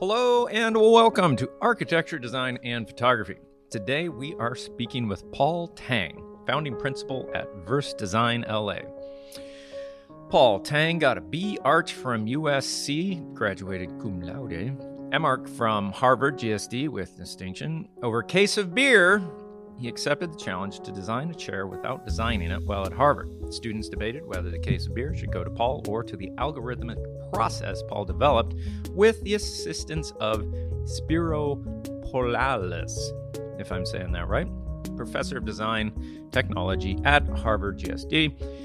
Hello 0.00 0.46
and 0.46 0.74
welcome 0.74 1.36
to 1.36 1.50
Architecture, 1.60 2.18
Design, 2.18 2.58
and 2.64 2.88
Photography. 2.88 3.36
Today 3.68 4.08
we 4.08 4.34
are 4.36 4.54
speaking 4.54 5.08
with 5.08 5.30
Paul 5.30 5.68
Tang, 5.68 6.38
founding 6.46 6.74
principal 6.74 7.30
at 7.34 7.54
Verse 7.66 7.92
Design 7.92 8.46
LA. 8.48 8.78
Paul 10.30 10.60
Tang 10.60 10.98
got 10.98 11.18
a 11.18 11.20
B 11.20 11.58
Arch 11.66 11.92
from 11.92 12.24
USC, 12.24 13.34
graduated 13.34 13.90
cum 14.00 14.22
laude, 14.22 14.78
MArch 15.20 15.50
from 15.50 15.92
Harvard 15.92 16.38
GSD 16.38 16.88
with 16.88 17.18
distinction. 17.18 17.86
Over 18.02 18.20
a 18.20 18.24
case 18.24 18.56
of 18.56 18.74
beer, 18.74 19.22
he 19.78 19.86
accepted 19.86 20.32
the 20.32 20.38
challenge 20.38 20.80
to 20.80 20.92
design 20.92 21.28
a 21.28 21.34
chair 21.34 21.66
without 21.66 22.06
designing 22.06 22.50
it 22.50 22.64
while 22.64 22.86
at 22.86 22.92
Harvard. 22.94 23.52
Students 23.52 23.90
debated 23.90 24.24
whether 24.24 24.48
the 24.48 24.58
case 24.58 24.86
of 24.86 24.94
beer 24.94 25.14
should 25.14 25.30
go 25.30 25.44
to 25.44 25.50
Paul 25.50 25.84
or 25.86 26.02
to 26.04 26.16
the 26.16 26.30
algorithmic 26.38 26.96
process 27.32 27.82
Paul 27.88 28.04
developed 28.04 28.54
with 28.90 29.22
the 29.22 29.34
assistance 29.34 30.12
of 30.20 30.44
Spiro 30.84 31.56
Pollalis, 32.10 33.12
if 33.58 33.70
I'm 33.70 33.86
saying 33.86 34.12
that 34.12 34.28
right, 34.28 34.48
professor 34.96 35.38
of 35.38 35.44
design 35.44 36.28
technology 36.32 36.98
at 37.04 37.26
Harvard 37.28 37.78
GSD. 37.78 38.60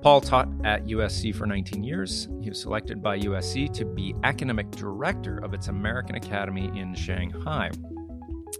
Paul 0.00 0.20
taught 0.20 0.48
at 0.64 0.86
USC 0.86 1.34
for 1.34 1.46
19 1.46 1.82
years. 1.82 2.28
He 2.40 2.48
was 2.48 2.60
selected 2.60 3.02
by 3.02 3.18
USC 3.18 3.72
to 3.74 3.84
be 3.84 4.14
academic 4.22 4.70
director 4.70 5.38
of 5.38 5.54
its 5.54 5.68
American 5.68 6.14
Academy 6.14 6.70
in 6.78 6.94
Shanghai. 6.94 7.70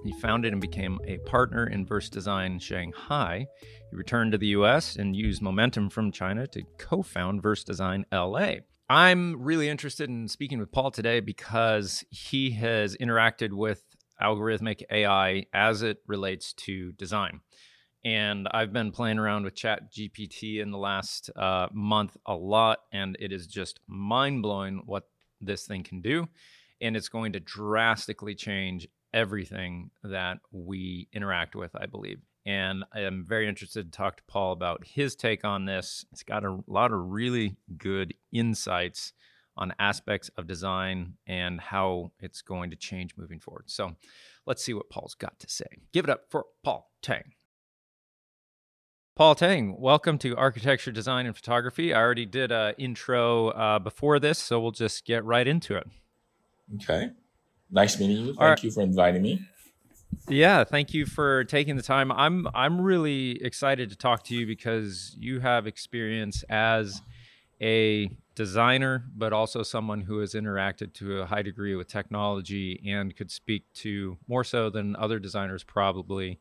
He 0.04 0.12
founded 0.20 0.52
and 0.52 0.60
became 0.60 0.98
a 1.06 1.18
partner 1.18 1.66
in 1.68 1.86
Verse 1.86 2.08
Design 2.08 2.58
Shanghai. 2.58 3.46
He 3.90 3.96
returned 3.96 4.32
to 4.32 4.38
the 4.38 4.48
US 4.48 4.96
and 4.96 5.14
used 5.14 5.40
momentum 5.40 5.90
from 5.90 6.12
China 6.12 6.46
to 6.48 6.62
co 6.76 7.02
found 7.02 7.42
Verse 7.42 7.64
Design 7.64 8.04
LA. 8.12 8.56
I'm 8.90 9.42
really 9.42 9.68
interested 9.68 10.08
in 10.08 10.28
speaking 10.28 10.58
with 10.58 10.72
Paul 10.72 10.90
today 10.90 11.20
because 11.20 12.04
he 12.08 12.52
has 12.52 12.96
interacted 12.96 13.52
with 13.52 13.82
algorithmic 14.20 14.82
AI 14.90 15.44
as 15.52 15.82
it 15.82 15.98
relates 16.06 16.54
to 16.54 16.92
design. 16.92 17.40
And 18.02 18.48
I've 18.50 18.72
been 18.72 18.90
playing 18.90 19.18
around 19.18 19.44
with 19.44 19.54
Chat 19.54 19.92
GPT 19.92 20.62
in 20.62 20.70
the 20.70 20.78
last 20.78 21.28
uh, 21.36 21.68
month 21.70 22.16
a 22.24 22.34
lot, 22.34 22.78
and 22.90 23.14
it 23.20 23.30
is 23.30 23.46
just 23.46 23.78
mind 23.86 24.40
blowing 24.40 24.82
what 24.86 25.02
this 25.38 25.66
thing 25.66 25.82
can 25.82 26.00
do. 26.00 26.26
And 26.80 26.96
it's 26.96 27.10
going 27.10 27.32
to 27.34 27.40
drastically 27.40 28.34
change 28.34 28.88
everything 29.12 29.90
that 30.02 30.38
we 30.50 31.08
interact 31.12 31.54
with, 31.54 31.76
I 31.76 31.84
believe. 31.84 32.20
And 32.46 32.84
I 32.94 33.00
am 33.00 33.26
very 33.28 33.48
interested 33.48 33.92
to 33.92 33.96
talk 33.96 34.16
to 34.16 34.22
Paul 34.24 34.52
about 34.52 34.86
his 34.86 35.14
take 35.14 35.44
on 35.44 35.66
this. 35.66 36.06
It's 36.12 36.22
got 36.22 36.44
a 36.44 36.58
lot 36.66 36.92
of 36.92 37.10
really 37.10 37.56
good 37.76 38.14
insights 38.32 39.12
on 39.56 39.74
aspects 39.78 40.30
of 40.36 40.46
design 40.46 41.14
and 41.26 41.60
how 41.60 42.12
it's 42.20 42.42
going 42.42 42.70
to 42.70 42.76
change 42.76 43.16
moving 43.16 43.40
forward. 43.40 43.64
So 43.66 43.96
let's 44.46 44.62
see 44.62 44.72
what 44.72 44.88
Paul's 44.88 45.14
got 45.14 45.38
to 45.40 45.48
say. 45.48 45.66
Give 45.92 46.04
it 46.04 46.10
up 46.10 46.22
for 46.30 46.46
Paul 46.62 46.90
Tang. 47.02 47.32
Paul 49.16 49.34
Tang, 49.34 49.74
welcome 49.80 50.16
to 50.18 50.36
Architecture, 50.36 50.92
Design, 50.92 51.26
and 51.26 51.34
Photography. 51.34 51.92
I 51.92 51.98
already 51.98 52.24
did 52.24 52.52
an 52.52 52.74
intro 52.78 53.48
uh, 53.48 53.80
before 53.80 54.20
this, 54.20 54.38
so 54.38 54.60
we'll 54.60 54.70
just 54.70 55.04
get 55.04 55.24
right 55.24 55.46
into 55.46 55.74
it. 55.74 55.88
Okay. 56.76 57.10
Nice 57.68 57.98
meeting 57.98 58.16
you. 58.18 58.26
Thank 58.26 58.40
right. 58.40 58.62
you 58.62 58.70
for 58.70 58.82
inviting 58.82 59.22
me. 59.22 59.40
Yeah, 60.28 60.64
thank 60.64 60.92
you 60.92 61.06
for 61.06 61.44
taking 61.44 61.76
the 61.76 61.82
time. 61.82 62.12
I'm 62.12 62.46
I'm 62.54 62.80
really 62.80 63.42
excited 63.42 63.90
to 63.90 63.96
talk 63.96 64.24
to 64.24 64.34
you 64.34 64.46
because 64.46 65.14
you 65.18 65.40
have 65.40 65.66
experience 65.66 66.44
as 66.50 67.02
a 67.60 68.10
designer, 68.34 69.04
but 69.16 69.32
also 69.32 69.62
someone 69.62 70.02
who 70.02 70.20
has 70.20 70.34
interacted 70.34 70.92
to 70.94 71.20
a 71.20 71.26
high 71.26 71.42
degree 71.42 71.74
with 71.74 71.88
technology 71.88 72.80
and 72.86 73.16
could 73.16 73.30
speak 73.30 73.64
to 73.74 74.16
more 74.28 74.44
so 74.44 74.70
than 74.70 74.94
other 74.96 75.18
designers 75.18 75.64
probably 75.64 76.38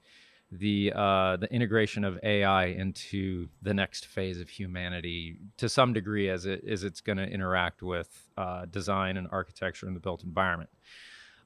the 0.51 0.93
uh, 0.95 1.35
the 1.37 1.51
integration 1.51 2.03
of 2.03 2.19
AI 2.23 2.65
into 2.65 3.49
the 3.61 3.73
next 3.73 4.05
phase 4.05 4.39
of 4.39 4.49
humanity 4.49 5.39
to 5.57 5.67
some 5.67 5.91
degree 5.91 6.29
as 6.29 6.45
it 6.45 6.63
as 6.69 6.83
it's 6.83 7.01
going 7.01 7.17
to 7.17 7.27
interact 7.27 7.81
with 7.81 8.29
uh, 8.37 8.65
design 8.65 9.17
and 9.17 9.27
architecture 9.31 9.87
in 9.87 9.93
the 9.93 9.99
built 9.99 10.23
environment. 10.23 10.69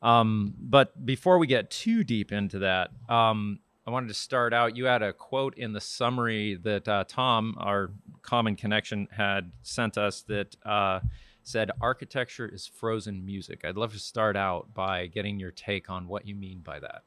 Um, 0.01 0.55
but 0.59 1.05
before 1.05 1.37
we 1.37 1.47
get 1.47 1.69
too 1.69 2.03
deep 2.03 2.31
into 2.31 2.59
that, 2.59 2.89
um, 3.07 3.59
I 3.85 3.91
wanted 3.91 4.07
to 4.07 4.13
start 4.13 4.53
out. 4.53 4.75
You 4.75 4.85
had 4.85 5.01
a 5.01 5.13
quote 5.13 5.57
in 5.57 5.73
the 5.73 5.81
summary 5.81 6.55
that 6.63 6.87
uh, 6.87 7.03
Tom, 7.07 7.55
our 7.59 7.91
common 8.21 8.55
connection, 8.55 9.07
had 9.11 9.51
sent 9.63 9.97
us 9.97 10.21
that 10.23 10.55
uh, 10.65 11.01
said, 11.43 11.71
Architecture 11.81 12.47
is 12.47 12.67
frozen 12.67 13.25
music. 13.25 13.65
I'd 13.65 13.77
love 13.77 13.93
to 13.93 13.99
start 13.99 14.35
out 14.35 14.73
by 14.73 15.07
getting 15.07 15.39
your 15.39 15.51
take 15.51 15.89
on 15.89 16.07
what 16.07 16.27
you 16.27 16.35
mean 16.35 16.59
by 16.59 16.79
that. 16.79 17.03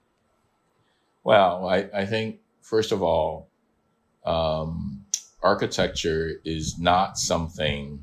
Well, 1.22 1.68
I, 1.68 1.88
I 1.94 2.06
think, 2.06 2.40
first 2.60 2.92
of 2.92 3.02
all, 3.02 3.48
um, 4.24 5.04
architecture 5.42 6.40
is 6.44 6.78
not 6.78 7.18
something 7.18 8.02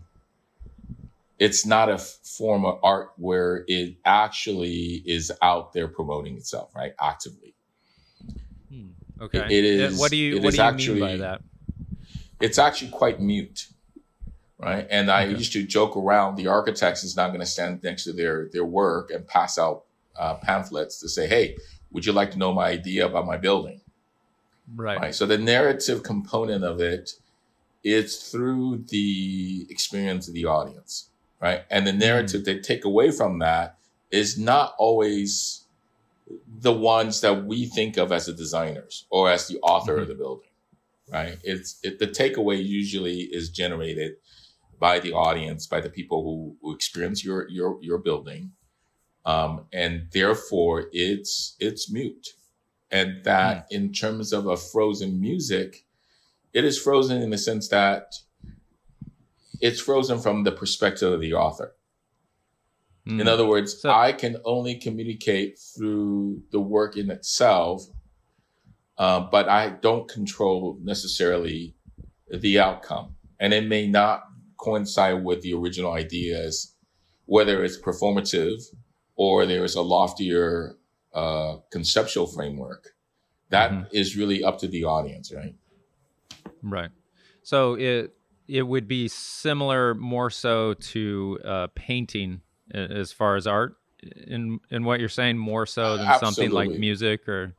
it's 1.41 1.65
not 1.65 1.89
a 1.89 1.97
form 1.97 2.65
of 2.65 2.79
art 2.83 3.13
where 3.17 3.65
it 3.67 3.95
actually 4.05 5.01
is 5.07 5.31
out 5.41 5.73
there 5.73 5.87
promoting 5.87 6.37
itself, 6.37 6.69
right? 6.75 6.93
Actively. 7.01 7.55
Hmm. 8.69 8.89
Okay. 9.19 9.39
it, 9.39 9.51
it 9.51 9.65
is. 9.65 9.99
What 9.99 10.11
do 10.11 10.17
you 10.17 10.39
What 10.39 10.51
do 10.51 10.57
you 10.57 10.63
actually, 10.63 11.01
mean 11.01 11.17
by 11.19 11.25
that? 11.25 11.41
It's 12.39 12.59
actually 12.59 12.91
quite 12.91 13.19
mute, 13.19 13.69
right? 14.59 14.85
And 14.91 15.09
I 15.09 15.25
used 15.25 15.51
to 15.53 15.63
joke 15.63 15.97
around. 15.97 16.35
The 16.35 16.45
architects 16.45 17.03
is 17.03 17.17
not 17.17 17.29
going 17.29 17.39
to 17.39 17.47
stand 17.47 17.81
next 17.81 18.03
to 18.03 18.13
their 18.13 18.47
their 18.53 18.65
work 18.65 19.09
and 19.09 19.25
pass 19.25 19.57
out 19.57 19.85
uh, 20.19 20.35
pamphlets 20.35 20.99
to 20.99 21.09
say, 21.09 21.25
"Hey, 21.27 21.57
would 21.91 22.05
you 22.05 22.13
like 22.13 22.29
to 22.31 22.37
know 22.37 22.53
my 22.53 22.67
idea 22.67 23.07
about 23.07 23.25
my 23.25 23.37
building?" 23.37 23.81
Right. 24.75 24.99
right. 24.99 25.15
So 25.15 25.25
the 25.25 25.39
narrative 25.39 26.03
component 26.03 26.63
of 26.63 26.79
it, 26.81 27.13
it 27.83 28.05
is 28.05 28.29
through 28.29 28.85
the 28.89 29.65
experience 29.71 30.27
of 30.27 30.35
the 30.35 30.45
audience 30.45 31.10
right? 31.41 31.63
And 31.69 31.85
the 31.85 31.93
narrative 31.93 32.41
mm-hmm. 32.41 32.57
they 32.57 32.59
take 32.59 32.85
away 32.85 33.11
from 33.11 33.39
that 33.39 33.77
is 34.11 34.37
not 34.37 34.75
always 34.77 35.65
the 36.47 36.71
ones 36.71 37.21
that 37.21 37.45
we 37.45 37.65
think 37.65 37.97
of 37.97 38.11
as 38.11 38.27
the 38.27 38.33
designers 38.33 39.05
or 39.09 39.29
as 39.29 39.47
the 39.47 39.59
author 39.59 39.93
mm-hmm. 39.93 40.03
of 40.03 40.07
the 40.07 40.15
building, 40.15 40.49
right? 41.11 41.37
It's 41.43 41.79
it, 41.83 41.99
the 41.99 42.07
takeaway 42.07 42.63
usually 42.63 43.21
is 43.21 43.49
generated 43.49 44.13
by 44.79 44.99
the 44.99 45.13
audience, 45.13 45.67
by 45.67 45.81
the 45.81 45.89
people 45.89 46.23
who, 46.23 46.55
who 46.61 46.73
experience 46.73 47.23
your 47.23 47.49
your 47.49 47.77
your 47.81 47.97
building, 47.97 48.51
um, 49.25 49.65
and 49.73 50.07
therefore 50.13 50.85
it's 50.91 51.55
it's 51.59 51.91
mute, 51.91 52.29
and 52.91 53.23
that 53.23 53.65
mm-hmm. 53.65 53.75
in 53.75 53.93
terms 53.93 54.31
of 54.31 54.47
a 54.47 54.57
frozen 54.57 55.19
music, 55.19 55.85
it 56.53 56.63
is 56.63 56.79
frozen 56.79 57.21
in 57.21 57.29
the 57.29 57.37
sense 57.37 57.67
that 57.69 58.13
it's 59.61 59.79
frozen 59.79 60.19
from 60.19 60.43
the 60.43 60.51
perspective 60.51 61.13
of 61.13 61.21
the 61.21 61.33
author. 61.33 61.75
Mm. 63.07 63.21
In 63.21 63.27
hmm. 63.27 63.27
other 63.27 63.45
words, 63.45 63.81
so, 63.81 63.89
I 63.89 64.11
can 64.11 64.37
only 64.45 64.75
communicate 64.75 65.57
through 65.57 66.43
the 66.51 66.59
work 66.59 66.97
in 66.97 67.09
itself, 67.09 67.83
uh, 68.97 69.21
but 69.21 69.49
I 69.49 69.69
don't 69.69 70.07
control 70.07 70.77
necessarily 70.83 71.75
the 72.29 72.59
outcome. 72.59 73.15
And 73.39 73.53
it 73.53 73.65
may 73.67 73.87
not 73.87 74.23
coincide 74.57 75.23
with 75.23 75.41
the 75.41 75.53
original 75.53 75.93
ideas, 75.93 76.75
whether 77.25 77.63
it's 77.63 77.77
performative 77.77 78.61
or 79.15 79.45
there 79.47 79.63
is 79.63 79.75
a 79.75 79.81
loftier 79.81 80.77
uh, 81.13 81.57
conceptual 81.71 82.27
framework. 82.27 82.89
That 83.49 83.71
mm-hmm. 83.71 83.95
is 83.95 84.15
really 84.15 84.43
up 84.43 84.59
to 84.59 84.67
the 84.67 84.83
audience, 84.83 85.33
right? 85.33 85.55
Right. 86.61 86.91
So 87.43 87.73
it 87.73 88.13
it 88.51 88.63
would 88.63 88.87
be 88.87 89.07
similar 89.07 89.95
more 89.95 90.29
so 90.29 90.73
to 90.73 91.39
uh, 91.45 91.67
painting 91.73 92.41
as 92.73 93.11
far 93.11 93.37
as 93.37 93.47
art 93.47 93.77
in 94.27 94.59
in 94.69 94.83
what 94.83 94.99
you're 94.99 95.09
saying 95.09 95.37
more 95.37 95.65
so 95.65 95.97
than 95.97 96.07
Absolutely. 96.07 96.25
something 96.25 96.51
like 96.51 96.79
music 96.79 97.29
or 97.29 97.53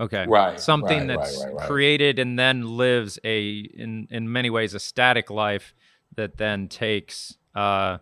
okay. 0.00 0.26
Right 0.28 0.60
something 0.60 1.08
right, 1.08 1.18
that's 1.18 1.44
right, 1.44 1.54
right, 1.54 1.66
created 1.66 2.18
and 2.20 2.38
then 2.38 2.76
lives 2.76 3.18
a 3.24 3.50
in 3.50 4.06
in 4.10 4.30
many 4.30 4.48
ways 4.48 4.74
a 4.74 4.78
static 4.78 5.28
life 5.28 5.74
that 6.14 6.36
then 6.36 6.68
takes 6.68 7.36
uh, 7.56 7.98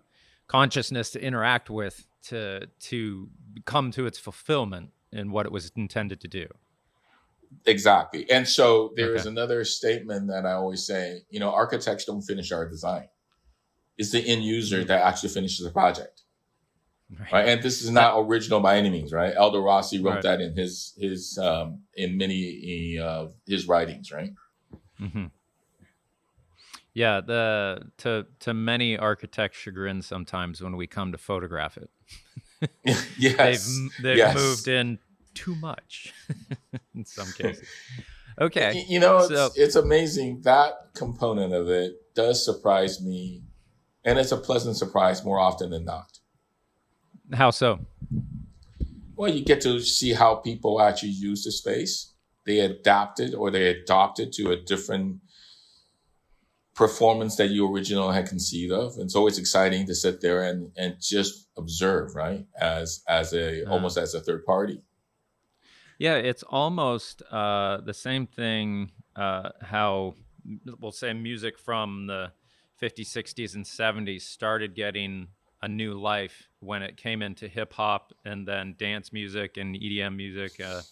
consciousness 0.46 1.10
to 1.12 1.22
interact 1.22 1.70
with 1.70 2.06
to 2.24 2.66
to 2.80 3.30
come 3.64 3.90
to 3.92 4.04
its 4.04 4.18
fulfillment 4.18 4.90
in 5.10 5.30
what 5.30 5.46
it 5.46 5.52
was 5.52 5.72
intended 5.74 6.20
to 6.20 6.28
do 6.28 6.46
Exactly. 7.64 8.30
And 8.30 8.46
so 8.46 8.92
there 8.96 9.10
okay. 9.10 9.20
is 9.20 9.26
another 9.26 9.64
statement 9.64 10.28
that 10.28 10.46
I 10.46 10.52
always 10.52 10.86
say, 10.86 11.22
you 11.30 11.40
know, 11.40 11.52
architects 11.52 12.04
don't 12.04 12.22
finish 12.22 12.52
our 12.52 12.68
design. 12.68 13.08
It's 13.98 14.10
the 14.10 14.20
end 14.20 14.44
user 14.44 14.84
that 14.84 15.02
actually 15.06 15.30
finishes 15.30 15.64
the 15.64 15.70
project. 15.72 16.22
Right. 17.18 17.32
right? 17.32 17.48
And 17.48 17.62
this 17.62 17.82
is 17.82 17.90
not 17.90 18.18
original 18.18 18.60
by 18.60 18.76
any 18.76 18.90
means, 18.90 19.12
right? 19.12 19.34
Aldo 19.36 19.60
Rossi 19.60 20.02
wrote 20.02 20.14
right. 20.14 20.22
that 20.24 20.40
in 20.40 20.56
his, 20.56 20.92
his, 20.98 21.38
um, 21.38 21.82
in 21.94 22.16
many, 22.18 22.98
uh, 22.98 23.28
his 23.46 23.68
writings, 23.68 24.10
right? 24.10 24.32
Mm-hmm. 25.00 25.26
Yeah. 26.94 27.20
The, 27.20 27.82
to, 27.98 28.26
to 28.40 28.54
many 28.54 28.98
architects 28.98 29.58
chagrin 29.58 30.02
sometimes 30.02 30.60
when 30.60 30.76
we 30.76 30.86
come 30.86 31.12
to 31.12 31.18
photograph 31.18 31.76
it. 31.76 31.90
yes, 33.18 33.36
they've 33.36 34.02
they've 34.02 34.16
yes. 34.16 34.34
moved 34.34 34.68
in 34.68 34.98
too 35.36 35.54
much 35.56 36.12
in 36.94 37.04
some 37.04 37.30
cases. 37.38 37.68
Okay, 38.40 38.84
You 38.88 39.00
know, 39.00 39.18
it's, 39.18 39.28
So- 39.28 39.50
it's 39.54 39.76
amazing. 39.76 40.42
That 40.42 40.72
component 40.94 41.52
of 41.54 41.68
it 41.70 42.14
does 42.14 42.44
surprise 42.44 43.00
me, 43.00 43.42
and 44.04 44.18
it's 44.18 44.32
a 44.32 44.36
pleasant 44.36 44.76
surprise 44.76 45.24
more 45.24 45.38
often 45.38 45.70
than 45.70 45.84
not. 45.84 46.18
how 47.32 47.50
so? 47.50 47.78
Well, 49.16 49.32
you 49.32 49.42
get 49.44 49.62
to 49.62 49.80
see 49.80 50.12
how 50.12 50.34
people 50.36 50.80
actually 50.82 51.12
use 51.12 51.44
the 51.44 51.50
space. 51.52 52.12
They 52.44 52.60
adapted 52.60 53.34
or 53.34 53.50
they 53.50 53.68
adopted 53.68 54.32
to 54.34 54.50
a 54.50 54.56
different 54.56 55.20
performance 56.74 57.36
that 57.36 57.48
you 57.48 57.66
originally 57.72 58.14
had 58.14 58.28
conceived 58.28 58.72
of. 58.72 58.98
And 58.98 59.10
so 59.10 59.26
it's 59.26 59.38
exciting 59.38 59.86
to 59.86 59.94
sit 59.94 60.20
there 60.20 60.42
and, 60.42 60.70
and 60.76 60.96
just 61.00 61.48
observe, 61.56 62.14
right? 62.14 62.44
As, 62.60 63.02
as 63.08 63.32
a, 63.32 63.64
Uh. 63.64 63.70
almost 63.70 63.96
as 63.96 64.12
a 64.14 64.20
third 64.20 64.44
party. 64.44 64.82
Yeah, 65.98 66.16
it's 66.16 66.42
almost 66.42 67.22
uh, 67.30 67.78
the 67.78 67.94
same 67.94 68.26
thing. 68.26 68.92
Uh, 69.14 69.50
how 69.62 70.14
we'll 70.80 70.92
say 70.92 71.12
music 71.12 71.58
from 71.58 72.06
the 72.06 72.32
50s, 72.80 73.06
60s, 73.08 73.54
and 73.54 73.64
70s 73.64 74.20
started 74.26 74.74
getting 74.74 75.28
a 75.62 75.68
new 75.68 75.94
life 75.94 76.48
when 76.60 76.82
it 76.82 76.96
came 76.96 77.22
into 77.22 77.48
hip 77.48 77.72
hop 77.72 78.12
and 78.24 78.46
then 78.46 78.74
dance 78.78 79.12
music 79.12 79.56
and 79.56 79.74
EDM 79.74 80.14
music, 80.16 80.60
uh, 80.60 80.82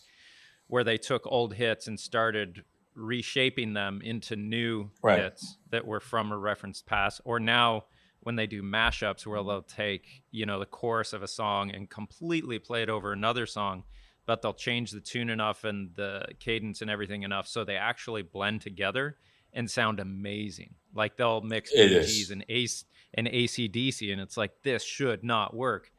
where 0.69 0.85
they 0.85 0.97
took 0.97 1.27
old 1.27 1.55
hits 1.55 1.87
and 1.87 2.01
started 2.01 2.65
reshaping 2.95 3.75
them 3.75 4.01
into 4.03 4.37
new 4.37 4.91
Right. 5.03 5.19
hits 5.19 5.59
that 5.71 5.87
were 5.87 6.01
from 6.01 6.33
a 6.33 6.39
referenced 6.39 6.87
past. 6.87 7.21
Or 7.25 7.39
now 7.39 7.85
when 8.21 8.37
they 8.37 8.47
do 8.47 8.63
mashups, 8.63 9.27
where 9.27 9.43
they'll 9.43 9.61
take 9.61 10.23
you 10.31 10.47
know 10.47 10.59
the 10.59 10.67
chorus 10.67 11.13
of 11.13 11.23
a 11.23 11.29
song 11.29 11.71
and 11.71 11.91
completely 11.91 12.59
play 12.59 12.83
it 12.83 12.89
over 12.89 13.13
another 13.13 13.45
song 13.45 13.85
but 14.27 14.43
they'll 14.43 14.55
change 14.55 14.91
the 14.91 15.01
tune 15.01 15.31
enough 15.31 15.65
and 15.65 15.95
the 15.95 16.25
cadence 16.41 16.81
and 16.83 16.91
everything 16.91 17.23
enough 17.23 17.47
so 17.47 17.65
they 17.65 17.77
actually 17.77 18.23
blend 18.23 18.61
together 18.61 19.17
and 19.53 19.71
sound 19.71 20.01
amazing. 20.01 20.75
Like 20.95 21.17
they'll 21.17 21.41
mix 21.41 21.73
Bee 21.73 22.25
and 22.31 22.45
Ace 22.49 22.85
and 23.15 23.29
ACDC, 23.29 24.13
and 24.13 24.21
it's 24.21 24.37
like 24.37 24.51
this 24.63 24.83
should 24.83 25.23
not 25.23 25.55
work, 25.55 25.93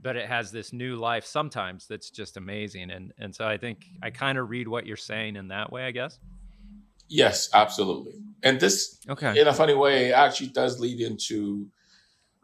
but 0.00 0.16
it 0.16 0.26
has 0.28 0.50
this 0.50 0.72
new 0.72 0.96
life 0.96 1.26
sometimes 1.26 1.86
that's 1.86 2.08
just 2.10 2.36
amazing. 2.36 2.90
And 2.90 3.12
and 3.18 3.34
so 3.34 3.46
I 3.46 3.58
think 3.58 3.84
I 4.02 4.10
kind 4.10 4.38
of 4.38 4.48
read 4.48 4.68
what 4.68 4.86
you're 4.86 4.96
saying 4.96 5.36
in 5.36 5.48
that 5.48 5.70
way, 5.70 5.84
I 5.84 5.90
guess. 5.90 6.18
Yes, 7.08 7.50
absolutely. 7.52 8.14
And 8.42 8.58
this, 8.58 8.98
Okay. 9.06 9.38
in 9.38 9.46
a 9.46 9.52
funny 9.52 9.74
way, 9.74 10.14
actually 10.14 10.48
does 10.48 10.80
lead 10.80 10.98
into 11.00 11.68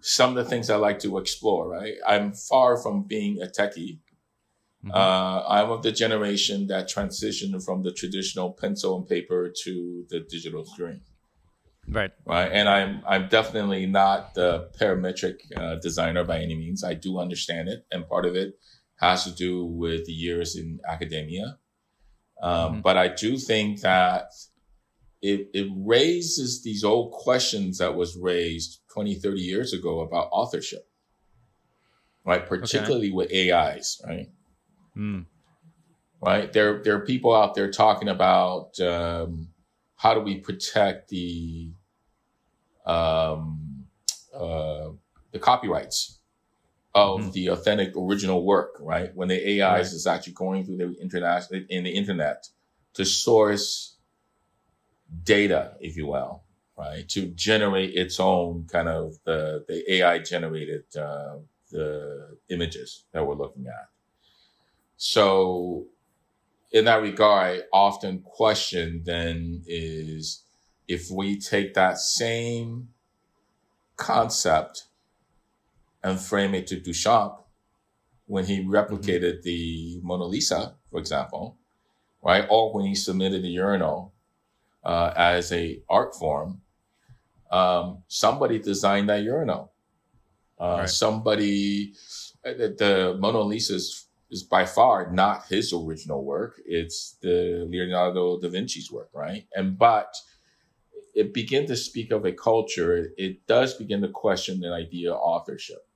some 0.02 0.37
of 0.37 0.44
the 0.44 0.44
things 0.50 0.69
I 0.69 0.76
like 0.76 0.99
to 1.00 1.17
explore, 1.17 1.67
right? 1.67 1.94
I'm 2.06 2.32
far 2.35 2.76
from 2.76 3.02
being 3.05 3.40
a 3.40 3.46
techie. 3.46 3.99
Mhm. 4.84 4.94
Uh, 4.94 5.44
I'm 5.48 5.70
of 5.70 5.82
the 5.82 5.90
generation 5.90 6.69
that 6.69 6.88
transitioned 6.88 7.64
from 7.64 7.82
the 7.82 7.92
traditional 7.92 8.52
pencil 8.52 8.96
and 8.96 9.08
paper 9.08 9.52
to 9.64 10.06
the 10.08 10.20
digital 10.20 10.64
screen, 10.64 11.00
right. 11.88 12.12
right? 12.25 12.50
And 12.52 12.69
I'm 12.69 13.02
I'm 13.06 13.28
definitely 13.28 13.86
not 13.86 14.34
the 14.34 14.70
parametric 14.80 15.40
uh, 15.56 15.76
designer 15.76 16.25
by 16.25 16.40
any 16.40 16.54
means. 16.54 16.84
I 16.84 16.94
do 16.94 17.19
understand 17.19 17.69
it, 17.69 17.86
and 17.90 18.08
part 18.08 18.25
of 18.25 18.36
it 18.36 18.58
has 19.00 19.25
to 19.25 19.32
do 19.32 19.64
with 19.64 20.06
the 20.06 20.12
years 20.12 20.56
in 20.56 20.80
academia. 20.88 21.58
Um, 22.40 22.76
Mhm. 22.76 22.82
But 22.82 22.96
I 22.96 23.08
do 23.08 23.36
think 23.36 23.80
that 23.80 24.30
it, 25.20 25.50
it 25.52 25.69
raises 25.75 26.62
these 26.62 26.84
old 26.84 27.10
questions 27.12 27.78
that 27.78 27.96
was 27.96 28.16
raised 28.16 28.80
20, 28.92 29.16
30 29.16 29.40
years 29.40 29.72
ago 29.72 30.00
about 30.00 30.28
authorship, 30.30 30.88
right? 32.25 32.46
Particularly 32.46 33.10
with 33.10 33.32
AIs, 33.32 34.00
right? 34.06 34.28
Mm. 34.99 35.27
right? 36.21 36.53
There, 36.53 36.83
there 36.83 36.97
are 36.97 37.06
people 37.06 37.35
out 37.35 37.55
there 37.55 37.71
talking 37.71 38.09
about 38.09 38.79
um, 38.81 39.49
how 39.97 40.15
do 40.15 40.21
we 40.21 40.39
protect 40.39 41.09
the 41.11 41.73
um, 42.87 43.87
uh, 44.35 44.91
the 45.33 45.39
copyrights 45.39 46.19
of 46.95 47.21
Mhm. 47.21 47.33
the 47.33 47.49
authentic 47.49 47.95
original 47.97 48.45
work, 48.45 48.77
right? 48.81 49.15
When 49.15 49.29
the 49.29 49.37
AIs 49.37 49.62
Right. 49.62 49.93
is 49.93 50.06
actually 50.06 50.33
going 50.35 50.65
through 50.65 50.79
the 50.79 50.95
internet 51.00 51.50
in 51.53 51.85
the 51.85 51.91
internet 51.91 52.49
to 52.95 53.05
source 53.05 53.97
data, 55.25 55.77
if 55.81 55.97
you 55.97 56.06
will, 56.06 56.43
right, 56.77 57.09
to 57.11 57.27
generate 57.29 57.95
its 57.95 58.19
own 58.19 58.67
kind 58.67 58.89
of 58.89 59.19
the 59.25 59.65
the 59.69 59.93
AI 59.95 60.19
generated 60.21 60.85
uh, 60.97 61.39
the 61.71 62.39
images 62.49 63.05
that 63.12 63.27
we're 63.27 63.35
looking 63.35 63.67
at. 63.67 63.89
So, 64.99 65.87
in 66.73 66.85
that 66.87 67.00
regard, 67.00 67.62
often 67.73 68.21
question 68.21 69.03
then 69.06 69.62
is 69.67 70.43
if 70.89 71.09
we 71.11 71.39
take 71.39 71.75
that 71.75 71.99
same 71.99 72.89
concept 73.97 74.85
and 76.03 76.21
frame 76.21 76.55
it 76.55 76.67
to 76.67 76.77
Duchamp 76.81 77.39
when 78.27 78.45
he 78.47 78.65
replicated 78.65 79.43
the 79.43 80.00
Mona 80.03 80.25
Lisa, 80.25 80.75
for 80.91 80.99
example, 80.99 81.56
right, 82.23 82.45
or 82.50 82.75
when 82.75 82.85
he 82.85 82.95
submitted 82.97 83.43
the 83.43 83.49
urinal 83.49 84.12
uh, 84.85 85.12
as 85.17 85.53
a 85.53 85.81
art 85.89 86.15
form, 86.17 86.61
um, 87.53 88.03
somebody 88.09 88.59
designed 88.59 89.09
that 89.09 89.23
urinal. 89.23 89.71
Uh, 90.61 90.79
Right. 90.81 90.91
Somebody, 90.91 91.95
uh, 92.45 92.53
the, 92.53 92.69
the 92.77 93.17
Mona 93.21 93.41
Lisa 93.43 93.79
is, 94.30 94.42
by 94.42 94.64
far 94.64 95.10
not 95.12 95.46
his 95.48 95.72
original 95.72 96.25
work. 96.25 96.60
It's 96.64 97.16
the 97.22 97.66
Leonardo 97.69 98.40
da 98.40 98.48
Vinci's 98.48 98.90
work, 98.90 99.10
right? 99.14 99.46
And 99.54 99.78
but 99.78 100.14
it 101.14 101.34
begin 101.34 101.66
to 101.66 101.76
speak 101.76 102.12
of 102.12 102.25
a 102.25 102.32
culture. 102.32 103.10
It 103.16 103.46
does 103.46 103.75
begin 103.75 104.02
to 104.02 104.08
question 104.08 104.60
the 104.60 104.72
idea 104.72 105.12
of 105.12 105.19
authorship. 105.20 105.86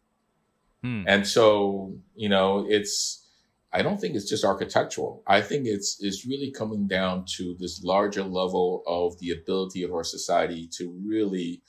Hmm. 0.82 1.04
And 1.06 1.26
so, 1.26 1.94
you 2.16 2.28
know, 2.28 2.66
it's, 2.68 3.28
I 3.72 3.82
don't 3.82 4.00
think 4.00 4.16
it's 4.16 4.28
just 4.28 4.44
architectural. 4.44 5.22
I 5.26 5.40
think 5.40 5.66
it's, 5.66 5.98
it's 6.00 6.26
really 6.26 6.50
coming 6.50 6.88
down 6.88 7.24
to 7.36 7.56
this 7.58 7.82
larger 7.84 8.24
level 8.24 8.82
of 8.86 9.18
the 9.20 9.30
ability 9.30 9.82
of 9.84 9.92
our 9.92 10.04
society 10.04 10.68
to 10.78 10.92
really 11.06 11.62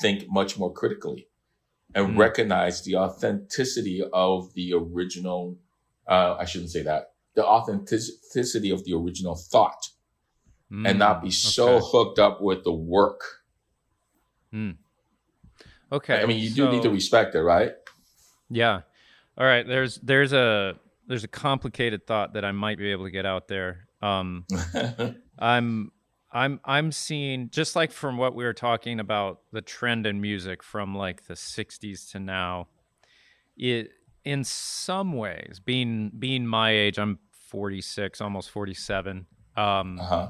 think 0.00 0.26
much 0.30 0.56
more 0.58 0.72
critically 0.72 1.26
and 1.94 2.14
Mm. 2.14 2.18
recognize 2.18 2.82
the 2.84 2.94
authenticity 2.94 4.00
of 4.12 4.54
the 4.54 4.72
original, 4.72 5.58
uh, 6.10 6.36
I 6.38 6.44
shouldn't 6.44 6.70
say 6.70 6.82
that, 6.82 7.12
the 7.34 7.46
authenticity 7.46 8.70
of 8.70 8.84
the 8.84 8.94
original 8.94 9.36
thought 9.36 9.88
and 10.84 10.98
not 10.98 11.22
be 11.22 11.30
so 11.30 11.78
Mm, 11.78 11.90
hooked 11.90 12.18
up 12.18 12.40
with 12.40 12.64
the 12.64 12.72
work. 12.72 13.22
Okay. 15.92 16.22
I 16.22 16.26
mean, 16.26 16.38
you 16.38 16.50
do 16.50 16.68
need 16.68 16.82
to 16.82 16.90
respect 16.90 17.34
it, 17.34 17.42
right? 17.42 17.72
Yeah. 18.48 18.82
All 19.36 19.46
right. 19.46 19.66
There's 19.66 19.96
there's 19.96 20.32
a 20.32 20.78
there's 21.06 21.24
a 21.24 21.28
complicated 21.28 22.06
thought 22.06 22.34
that 22.34 22.44
I 22.44 22.52
might 22.52 22.78
be 22.78 22.92
able 22.92 23.04
to 23.04 23.10
get 23.10 23.26
out 23.26 23.48
there. 23.48 23.88
Um, 24.02 24.46
I'm 25.38 25.90
I'm 26.32 26.60
I'm 26.64 26.92
seeing 26.92 27.50
just 27.50 27.74
like 27.74 27.90
from 27.90 28.16
what 28.16 28.34
we 28.34 28.44
were 28.44 28.52
talking 28.52 29.00
about 29.00 29.40
the 29.52 29.62
trend 29.62 30.06
in 30.06 30.20
music 30.20 30.62
from 30.62 30.94
like 30.94 31.26
the 31.26 31.34
60s 31.34 32.10
to 32.12 32.20
now. 32.20 32.68
It 33.56 33.90
in 34.24 34.44
some 34.44 35.14
ways 35.14 35.60
being 35.64 36.12
being 36.18 36.46
my 36.46 36.70
age, 36.70 36.98
I'm 36.98 37.18
46, 37.30 38.20
almost 38.20 38.50
47. 38.50 39.26
Um, 39.56 39.98
uh-huh. 39.98 40.28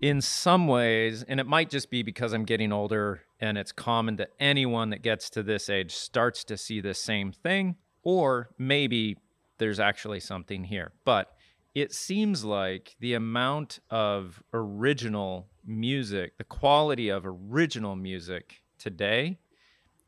in 0.00 0.20
some 0.20 0.68
ways, 0.68 1.22
and 1.22 1.40
it 1.40 1.46
might 1.46 1.70
just 1.70 1.90
be 1.90 2.02
because 2.02 2.32
I'm 2.32 2.44
getting 2.44 2.72
older 2.72 3.22
and 3.40 3.56
it's 3.56 3.72
common 3.72 4.16
that 4.16 4.30
anyone 4.38 4.90
that 4.90 5.02
gets 5.02 5.30
to 5.30 5.42
this 5.42 5.70
age 5.70 5.94
starts 5.94 6.44
to 6.44 6.58
see 6.58 6.80
the 6.80 6.94
same 6.94 7.32
thing, 7.32 7.76
or 8.02 8.50
maybe 8.58 9.16
there's 9.58 9.80
actually 9.80 10.20
something 10.20 10.64
here. 10.64 10.92
But 11.04 11.32
it 11.74 11.92
seems 11.94 12.44
like 12.44 12.96
the 13.00 13.14
amount 13.14 13.78
of 13.90 14.42
original 14.52 15.48
music, 15.64 16.36
the 16.36 16.44
quality 16.44 17.08
of 17.08 17.24
original 17.24 17.96
music 17.96 18.62
today 18.78 19.38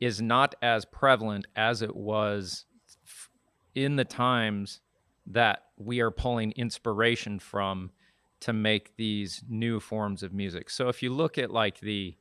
is 0.03 0.21
not 0.21 0.53
as 0.61 0.85
prevalent 0.85 1.45
as 1.55 1.81
it 1.81 1.95
was 1.95 2.65
in 3.73 3.95
the 3.95 4.05
times 4.05 4.81
that 5.25 5.63
we 5.77 6.01
are 6.01 6.11
pulling 6.11 6.51
inspiration 6.53 7.39
from 7.39 7.91
to 8.41 8.51
make 8.51 8.95
these 8.97 9.41
new 9.47 9.79
forms 9.79 10.21
of 10.21 10.33
music. 10.33 10.69
So 10.69 10.89
if 10.89 11.01
you 11.01 11.13
look 11.13 11.37
at 11.37 11.51
like 11.51 11.79
the 11.79 12.17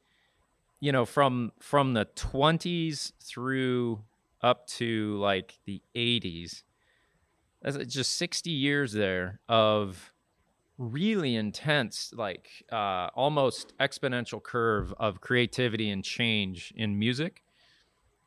you 0.79 0.93
know 0.93 1.05
from 1.05 1.53
from 1.61 1.95
the 1.95 2.07
20s 2.17 3.13
through 3.21 4.03
up 4.43 4.67
to 4.67 5.17
like 5.19 5.59
the 5.65 5.81
80s 5.95 6.65
that's 7.63 7.77
just 7.87 8.17
60 8.19 8.51
years 8.51 8.93
there 8.93 9.39
of 9.49 10.13
really 10.79 11.37
intense 11.37 12.13
like 12.17 12.49
uh, 12.73 13.09
almost 13.15 13.73
exponential 13.79 14.43
curve 14.43 14.93
of 14.99 15.21
creativity 15.21 15.89
and 15.89 16.03
change 16.03 16.73
in 16.77 16.99
music 16.99 17.45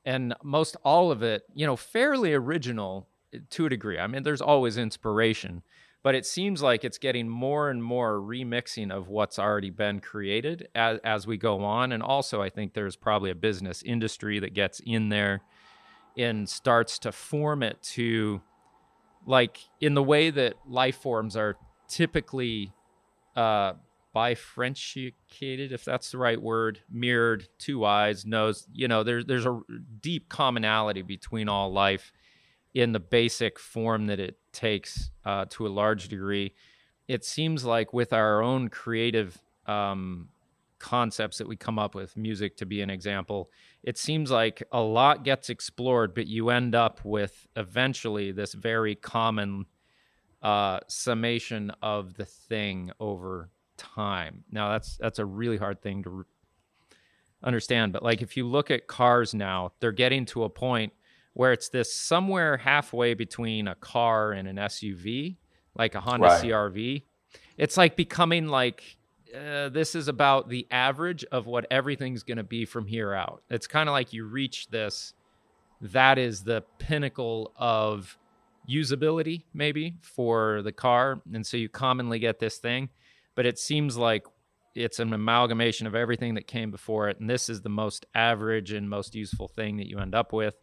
and 0.06 0.34
most 0.44 0.78
all 0.84 1.12
of 1.12 1.24
it, 1.24 1.44
you 1.54 1.66
know, 1.66 1.76
fairly 1.76 2.34
original 2.34 3.08
eh, 3.34 3.40
to 3.50 3.66
a 3.66 3.70
degree. 3.70 4.00
I 4.00 4.08
mean, 4.08 4.24
there's 4.24 4.42
always 4.42 4.78
inspiration, 4.78 5.64
but 6.04 6.16
it 6.16 6.26
seems 6.26 6.62
like 6.62 6.84
it's 6.84 7.00
getting 7.00 7.28
more 7.28 7.70
and 7.70 7.84
more 7.84 8.20
remixing 8.20 8.92
of 8.92 9.08
what's 9.08 9.40
already 9.40 9.72
been 9.72 10.00
created 10.00 10.68
as, 10.76 11.00
as 11.04 11.26
we 11.26 11.38
go 11.38 11.64
on. 11.64 11.92
And 11.92 12.04
also, 12.04 12.42
I 12.42 12.50
think 12.50 12.74
there's 12.74 12.96
probably 12.96 13.32
a 13.32 13.36
business 13.36 13.82
industry 13.84 14.40
that 14.40 14.54
gets 14.54 14.80
in 14.86 15.10
there 15.10 15.42
and 16.18 16.48
starts 16.48 17.00
to 17.00 17.12
form 17.12 17.64
it 17.64 17.82
to, 17.82 18.42
like, 19.26 19.58
in 19.82 19.96
the 19.96 20.04
way 20.04 20.30
that 20.30 20.54
life 20.68 20.98
forms 20.98 21.36
are 21.36 21.58
typically 21.88 22.72
uh, 23.36 23.74
bifurcated, 24.16 25.74
if 25.74 25.84
that's 25.84 26.12
the 26.12 26.18
right 26.18 26.42
word, 26.42 26.80
mirrored, 26.90 27.50
two 27.60 27.84
eyes, 27.84 28.26
nose. 28.26 28.66
You 28.72 28.88
know, 28.88 29.04
there's 29.04 29.26
there's 29.26 29.46
a 29.46 29.60
deep 30.00 30.30
commonality 30.30 31.02
between 31.02 31.50
all 31.50 31.74
life 31.74 32.14
in 32.74 32.94
the 32.94 33.00
basic 33.00 33.60
form 33.60 34.08
that 34.08 34.20
it 34.22 34.38
takes 34.54 35.12
uh, 35.26 35.46
to 35.50 35.68
a 35.68 35.70
large 35.70 36.08
degree. 36.08 36.54
It 37.10 37.26
seems 37.26 37.66
like 37.66 37.92
with 37.92 38.14
our 38.14 38.42
own 38.42 38.70
creative 38.70 39.38
um, 39.66 40.30
concepts 40.80 41.38
that 41.40 41.48
we 41.48 41.58
come 41.58 41.78
up 41.78 41.94
with, 41.94 42.16
music 42.16 42.56
to 42.58 42.66
be 42.66 42.82
an 42.82 42.90
example, 42.90 43.50
it 43.84 43.98
seems 43.98 44.32
like 44.32 44.64
a 44.72 44.82
lot 44.82 45.26
gets 45.26 45.50
explored, 45.50 46.16
but 46.16 46.28
you 46.28 46.50
end 46.50 46.74
up 46.74 47.04
with 47.04 47.48
eventually 47.58 48.32
this 48.32 48.54
very 48.54 48.96
common 48.96 49.66
uh, 50.42 50.80
summation 50.88 51.72
of 51.82 52.14
the 52.16 52.26
thing 52.26 52.92
over 53.00 53.50
time. 53.78 54.44
Now 54.52 54.72
that's 54.72 54.98
that's 54.98 55.20
a 55.20 55.26
really 55.26 55.58
hard 55.58 55.82
thing 55.82 56.04
to 56.04 56.10
re- 56.10 56.24
understand, 57.44 57.94
but 57.94 58.04
like 58.04 58.22
if 58.22 58.38
you 58.38 58.48
look 58.48 58.72
at 58.72 58.88
cars 58.88 59.34
now, 59.34 59.74
they're 59.80 59.92
getting 59.92 60.26
to 60.28 60.44
a 60.44 60.50
point 60.50 60.94
where 61.34 61.52
it's 61.52 61.70
this 61.70 61.94
somewhere 61.94 62.58
halfway 62.58 63.14
between 63.14 63.68
a 63.68 63.76
car 63.76 64.32
and 64.32 64.48
an 64.48 64.56
SUV, 64.56 65.36
like 65.76 65.94
a 65.96 66.00
Honda 66.00 66.28
right. 66.28 66.44
CRV. 66.44 67.04
It's 67.58 67.78
like 67.78 67.96
becoming 67.96 68.48
like 68.48 68.98
uh, 69.36 69.70
this 69.70 69.96
is 69.96 70.08
about 70.08 70.50
the 70.50 70.66
average 70.72 71.26
of 71.26 71.46
what 71.46 71.66
everything's 71.70 72.24
going 72.24 72.38
to 72.38 72.44
be 72.44 72.66
from 72.66 72.86
here 72.88 73.14
out. 73.14 73.44
It's 73.50 73.68
kind 73.68 73.90
of 73.90 73.94
like 73.94 74.14
you 74.14 74.26
reach 74.26 74.68
this, 74.68 75.14
that 75.82 76.18
is 76.18 76.44
the 76.44 76.64
pinnacle 76.80 77.52
of 77.58 78.18
usability, 78.70 79.44
maybe 79.54 79.96
for 80.02 80.62
the 80.62 80.72
car. 80.72 81.22
And 81.34 81.46
so 81.46 81.58
you 81.58 81.70
commonly 81.70 82.20
get 82.20 82.40
this 82.40 82.58
thing, 82.58 82.90
but 83.36 83.46
it 83.46 83.60
seems 83.60 83.98
like 83.98 84.26
it's 84.74 85.00
an 85.00 85.14
amalgamation 85.14 85.88
of 85.88 85.96
everything 85.96 86.34
that 86.36 86.48
came 86.48 86.72
before 86.72 87.08
it. 87.10 87.20
And 87.20 87.30
this 87.30 87.48
is 87.48 87.62
the 87.62 87.70
most 87.70 88.06
average 88.14 88.72
and 88.72 88.90
most 88.90 89.16
useful 89.16 89.48
thing 89.48 89.78
that 89.78 89.88
you 89.88 90.00
end 90.00 90.16
up 90.16 90.34
with 90.34 90.56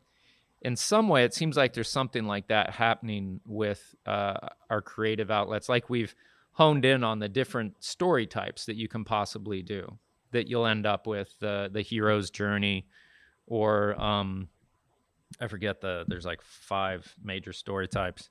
in 0.62 0.76
some 0.76 1.08
way, 1.08 1.24
it 1.24 1.34
seems 1.34 1.56
like 1.56 1.72
there's 1.72 1.90
something 1.90 2.24
like 2.24 2.48
that 2.48 2.70
happening 2.70 3.40
with 3.44 3.94
uh, 4.06 4.48
our 4.70 4.80
creative 4.80 5.30
outlets. 5.30 5.68
Like 5.68 5.90
we've 5.90 6.14
honed 6.52 6.84
in 6.84 7.02
on 7.02 7.18
the 7.18 7.28
different 7.28 7.82
story 7.82 8.26
types 8.26 8.66
that 8.66 8.76
you 8.76 8.88
can 8.88 9.04
possibly 9.04 9.62
do. 9.62 9.98
That 10.30 10.48
you'll 10.48 10.66
end 10.66 10.86
up 10.86 11.06
with 11.06 11.34
the 11.40 11.68
the 11.70 11.82
hero's 11.82 12.30
journey, 12.30 12.86
or 13.46 14.00
um, 14.00 14.48
I 15.38 15.48
forget 15.48 15.82
the 15.82 16.04
there's 16.08 16.24
like 16.24 16.40
five 16.40 17.14
major 17.22 17.52
story 17.52 17.86
types, 17.86 18.30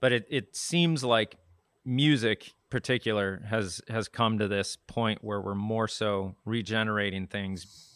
but 0.00 0.10
it 0.10 0.26
it 0.30 0.56
seems 0.56 1.04
like 1.04 1.36
music 1.84 2.54
particular 2.70 3.42
has 3.48 3.80
has 3.88 4.08
come 4.08 4.38
to 4.38 4.48
this 4.48 4.76
point 4.86 5.22
where 5.22 5.40
we're 5.40 5.54
more 5.54 5.88
so 5.88 6.34
regenerating 6.44 7.26
things 7.26 7.88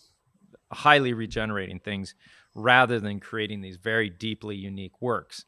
highly 0.72 1.12
regenerating 1.12 1.78
things 1.78 2.14
rather 2.54 2.98
than 2.98 3.20
creating 3.20 3.60
these 3.60 3.76
very 3.76 4.10
deeply 4.10 4.56
unique 4.56 5.00
works. 5.00 5.44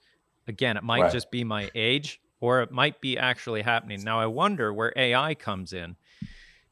Again, 0.46 0.76
it 0.76 0.82
might 0.82 1.02
right. 1.02 1.12
just 1.12 1.30
be 1.30 1.44
my 1.44 1.70
age 1.74 2.20
or 2.40 2.60
it 2.62 2.70
might 2.70 3.00
be 3.00 3.16
actually 3.16 3.62
happening. 3.62 4.02
Now 4.04 4.20
I 4.20 4.26
wonder 4.26 4.72
where 4.72 4.92
AI 4.96 5.34
comes 5.34 5.72
in 5.72 5.96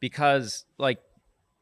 because 0.00 0.64
like 0.78 0.98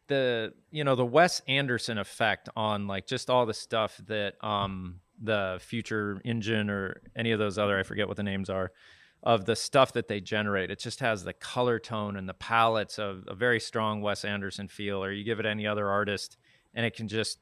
the 0.09 0.53
you 0.71 0.83
know 0.83 0.97
the 0.97 1.07
Wes 1.07 1.41
Anderson 1.47 1.99
effect 1.99 2.49
on 2.57 2.87
like 2.89 3.07
just 3.07 3.31
all 3.31 3.47
the 3.47 3.55
stuff 3.55 4.01
that 4.09 4.43
um 4.45 5.01
the 5.23 5.59
future 5.61 6.21
engine 6.25 6.71
or 6.71 7.03
any 7.15 7.31
of 7.31 7.39
those 7.39 7.59
other 7.59 7.79
I 7.79 7.83
forget 7.83 8.09
what 8.09 8.17
the 8.17 8.23
names 8.23 8.51
are 8.51 8.73
of 9.23 9.45
the 9.45 9.57
stuff 9.57 9.93
that 9.93 10.09
they 10.09 10.21
generate. 10.21 10.71
It 10.71 10.79
just 10.79 11.00
has 11.00 11.25
the 11.25 11.33
color 11.33 11.79
tone 11.79 12.17
and 12.17 12.29
the 12.29 12.35
palettes 12.35 12.99
of 12.99 13.25
a 13.29 13.35
very 13.35 13.61
strong 13.61 14.00
Wes 14.00 14.25
Anderson 14.25 14.69
feel 14.69 15.05
or 15.05 15.12
you 15.12 15.25
give 15.25 15.41
it 15.41 15.47
any 15.47 15.67
other 15.67 15.89
artist 15.89 16.39
and 16.75 16.87
it 16.87 16.95
can 16.95 17.09
just 17.09 17.39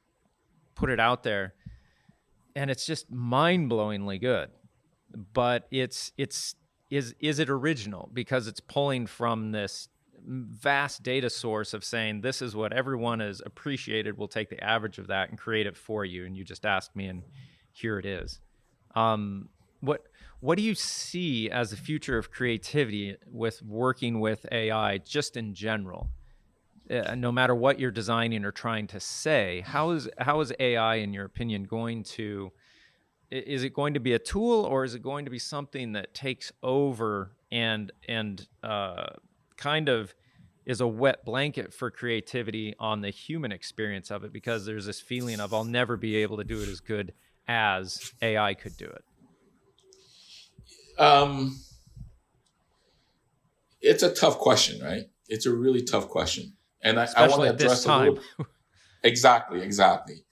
put 0.75 0.91
it 0.91 0.99
out 0.99 1.23
there. 1.23 1.55
And 2.57 2.71
it's 2.71 2.87
just 2.87 3.11
mind-blowingly 3.11 4.21
good. 4.21 4.51
But 5.33 5.67
it's 5.71 6.13
it's 6.19 6.55
is 6.91 7.15
is 7.21 7.39
it 7.39 7.49
original? 7.49 8.11
Because 8.13 8.47
it's 8.47 8.61
pulling 8.61 9.07
from 9.07 9.53
this 9.53 9.89
vast 10.27 11.03
data 11.03 11.31
source 11.31 11.73
of 11.73 11.85
saying 11.85 12.21
this 12.21 12.43
is 12.43 12.55
what 12.55 12.73
everyone 12.73 13.21
has 13.21 13.41
appreciated. 13.47 14.19
We'll 14.19 14.29
take 14.29 14.51
the 14.51 14.63
average 14.63 14.99
of 14.99 15.07
that 15.07 15.31
and 15.31 15.39
create 15.39 15.67
it 15.67 15.77
for 15.77 16.05
you. 16.05 16.27
And 16.27 16.37
you 16.37 16.45
just 16.45 16.67
ask 16.67 16.95
me 16.95 17.07
and 17.07 17.23
here 17.73 17.99
it 17.99 18.05
is. 18.05 18.41
Um, 18.95 19.49
what 19.81 20.08
what 20.41 20.57
do 20.57 20.63
you 20.63 20.75
see 20.75 21.51
as 21.51 21.71
the 21.71 21.77
future 21.77 22.19
of 22.19 22.31
creativity 22.31 23.17
with 23.31 23.63
working 23.63 24.21
with 24.21 24.47
ai 24.53 24.99
just 24.99 25.37
in 25.37 25.55
general 25.55 26.11
uh, 26.91 27.15
no 27.15 27.31
matter 27.31 27.55
what 27.55 27.79
you're 27.79 27.91
designing 27.91 28.45
or 28.45 28.53
trying 28.53 28.87
to 28.87 29.01
say, 29.01 29.63
how 29.67 29.91
is 29.91 30.09
how 30.19 30.41
is 30.41 30.53
AI, 30.59 30.97
in 30.97 31.13
your 31.13 31.25
opinion, 31.25 31.65
going 31.65 32.03
to 32.03 32.53
is 33.31 33.63
it 33.63 33.75
going 33.75 33.93
to 33.93 34.01
be 34.01 34.15
a 34.15 34.19
tool 34.19 34.65
or 34.65 34.85
is 34.85 34.95
it 34.95 35.03
going 35.03 35.27
to 35.27 35.31
be 35.31 35.39
something 35.39 35.93
that 35.93 36.15
takes 36.15 36.51
over 36.63 37.33
and 37.53 37.93
and 38.09 38.49
uh, 38.63 39.07
kind 39.57 39.89
of 39.89 40.15
is 40.65 40.81
a 40.81 40.87
wet 40.87 41.25
blanket 41.25 41.73
for 41.73 41.91
creativity 41.91 42.75
on 42.79 43.01
the 43.01 43.11
human 43.11 43.53
experience 43.53 44.11
of 44.11 44.25
it 44.25 44.33
because 44.33 44.65
there's 44.65 44.87
this 44.87 45.01
feeling 45.01 45.41
of 45.41 45.53
I'll 45.53 45.65
never 45.65 45.97
be 45.97 46.17
able 46.17 46.39
to 46.39 46.45
do 46.45 46.61
it 46.63 46.69
as 46.69 46.81
good 46.81 47.13
as 47.47 48.13
AI 48.23 48.55
could 48.55 48.77
do 48.77 48.87
it. 48.87 49.05
Um, 50.99 51.59
it's 53.81 54.03
a 54.03 54.13
tough 54.13 54.39
question, 54.39 54.83
right? 54.83 55.05
It's 55.29 55.47
a 55.47 55.53
really 55.53 55.83
tough 55.83 56.09
question. 56.09 56.55
And 56.83 56.99
I, 56.99 57.09
I 57.17 57.29
want 57.29 57.43
to 57.43 57.51
address 57.51 57.87
a 57.87 57.99
little. 57.99 58.19
exactly, 59.03 59.63
exactly. 59.63 60.25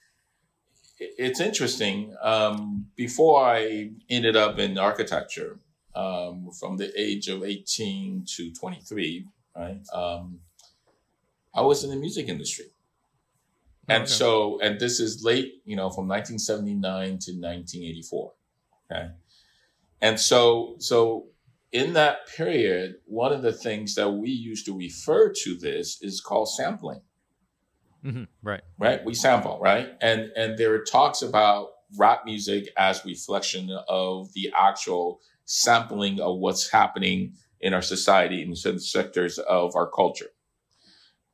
It's 0.99 1.39
interesting. 1.39 2.15
Um, 2.21 2.87
before 2.95 3.43
I 3.43 3.91
ended 4.09 4.35
up 4.35 4.59
in 4.59 4.77
architecture, 4.77 5.59
um, 5.95 6.49
from 6.59 6.77
the 6.77 6.91
age 6.99 7.27
of 7.27 7.43
18 7.43 8.25
to 8.35 8.53
23, 8.53 9.25
right? 9.55 9.79
Um, 9.91 10.39
I 11.53 11.61
was 11.61 11.83
in 11.83 11.89
the 11.89 11.95
music 11.95 12.29
industry. 12.29 12.67
And 13.89 14.03
okay. 14.03 14.11
so, 14.11 14.59
and 14.61 14.79
this 14.79 14.99
is 14.99 15.23
late, 15.23 15.61
you 15.65 15.75
know, 15.75 15.89
from 15.89 16.07
1979 16.07 16.81
to 17.07 17.31
1984. 17.31 18.33
Okay. 18.91 19.09
And 20.01 20.19
so, 20.19 20.75
so 20.79 21.27
in 21.71 21.93
that 21.93 22.27
period, 22.27 22.95
one 23.05 23.33
of 23.33 23.41
the 23.41 23.51
things 23.51 23.95
that 23.95 24.09
we 24.09 24.29
used 24.29 24.65
to 24.67 24.77
refer 24.77 25.33
to 25.43 25.57
this 25.57 26.01
is 26.01 26.21
called 26.21 26.49
sampling. 26.49 27.01
Mm-hmm. 28.05 28.23
Right. 28.41 28.61
Right. 28.77 29.03
We 29.03 29.13
sample, 29.13 29.59
right? 29.59 29.89
And 30.01 30.31
and 30.35 30.57
there 30.57 30.73
are 30.73 30.83
talks 30.83 31.21
about 31.21 31.69
rap 31.97 32.23
music 32.25 32.69
as 32.77 33.03
reflection 33.03 33.75
of 33.87 34.31
the 34.33 34.51
actual 34.57 35.19
sampling 35.45 36.19
of 36.19 36.37
what's 36.37 36.69
happening 36.71 37.33
in 37.59 37.73
our 37.73 37.81
society 37.81 38.43
in 38.43 38.55
certain 38.55 38.79
sectors 38.79 39.39
of 39.39 39.75
our 39.75 39.89
culture. 39.89 40.29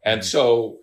And 0.05 0.22
mm-hmm. 0.22 0.27
so 0.27 0.77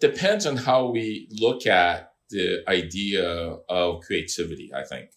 depends 0.00 0.46
on 0.46 0.56
how 0.56 0.90
we 0.90 1.28
look 1.30 1.66
at 1.66 2.12
the 2.30 2.64
idea 2.68 3.24
of 3.24 4.00
creativity, 4.00 4.72
I 4.74 4.82
think. 4.84 5.10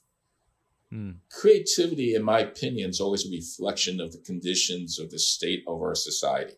Mm. 0.93 1.17
Creativity, 1.29 2.15
in 2.15 2.23
my 2.23 2.39
opinion, 2.39 2.89
is 2.89 3.01
always 3.01 3.25
a 3.25 3.31
reflection 3.31 3.99
of 3.99 4.11
the 4.11 4.19
conditions 4.19 4.99
of 4.99 5.11
the 5.11 5.19
state 5.19 5.63
of 5.67 5.81
our 5.81 5.95
society 5.95 6.55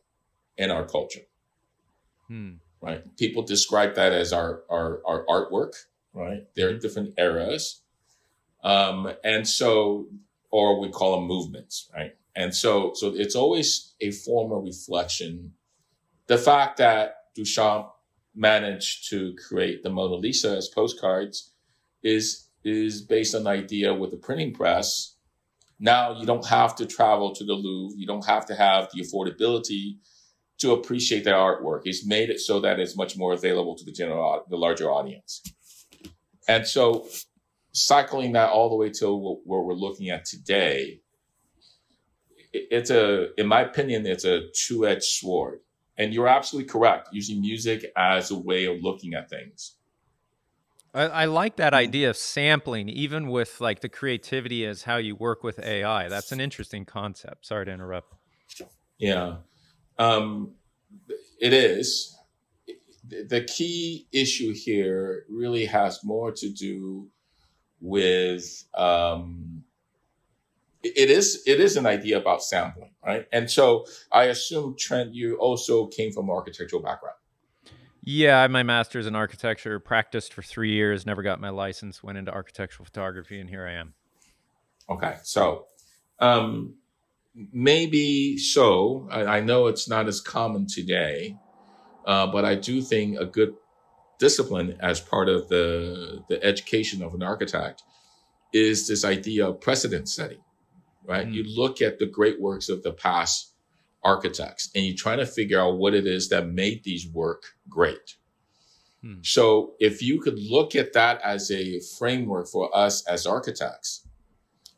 and 0.57 0.71
our 0.71 0.85
culture. 0.85 1.21
Mm. 2.29 2.57
Right? 2.81 3.03
People 3.17 3.43
describe 3.43 3.95
that 3.95 4.13
as 4.13 4.33
our, 4.33 4.63
our, 4.69 5.01
our 5.05 5.25
artwork, 5.25 5.73
right? 6.13 6.43
There 6.55 6.69
are 6.69 6.73
hmm. 6.73 6.79
different 6.79 7.13
eras. 7.17 7.81
Um, 8.63 9.11
and 9.23 9.47
so, 9.47 10.07
or 10.51 10.79
we 10.79 10.89
call 10.89 11.15
them 11.15 11.27
movements, 11.27 11.89
right? 11.95 12.15
And 12.35 12.53
so, 12.53 12.91
so 12.93 13.13
it's 13.15 13.35
always 13.35 13.93
a 13.99 14.11
form 14.11 14.51
of 14.51 14.63
reflection. 14.63 15.53
The 16.27 16.37
fact 16.37 16.77
that 16.77 17.33
Duchamp 17.35 17.89
managed 18.35 19.09
to 19.09 19.35
create 19.47 19.83
the 19.83 19.89
Mona 19.89 20.15
Lisa 20.15 20.55
as 20.55 20.67
postcards 20.67 21.51
is 22.03 22.46
is 22.67 23.01
based 23.01 23.35
on 23.35 23.43
the 23.43 23.49
idea 23.51 23.93
with 23.93 24.11
the 24.11 24.17
printing 24.17 24.53
press. 24.53 25.15
Now 25.79 26.19
you 26.19 26.25
don't 26.25 26.45
have 26.47 26.75
to 26.77 26.85
travel 26.85 27.33
to 27.35 27.43
the 27.43 27.53
Louvre. 27.53 27.97
You 27.97 28.07
don't 28.07 28.25
have 28.25 28.45
to 28.47 28.55
have 28.55 28.89
the 28.93 29.01
affordability 29.01 29.97
to 30.59 30.73
appreciate 30.73 31.23
their 31.23 31.35
artwork. 31.35 31.81
He's 31.83 32.07
made 32.07 32.29
it 32.29 32.39
so 32.39 32.59
that 32.61 32.79
it's 32.79 32.97
much 32.97 33.15
more 33.15 33.33
available 33.33 33.75
to 33.75 33.85
the 33.85 33.91
general, 33.91 34.43
the 34.49 34.57
larger 34.57 34.89
audience. 34.89 35.43
And 36.47 36.65
so 36.65 37.07
cycling 37.73 38.31
that 38.31 38.49
all 38.49 38.69
the 38.69 38.75
way 38.75 38.89
to 38.89 39.13
what 39.13 39.45
we're 39.45 39.73
looking 39.73 40.09
at 40.09 40.25
today, 40.25 41.01
it's 42.53 42.89
a, 42.89 43.39
in 43.39 43.45
my 43.45 43.61
opinion, 43.61 44.07
it's 44.07 44.25
a 44.25 44.47
two-edged 44.55 45.03
sword. 45.03 45.59
And 45.99 46.13
you're 46.13 46.27
absolutely 46.27 46.69
correct, 46.69 47.09
using 47.11 47.41
music 47.41 47.91
as 47.95 48.31
a 48.31 48.37
way 48.37 48.65
of 48.65 48.81
looking 48.81 49.13
at 49.13 49.29
things. 49.29 49.76
I, 50.97 51.05
I, 51.05 51.25
like 51.25 51.57
that 51.57 51.75
idea 51.75 52.09
of 52.09 52.17
sampling, 52.17 52.89
even 52.89 53.27
with 53.27 53.61
like 53.61 53.81
the 53.81 53.89
creativity 53.89 54.65
as 54.65 54.83
how 54.83 54.97
you 54.97 55.15
work 55.15 55.43
with 55.43 55.59
AI. 55.59 56.09
That's 56.09 56.31
an 56.31 56.41
interesting 56.41 56.85
concept. 56.85 57.45
Sorry 57.45 57.65
to 57.65 57.71
interrupt. 57.71 58.13
Yeah, 58.97 59.37
um, 59.99 60.55
it 61.39 61.53
is. 61.53 62.17
The 63.09 63.41
key 63.41 64.07
issue 64.11 64.53
here 64.53 65.25
really 65.29 65.65
has 65.65 66.03
more 66.03 66.31
to 66.31 66.49
do 66.49 67.09
with 67.79 68.65
um, 68.73 69.63
it 70.83 71.09
is 71.09 71.43
it 71.45 71.59
is 71.59 71.77
an 71.77 71.85
idea 71.85 72.17
about 72.17 72.43
sampling, 72.43 72.91
right? 73.05 73.27
And 73.31 73.49
so 73.49 73.85
I 74.11 74.25
assume 74.25 74.75
Trent, 74.77 75.13
you 75.13 75.35
also 75.35 75.87
came 75.87 76.11
from 76.11 76.29
architectural 76.29 76.81
background. 76.81 77.17
Yeah, 78.09 78.47
my 78.47 78.63
master's 78.63 79.05
in 79.05 79.17
architecture, 79.17 79.77
practiced 79.81 80.31
for 80.31 80.41
three 80.41 80.71
years, 80.71 81.05
never 81.05 81.21
got 81.21 81.41
my 81.41 81.49
license, 81.49 82.01
went 82.01 82.17
into 82.17 82.31
architectural 82.31 82.85
photography, 82.85 83.37
and 83.41 83.49
here 83.49 83.67
I 83.67 83.73
am. 83.73 83.95
Okay, 84.89 85.17
so 85.23 85.65
um, 86.19 86.75
maybe 87.51 88.37
so. 88.37 89.09
I, 89.11 89.25
I, 89.25 89.39
know 89.41 89.67
it's 89.67 89.89
not 89.89 90.07
as 90.07 90.21
common 90.21 90.67
today, 90.67 91.35
uh, 92.05 92.27
but 92.27 92.45
I 92.45 92.55
do 92.55 92.81
think 92.81 93.19
a 93.19 93.25
good 93.25 93.55
discipline 94.19 94.77
as 94.79 95.01
part 95.01 95.27
of 95.27 95.49
the 95.49 96.23
the 96.29 96.41
education 96.41 97.03
of 97.03 97.13
an 97.13 97.21
architect 97.21 97.83
is 98.53 98.87
this 98.87 99.03
idea 99.03 99.49
of 99.49 99.59
precedent 99.59 100.07
setting, 100.07 100.39
right? 101.03 101.27
Mm. 101.27 101.33
You 101.33 101.43
look 101.43 101.81
at 101.81 101.99
the 101.99 102.05
great 102.05 102.39
works 102.39 102.69
of 102.69 102.83
the 102.83 102.93
past 102.93 103.51
architects 104.03 104.69
and 104.75 104.85
you 104.85 104.95
try 104.95 105.15
to 105.15 105.25
figure 105.25 105.59
out 105.59 105.77
what 105.77 105.93
it 105.93 106.05
is 106.05 106.29
that 106.29 106.47
made 106.47 106.83
these 106.83 107.07
work 107.07 107.43
great. 107.69 108.15
Hmm. 109.01 109.15
So 109.23 109.73
if 109.79 110.01
you 110.01 110.21
could 110.21 110.39
look 110.39 110.75
at 110.75 110.93
that 110.93 111.21
as 111.21 111.51
a 111.51 111.79
framework 111.97 112.47
for 112.47 112.75
us 112.75 113.05
as 113.07 113.25
architects, 113.25 114.07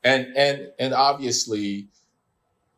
and 0.04 0.28
and 0.36 0.70
and 0.80 0.94
obviously, 0.94 1.90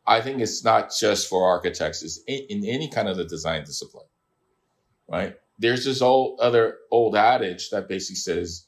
I 0.05 0.21
think 0.21 0.41
it's 0.41 0.63
not 0.63 0.91
just 0.97 1.29
for 1.29 1.47
architects; 1.47 2.03
it's 2.03 2.19
in, 2.27 2.45
in 2.49 2.65
any 2.65 2.89
kind 2.89 3.07
of 3.07 3.17
the 3.17 3.25
design 3.25 3.63
discipline, 3.63 4.07
right? 5.07 5.35
There's 5.57 5.85
this 5.85 6.01
old 6.01 6.39
other 6.39 6.77
old 6.91 7.15
adage 7.15 7.69
that 7.69 7.87
basically 7.87 8.15
says 8.15 8.65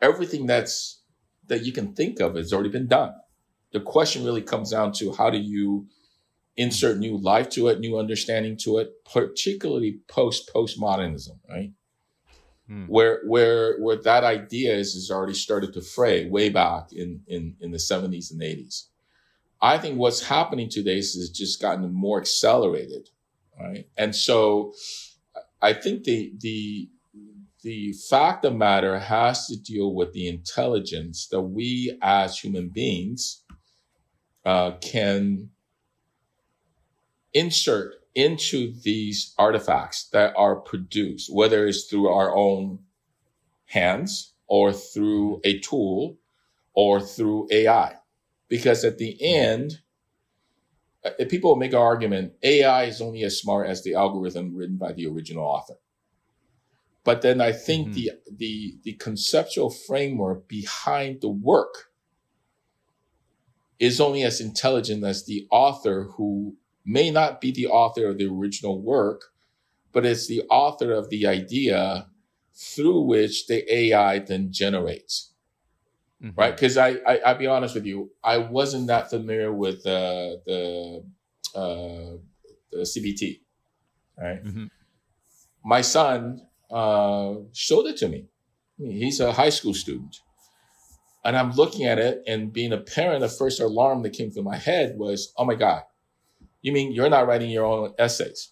everything 0.00 0.46
that's 0.46 1.02
that 1.46 1.64
you 1.64 1.72
can 1.72 1.94
think 1.94 2.20
of 2.20 2.36
has 2.36 2.52
already 2.52 2.70
been 2.70 2.88
done. 2.88 3.12
The 3.72 3.80
question 3.80 4.24
really 4.24 4.42
comes 4.42 4.70
down 4.70 4.92
to 4.94 5.12
how 5.12 5.30
do 5.30 5.38
you 5.38 5.86
insert 6.56 6.98
new 6.98 7.16
life 7.16 7.48
to 7.50 7.68
it, 7.68 7.80
new 7.80 7.98
understanding 7.98 8.56
to 8.58 8.78
it, 8.78 8.92
particularly 9.04 10.00
post 10.08 10.50
postmodernism, 10.54 11.38
right? 11.48 11.72
Hmm. 12.66 12.86
Where 12.86 13.22
where 13.26 13.78
where 13.80 13.96
that 13.96 14.24
idea 14.24 14.74
is 14.74 14.94
is 14.94 15.10
already 15.10 15.34
started 15.34 15.72
to 15.74 15.80
fray 15.80 16.28
way 16.28 16.48
back 16.48 16.92
in 16.92 17.22
in 17.26 17.56
in 17.60 17.70
the 17.70 17.78
70s 17.78 18.30
and 18.30 18.40
80s. 18.40 18.86
I 19.60 19.78
think 19.78 19.96
what's 19.96 20.22
happening 20.22 20.68
today 20.68 20.98
is 20.98 21.30
just 21.30 21.62
gotten 21.62 21.92
more 21.92 22.20
accelerated, 22.20 23.10
right? 23.58 23.86
And 23.96 24.14
so 24.14 24.74
I 25.60 25.72
think 25.72 26.04
the 26.04 26.32
the 26.40 26.88
the 27.62 27.92
fact 28.10 28.44
of 28.44 28.56
matter 28.56 28.98
has 28.98 29.46
to 29.46 29.56
deal 29.56 29.94
with 29.94 30.12
the 30.12 30.28
intelligence 30.28 31.28
that 31.28 31.40
we 31.40 31.96
as 32.02 32.38
human 32.38 32.68
beings 32.68 33.44
uh, 34.44 34.72
can 34.80 35.50
insert 37.34 37.94
into 38.14 38.72
these 38.82 39.34
artifacts 39.38 40.08
that 40.10 40.34
are 40.36 40.56
produced, 40.56 41.32
whether 41.32 41.66
it's 41.66 41.84
through 41.84 42.08
our 42.08 42.34
own 42.34 42.78
hands 43.66 44.34
or 44.46 44.72
through 44.72 45.40
a 45.44 45.58
tool 45.60 46.18
or 46.74 47.00
through 47.00 47.48
AI. 47.50 47.94
Because 48.48 48.84
at 48.84 48.98
the 48.98 49.16
end, 49.22 49.78
uh, 51.04 51.10
people 51.28 51.56
make 51.56 51.72
an 51.72 51.78
argument, 51.78 52.32
AI 52.42 52.84
is 52.84 53.00
only 53.00 53.22
as 53.22 53.38
smart 53.38 53.66
as 53.66 53.82
the 53.82 53.94
algorithm 53.94 54.54
written 54.54 54.76
by 54.76 54.92
the 54.92 55.06
original 55.06 55.44
author. 55.44 55.76
But 57.04 57.22
then 57.22 57.40
I 57.40 57.52
think 57.52 57.88
mm-hmm. 57.88 57.94
the, 57.94 58.10
the, 58.36 58.78
the 58.84 58.92
conceptual 58.94 59.70
framework 59.70 60.48
behind 60.48 61.20
the 61.20 61.30
work 61.30 61.90
is 63.78 64.00
only 64.00 64.22
as 64.22 64.40
intelligent 64.40 65.02
as 65.02 65.24
the 65.24 65.48
author 65.50 66.04
who 66.16 66.56
may 66.84 67.10
not 67.10 67.40
be 67.40 67.52
the 67.52 67.66
author 67.66 68.08
of 68.08 68.18
the 68.18 68.26
original 68.26 68.80
work, 68.80 69.32
but 69.92 70.06
it's 70.06 70.26
the 70.26 70.42
author 70.50 70.92
of 70.92 71.10
the 71.10 71.26
idea 71.26 72.08
through 72.54 73.02
which 73.02 73.46
the 73.46 73.72
AI 73.72 74.18
then 74.18 74.52
generates. 74.52 75.32
Mm-hmm. 76.22 76.40
Right? 76.40 76.54
Because 76.54 76.76
I, 76.76 76.96
I, 77.06 77.18
I'll 77.26 77.38
be 77.38 77.46
honest 77.46 77.74
with 77.74 77.86
you, 77.86 78.10
I 78.22 78.38
wasn't 78.38 78.86
that 78.86 79.10
familiar 79.10 79.52
with 79.52 79.86
uh, 79.86 80.38
the 80.46 81.04
uh, 81.54 82.16
the 82.70 82.78
CBT. 82.78 83.40
Right? 84.18 84.44
Mm-hmm. 84.44 84.66
My 85.64 85.80
son 85.80 86.46
uh, 86.70 87.34
showed 87.52 87.86
it 87.86 87.96
to 87.98 88.08
me. 88.08 88.26
He's 88.78 89.20
a 89.20 89.32
high 89.32 89.50
school 89.50 89.74
student. 89.74 90.16
And 91.24 91.36
I'm 91.36 91.52
looking 91.52 91.86
at 91.86 91.98
it 91.98 92.22
and 92.26 92.52
being 92.52 92.72
a 92.72 92.78
parent, 92.78 93.20
the 93.20 93.28
first 93.28 93.60
alarm 93.60 94.02
that 94.02 94.12
came 94.12 94.30
through 94.30 94.42
my 94.42 94.56
head 94.56 94.96
was, 94.98 95.32
oh 95.36 95.44
my 95.44 95.54
God, 95.54 95.82
you 96.62 96.72
mean 96.72 96.92
you're 96.92 97.10
not 97.10 97.26
writing 97.26 97.50
your 97.50 97.66
own 97.66 97.94
essays? 97.98 98.50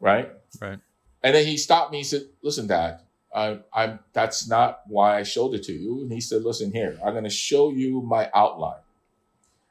Right? 0.00 0.30
Right. 0.60 0.78
And 1.22 1.34
then 1.34 1.46
he 1.46 1.56
stopped 1.56 1.92
me. 1.92 1.98
He 1.98 2.04
said, 2.04 2.22
listen, 2.42 2.66
dad, 2.66 3.00
I, 3.34 3.60
I'm, 3.72 4.00
that's 4.12 4.48
not 4.48 4.80
why 4.86 5.18
I 5.18 5.22
showed 5.22 5.54
it 5.54 5.62
to 5.64 5.72
you. 5.72 6.00
And 6.00 6.12
he 6.12 6.20
said, 6.20 6.42
listen 6.42 6.72
here, 6.72 6.98
I'm 7.04 7.12
going 7.12 7.24
to 7.24 7.30
show 7.30 7.70
you 7.70 8.00
my 8.02 8.30
outline. 8.34 8.80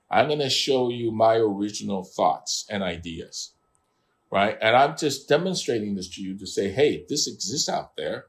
I'm 0.10 0.28
going 0.28 0.40
to 0.40 0.50
show 0.50 0.90
you 0.90 1.12
my 1.12 1.36
original 1.36 2.04
thoughts 2.04 2.66
and 2.70 2.84
ideas. 2.84 3.54
Right. 4.32 4.58
And 4.62 4.76
I'm 4.76 4.98
just 4.98 5.30
demonstrating 5.30 5.96
this 5.96 6.10
to 6.16 6.22
you 6.22 6.38
to 6.38 6.46
say, 6.46 6.70
Hey, 6.70 7.06
this 7.08 7.28
exists 7.28 7.70
out 7.70 7.96
there. 7.96 8.26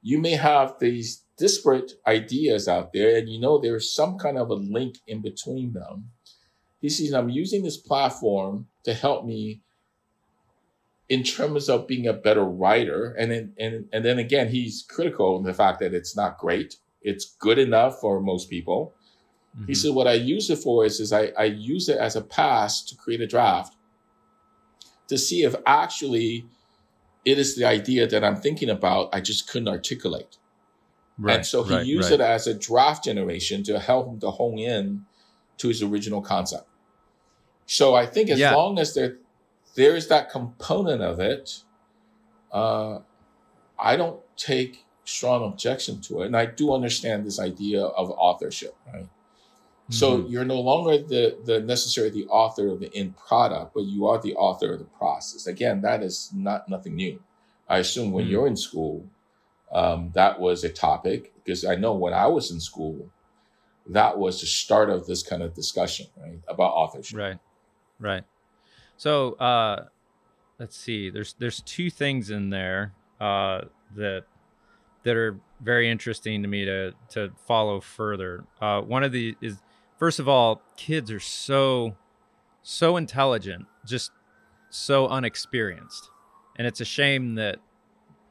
You 0.00 0.18
may 0.18 0.32
have 0.32 0.76
these 0.80 1.24
disparate 1.36 1.92
ideas 2.06 2.68
out 2.68 2.92
there 2.92 3.18
and 3.18 3.28
you 3.28 3.40
know 3.40 3.58
there's 3.58 3.92
some 3.92 4.18
kind 4.18 4.38
of 4.38 4.50
a 4.50 4.54
link 4.54 4.98
in 5.06 5.20
between 5.20 5.72
them 5.72 6.10
he 6.84 6.90
says, 6.90 7.14
I'm 7.14 7.30
using 7.30 7.62
this 7.62 7.78
platform 7.78 8.66
to 8.82 8.92
help 8.92 9.24
me 9.24 9.62
in 11.08 11.22
terms 11.22 11.70
of 11.70 11.86
being 11.86 12.06
a 12.06 12.12
better 12.12 12.44
writer. 12.44 13.14
And 13.18 13.30
then, 13.30 13.54
and, 13.58 13.88
and 13.90 14.04
then 14.04 14.18
again, 14.18 14.48
he's 14.48 14.84
critical 14.86 15.38
in 15.38 15.44
the 15.44 15.54
fact 15.54 15.80
that 15.80 15.94
it's 15.94 16.14
not 16.14 16.36
great. 16.36 16.76
It's 17.00 17.24
good 17.24 17.58
enough 17.58 18.00
for 18.00 18.20
most 18.20 18.50
people. 18.50 18.92
Mm-hmm. 19.56 19.68
He 19.68 19.74
said, 19.74 19.94
what 19.94 20.06
I 20.06 20.12
use 20.12 20.50
it 20.50 20.58
for 20.58 20.84
is, 20.84 21.00
is 21.00 21.10
I, 21.10 21.32
I 21.38 21.44
use 21.44 21.88
it 21.88 21.96
as 21.96 22.16
a 22.16 22.20
pass 22.20 22.82
to 22.82 22.96
create 22.96 23.22
a 23.22 23.26
draft 23.26 23.76
to 25.08 25.16
see 25.16 25.42
if 25.42 25.54
actually 25.64 26.44
it 27.24 27.38
is 27.38 27.56
the 27.56 27.64
idea 27.64 28.06
that 28.06 28.22
I'm 28.22 28.36
thinking 28.36 28.68
about. 28.68 29.08
I 29.14 29.22
just 29.22 29.48
couldn't 29.48 29.68
articulate. 29.68 30.36
Right, 31.16 31.36
and 31.36 31.46
so 31.46 31.62
he 31.62 31.76
right, 31.76 31.86
used 31.86 32.10
right. 32.10 32.20
it 32.20 32.24
as 32.24 32.46
a 32.46 32.52
draft 32.52 33.04
generation 33.04 33.62
to 33.62 33.78
help 33.78 34.06
him 34.06 34.20
to 34.20 34.30
hone 34.30 34.58
in 34.58 35.06
to 35.56 35.68
his 35.68 35.82
original 35.82 36.20
concept. 36.20 36.68
So 37.66 37.94
I 37.94 38.06
think 38.06 38.30
as 38.30 38.38
yeah. 38.38 38.54
long 38.54 38.78
as 38.78 38.94
there 38.94 39.16
there 39.74 39.96
is 39.96 40.08
that 40.08 40.30
component 40.30 41.02
of 41.02 41.18
it, 41.20 41.62
uh, 42.52 43.00
I 43.78 43.96
don't 43.96 44.20
take 44.36 44.84
strong 45.04 45.44
objection 45.44 46.00
to 46.02 46.22
it, 46.22 46.26
and 46.26 46.36
I 46.36 46.46
do 46.46 46.72
understand 46.72 47.26
this 47.26 47.40
idea 47.40 47.82
of 47.82 48.10
authorship, 48.10 48.76
right? 48.92 49.04
Mm-hmm. 49.04 49.92
So 49.92 50.26
you're 50.28 50.44
no 50.44 50.60
longer 50.60 50.98
the 50.98 51.36
the 51.44 51.60
necessarily 51.60 52.12
the 52.12 52.26
author 52.28 52.68
of 52.68 52.80
the 52.80 52.94
end 52.94 53.16
product, 53.16 53.74
but 53.74 53.82
you 53.82 54.06
are 54.06 54.18
the 54.18 54.34
author 54.34 54.72
of 54.72 54.78
the 54.78 54.86
process. 54.86 55.46
Again, 55.46 55.82
that 55.82 56.02
is 56.02 56.30
not 56.34 56.68
nothing 56.68 56.94
new. 56.96 57.22
I 57.68 57.78
assume 57.78 58.12
when 58.12 58.24
mm-hmm. 58.24 58.32
you're 58.32 58.46
in 58.46 58.56
school, 58.56 59.06
um, 59.72 60.10
that 60.14 60.40
was 60.40 60.64
a 60.64 60.68
topic 60.68 61.32
because 61.36 61.64
I 61.64 61.74
know 61.74 61.94
when 61.94 62.14
I 62.14 62.26
was 62.26 62.50
in 62.50 62.60
school, 62.60 63.10
that 63.86 64.16
was 64.18 64.40
the 64.40 64.46
start 64.46 64.88
of 64.88 65.06
this 65.06 65.22
kind 65.22 65.42
of 65.42 65.54
discussion, 65.54 66.06
right, 66.16 66.40
about 66.48 66.72
authorship. 66.72 67.18
Right. 67.18 67.38
Right. 68.00 68.24
So 68.96 69.32
uh, 69.34 69.86
let's 70.58 70.76
see. 70.76 71.10
There's 71.10 71.34
there's 71.38 71.60
two 71.62 71.90
things 71.90 72.30
in 72.30 72.50
there 72.50 72.92
uh, 73.20 73.62
that 73.96 74.24
that 75.04 75.16
are 75.16 75.38
very 75.60 75.90
interesting 75.90 76.42
to 76.42 76.48
me 76.48 76.64
to 76.64 76.92
to 77.10 77.32
follow 77.46 77.80
further. 77.80 78.44
Uh, 78.60 78.80
one 78.80 79.04
of 79.04 79.12
the 79.12 79.36
is 79.40 79.58
first 79.98 80.18
of 80.18 80.28
all, 80.28 80.62
kids 80.76 81.10
are 81.10 81.20
so 81.20 81.96
so 82.62 82.96
intelligent. 82.96 83.66
Just 83.86 84.10
so 84.70 85.08
unexperienced. 85.08 86.10
And 86.56 86.66
it's 86.66 86.80
a 86.80 86.84
shame 86.84 87.36
that 87.36 87.58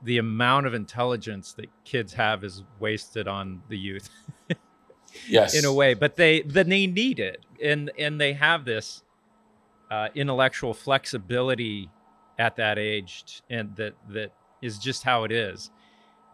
the 0.03 0.17
amount 0.17 0.65
of 0.65 0.73
intelligence 0.73 1.53
that 1.53 1.67
kids 1.85 2.13
have 2.13 2.43
is 2.43 2.63
wasted 2.79 3.27
on 3.27 3.61
the 3.69 3.77
youth. 3.77 4.09
yes. 5.27 5.55
In 5.55 5.65
a 5.65 5.73
way, 5.73 5.93
but 5.93 6.15
they 6.15 6.41
then 6.41 6.69
they 6.69 6.87
need 6.87 7.19
it. 7.19 7.45
And 7.63 7.91
and 7.97 8.19
they 8.19 8.33
have 8.33 8.65
this 8.65 9.03
uh, 9.93 10.09
intellectual 10.15 10.73
flexibility 10.73 11.87
at 12.39 12.55
that 12.55 12.79
age 12.79 13.43
and 13.47 13.75
that 13.75 13.93
that 14.09 14.31
is 14.61 14.79
just 14.79 15.03
how 15.03 15.23
it 15.23 15.31
is. 15.31 15.69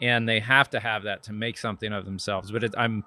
And 0.01 0.29
they 0.29 0.39
have 0.39 0.69
to 0.69 0.79
have 0.79 1.03
that 1.03 1.23
to 1.23 1.33
make 1.33 1.57
something 1.57 1.91
of 1.91 2.05
themselves. 2.05 2.51
But 2.53 2.63
it, 2.63 2.73
I'm 2.77 3.03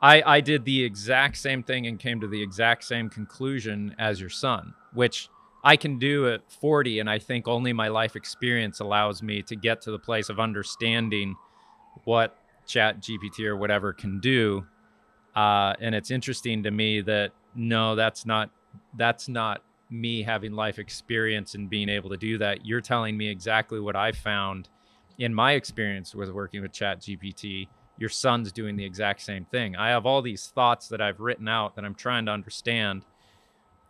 I, 0.00 0.22
I 0.24 0.40
did 0.40 0.64
the 0.64 0.82
exact 0.82 1.36
same 1.36 1.62
thing 1.62 1.86
and 1.86 1.98
came 1.98 2.18
to 2.20 2.26
the 2.26 2.42
exact 2.42 2.84
same 2.84 3.10
conclusion 3.10 3.94
as 3.98 4.18
your 4.18 4.30
son, 4.30 4.72
which 4.94 5.28
I 5.62 5.76
can 5.76 5.98
do 5.98 6.32
at 6.32 6.50
40. 6.50 7.00
And 7.00 7.10
I 7.10 7.18
think 7.18 7.46
only 7.46 7.74
my 7.74 7.88
life 7.88 8.16
experience 8.16 8.80
allows 8.80 9.22
me 9.22 9.42
to 9.42 9.54
get 9.54 9.82
to 9.82 9.90
the 9.90 9.98
place 9.98 10.30
of 10.30 10.40
understanding 10.40 11.36
what 12.04 12.38
Chat 12.66 13.02
GPT 13.02 13.44
or 13.44 13.56
whatever 13.58 13.92
can 13.92 14.18
do. 14.18 14.64
Uh, 15.36 15.74
and 15.78 15.94
it's 15.94 16.10
interesting 16.10 16.62
to 16.62 16.70
me 16.70 17.02
that 17.02 17.32
no, 17.54 17.94
that's 17.96 18.24
not 18.24 18.48
that's 18.96 19.28
not 19.28 19.62
me 19.90 20.22
having 20.22 20.52
life 20.52 20.78
experience 20.78 21.54
and 21.54 21.68
being 21.68 21.88
able 21.88 22.10
to 22.10 22.16
do 22.16 22.38
that. 22.38 22.64
You're 22.64 22.80
telling 22.80 23.16
me 23.16 23.28
exactly 23.28 23.80
what 23.80 23.96
I 23.96 24.12
found 24.12 24.68
in 25.18 25.34
my 25.34 25.52
experience 25.52 26.14
with 26.14 26.30
working 26.30 26.62
with 26.62 26.72
Chat 26.72 27.00
GPT 27.00 27.68
your 28.00 28.08
son's 28.08 28.50
doing 28.50 28.76
the 28.76 28.84
exact 28.84 29.20
same 29.20 29.44
thing. 29.44 29.76
I 29.76 29.90
have 29.90 30.06
all 30.06 30.22
these 30.22 30.46
thoughts 30.46 30.88
that 30.88 31.02
I've 31.02 31.20
written 31.20 31.46
out 31.46 31.76
that 31.76 31.84
I'm 31.84 31.94
trying 31.94 32.24
to 32.26 32.32
understand. 32.32 33.04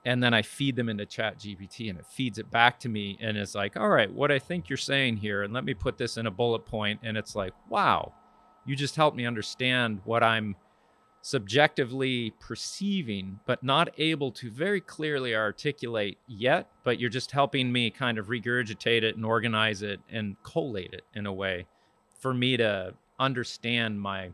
And 0.04 0.20
then 0.20 0.34
I 0.34 0.42
feed 0.42 0.74
them 0.74 0.88
into 0.88 1.06
Chat 1.06 1.38
GPT 1.38 1.88
and 1.88 1.98
it 1.98 2.06
feeds 2.06 2.38
it 2.38 2.50
back 2.50 2.80
to 2.80 2.88
me. 2.88 3.16
And 3.20 3.36
it's 3.36 3.54
like, 3.54 3.76
all 3.76 3.88
right, 3.88 4.12
what 4.12 4.32
I 4.32 4.40
think 4.40 4.68
you're 4.68 4.76
saying 4.76 5.18
here. 5.18 5.44
And 5.44 5.54
let 5.54 5.64
me 5.64 5.74
put 5.74 5.96
this 5.96 6.16
in 6.16 6.26
a 6.26 6.30
bullet. 6.30 6.62
And 7.04 7.16
it's 7.16 7.36
like, 7.36 7.52
wow, 7.68 8.12
you 8.66 8.74
just 8.74 8.96
helped 8.96 9.16
me 9.16 9.26
understand 9.26 10.00
what 10.04 10.24
I'm 10.24 10.56
subjectively 11.22 12.32
perceiving, 12.40 13.40
but 13.46 13.62
not 13.62 13.90
able 13.98 14.32
to 14.32 14.50
very 14.50 14.80
clearly 14.80 15.34
articulate 15.34 16.18
yet. 16.26 16.68
But 16.84 16.98
you're 16.98 17.10
just 17.10 17.32
helping 17.32 17.72
me 17.72 17.90
kind 17.90 18.18
of 18.18 18.26
regurgitate 18.26 19.02
it 19.02 19.16
and 19.16 19.24
organize 19.24 19.82
it 19.82 20.00
and 20.10 20.36
collate 20.42 20.92
it 20.92 21.02
in 21.14 21.26
a 21.26 21.32
way 21.32 21.66
for 22.18 22.32
me 22.34 22.56
to 22.56 22.94
understand 23.18 24.00
my 24.00 24.30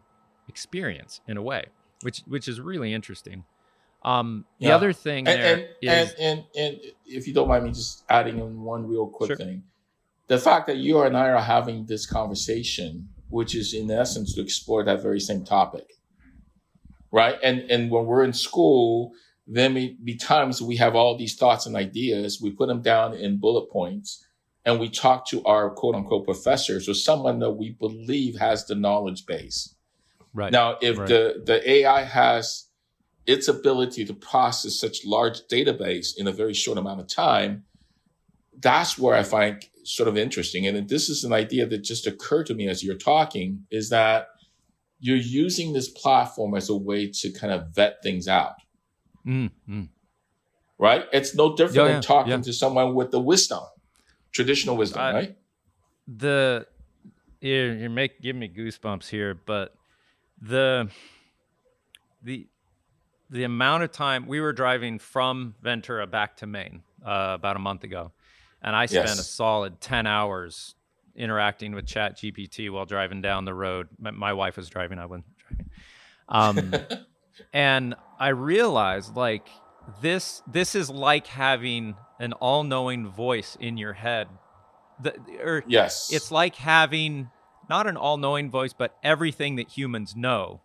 experience 0.49 1.21
in 1.27 1.37
a 1.37 1.43
way, 1.43 1.67
which 2.03 2.23
which 2.27 2.49
is 2.49 2.61
really 2.61 2.93
interesting. 2.93 3.45
Um, 4.05 4.45
the 4.61 4.71
other 4.71 4.93
thing 4.93 5.27
and, 5.27 5.43
there 5.43 5.55
and, 5.57 5.67
is, 5.83 6.13
and, 6.13 6.45
and, 6.55 6.75
and 6.75 6.81
if 7.07 7.27
you 7.27 7.35
don't 7.35 7.49
mind 7.49 7.65
me 7.65 7.71
just 7.71 8.05
adding 8.09 8.39
in 8.39 8.63
one 8.63 8.87
real 8.87 9.09
quick 9.09 9.31
Sure. 9.31 9.37
thing, 9.37 9.65
the 10.29 10.39
fact 10.39 10.69
that 10.69 10.77
you 10.77 11.03
and 11.03 11.17
I 11.17 11.31
are 11.31 11.41
having 11.41 11.87
this 11.87 12.07
conversation, 12.07 13.09
which 13.31 13.57
is 13.57 13.75
in 13.75 13.91
essence 13.91 14.35
to 14.35 14.43
explore 14.43 14.85
that 14.85 15.03
very 15.03 15.19
same 15.19 15.45
topic, 15.45 15.95
right? 17.13 17.37
And 17.43 17.71
and 17.71 17.91
when 17.91 18.07
we're 18.07 18.25
in 18.25 18.33
school, 18.33 19.13
there 19.47 19.71
may 19.71 19.97
be 20.03 20.17
times 20.17 20.61
we 20.61 20.77
have 20.77 20.95
all 20.95 21.17
these 21.17 21.37
thoughts 21.37 21.67
and 21.67 21.77
ideas, 21.77 22.41
we 22.43 22.51
put 22.51 22.69
them 22.69 22.83
down 22.83 23.15
in 23.15 23.39
bullet 23.39 23.71
points, 23.71 24.27
and 24.65 24.81
we 24.81 24.89
talk 24.89 25.27
to 25.29 25.43
our 25.45 25.71
quote 25.71 25.95
unquote 25.95 26.25
professors 26.25 26.89
or 26.89 26.95
someone 26.95 27.39
that 27.39 27.53
we 27.53 27.71
believe 27.71 28.37
has 28.39 28.67
the 28.67 28.75
knowledge 28.75 29.25
base. 29.27 29.75
right 30.35 30.53
Now, 30.53 30.77
if 30.83 30.99
right. 30.99 31.09
the, 31.09 31.43
the 31.47 31.71
AI 31.71 32.03
has 32.03 32.65
its 33.27 33.49
ability 33.49 34.05
to 34.05 34.15
process 34.15 34.79
such 34.79 35.05
large 35.05 35.41
database 35.51 36.17
in 36.17 36.27
a 36.27 36.33
very 36.33 36.55
short 36.55 36.79
amount 36.79 37.01
of 37.01 37.09
time, 37.09 37.65
that's 38.59 38.99
where 38.99 39.17
I 39.17 39.23
find 39.23 39.65
sort 39.85 40.09
of 40.09 40.17
interesting. 40.17 40.67
And 40.67 40.89
this 40.89 41.09
is 41.09 41.25
an 41.25 41.33
idea 41.33 41.67
that 41.67 41.85
just 41.85 42.07
occurred 42.07 42.47
to 42.47 42.55
me 42.55 42.69
as 42.69 42.83
you're 42.83 42.97
talking 42.97 43.65
is 43.71 43.91
that 43.91 44.29
you're 44.99 45.17
using 45.17 45.73
this 45.73 45.89
platform 45.89 46.55
as 46.55 46.69
a 46.69 46.77
way 46.77 47.11
to 47.11 47.31
kind 47.33 47.53
of 47.53 47.69
vet 47.75 48.03
things 48.03 48.29
out, 48.29 48.55
Mm, 49.27 49.51
mm. 49.69 49.89
right? 50.79 51.05
It's 51.13 51.35
no 51.35 51.55
different 51.57 51.75
Yeah, 51.77 51.85
than 51.85 51.95
yeah, 51.97 52.01
talking 52.01 52.31
yeah. 52.33 52.41
to 52.41 52.53
someone 52.53 52.95
with 52.95 53.11
the 53.11 53.21
wisdom, 53.21 53.65
traditional 54.33 54.77
wisdom, 54.77 55.03
I- 55.03 55.13
right? 55.13 55.37
the 56.09 56.67
you 57.41 57.57
you 57.73 57.91
make 57.91 58.21
give 58.23 58.37
me 58.37 58.49
goosebumps 58.49 59.09
here, 59.09 59.35
but 59.35 59.75
the 60.41 60.89
the 62.23 62.47
the 63.29 63.43
amount 63.43 63.83
of 63.83 63.91
time 63.91 64.27
we 64.29 64.41
were 64.41 64.53
driving 64.53 65.01
from 65.01 65.57
Ventura 65.61 66.07
back 66.07 66.37
to 66.37 66.47
Maine 66.47 66.85
uh, 67.05 67.33
about 67.35 67.57
a 67.57 67.59
month 67.59 67.83
ago, 67.83 68.13
and 68.63 68.77
I 68.77 68.87
spent 68.87 69.07
Yes. 69.07 69.19
a 69.19 69.25
solid 69.25 69.81
ten 69.81 70.07
hours 70.07 70.76
interacting 71.17 71.75
with 71.75 71.87
Chat 71.87 72.17
GPT 72.17 72.71
while 72.71 72.87
driving 72.87 73.23
down 73.23 73.45
the 73.45 73.55
road. 73.55 73.89
My, 73.99 74.11
my 74.11 74.33
wife 74.33 74.57
was 74.57 74.69
driving; 74.69 74.99
I 74.99 75.07
wasn't 75.07 75.27
driving. 75.39 75.71
Um, 76.29 76.75
and 77.53 77.95
I 78.19 78.29
realized 78.29 79.17
like 79.17 79.49
this 80.01 80.43
this 80.47 80.75
is 80.75 80.91
like 80.91 81.27
having 81.27 81.97
an 82.19 82.33
all-knowing 82.35 83.09
voice 83.09 83.57
in 83.61 83.77
your 83.77 83.93
head. 83.93 84.29
The, 85.01 85.15
or 85.43 85.65
yes. 85.67 86.11
it's 86.11 86.31
like 86.31 86.57
having 86.57 87.31
not 87.69 87.87
an 87.87 87.97
all-knowing 87.97 88.51
voice 88.51 88.73
but 88.73 88.97
everything 89.03 89.57
that 89.57 89.69
humans 89.69 90.17
know 90.17 90.63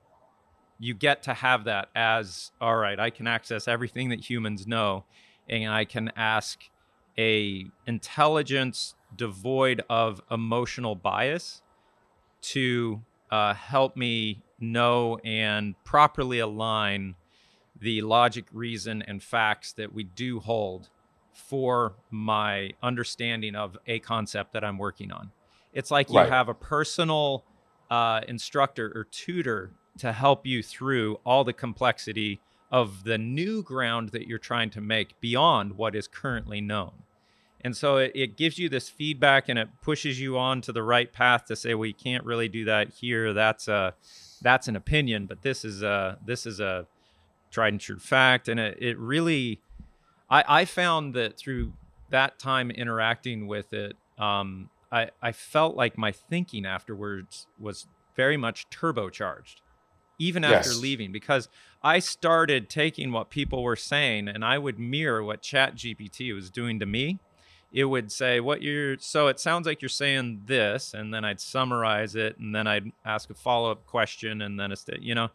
you 0.79 0.93
get 0.93 1.23
to 1.23 1.33
have 1.33 1.65
that 1.65 1.89
as 1.93 2.51
all 2.61 2.77
right 2.77 2.97
i 2.97 3.09
can 3.09 3.27
access 3.27 3.67
everything 3.67 4.07
that 4.09 4.29
humans 4.29 4.65
know 4.65 5.03
and 5.49 5.69
i 5.69 5.83
can 5.83 6.11
ask 6.15 6.69
a 7.17 7.65
intelligence 7.85 8.95
devoid 9.15 9.83
of 9.89 10.21
emotional 10.29 10.95
bias 10.95 11.61
to 12.41 13.01
uh, 13.29 13.53
help 13.53 13.95
me 13.95 14.41
know 14.59 15.17
and 15.23 15.75
properly 15.83 16.39
align 16.39 17.15
the 17.79 18.01
logic 18.01 18.45
reason 18.51 19.01
and 19.01 19.23
facts 19.23 19.73
that 19.73 19.93
we 19.93 20.03
do 20.03 20.39
hold 20.39 20.89
for 21.33 21.95
my 22.11 22.71
understanding 22.83 23.55
of 23.55 23.77
a 23.87 23.99
concept 23.99 24.53
that 24.53 24.63
I'm 24.63 24.77
working 24.77 25.11
on. 25.11 25.31
It's 25.73 25.89
like 25.89 26.09
you 26.09 26.17
Right. 26.17 26.29
have 26.29 26.49
a 26.49 26.53
personal 26.53 27.45
uh, 27.89 28.21
instructor 28.27 28.91
or 28.93 29.05
tutor 29.05 29.71
to 29.97 30.11
help 30.11 30.45
you 30.45 30.61
through 30.61 31.19
all 31.25 31.43
the 31.43 31.53
complexity 31.53 32.39
of 32.71 33.03
the 33.03 33.17
new 33.17 33.63
ground 33.63 34.09
that 34.09 34.27
you're 34.27 34.37
trying 34.37 34.69
to 34.71 34.81
make 34.81 35.19
beyond 35.19 35.73
what 35.77 35.95
is 35.95 36.07
currently 36.07 36.61
known. 36.61 36.91
And 37.63 37.75
so 37.77 37.97
it, 37.97 38.11
it 38.15 38.37
gives 38.37 38.57
you 38.57 38.69
this 38.69 38.89
feedback 38.89 39.49
and 39.49 39.59
it 39.59 39.69
pushes 39.81 40.19
you 40.19 40.37
on 40.37 40.61
to 40.61 40.71
the 40.71 40.83
right 40.83 41.11
path 41.11 41.45
to 41.45 41.55
say, 41.55 41.73
well, 41.75 41.85
you 41.85 41.93
can't 41.93 42.25
really 42.25 42.47
do 42.49 42.65
that 42.65 42.89
here. 42.89 43.33
That's 43.33 43.67
a, 43.67 43.95
that's 44.41 44.67
an 44.67 44.75
opinion, 44.75 45.27
but 45.27 45.41
this 45.43 45.63
is 45.63 45.83
a, 45.83 46.17
this 46.25 46.45
is 46.45 46.59
a 46.59 46.87
tried 47.51 47.73
and 47.73 47.81
true 47.81 47.99
fact. 47.99 48.47
And 48.47 48.59
it, 48.59 48.77
it 48.81 48.97
really, 48.97 49.61
I, 50.29 50.43
I 50.47 50.65
found 50.65 51.13
that 51.15 51.37
through 51.37 51.73
that 52.09 52.39
time 52.39 52.71
interacting 52.71 53.47
with 53.47 53.73
it, 53.73 53.97
um, 54.17 54.69
I, 54.91 55.11
I 55.21 55.31
felt 55.31 55.75
like 55.75 55.97
my 55.97 56.11
thinking 56.11 56.65
afterwards 56.65 57.47
was 57.57 57.87
very 58.15 58.37
much 58.37 58.69
turbocharged, 58.69 59.61
even 60.19 60.43
after 60.43 60.69
Yes. 60.69 60.75
leaving, 60.75 61.11
because 61.11 61.47
I 61.81 61.99
started 61.99 62.69
taking 62.69 63.11
what 63.11 63.29
people 63.29 63.63
were 63.63 63.75
saying 63.75 64.27
and 64.27 64.43
I 64.43 64.57
would 64.57 64.79
mirror 64.79 65.23
what 65.23 65.41
Chat 65.41 65.75
GPT 65.75 66.33
was 66.33 66.49
doing 66.49 66.79
to 66.79 66.85
me. 66.85 67.19
It 67.71 67.85
would 67.85 68.11
say, 68.11 68.39
What 68.39 68.61
you're 68.61 68.97
so 68.99 69.27
it 69.27 69.39
sounds 69.39 69.65
like 69.65 69.81
you're 69.81 69.89
saying 69.89 70.43
this, 70.45 70.93
and 70.93 71.13
then 71.13 71.23
I'd 71.25 71.39
summarize 71.39 72.15
it, 72.15 72.37
and 72.37 72.53
then 72.53 72.67
I'd 72.67 72.91
ask 73.05 73.29
a 73.29 73.33
follow 73.33 73.71
up 73.71 73.85
question, 73.85 74.41
and 74.41 74.59
then 74.59 74.71
it's, 74.71 74.85
you 74.99 75.15
know, 75.15 75.29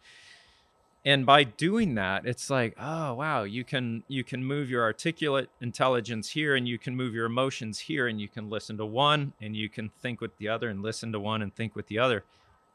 and 1.07 1.25
by 1.25 1.45
doing 1.45 1.95
that 1.95 2.27
it's 2.27 2.51
like 2.51 2.75
oh 2.79 3.15
wow 3.15 3.45
you 3.45 3.65
can 3.65 4.03
you 4.09 4.25
can 4.25 4.45
move 4.45 4.69
your 4.69 4.83
articulate 4.83 5.49
intelligence 5.61 6.29
here 6.31 6.57
and 6.57 6.69
you 6.69 6.79
can 6.79 6.95
move 6.97 7.15
your 7.15 7.27
emotions 7.27 7.79
here 7.79 8.09
and 8.09 8.21
you 8.21 8.29
can 8.29 8.51
listen 8.51 8.77
to 8.77 8.85
one 8.85 9.33
and 9.41 9.57
you 9.57 9.69
can 9.71 9.89
think 10.03 10.21
with 10.21 10.37
the 10.37 10.49
other 10.49 10.69
and 10.69 10.83
listen 10.83 11.13
to 11.13 11.21
one 11.21 11.41
and 11.41 11.55
think 11.55 11.77
with 11.77 11.87
the 11.87 11.99
other. 11.99 12.25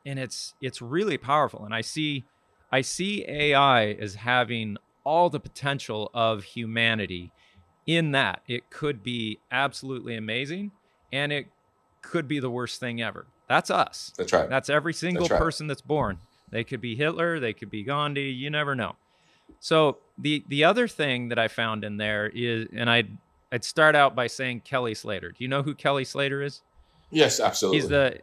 And 0.06 0.18
it's 0.18 0.56
it's 0.62 0.82
really 0.82 1.18
powerful 1.18 1.64
and 1.64 1.76
i 1.76 1.82
see 1.82 2.24
i 2.72 2.82
see 2.82 3.24
ai 3.28 3.92
as 3.92 4.16
having 4.16 4.78
all 5.04 5.30
the 5.30 5.40
potential 5.40 6.10
of 6.14 6.44
humanity 6.44 7.32
in 7.88 8.12
that 8.12 8.42
it 8.48 8.70
could 8.70 9.04
be 9.04 9.40
absolutely 9.52 10.16
amazing 10.16 10.72
and 11.12 11.32
it 11.32 11.48
could 12.02 12.28
be 12.28 12.40
the 12.40 12.50
worst 12.50 12.80
thing 12.80 13.02
ever 13.02 13.26
that's 13.48 13.70
us 13.70 14.14
That's 14.18 14.32
right. 14.32 14.50
that's 14.50 14.70
every 14.70 14.94
single 14.94 15.28
right. 15.28 15.38
person 15.38 15.68
that's 15.68 15.82
born. 15.82 16.20
They 16.52 16.64
could 16.64 16.80
be 16.80 16.96
Hitler, 16.96 17.38
they 17.40 17.52
could 17.52 17.70
be 17.70 17.84
Gandhi, 17.84 18.30
you 18.32 18.50
never 18.50 18.76
know. 18.76 18.96
So 19.60 19.98
the 20.18 20.44
the 20.48 20.64
other 20.64 20.88
thing 20.88 21.28
that 21.30 21.38
I 21.40 21.50
found 21.50 21.84
in 21.84 21.98
there 21.98 22.32
is 22.34 22.68
and 22.74 22.90
I'd 22.90 23.10
I'd 23.52 23.66
start 23.66 23.94
out 23.94 24.16
by 24.16 24.28
saying 24.28 24.62
Kelly 24.62 24.94
Slater. 24.94 25.32
Do 25.32 25.44
you 25.44 25.50
know 25.50 25.64
who 25.64 25.76
Kelly 25.76 26.06
Slater 26.06 26.42
is? 26.42 26.62
yes, 27.10 27.42
absolutely. 27.42 27.80
He's 27.82 27.90
the 27.90 28.20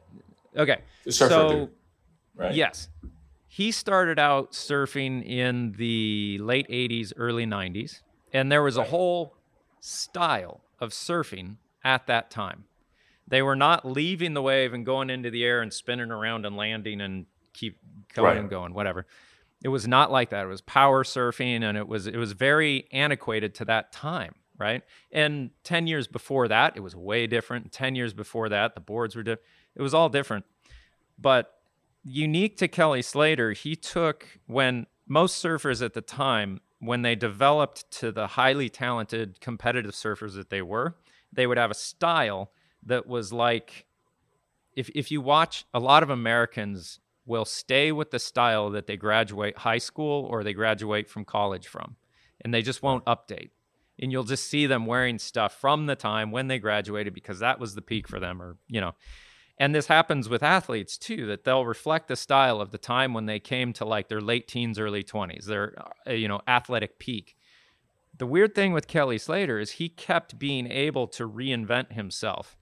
Okay. 0.57 0.79
The 1.05 1.13
surfer 1.13 1.31
so 1.31 1.49
dude, 1.51 1.71
right? 2.35 2.55
Yes. 2.55 2.89
He 3.49 3.71
started 3.71 4.19
out 4.19 4.53
surfing 4.53 5.27
in 5.27 5.73
the 5.73 6.39
late 6.41 6.69
80s, 6.69 7.13
early 7.19 7.45
90s, 7.45 8.01
and 8.33 8.51
there 8.51 8.63
was 8.63 8.79
a 8.79 8.85
whole 8.85 9.35
style 9.81 10.63
of 10.81 10.91
surfing 10.91 11.57
at 11.85 12.07
that 12.07 12.31
time. 12.31 12.65
They 13.27 13.43
were 13.43 13.57
not 13.57 13.85
leaving 13.85 14.35
the 14.35 14.43
wave 14.43 14.73
and 14.73 14.87
going 14.87 15.11
into 15.11 15.31
the 15.31 15.45
air 15.45 15.61
and 15.61 15.73
spinning 15.73 16.11
around 16.11 16.47
and 16.47 16.57
landing 16.57 17.01
and 17.01 17.27
keep 17.53 17.79
going 18.15 18.27
Right. 18.27 18.37
and 18.39 18.49
going, 18.49 18.73
whatever. 18.75 19.07
It 19.63 19.69
was 19.69 19.87
not 19.89 20.11
like 20.11 20.31
that. 20.31 20.45
It 20.45 20.49
was 20.49 20.61
power 20.61 21.03
surfing 21.05 21.63
and 21.63 21.77
it 21.77 21.87
was 21.89 22.07
it 22.07 22.17
was 22.17 22.33
very 22.33 22.87
antiquated 22.93 23.55
to 23.57 23.65
that 23.67 23.93
time, 23.93 24.37
right? 24.57 24.83
And 25.11 25.51
10 25.65 25.87
years 25.89 26.07
before 26.07 26.49
that, 26.49 26.77
it 26.77 26.81
was 26.81 26.95
way 26.97 27.27
different. 27.27 27.73
10 27.73 27.97
years 27.97 28.15
before 28.15 28.49
that, 28.49 28.75
the 28.75 28.81
boards 28.81 29.17
were 29.17 29.23
different. 29.23 29.47
It 29.75 29.83
was 29.83 29.93
all 29.95 30.09
different. 30.09 30.45
But 31.19 31.53
unique 32.05 32.57
to 32.59 32.69
Kelly 32.69 33.03
Slater, 33.03 33.53
he 33.53 33.75
took 33.77 34.27
when 34.47 34.87
most 35.07 35.43
surfers 35.45 35.85
at 35.85 35.93
the 35.95 36.01
time, 36.01 36.61
when 36.81 37.03
they 37.03 37.15
developed 37.15 37.91
to 37.91 38.13
the 38.13 38.29
highly 38.29 38.69
talented 38.69 39.41
competitive 39.41 39.93
surfers 39.93 40.35
that 40.35 40.51
they 40.51 40.63
were, 40.63 40.97
they 41.33 41.47
would 41.47 41.59
have 41.59 41.71
a 41.71 41.75
style 41.75 42.53
that 42.85 43.07
was 43.07 43.33
like 43.33 43.87
if 44.75 44.89
if 44.95 45.11
you 45.11 45.21
watch 45.21 45.65
a 45.75 45.81
lot 45.81 46.03
of 46.03 46.11
Americans 46.11 47.01
will 47.27 47.45
stay 47.45 47.93
with 47.93 48.11
the 48.11 48.19
style 48.19 48.71
that 48.71 48.87
they 48.87 48.97
graduate 48.97 49.59
high 49.59 49.79
school 49.79 50.25
or 50.31 50.43
they 50.43 50.55
graduate 50.55 51.11
from 51.11 51.25
college 51.25 51.67
from 51.67 51.97
and 52.41 52.55
they 52.55 52.63
just 52.63 52.83
won't 52.83 53.05
update. 53.05 53.51
And 54.01 54.11
you'll 54.13 54.25
just 54.25 54.49
see 54.49 54.67
them 54.67 54.87
wearing 54.87 55.19
stuff 55.19 55.61
from 55.61 55.87
the 55.87 55.97
time 55.97 56.31
when 56.31 56.47
they 56.47 56.59
graduated 56.59 57.13
because 57.13 57.41
that 57.41 57.59
was 57.59 57.75
the 57.75 57.83
peak 57.83 58.09
for 58.09 58.21
them 58.21 58.41
or 58.41 58.57
you 58.69 58.81
know 58.81 58.95
and 59.59 59.75
this 59.75 59.89
happens 59.89 60.29
with 60.29 60.43
athletes 60.43 60.97
too 60.97 61.27
that 61.27 61.45
they'll 61.45 61.67
reflect 61.67 62.09
the 62.09 62.17
style 62.17 62.61
of 62.61 62.71
the 62.71 62.79
time 62.79 63.13
when 63.13 63.27
they 63.27 63.41
came 63.41 63.73
to 63.75 63.85
like 63.85 64.09
their 64.09 64.21
late 64.21 64.47
teens 64.49 64.79
early 64.79 65.03
20s 65.03 65.45
their 65.47 65.75
uh, 66.07 66.13
you 66.13 66.29
know 66.29 66.41
athletic 66.47 66.99
peak. 66.99 67.37
The 68.17 68.27
weird 68.27 68.55
thing 68.55 68.73
with 68.73 68.87
kelly 68.89 69.19
slater 69.19 69.59
is 69.59 69.73
he 69.73 69.89
kept 69.89 70.39
being 70.39 70.71
able 70.71 71.07
to 71.09 71.29
reinvent 71.29 71.93
himself. 71.93 72.57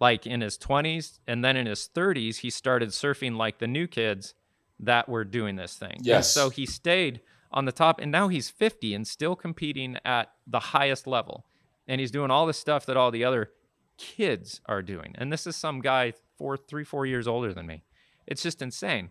Like 0.00 0.26
in 0.26 0.40
his 0.40 0.56
20s 0.58 1.18
and 1.26 1.44
then 1.44 1.56
in 1.56 1.66
his 1.66 1.88
30s 1.94 2.36
he 2.38 2.50
started 2.50 2.90
surfing 2.90 3.36
like 3.36 3.58
the 3.58 3.66
new 3.66 3.86
kids 3.86 4.34
that 4.80 5.08
were 5.08 5.24
doing 5.24 5.56
this 5.56 5.74
thing. 5.76 5.96
And 5.96 6.06
Yes. 6.06 6.32
so 6.32 6.50
he 6.50 6.66
stayed 6.66 7.20
on 7.50 7.66
the 7.66 7.72
top 7.72 8.00
and 8.00 8.10
now 8.10 8.28
he's 8.28 8.48
50 8.50 8.94
and 8.94 9.06
still 9.06 9.36
competing 9.36 9.98
at 10.04 10.32
the 10.46 10.60
highest 10.60 11.06
level. 11.06 11.44
And 11.86 12.00
he's 12.00 12.10
doing 12.10 12.30
all 12.30 12.46
the 12.46 12.54
stuff 12.54 12.86
that 12.86 12.96
all 12.96 13.10
the 13.10 13.24
other 13.24 13.50
kids 13.98 14.60
are 14.66 14.82
doing. 14.82 15.14
And 15.16 15.32
this 15.32 15.46
is 15.46 15.56
some 15.56 15.80
guy 15.80 16.12
four 16.36 16.56
three 16.56 16.84
four 16.84 17.06
years 17.06 17.26
older 17.26 17.52
than 17.52 17.66
me. 17.66 17.84
It's 18.26 18.42
just 18.42 18.62
insane. 18.62 19.10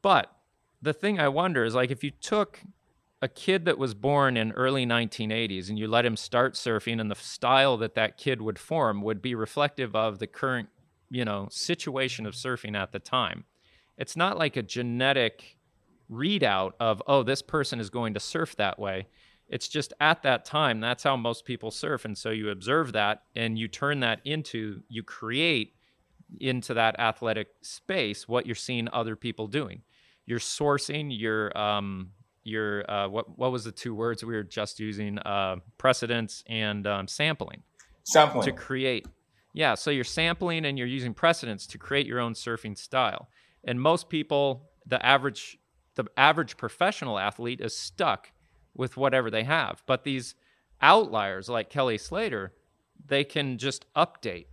But 0.00 0.34
the 0.82 0.92
thing 0.92 1.18
i 1.18 1.28
wonder 1.28 1.64
is 1.64 1.74
like 1.74 1.90
if 1.90 2.02
you 2.04 2.10
took 2.10 2.60
a 3.22 3.28
kid 3.28 3.64
that 3.64 3.78
was 3.78 3.94
born 3.94 4.36
in 4.36 4.50
early 4.52 4.84
1980s 4.84 5.68
and 5.68 5.78
you 5.78 5.86
let 5.86 6.04
him 6.04 6.16
start 6.16 6.54
surfing 6.54 7.00
and 7.00 7.08
the 7.08 7.14
style 7.14 7.76
that 7.76 7.94
that 7.94 8.18
kid 8.18 8.42
would 8.42 8.58
form 8.58 9.00
would 9.00 9.22
be 9.22 9.32
reflective 9.32 9.94
of 9.94 10.18
the 10.18 10.26
current 10.26 10.68
you 11.08 11.24
know 11.24 11.46
situation 11.50 12.26
of 12.26 12.34
surfing 12.34 12.76
at 12.76 12.92
the 12.92 12.98
time. 12.98 13.44
It's 13.96 14.16
not 14.16 14.38
like 14.38 14.56
a 14.56 14.62
genetic 14.62 15.56
readout 16.10 16.72
of 16.80 17.00
oh 17.06 17.22
this 17.22 17.42
person 17.42 17.78
is 17.78 17.88
going 17.88 18.12
to 18.14 18.20
surf 18.20 18.56
that 18.56 18.78
way 18.78 19.06
it's 19.52 19.68
just 19.68 19.92
at 20.00 20.22
that 20.22 20.44
time 20.44 20.80
that's 20.80 21.02
how 21.02 21.16
most 21.16 21.44
people 21.44 21.70
surf 21.70 22.04
and 22.04 22.16
so 22.18 22.30
you 22.30 22.50
observe 22.50 22.92
that 22.92 23.22
and 23.36 23.58
you 23.58 23.68
turn 23.68 24.00
that 24.00 24.20
into 24.24 24.82
you 24.88 25.02
create 25.02 25.74
into 26.40 26.74
that 26.74 26.98
athletic 26.98 27.48
space 27.60 28.26
what 28.26 28.46
you're 28.46 28.54
seeing 28.54 28.88
other 28.92 29.14
people 29.14 29.46
doing 29.46 29.82
you're 30.26 30.38
sourcing 30.38 31.08
your 31.10 31.56
um 31.56 32.10
your 32.44 32.90
uh 32.90 33.06
what 33.08 33.38
what 33.38 33.52
was 33.52 33.64
the 33.64 33.70
two 33.70 33.94
words 33.94 34.24
we 34.24 34.34
were 34.34 34.42
just 34.42 34.80
using 34.80 35.18
uh 35.20 35.56
precedence 35.78 36.42
and 36.48 36.86
um, 36.86 37.06
sampling 37.06 37.62
Sampling. 38.04 38.44
to 38.44 38.52
create. 38.52 39.06
Yeah, 39.52 39.74
so 39.74 39.90
you're 39.90 40.04
sampling 40.04 40.64
and 40.64 40.78
you're 40.78 40.86
using 40.86 41.14
precedents 41.14 41.66
to 41.68 41.78
create 41.78 42.06
your 42.06 42.20
own 42.20 42.34
surfing 42.34 42.76
style. 42.76 43.28
And 43.64 43.80
most 43.80 44.08
people, 44.08 44.70
the 44.86 45.04
average 45.04 45.58
the 45.94 46.04
average 46.16 46.56
professional 46.56 47.18
athlete 47.18 47.60
is 47.60 47.76
stuck 47.76 48.31
with 48.74 48.96
whatever 48.96 49.30
they 49.30 49.44
have. 49.44 49.82
But 49.86 50.04
these 50.04 50.34
outliers 50.80 51.48
like 51.48 51.70
Kelly 51.70 51.98
Slater, 51.98 52.52
they 53.04 53.24
can 53.24 53.58
just 53.58 53.86
update 53.94 54.46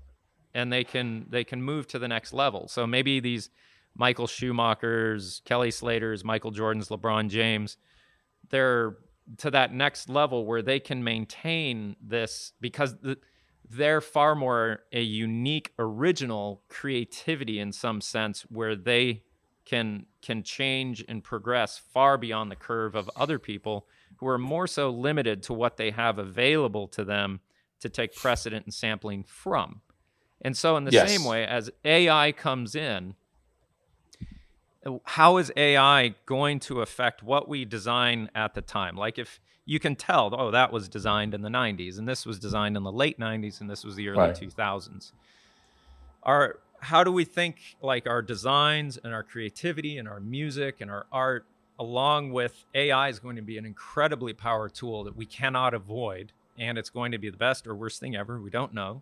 and 0.53 0.71
they 0.71 0.83
can 0.83 1.25
they 1.29 1.43
can 1.43 1.61
move 1.61 1.87
to 1.87 1.99
the 1.99 2.07
next 2.07 2.33
level. 2.33 2.67
So 2.67 2.87
maybe 2.87 3.19
these 3.19 3.49
Michael 3.95 4.27
Schumachers, 4.27 5.43
Kelly 5.43 5.71
Slaters, 5.71 6.23
Michael 6.23 6.51
Jordans, 6.51 6.89
LeBron 6.89 7.29
James, 7.29 7.77
they're 8.49 8.97
to 9.37 9.51
that 9.51 9.73
next 9.73 10.09
level 10.09 10.45
where 10.45 10.61
they 10.61 10.79
can 10.79 11.03
maintain 11.03 11.95
this 12.01 12.53
because 12.59 12.97
the, 13.01 13.17
they're 13.69 14.01
far 14.01 14.33
more 14.35 14.79
a 14.91 15.01
unique 15.01 15.73
original 15.77 16.63
creativity 16.69 17.59
in 17.59 17.71
some 17.71 18.01
sense 18.01 18.41
where 18.49 18.75
they 18.75 19.23
can 19.65 20.05
can 20.21 20.41
change 20.41 21.05
and 21.07 21.23
progress 21.23 21.77
far 21.77 22.17
beyond 22.17 22.49
the 22.49 22.55
curve 22.55 22.95
of 22.95 23.09
other 23.15 23.37
people 23.37 23.87
who 24.19 24.27
are 24.27 24.37
more 24.37 24.67
so 24.67 24.89
limited 24.89 25.41
to 25.43 25.53
what 25.53 25.77
they 25.77 25.91
have 25.91 26.17
available 26.19 26.87
to 26.89 27.03
them 27.05 27.39
to 27.79 27.89
take 27.89 28.15
precedent 28.15 28.65
and 28.65 28.73
sampling 28.73 29.23
from. 29.23 29.81
And 30.41 30.55
so 30.55 30.77
in 30.77 30.83
the 30.83 30.91
Yes. 30.91 31.09
same 31.09 31.23
way 31.25 31.45
as 31.45 31.69
AI 31.85 32.31
comes 32.31 32.75
in, 32.75 33.15
how 35.05 35.37
is 35.37 35.51
AI 35.57 36.15
going 36.25 36.59
to 36.61 36.81
affect 36.81 37.21
what 37.21 37.47
we 37.49 37.65
design 37.65 38.29
at 38.33 38.53
the 38.53 38.61
time? 38.61 38.95
Like 38.95 39.17
if 39.17 39.39
you 39.65 39.79
can 39.79 39.95
tell, 39.95 40.33
oh, 40.37 40.51
that 40.51 40.71
was 40.71 40.87
designed 40.89 41.33
in 41.33 41.41
the 41.41 41.49
90s 41.49 41.97
and 41.97 42.07
this 42.07 42.25
was 42.25 42.39
designed 42.39 42.77
in 42.77 42.83
the 42.83 42.91
late 42.91 43.19
90s 43.19 43.59
and 43.61 43.69
this 43.69 43.83
was 43.83 43.95
the 43.95 44.09
early 44.09 44.19
Right. 44.19 44.35
2000s. 44.35 45.11
Our 46.23 46.59
how 46.81 47.03
do 47.03 47.11
we 47.11 47.25
think 47.25 47.57
like 47.81 48.07
our 48.07 48.21
designs 48.21 48.97
and 48.97 49.13
our 49.13 49.23
creativity 49.23 49.97
and 49.97 50.07
our 50.07 50.21
music 50.21 50.79
and 50.79 50.89
our 50.89 51.05
art 51.11 51.45
along 51.79 52.31
with 52.33 52.65
AI 52.75 53.07
is 53.07 53.19
going 53.19 53.37
to 53.37 53.41
be 53.41 53.57
an 53.57 53.65
incredibly 53.65 54.33
powerful 54.33 54.75
tool 54.75 55.03
that 55.05 55.15
we 55.15 55.25
cannot 55.25 55.73
avoid 55.73 56.33
and 56.59 56.77
it's 56.77 56.89
going 56.89 57.13
to 57.13 57.17
be 57.17 57.29
the 57.29 57.37
best 57.37 57.65
or 57.65 57.73
worst 57.73 58.01
thing 58.01 58.17
ever, 58.17 58.41
we 58.41 58.49
don't 58.49 58.73
know. 58.73 59.01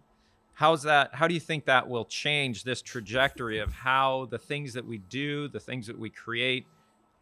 How's 0.53 0.83
that 0.83 1.15
how 1.15 1.27
do 1.27 1.33
you 1.33 1.39
think 1.39 1.65
that 1.65 1.89
will 1.89 2.05
change 2.05 2.63
this 2.63 2.81
trajectory 2.81 3.59
of 3.59 3.71
how 3.71 4.27
the 4.29 4.37
things 4.37 4.73
that 4.73 4.85
we 4.85 4.97
do 4.97 5.47
the 5.47 5.59
things 5.59 5.87
that 5.87 5.99
we 5.99 6.09
create 6.09 6.65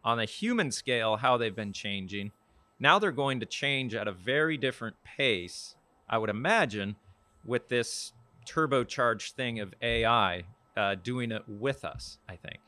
on 0.04 0.20
a 0.20 0.24
human 0.24 0.70
scale 0.70 1.16
how 1.16 1.36
they've 1.36 1.56
been 1.56 1.72
changing? 1.72 2.32
Now 2.78 2.98
they're 2.98 3.12
going 3.12 3.40
to 3.40 3.46
change 3.46 3.94
at 3.94 4.08
a 4.08 4.12
very 4.12 4.56
different 4.56 4.96
pace 5.04 5.74
i 6.08 6.18
would 6.18 6.30
imagine 6.30 6.96
with 7.44 7.68
this 7.68 8.12
turbocharged 8.46 9.32
thing 9.32 9.60
of 9.60 9.74
ai 9.82 10.44
uh, 10.76 10.94
doing 11.02 11.32
it 11.32 11.42
with 11.48 11.84
us 11.84 12.18
i 12.28 12.36
think 12.36 12.58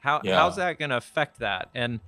how, 0.00 0.20
Yeah. 0.24 0.36
how's 0.36 0.56
that 0.56 0.78
going 0.78 0.90
to 0.90 0.96
affect 0.96 1.38
that 1.40 1.68
and 1.74 2.00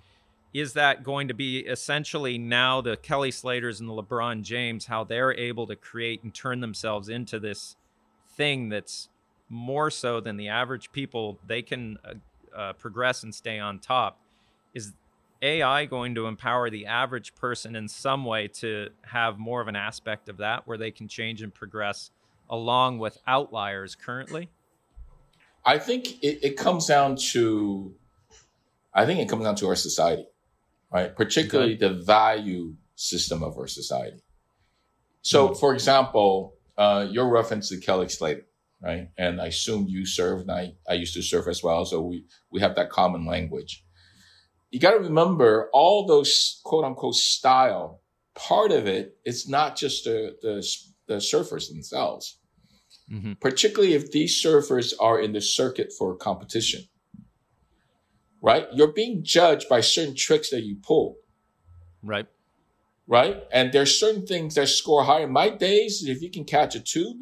is 0.52 0.72
that 0.72 1.04
going 1.04 1.28
to 1.28 1.34
be 1.34 1.60
essentially 1.60 2.36
now 2.36 2.80
the 2.80 2.96
Kelly 2.96 3.30
Slaters 3.30 3.78
and 3.80 3.88
the 3.88 3.92
LeBron 3.92 4.42
James, 4.42 4.86
how 4.86 5.04
they're 5.04 5.32
able 5.34 5.66
to 5.68 5.76
create 5.76 6.22
and 6.24 6.34
turn 6.34 6.60
themselves 6.60 7.08
into 7.08 7.38
this 7.38 7.76
thing 8.36 8.68
that's 8.68 9.08
more 9.48 9.90
so 9.90 10.20
than 10.20 10.36
the 10.36 10.48
average 10.48 10.90
people? 10.90 11.38
They 11.46 11.62
can 11.62 11.98
uh, 12.04 12.14
uh, 12.56 12.72
progress 12.72 13.22
and 13.22 13.32
stay 13.32 13.60
on 13.60 13.78
top. 13.78 14.18
Is 14.74 14.92
AI 15.40 15.84
going 15.84 16.16
to 16.16 16.26
empower 16.26 16.68
the 16.68 16.86
average 16.86 17.34
person 17.36 17.76
in 17.76 17.86
some 17.86 18.24
way 18.24 18.48
to 18.48 18.88
have 19.02 19.38
more 19.38 19.60
of 19.60 19.68
an 19.68 19.76
aspect 19.76 20.28
of 20.28 20.38
that 20.38 20.66
where 20.66 20.76
they 20.76 20.90
can 20.90 21.06
change 21.06 21.42
and 21.42 21.54
progress 21.54 22.10
along 22.48 22.98
with 22.98 23.18
outliers 23.26 23.94
currently? 23.94 24.50
I 25.64 25.78
think 25.78 26.22
it, 26.22 26.38
it 26.42 26.56
comes 26.56 26.86
down 26.86 27.16
to, 27.32 27.94
I 28.94 29.06
think 29.06 29.20
it 29.20 29.28
comes 29.28 29.44
down 29.44 29.56
to 29.56 29.68
our 29.68 29.76
society, 29.76 30.26
right? 30.92 31.14
Particularly 31.14 31.76
the 31.76 31.90
value 31.90 32.74
system 32.96 33.42
of 33.42 33.56
our 33.58 33.66
society. 33.66 34.22
So, 35.22 35.48
Mhm. 35.48 35.60
for 35.60 35.74
example, 35.74 36.54
uh, 36.78 37.06
your 37.10 37.28
reference 37.28 37.68
to 37.68 37.78
Kelly 37.78 38.08
Slater, 38.08 38.46
right? 38.80 39.10
And 39.18 39.40
I 39.40 39.46
assume 39.48 39.86
you 39.86 40.06
served, 40.06 40.42
and 40.42 40.50
I, 40.50 40.74
I 40.88 40.94
used 40.94 41.14
to 41.14 41.22
serve 41.22 41.46
as 41.48 41.62
well. 41.62 41.84
So 41.84 42.00
we, 42.00 42.24
we 42.50 42.60
have 42.60 42.74
that 42.76 42.88
common 42.90 43.26
language. 43.26 43.84
You 44.70 44.80
got 44.80 44.92
to 44.92 44.98
remember 45.00 45.68
all 45.72 46.06
those 46.06 46.60
quote 46.64 46.84
unquote 46.84 47.16
style, 47.16 48.00
part 48.34 48.72
of 48.72 48.86
it, 48.86 49.18
it's 49.24 49.46
not 49.46 49.76
just 49.76 50.04
the, 50.04 50.36
the, 50.40 50.66
the 51.06 51.16
surfers 51.16 51.68
themselves 51.68 52.38
Mm-hmm. 53.10 53.32
particularly 53.40 53.94
if 53.94 54.12
these 54.12 54.40
surfers 54.40 54.92
are 55.00 55.18
in 55.20 55.32
the 55.32 55.40
circuit 55.40 55.92
for 55.98 56.14
competition, 56.14 56.82
right? 58.40 58.66
You're 58.72 58.92
being 58.92 59.22
judged 59.24 59.68
by 59.68 59.80
certain 59.80 60.14
tricks 60.14 60.50
that 60.50 60.62
you 60.62 60.76
pull, 60.76 61.16
Right. 62.02 62.26
right? 63.06 63.42
And 63.52 63.72
there's 63.72 63.98
certain 63.98 64.26
things 64.26 64.54
that 64.54 64.68
score 64.68 65.04
higher. 65.04 65.24
In 65.24 65.32
my 65.32 65.50
days, 65.50 66.04
if 66.06 66.22
you 66.22 66.30
can 66.30 66.44
catch 66.44 66.74
a 66.74 66.80
tube, 66.80 67.18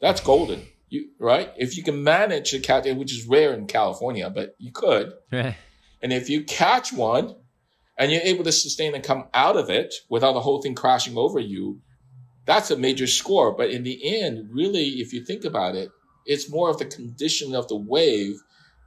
that's 0.00 0.20
golden. 0.20 0.62
You, 0.88 1.08
right? 1.18 1.50
If 1.56 1.76
you 1.76 1.82
can 1.82 2.02
manage 2.04 2.50
to 2.50 2.60
catch 2.60 2.86
it, 2.86 2.96
which 2.96 3.12
is 3.12 3.26
rare 3.26 3.54
in 3.54 3.66
California, 3.66 4.28
but 4.30 4.54
you 4.58 4.70
could. 4.72 5.12
Right. 5.32 5.56
And 6.02 6.12
if 6.12 6.28
you 6.30 6.44
catch 6.44 6.92
one 6.92 7.34
and 7.98 8.12
you're 8.12 8.22
able 8.22 8.44
to 8.44 8.52
sustain 8.52 8.94
and 8.94 9.02
come 9.02 9.24
out 9.34 9.56
of 9.56 9.70
it 9.70 9.94
without 10.08 10.32
the 10.34 10.40
whole 10.40 10.60
thing 10.62 10.74
crashing 10.74 11.16
over 11.16 11.38
you, 11.40 11.80
that's 12.46 12.70
a 12.70 12.76
major 12.76 13.06
score. 13.06 13.52
But 13.52 13.70
in 13.70 13.82
the 13.82 14.20
end, 14.20 14.48
really, 14.52 15.00
if 15.00 15.12
you 15.12 15.24
think 15.24 15.44
about 15.44 15.74
it, 15.74 15.90
it's 16.26 16.50
more 16.50 16.70
of 16.70 16.78
the 16.78 16.84
condition 16.84 17.54
of 17.54 17.68
the 17.68 17.76
wave 17.76 18.36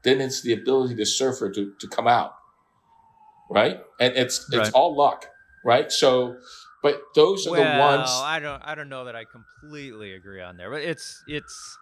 than 0.03 0.21
it's 0.21 0.41
the 0.41 0.53
ability 0.53 0.95
to 0.95 1.05
surfer 1.05 1.51
to, 1.51 1.73
to 1.79 1.87
come 1.87 2.07
out. 2.07 2.35
Right. 3.49 3.79
And 3.99 4.15
it's, 4.15 4.47
it's 4.49 4.55
Right. 4.57 4.73
all 4.73 4.95
luck. 4.95 5.27
Right. 5.63 5.91
So, 5.91 6.37
but 6.83 7.01
those 7.15 7.47
are 7.47 7.51
well, 7.51 7.63
the 7.63 7.79
ones. 7.79 8.09
I 8.11 8.39
don't 8.39 8.61
I 8.63 8.75
don't 8.75 8.89
know 8.89 9.05
that 9.05 9.15
I 9.15 9.23
completely 9.25 10.13
agree 10.13 10.39
on 10.41 10.57
there, 10.57 10.69
but 10.69 10.81
it's 10.81 11.23
it's 11.27 11.77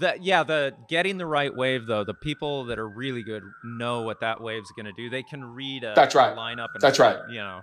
that 0.00 0.22
yeah, 0.22 0.42
the 0.42 0.74
getting 0.90 1.16
the 1.16 1.24
right 1.24 1.54
wave 1.54 1.86
though, 1.86 2.04
the 2.04 2.12
people 2.12 2.66
that 2.66 2.78
are 2.78 2.86
really 2.88 3.22
good 3.22 3.42
know 3.64 4.02
what 4.02 4.20
that 4.20 4.42
wave's 4.42 4.70
going 4.76 4.84
to 4.84 4.92
do. 4.92 5.08
They 5.08 5.22
can 5.22 5.42
read 5.42 5.84
a, 5.84 5.94
That's 5.96 6.14
right. 6.14 6.36
lineup 6.36 6.68
and 6.74 6.82
That's 6.82 6.98
right. 6.98 7.16
You 7.30 7.38
know. 7.38 7.62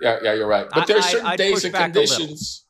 Yeah, 0.00 0.18
yeah, 0.22 0.34
you're 0.34 0.46
right. 0.46 0.66
But 0.68 0.82
I- 0.82 0.84
there's 0.86 1.06
certain 1.06 1.26
I'd 1.26 1.38
days 1.38 1.64
and 1.64 1.72
back 1.72 1.94
a 1.94 1.98
little. 2.00 2.16
conditions. 2.16 2.64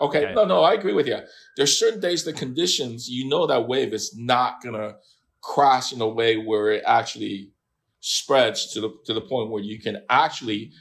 Okay. 0.00 0.24
Okay. 0.24 0.34
no, 0.34 0.44
no, 0.44 0.62
I 0.62 0.74
agree 0.74 0.92
with 0.92 1.06
you. 1.06 1.18
There's 1.56 1.78
certain 1.78 2.00
days 2.00 2.24
the 2.24 2.32
conditions 2.32 3.08
you 3.08 3.28
know 3.28 3.46
that 3.46 3.66
wave 3.68 3.94
is 3.94 4.14
not 4.16 4.62
gonna 4.62 4.96
crash 5.40 5.92
in 5.92 6.00
a 6.00 6.08
way 6.08 6.36
where 6.36 6.72
it 6.72 6.82
actually 6.86 7.50
spreads 8.00 8.72
to 8.72 8.80
the 8.80 8.90
to 9.06 9.14
the 9.14 9.20
point 9.20 9.50
where 9.50 9.62
you 9.62 9.78
can 9.80 10.02
actually 10.10 10.72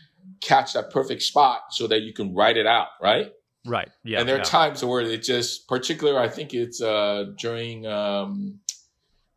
catch 0.41 0.73
that 0.73 0.89
perfect 0.91 1.21
spot 1.21 1.61
so 1.71 1.87
that 1.87 2.01
you 2.01 2.11
can 2.13 2.33
ride 2.33 2.57
it 2.57 2.65
out, 2.65 2.87
right? 3.01 3.31
Right. 3.65 3.89
Yeah. 4.03 4.19
and 4.19 4.27
there 4.27 4.35
are 4.35 4.39
yeah. 4.39 4.43
times 4.43 4.83
where 4.83 4.99
it 5.01 5.23
just 5.23 5.67
particular 5.69 6.19
I 6.19 6.27
think 6.27 6.53
it's 6.53 6.81
uh 6.81 7.27
during 7.37 7.85
um 7.85 8.59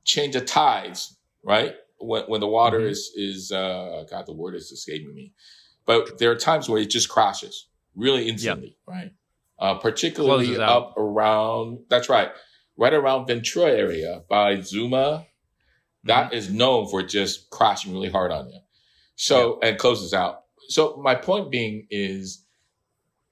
change 0.04 0.34
of 0.36 0.46
tides, 0.46 1.16
right? 1.44 1.74
When 2.00 2.24
when 2.24 2.40
the 2.40 2.48
water 2.48 2.80
Mhm. 2.80 2.90
is 2.90 3.12
is 3.14 3.52
uh 3.52 4.04
God 4.10 4.26
the 4.26 4.32
word 4.32 4.54
is 4.56 4.72
escaping 4.72 5.14
me. 5.14 5.32
But 5.86 6.18
there 6.18 6.30
are 6.30 6.36
times 6.36 6.68
where 6.68 6.80
it 6.80 6.90
just 6.90 7.08
crashes 7.08 7.68
really 7.94 8.28
instantly, 8.28 8.76
right? 8.86 9.12
Uh 9.58 9.74
particularly 9.78 10.56
up 10.58 10.94
around 10.96 11.78
that's 11.88 12.08
right. 12.08 12.30
Right 12.76 12.92
around 12.92 13.26
Ventura 13.26 13.70
area 13.70 14.22
by 14.28 14.60
Zuma. 14.60 15.26
That 16.04 16.34
is 16.34 16.50
known 16.50 16.88
for 16.88 17.02
just 17.02 17.50
crashing 17.50 17.92
really 17.92 18.10
hard 18.10 18.30
on 18.30 18.50
you. 18.50 18.60
So 19.14 19.58
and 19.62 19.78
closes 19.78 20.12
out. 20.12 20.42
So 20.68 20.96
my 21.02 21.14
point 21.14 21.50
being 21.50 21.86
is 21.90 22.44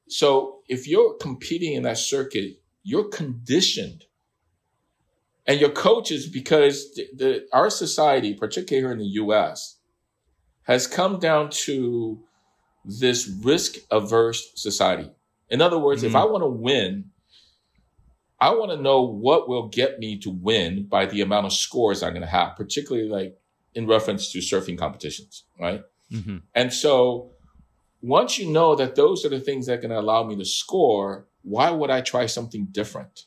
so 0.09 0.61
if 0.69 0.87
you're 0.87 1.15
competing 1.15 1.75
in 1.75 1.83
that 1.83 1.99
circuit, 1.99 2.61
you're 2.83 3.09
conditioned. 3.09 4.05
And 5.47 5.61
your 5.61 5.71
coaches, 5.71 6.27
because 6.27 6.95
the, 6.95 7.09
the 7.15 7.47
our 7.53 7.69
society, 7.69 8.35
particularly 8.35 8.83
here 8.83 8.93
in 8.93 8.99
the 8.99 9.23
US, 9.25 9.79
has 10.63 10.87
come 10.87 11.19
down 11.19 11.51
to 11.51 12.23
this 12.85 13.29
risk 13.43 13.77
averse 13.91 14.53
society. 14.55 15.11
In 15.51 15.61
other 15.61 15.79
words, 15.79 16.03
if 16.03 16.13
Mhm. 16.13 16.21
I 16.21 16.25
want 16.25 16.43
to 16.43 16.49
win, 16.49 17.11
I 18.41 18.51
want 18.55 18.71
to 18.73 18.77
know 18.77 19.03
what 19.03 19.49
will 19.49 19.69
get 19.69 19.99
me 19.99 20.19
to 20.19 20.31
win 20.31 20.85
by 20.87 21.07
the 21.07 21.21
amount 21.23 21.47
of 21.47 21.53
scores 21.53 22.03
I'm 22.03 22.11
going 22.13 22.23
to 22.23 22.27
have, 22.29 22.57
particularly 22.57 23.09
like 23.09 23.39
in 23.75 23.87
reference 23.87 24.31
to 24.33 24.39
surfing 24.39 24.77
competitions, 24.79 25.45
right? 25.59 25.83
Mhm. 26.11 26.43
And 26.55 26.73
so 26.73 27.31
once 28.03 28.39
you 28.39 28.51
know 28.51 28.75
that 28.75 28.95
those 28.97 29.25
are 29.25 29.31
the 29.31 29.41
things 29.41 29.67
that 29.67 29.81
can 29.81 29.91
allow 29.93 30.23
me 30.25 30.37
to 30.37 30.45
score, 30.45 31.27
why 31.43 31.71
would 31.71 31.91
I 31.91 32.01
try 32.03 32.27
something 32.27 32.67
different? 32.67 33.27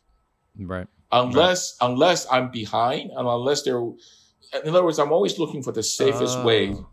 Right. 0.60 0.88
Unless 1.12 1.78
unless 1.82 2.28
I'm 2.32 2.52
behind 2.52 3.12
and 3.12 3.28
unless 3.28 3.64
there 3.64 3.80
in 3.80 4.70
other 4.70 4.84
words, 4.84 5.00
I'm 5.00 5.12
always 5.12 5.38
looking 5.40 5.62
for 5.64 5.72
the 5.72 5.84
safest 5.84 6.44
way, 6.44 6.74
Oh. 6.74 6.88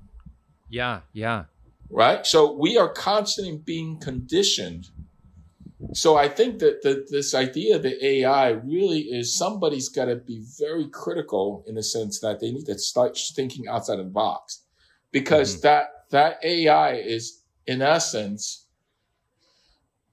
Yeah. 0.71 1.01
Yeah. 1.13 1.45
Right? 1.95 2.27
So 2.27 2.53
we 2.53 2.77
are 2.77 2.89
constantly 2.93 3.57
being 3.57 3.99
conditioned. 4.01 4.89
So 5.93 6.17
I 6.17 6.29
think 6.29 6.59
that 6.59 6.83
the, 6.83 7.07
this 7.09 7.35
idea 7.35 7.77
of 7.77 7.83
the 7.83 8.05
AI 8.05 8.51
really 8.51 9.03
is 9.03 9.39
somebody's 9.39 9.89
got 9.89 10.07
to 10.07 10.17
be 10.17 10.45
very 10.59 10.89
critical 10.89 11.65
in 11.69 11.77
the 11.77 11.85
sense 11.85 12.19
that 12.21 12.41
they 12.41 12.51
need 12.51 12.67
to 12.67 12.79
start 12.79 13.17
thinking 13.37 13.69
outside 13.69 14.01
of 14.01 14.07
the 14.07 14.11
box 14.11 14.65
because 15.13 15.57
Mhm. 15.57 15.63
that 15.63 15.91
that 16.11 16.39
AI 16.43 16.95
is 16.95 17.43
in 17.67 17.81
essence 17.81 18.67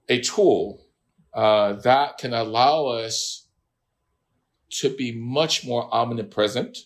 a 0.08 0.22
tool 0.22 0.86
uh, 1.34 1.74
that 1.74 2.17
can 2.17 2.34
allow 2.34 2.86
us 2.88 3.48
to 4.70 4.89
be 4.96 5.12
much 5.12 5.65
more 5.65 5.94
omnipresent, 5.94 6.78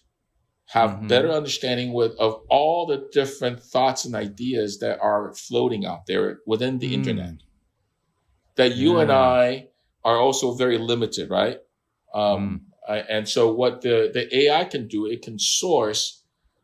have 0.76 0.92
Mhm. 0.92 1.08
better 1.08 1.32
understanding 1.32 1.94
with 1.94 2.14
of 2.18 2.34
all 2.50 2.86
the 2.86 3.00
different 3.20 3.58
thoughts 3.74 4.04
and 4.06 4.14
ideas 4.14 4.80
that 4.80 5.00
are 5.00 5.34
floating 5.48 5.86
out 5.86 6.06
there 6.06 6.40
within 6.46 6.80
the 6.80 6.90
Mm. 6.90 6.98
internet. 6.98 7.36
That 8.60 8.76
you 8.76 8.98
and 9.00 9.12
I 9.12 9.70
are 10.04 10.18
also 10.26 10.54
very 10.54 10.78
limited, 10.78 11.30
right? 11.30 11.60
Um, 12.14 12.44
I- 12.88 13.06
and 13.16 13.28
so 13.28 13.42
what 13.62 13.82
the, 13.82 13.98
the 14.18 14.24
AI 14.42 14.66
can 14.66 14.88
do, 14.88 15.06
it 15.06 15.22
can 15.22 15.38
source 15.40 16.24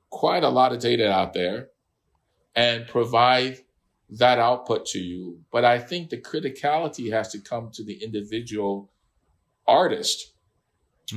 quite 0.10 0.44
a 0.44 0.50
lot 0.50 0.74
of 0.74 0.80
data 0.80 1.08
out 1.10 1.34
there 1.34 1.70
and 2.54 2.88
provide 2.88 3.60
that 4.10 4.38
output 4.40 4.86
to 4.88 5.00
you. 5.00 5.22
But 5.54 5.64
I 5.64 5.80
think 5.80 6.10
the 6.10 6.22
criticality 6.30 7.12
has 7.12 7.28
to 7.32 7.40
come 7.40 7.72
to 7.78 7.84
the 7.84 8.04
individual 8.04 8.92
artist 9.66 10.34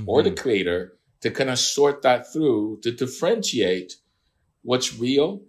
or 0.06 0.22
the 0.22 0.30
Mhm. 0.30 0.36
creator 0.44 0.80
to 1.24 1.30
kind 1.30 1.48
of 1.48 1.58
sort 1.58 2.02
that 2.02 2.30
through 2.30 2.78
to 2.82 2.92
differentiate 2.92 3.94
what's 4.60 4.98
real, 4.98 5.40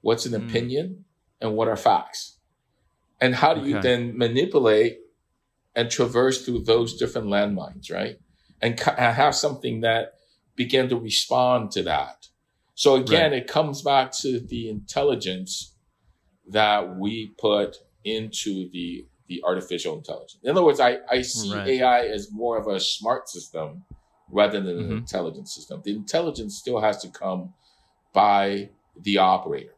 what's 0.00 0.26
an 0.26 0.32
Mm. 0.32 0.48
opinion, 0.48 1.04
and 1.40 1.54
what 1.54 1.68
are 1.68 1.76
facts. 1.76 2.38
And 3.20 3.36
how 3.36 3.54
do 3.54 3.68
you 3.68 3.80
then 3.80 4.18
manipulate 4.18 4.98
and 5.76 5.88
traverse 5.88 6.44
through 6.44 6.64
those 6.64 6.96
different 6.98 7.28
landmines, 7.28 7.88
right? 7.88 8.16
And 8.60 8.76
ca- 8.76 8.96
have 8.96 9.36
something 9.36 9.82
that 9.82 10.14
begin 10.56 10.88
to 10.88 10.96
respond 10.96 11.70
to 11.72 11.84
that. 11.84 12.26
So 12.74 12.96
again, 12.96 13.32
it 13.32 13.46
comes 13.46 13.80
back 13.80 14.10
to 14.22 14.40
the 14.40 14.68
intelligence 14.68 15.76
that 16.48 16.96
we 16.96 17.32
put 17.38 17.76
into 18.02 18.68
the 18.70 19.06
the 19.28 19.40
artificial 19.44 19.96
intelligence. 19.96 20.40
In 20.42 20.50
other 20.50 20.64
words, 20.64 20.80
I, 20.80 20.98
I 21.08 21.22
see 21.22 21.54
Right. 21.54 21.68
AI 21.68 22.00
as 22.06 22.32
more 22.32 22.58
of 22.58 22.66
a 22.66 22.80
smart 22.80 23.28
system 23.28 23.84
rather 24.32 24.60
than 24.60 24.78
an 24.78 24.88
Mhm. 24.88 24.98
intelligent 24.98 25.48
system. 25.48 25.82
The 25.84 25.94
intelligence 25.94 26.56
still 26.56 26.80
has 26.80 27.00
to 27.02 27.08
come 27.10 27.54
by 28.12 28.70
the 28.96 29.18
operator, 29.18 29.76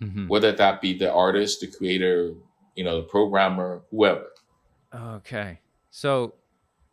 Mhm. 0.00 0.28
whether 0.28 0.52
that 0.52 0.80
be 0.80 0.96
the 0.96 1.12
artist, 1.12 1.60
the 1.60 1.66
creator, 1.66 2.34
you 2.76 2.84
know, 2.84 3.00
the 3.00 3.08
programmer, 3.08 3.82
whoever. 3.90 4.30
Okay. 4.94 5.60
So 5.90 6.34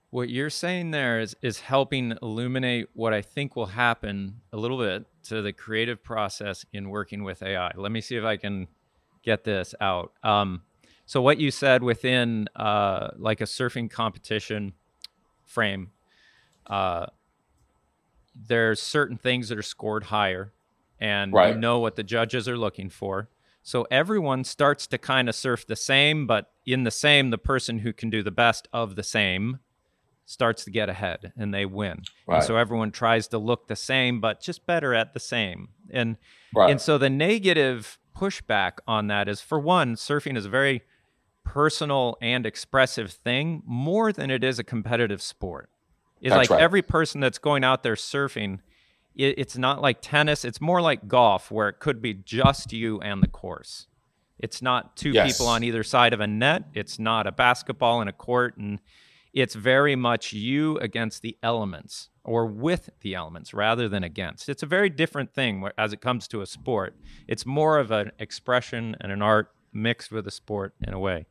what 0.09 0.29
you're 0.29 0.49
saying 0.49 0.91
there 0.91 1.19
is 1.19 1.35
is 1.41 1.59
helping 1.59 2.17
illuminate 2.21 2.89
what 2.93 3.13
I 3.13 3.21
think 3.21 3.55
will 3.55 3.67
happen 3.67 4.41
a 4.53 4.57
little 4.57 4.77
bit 4.77 5.05
to 5.23 5.41
the 5.41 5.51
creative 5.51 6.01
process 6.03 6.65
in 6.71 6.89
working 6.89 7.23
with 7.23 7.43
AI. 7.43 7.71
Let 7.75 7.91
me 7.91 7.99
see 8.01 8.15
if 8.15 8.23
I 8.23 8.37
can 8.37 8.67
get 9.23 9.43
this 9.43 9.75
out. 9.81 10.13
Um, 10.23 10.63
so 11.05 11.21
what 11.21 11.37
you 11.37 11.51
said 11.51 11.83
within 11.83 12.47
uh, 12.55 13.09
like 13.17 13.41
a 13.41 13.45
surfing 13.45 13.89
competition 13.91 14.73
frame, 15.43 15.91
uh, 16.69 17.07
there's 18.35 18.81
certain 18.81 19.17
things 19.17 19.49
that 19.49 19.57
are 19.57 19.63
scored 19.63 20.05
higher, 20.05 20.53
and 20.99 21.33
Right. 21.33 21.53
you 21.53 21.59
know 21.59 21.79
what 21.79 21.95
the 21.95 22.03
judges 22.03 22.47
are 22.47 22.57
looking 22.57 22.89
for. 22.89 23.29
So 23.63 23.85
everyone 23.91 24.43
starts 24.43 24.87
to 24.87 24.97
kind 24.97 25.27
of 25.27 25.35
surf 25.35 25.65
the 25.67 25.75
same, 25.75 26.25
but 26.25 26.51
in 26.65 26.83
the 26.83 26.91
same, 26.91 27.31
the 27.31 27.37
person 27.37 27.79
who 27.79 27.91
can 27.91 28.09
do 28.09 28.23
the 28.23 28.31
best 28.31 28.67
of 28.71 28.95
the 28.95 29.03
same 29.03 29.59
starts 30.25 30.63
to 30.65 30.71
get 30.71 30.89
ahead 30.89 31.33
and 31.37 31.53
they 31.53 31.65
win. 31.65 31.91
And 31.93 32.05
Right. 32.27 32.43
so 32.43 32.55
everyone 32.55 32.91
tries 32.91 33.27
to 33.29 33.37
look 33.37 33.67
the 33.67 33.75
same, 33.75 34.21
but 34.21 34.41
just 34.41 34.65
better 34.65 34.93
at 34.93 35.13
the 35.13 35.19
same. 35.19 35.69
And 35.89 36.17
right. 36.55 36.69
and 36.71 36.81
so 36.81 36.97
the 36.97 37.09
negative 37.09 37.97
pushback 38.15 38.79
on 38.87 39.07
that 39.07 39.27
is 39.27 39.41
for 39.41 39.59
one, 39.59 39.95
surfing 39.95 40.37
is 40.37 40.45
a 40.45 40.49
very 40.49 40.81
personal 41.43 42.17
and 42.21 42.45
expressive 42.45 43.11
thing 43.11 43.63
more 43.65 44.11
than 44.11 44.29
it 44.29 44.43
is 44.43 44.59
a 44.59 44.63
competitive 44.63 45.21
sport. 45.21 45.69
It's 46.21 46.29
That's 46.33 46.49
like 46.49 46.49
right. 46.49 46.61
every 46.61 46.81
person 46.81 47.21
that's 47.21 47.37
going 47.37 47.63
out 47.63 47.83
there 47.83 47.95
surfing, 47.95 48.59
it, 49.15 49.35
it's 49.37 49.57
not 49.57 49.81
like 49.81 49.97
tennis. 50.01 50.43
It's 50.45 50.59
more 50.61 50.81
like 50.81 51.07
golf, 51.07 51.51
where 51.51 51.69
it 51.69 51.79
could 51.79 52.01
be 52.01 52.13
just 52.13 52.73
you 52.73 52.99
and 53.01 53.21
the 53.21 53.27
course. 53.27 53.87
It's 54.39 54.61
not 54.61 54.95
two 54.95 55.11
Yes. 55.11 55.33
people 55.37 55.47
on 55.47 55.63
either 55.63 55.83
side 55.83 56.13
of 56.13 56.19
a 56.19 56.27
net. 56.27 56.65
It's 56.73 56.99
not 56.99 57.25
a 57.27 57.31
basketball 57.31 58.01
in 58.01 58.07
a 58.07 58.13
court, 58.13 58.57
and 58.57 58.79
it's 59.33 59.55
very 59.55 59.95
much 59.95 60.33
you 60.33 60.77
against 60.79 61.21
the 61.21 61.37
elements 61.43 62.09
or 62.23 62.45
with 62.45 62.89
the 63.01 63.15
elements 63.15 63.53
rather 63.53 63.87
than 63.87 64.03
against. 64.03 64.49
It's 64.49 64.61
a 64.63 64.67
very 64.67 64.89
different 64.89 65.33
thing 65.33 65.67
as 65.77 65.93
it 65.93 66.01
comes 66.01 66.27
to 66.29 66.41
a 66.41 66.45
sport. 66.45 66.95
It's 67.27 67.45
more 67.45 67.77
of 67.79 67.89
an 67.91 68.11
expression 68.19 68.95
and 68.99 69.11
an 69.11 69.21
art 69.21 69.51
mixed 69.73 70.11
with 70.11 70.27
a 70.27 70.31
sport 70.31 70.73
in 70.85 70.93
a 70.93 70.99
way. 70.99 71.25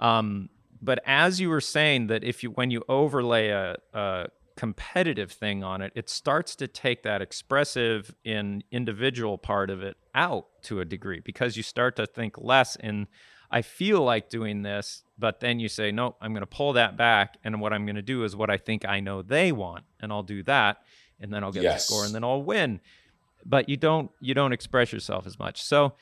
Um, 0.00 0.48
but 0.80 1.00
as 1.06 1.40
you 1.40 1.48
were 1.48 1.60
saying 1.60 2.06
that 2.08 2.24
if 2.24 2.42
you 2.42 2.50
when 2.50 2.70
you 2.70 2.82
overlay 2.88 3.48
a, 3.48 3.76
a 3.92 4.28
competitive 4.56 5.32
thing 5.32 5.64
on 5.64 5.80
it, 5.80 5.92
it 5.94 6.08
starts 6.10 6.54
to 6.56 6.68
take 6.68 7.02
that 7.02 7.22
expressive 7.22 8.14
in 8.24 8.62
individual 8.70 9.38
part 9.38 9.70
of 9.70 9.82
it 9.82 9.96
out 10.14 10.46
to 10.62 10.80
a 10.80 10.84
degree 10.84 11.20
because 11.20 11.56
you 11.56 11.62
start 11.62 11.96
to 11.96 12.06
think 12.06 12.36
less 12.38 12.76
in 12.76 13.06
I 13.50 13.62
feel 13.62 14.02
like 14.02 14.28
doing 14.28 14.62
this, 14.62 15.02
but 15.18 15.40
then 15.40 15.58
you 15.58 15.68
say, 15.68 15.90
nope, 15.90 16.16
I'm 16.20 16.32
going 16.32 16.42
to 16.42 16.46
pull 16.46 16.74
that 16.74 16.96
back. 16.96 17.36
And 17.42 17.60
what 17.60 17.72
I'm 17.72 17.84
going 17.84 17.96
to 17.96 18.02
do 18.02 18.22
is 18.22 18.36
what 18.36 18.48
I 18.48 18.56
think 18.56 18.86
I 18.86 19.00
know 19.00 19.22
they 19.22 19.50
want. 19.50 19.84
And 19.98 20.12
I'll 20.12 20.22
do 20.22 20.42
that. 20.44 20.82
And 21.18 21.32
then 21.32 21.42
I'll 21.42 21.52
get 21.52 21.64
yes. 21.64 21.86
the 21.86 21.92
score 21.92 22.04
and 22.04 22.14
then 22.14 22.22
I'll 22.22 22.42
win. 22.42 22.80
But 23.44 23.68
you 23.68 23.76
don't, 23.76 24.10
you 24.20 24.34
don't 24.34 24.52
express 24.52 24.92
yourself 24.92 25.26
as 25.26 25.38
much. 25.38 25.62
So 25.62 25.94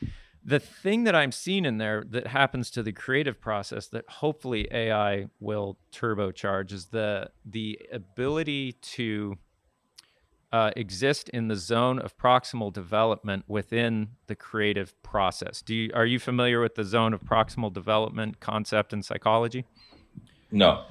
the 0.45 0.61
thing 0.61 1.05
that 1.05 1.15
I'm 1.15 1.33
seeing 1.33 1.65
in 1.65 1.79
there 1.79 2.05
that 2.11 2.29
happens 2.29 2.71
to 2.73 2.83
the 2.83 2.93
creative 2.93 3.41
process 3.41 3.87
that 3.89 4.09
hopefully 4.09 4.69
AI 4.71 5.27
will 5.41 5.79
turbocharge 5.93 6.73
is 6.73 6.87
the, 6.87 7.31
the 7.45 7.79
ability 7.93 8.73
to 8.73 9.37
uh, 10.51 10.71
exist 10.77 11.29
in 11.31 11.49
the 11.49 11.57
zone 11.57 11.99
of 11.99 12.17
proximal 12.17 12.73
development 12.73 13.45
within 13.47 14.09
the 14.27 14.35
creative 14.35 15.01
process. 15.03 15.61
Do 15.61 15.75
you, 15.75 15.91
are 15.95 16.07
you 16.07 16.19
familiar 16.19 16.61
with 16.61 16.75
the 16.75 16.85
zone 16.85 17.13
of 17.13 17.23
proximal 17.23 17.73
development 17.73 18.41
concept 18.41 18.93
in 18.93 19.03
psychology? 19.03 19.67
No. 20.51 20.85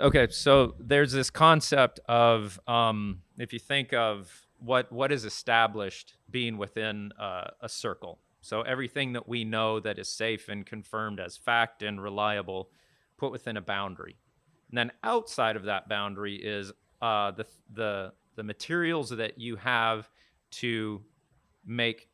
Okay, 0.00 0.28
so 0.30 0.74
there's 0.78 1.12
this 1.12 1.30
concept 1.30 2.00
of 2.08 2.60
um, 2.66 3.22
if 3.38 3.52
you 3.52 3.58
think 3.58 3.92
of 3.92 4.46
what 4.60 4.90
what 4.92 5.10
is 5.12 5.24
established 5.24 6.14
being 6.30 6.58
within 6.58 7.12
uh, 7.18 7.48
a 7.60 7.68
circle. 7.68 8.18
So 8.40 8.62
everything 8.62 9.12
that 9.14 9.28
we 9.28 9.44
know 9.44 9.80
that 9.80 9.98
is 9.98 10.08
safe 10.08 10.48
and 10.48 10.64
confirmed 10.64 11.20
as 11.20 11.36
fact 11.36 11.82
and 11.82 12.02
reliable, 12.02 12.70
put 13.16 13.32
within 13.32 13.56
a 13.56 13.62
boundary. 13.62 14.16
And 14.70 14.78
then 14.78 14.92
outside 15.02 15.56
of 15.56 15.64
that 15.64 15.88
boundary 15.88 16.36
is 16.36 16.72
uh, 17.00 17.32
the 17.32 17.46
the 17.72 18.12
the 18.36 18.42
materials 18.42 19.10
that 19.10 19.38
you 19.38 19.56
have 19.56 20.08
to 20.50 21.02
make 21.66 22.08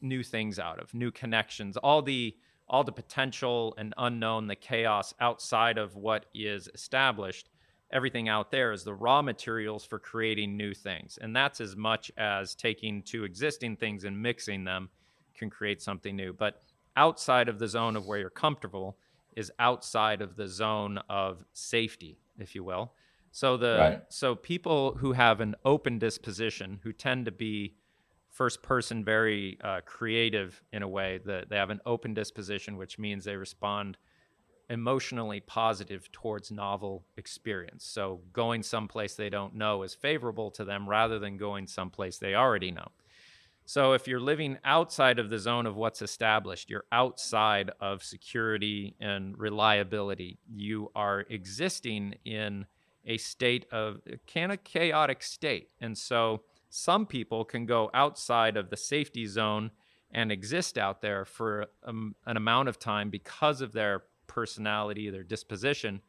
new 0.00 0.22
things 0.22 0.58
out 0.58 0.78
of, 0.80 0.92
new 0.94 1.10
connections, 1.10 1.76
all 1.76 2.02
the 2.02 2.36
all 2.68 2.84
the 2.84 2.92
potential 2.92 3.74
and 3.78 3.92
unknown, 3.98 4.46
the 4.46 4.54
chaos 4.54 5.12
outside 5.20 5.76
of 5.76 5.96
what 5.96 6.26
is 6.32 6.68
established, 6.72 7.48
everything 7.92 8.28
out 8.28 8.52
there 8.52 8.70
is 8.70 8.84
the 8.84 8.94
raw 8.94 9.20
materials 9.20 9.84
for 9.84 9.98
creating 9.98 10.56
new 10.56 10.72
things. 10.72 11.18
And 11.20 11.34
that's 11.34 11.60
as 11.60 11.74
much 11.74 12.12
as 12.16 12.54
taking 12.54 13.02
two 13.02 13.24
existing 13.24 13.76
things 13.76 14.04
and 14.04 14.22
mixing 14.22 14.62
them 14.62 14.88
can 15.34 15.50
create 15.50 15.82
something 15.82 16.16
new. 16.16 16.32
But 16.32 16.62
outside 16.96 17.48
of 17.48 17.58
the 17.58 17.68
zone 17.68 17.96
of 17.96 18.06
where 18.06 18.18
you're 18.18 18.30
comfortable 18.30 18.98
is 19.36 19.52
outside 19.58 20.22
of 20.22 20.36
the 20.36 20.48
zone 20.48 20.98
of 21.08 21.44
safety, 21.52 22.18
if 22.38 22.54
you 22.54 22.64
will. 22.64 22.92
So 23.32 23.56
the 23.56 23.76
right. 23.78 24.02
so 24.08 24.34
people 24.34 24.96
who 24.98 25.12
have 25.12 25.40
an 25.40 25.54
open 25.64 25.98
disposition, 25.98 26.80
who 26.82 26.92
tend 26.92 27.26
to 27.26 27.32
be 27.32 27.74
first 28.30 28.62
person, 28.62 29.04
very 29.04 29.58
uh, 29.62 29.80
creative 29.84 30.62
in 30.72 30.82
a 30.82 30.88
way 30.88 31.20
that 31.26 31.48
they 31.48 31.56
have 31.56 31.70
an 31.70 31.80
open 31.86 32.14
disposition, 32.14 32.76
which 32.76 32.98
means 32.98 33.24
they 33.24 33.36
respond 33.36 33.96
emotionally 34.68 35.40
positive 35.40 36.10
towards 36.12 36.50
novel 36.50 37.04
experience. 37.16 37.84
So 37.84 38.20
going 38.32 38.62
someplace 38.62 39.14
they 39.14 39.28
don't 39.28 39.54
know 39.54 39.82
is 39.82 39.94
favorable 39.94 40.50
to 40.52 40.64
them 40.64 40.88
rather 40.88 41.18
than 41.18 41.36
going 41.36 41.66
someplace 41.66 42.18
they 42.18 42.34
already 42.34 42.70
know. 42.70 42.88
So 43.72 43.92
if 43.92 44.08
you're 44.08 44.18
living 44.18 44.58
outside 44.64 45.20
of 45.20 45.30
the 45.30 45.38
zone 45.38 45.64
of 45.64 45.76
what's 45.76 46.02
established, 46.02 46.70
you're 46.70 46.86
outside 46.90 47.70
of 47.80 48.02
security 48.02 48.96
and 48.98 49.38
reliability. 49.38 50.40
You 50.52 50.90
are 50.96 51.24
existing 51.30 52.16
in 52.24 52.66
a 53.06 53.16
state 53.16 53.66
of 53.70 54.00
kind 54.26 54.50
of 54.50 54.64
chaotic 54.64 55.22
state. 55.22 55.68
And 55.80 55.96
so 55.96 56.42
some 56.68 57.06
people 57.06 57.44
can 57.44 57.64
go 57.64 57.92
outside 57.94 58.56
of 58.56 58.70
the 58.70 58.76
safety 58.76 59.24
zone 59.26 59.70
and 60.10 60.32
exist 60.32 60.76
out 60.76 61.00
there 61.00 61.24
for 61.24 61.66
um, 61.84 62.16
an 62.26 62.36
amount 62.36 62.68
of 62.68 62.80
time 62.80 63.08
because 63.08 63.60
of 63.60 63.70
their 63.70 64.02
personality, 64.26 65.10
their 65.10 65.22
disposition. 65.22 66.00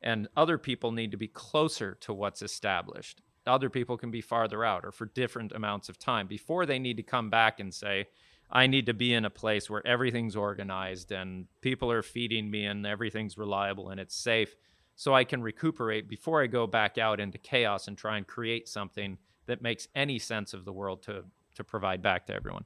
And 0.00 0.28
other 0.36 0.58
people 0.58 0.92
need 0.92 1.10
to 1.10 1.16
be 1.16 1.26
closer 1.26 1.96
to 2.02 2.14
what's 2.14 2.40
established. 2.40 3.20
Other 3.46 3.70
people 3.70 3.96
can 3.96 4.10
be 4.10 4.20
farther 4.20 4.64
out 4.64 4.84
or 4.84 4.92
for 4.92 5.06
different 5.06 5.52
amounts 5.52 5.88
of 5.88 5.98
time 5.98 6.26
before 6.26 6.66
they 6.66 6.78
need 6.78 6.96
to 6.98 7.02
come 7.02 7.30
back 7.30 7.60
and 7.60 7.72
say, 7.72 8.08
I 8.50 8.66
need 8.66 8.86
to 8.86 8.94
be 8.94 9.14
in 9.14 9.24
a 9.24 9.30
place 9.30 9.70
where 9.70 9.86
everything's 9.86 10.36
organized 10.36 11.12
and 11.12 11.46
people 11.60 11.90
are 11.90 12.02
feeding 12.02 12.50
me 12.50 12.66
and 12.66 12.86
everything's 12.86 13.38
reliable 13.38 13.90
and 13.90 14.00
it's 14.00 14.16
safe 14.16 14.56
so 14.96 15.14
I 15.14 15.24
can 15.24 15.42
recuperate 15.42 16.08
before 16.08 16.42
I 16.42 16.46
go 16.46 16.66
back 16.66 16.98
out 16.98 17.20
into 17.20 17.38
chaos 17.38 17.88
and 17.88 17.96
try 17.96 18.18
and 18.18 18.26
create 18.26 18.68
something 18.68 19.16
that 19.46 19.62
makes 19.62 19.88
any 19.94 20.18
sense 20.18 20.52
of 20.52 20.64
the 20.64 20.72
world 20.72 21.02
to 21.04 21.24
to 21.54 21.64
provide 21.64 22.02
back 22.02 22.26
to 22.26 22.34
everyone. 22.34 22.64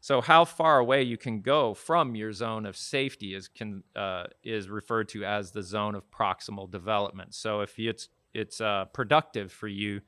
So 0.00 0.20
how 0.20 0.44
far 0.44 0.78
away 0.78 1.02
you 1.02 1.16
can 1.16 1.40
go 1.40 1.74
from 1.74 2.14
your 2.14 2.32
zone 2.32 2.66
of 2.66 2.76
safety 2.76 3.34
is 3.34 3.48
can 3.48 3.82
uh, 3.96 4.24
is 4.42 4.68
referred 4.68 5.08
to 5.10 5.24
as 5.24 5.50
the 5.50 5.62
zone 5.62 5.94
of 5.94 6.10
proximal 6.10 6.70
development. 6.70 7.34
So 7.34 7.60
if 7.60 7.78
it's 7.78 8.08
it's 8.34 8.60
uh, 8.60 8.86
productive 8.86 9.52
for 9.52 9.68
you 9.68 10.00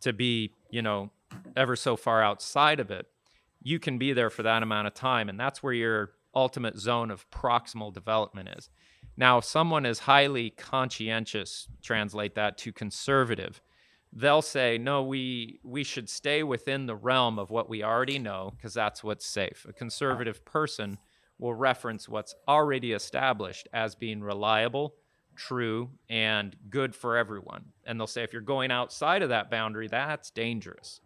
to 0.00 0.12
be 0.12 0.52
you 0.70 0.82
know 0.82 1.10
ever 1.56 1.76
so 1.76 1.96
far 1.96 2.22
outside 2.22 2.80
of 2.80 2.90
it, 2.90 3.06
you 3.62 3.78
can 3.78 3.98
be 3.98 4.12
there 4.12 4.30
for 4.30 4.42
that 4.42 4.62
amount 4.62 4.86
of 4.86 4.94
time, 4.94 5.28
and 5.28 5.38
that's 5.38 5.62
where 5.62 5.72
your 5.72 6.12
ultimate 6.34 6.78
zone 6.78 7.10
of 7.10 7.30
proximal 7.30 7.92
development 7.92 8.48
is. 8.56 8.70
Now, 9.16 9.38
if 9.38 9.44
someone 9.44 9.84
is 9.84 10.00
highly 10.00 10.50
conscientious, 10.50 11.68
translate 11.82 12.34
that 12.34 12.56
to 12.58 12.72
conservative, 12.72 13.60
they'll 14.12 14.42
say, 14.42 14.78
no, 14.78 15.02
we, 15.02 15.60
we 15.62 15.84
should 15.84 16.08
stay 16.08 16.42
within 16.42 16.86
the 16.86 16.96
realm 16.96 17.38
of 17.38 17.50
what 17.50 17.68
we 17.68 17.82
already 17.82 18.18
know 18.18 18.52
because 18.56 18.74
that's 18.74 19.04
what's 19.04 19.26
safe. 19.26 19.66
A 19.68 19.72
conservative 19.72 20.44
person 20.44 20.98
will 21.38 21.54
reference 21.54 22.08
what's 22.08 22.34
already 22.46 22.92
established 22.92 23.68
as 23.72 23.94
being 23.94 24.22
reliable, 24.22 24.94
true, 25.36 25.90
and 26.08 26.54
good 26.70 26.94
for 26.94 27.16
everyone. 27.16 27.64
And 27.84 27.98
they'll 27.98 28.06
say, 28.06 28.22
if 28.22 28.32
you're 28.32 28.42
going 28.42 28.70
outside 28.70 29.22
of 29.22 29.28
that 29.30 29.50
boundary, 29.50 29.88
that's 29.88 30.30
dangerous. 30.30 31.00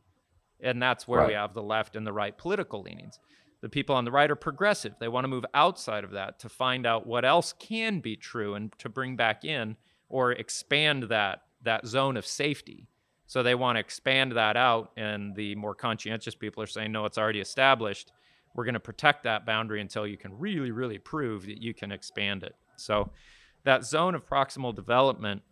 And 0.61 0.81
that's 0.83 1.07
where 1.07 1.21
right. 1.21 1.29
we 1.29 1.35
have 1.35 1.55
the 1.55 1.63
left 1.63 1.97
and 1.97 2.07
the 2.07 2.13
right 2.13 2.37
political 2.37 2.83
leanings. 2.83 3.19
The 3.61 3.69
people 3.69 3.97
on 3.97 4.05
the 4.05 4.13
right 4.13 4.31
are 4.31 4.37
progressive. 4.37 4.95
They 5.01 5.09
want 5.09 5.25
to 5.25 5.29
move 5.29 5.45
outside 5.55 6.05
of 6.05 6.13
that 6.13 6.39
to 6.41 6.49
find 6.49 6.87
out 6.87 7.07
what 7.07 7.25
else 7.25 7.53
can 7.59 8.01
be 8.01 8.17
true 8.17 8.55
and 8.55 8.73
to 8.79 8.89
bring 8.89 9.17
back 9.17 9.45
in 9.45 9.77
or 10.09 10.33
expand 10.33 11.05
that 11.05 11.43
that 11.63 11.87
zone 11.87 12.17
of 12.17 12.27
safety. 12.27 12.87
So 13.27 13.43
they 13.43 13.57
want 13.57 13.77
to 13.77 13.81
expand 13.81 14.33
that 14.33 14.57
out 14.57 14.93
and 14.97 15.35
the 15.35 15.57
more 15.57 15.75
conscientious 15.75 16.35
people 16.35 16.63
are 16.63 16.69
saying 16.69 16.93
no, 16.93 17.07
it's 17.07 17.19
already 17.19 17.41
established. 17.41 18.13
We're 18.55 18.65
going 18.65 18.75
to 18.75 18.81
protect 18.81 19.25
that 19.25 19.45
boundary 19.45 19.81
until 19.81 20.07
you 20.07 20.17
can 20.17 20.39
really 20.39 20.71
really 20.71 20.99
prove 20.99 21.47
that 21.47 21.61
you 21.61 21.75
can 21.75 21.91
expand 21.91 22.45
it. 22.45 22.55
So 22.77 23.11
that 23.67 23.85
zone 23.85 24.15
of 24.15 24.25
proximal 24.25 24.75
development 24.75 25.43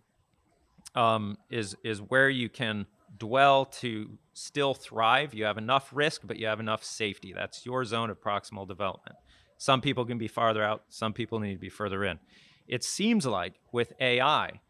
um, 0.94 1.36
is 1.50 1.76
is 1.84 2.00
where 2.00 2.30
you 2.30 2.48
can 2.48 2.86
dwell 3.18 3.66
to 3.66 4.18
still 4.32 4.72
thrive. 4.72 5.34
You 5.34 5.44
have 5.44 5.58
enough 5.58 5.90
risk, 5.92 6.22
but 6.24 6.38
you 6.38 6.46
have 6.46 6.60
enough 6.60 6.84
safety. 6.84 7.32
That's 7.34 7.66
your 7.66 7.84
zone 7.84 8.10
of 8.10 8.20
proximal 8.20 8.66
development. 8.66 9.16
Some 9.58 9.80
people 9.80 10.04
can 10.04 10.16
be 10.16 10.28
farther 10.28 10.62
out, 10.62 10.84
some 10.88 11.12
people 11.12 11.40
need 11.40 11.54
to 11.54 11.60
be 11.60 11.68
further 11.68 12.04
in. 12.04 12.20
It 12.68 12.84
seems 12.84 13.26
like 13.26 13.54
with 13.72 13.92
AI, 14.00 14.60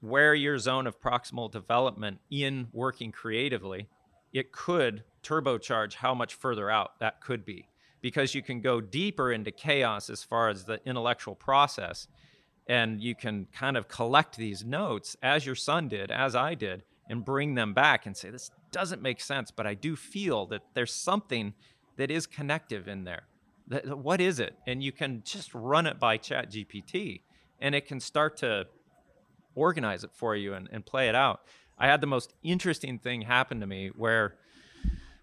where 0.00 0.34
your 0.34 0.58
zone 0.58 0.86
of 0.86 1.00
proximal 1.00 1.50
development 1.50 2.18
in 2.30 2.68
working 2.72 3.12
creatively, 3.12 3.88
it 4.32 4.50
could 4.52 5.04
turbocharge 5.22 5.94
how 5.94 6.14
much 6.14 6.34
further 6.34 6.68
out 6.68 6.98
that 6.98 7.20
could 7.20 7.44
be 7.44 7.68
because 8.00 8.34
you 8.34 8.42
can 8.42 8.60
go 8.60 8.80
deeper 8.80 9.32
into 9.32 9.50
chaos 9.50 10.10
as 10.10 10.22
far 10.22 10.48
as 10.48 10.64
the 10.64 10.80
intellectual 10.84 11.34
process 11.34 12.08
and 12.68 13.00
you 13.02 13.14
can 13.14 13.46
kind 13.52 13.76
of 13.76 13.88
collect 13.88 14.36
these 14.36 14.64
notes 14.64 15.16
as 15.22 15.46
your 15.46 15.54
son 15.54 15.88
did, 15.88 16.10
as 16.10 16.36
I 16.36 16.54
did, 16.54 16.82
and 17.08 17.24
bring 17.24 17.54
them 17.54 17.72
back 17.72 18.04
and 18.04 18.16
say, 18.16 18.30
this 18.30 18.50
doesn't 18.70 19.00
make 19.00 19.20
sense, 19.20 19.50
but 19.50 19.66
I 19.66 19.74
do 19.74 19.96
feel 19.96 20.46
that 20.46 20.62
there's 20.74 20.92
something 20.92 21.54
that 21.96 22.10
is 22.10 22.26
connective 22.26 22.86
in 22.86 23.04
there. 23.04 23.22
What 23.84 24.20
is 24.20 24.38
it? 24.38 24.56
And 24.66 24.82
you 24.82 24.92
can 24.92 25.22
just 25.24 25.54
run 25.54 25.86
it 25.86 25.98
by 25.98 26.18
Chat 26.18 26.50
GPT 26.50 27.22
and 27.60 27.74
it 27.74 27.86
can 27.86 28.00
start 28.00 28.36
to 28.38 28.66
organize 29.54 30.04
it 30.04 30.10
for 30.14 30.36
you 30.36 30.54
and, 30.54 30.68
and 30.70 30.84
play 30.84 31.08
it 31.08 31.14
out. 31.14 31.40
I 31.78 31.86
had 31.86 32.00
the 32.00 32.06
most 32.06 32.34
interesting 32.42 32.98
thing 32.98 33.22
happen 33.22 33.60
to 33.60 33.66
me 33.66 33.90
where 33.96 34.36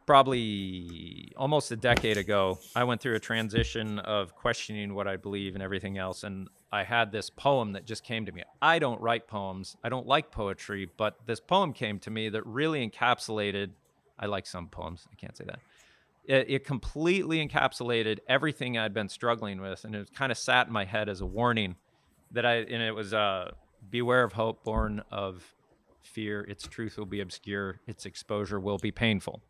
probably 0.06 1.32
almost 1.36 1.72
a 1.72 1.76
decade 1.76 2.18
ago, 2.18 2.60
I 2.76 2.84
went 2.84 3.02
through 3.02 3.16
a 3.16 3.20
transition 3.20 4.00
of 4.00 4.36
questioning 4.36 4.94
what 4.94 5.08
I 5.08 5.18
believe 5.18 5.56
and 5.56 5.64
everything 5.64 5.98
else. 5.98 6.24
And 6.24 6.48
I 6.76 6.84
had 6.84 7.12
this 7.12 7.30
poem 7.30 7.74
that 7.74 7.86
just 7.86 8.04
came 8.04 8.26
to 8.26 8.32
me. 8.32 8.44
I 8.62 8.80
don't 8.80 9.00
write 9.02 9.28
poems, 9.28 9.78
I 9.84 9.90
don't 9.90 10.06
like 10.06 10.32
poetry, 10.32 10.90
but 10.98 11.18
this 11.26 11.40
poem 11.40 11.74
came 11.74 12.00
to 12.00 12.12
me 12.12 12.30
that 12.30 12.46
really 12.46 12.88
encapsulated. 12.88 13.72
I 14.20 14.26
like 14.26 14.46
some 14.46 14.68
poems, 14.68 15.08
I 15.12 15.16
can't 15.16 15.36
say 15.36 15.46
that. 15.46 15.60
It, 16.26 16.50
it 16.50 16.66
completely 16.66 17.46
encapsulated 17.48 18.20
everything 18.28 18.78
I'd 18.78 18.94
been 18.94 19.10
struggling 19.10 19.62
with, 19.62 19.86
and 19.86 19.96
it 19.96 20.14
kind 20.14 20.32
of 20.32 20.38
sat 20.38 20.68
in 20.68 20.74
my 20.74 20.86
head 20.86 21.08
as 21.08 21.22
a 21.22 21.26
warning 21.26 21.76
that 22.32 22.46
I, 22.46 22.56
and 22.56 22.82
it 22.84 22.94
was 22.94 23.14
uh, 23.14 23.52
Beware 23.90 24.24
of 24.24 24.34
hope 24.34 24.64
born 24.64 25.04
of 25.12 25.54
fear. 26.02 26.42
Its 26.42 26.68
truth 26.68 26.98
will 26.98 27.06
be 27.06 27.22
obscure, 27.22 27.80
its 27.88 28.06
exposure 28.06 28.60
will 28.60 28.78
be 28.78 28.92
painful. 28.92 29.42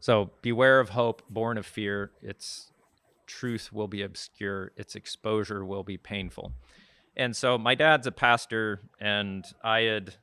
So 0.00 0.30
beware 0.42 0.80
of 0.80 0.90
hope 0.90 1.22
born 1.30 1.58
of 1.58 1.66
fear. 1.66 2.10
Its 2.22 2.72
truth 3.26 3.72
will 3.72 3.88
be 3.88 4.02
obscure, 4.02 4.72
its 4.76 4.94
exposure 4.94 5.64
will 5.64 5.82
be 5.82 5.96
painful. 5.96 6.52
And 7.16 7.34
so 7.34 7.56
my 7.56 7.74
dad's 7.74 8.06
a 8.06 8.12
pastor, 8.12 8.80
and 9.00 9.44
I 9.64 9.80
had 9.80 10.14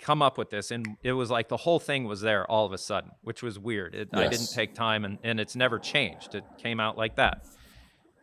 come 0.00 0.20
up 0.20 0.36
with 0.36 0.50
this, 0.50 0.70
and 0.70 0.96
it 1.02 1.12
was 1.12 1.30
like 1.30 1.48
the 1.48 1.56
whole 1.56 1.78
thing 1.78 2.04
was 2.04 2.20
there 2.20 2.48
all 2.50 2.66
of 2.66 2.72
a 2.72 2.78
sudden, 2.78 3.12
which 3.22 3.42
was 3.42 3.58
weird. 3.58 3.94
It, 3.94 4.08
yes. 4.12 4.20
I 4.20 4.28
didn't 4.28 4.52
take 4.52 4.74
time, 4.74 5.04
and, 5.04 5.18
and 5.22 5.38
it's 5.38 5.54
never 5.54 5.78
changed. 5.78 6.34
It 6.34 6.44
came 6.58 6.80
out 6.80 6.98
like 6.98 7.16
that. 7.16 7.46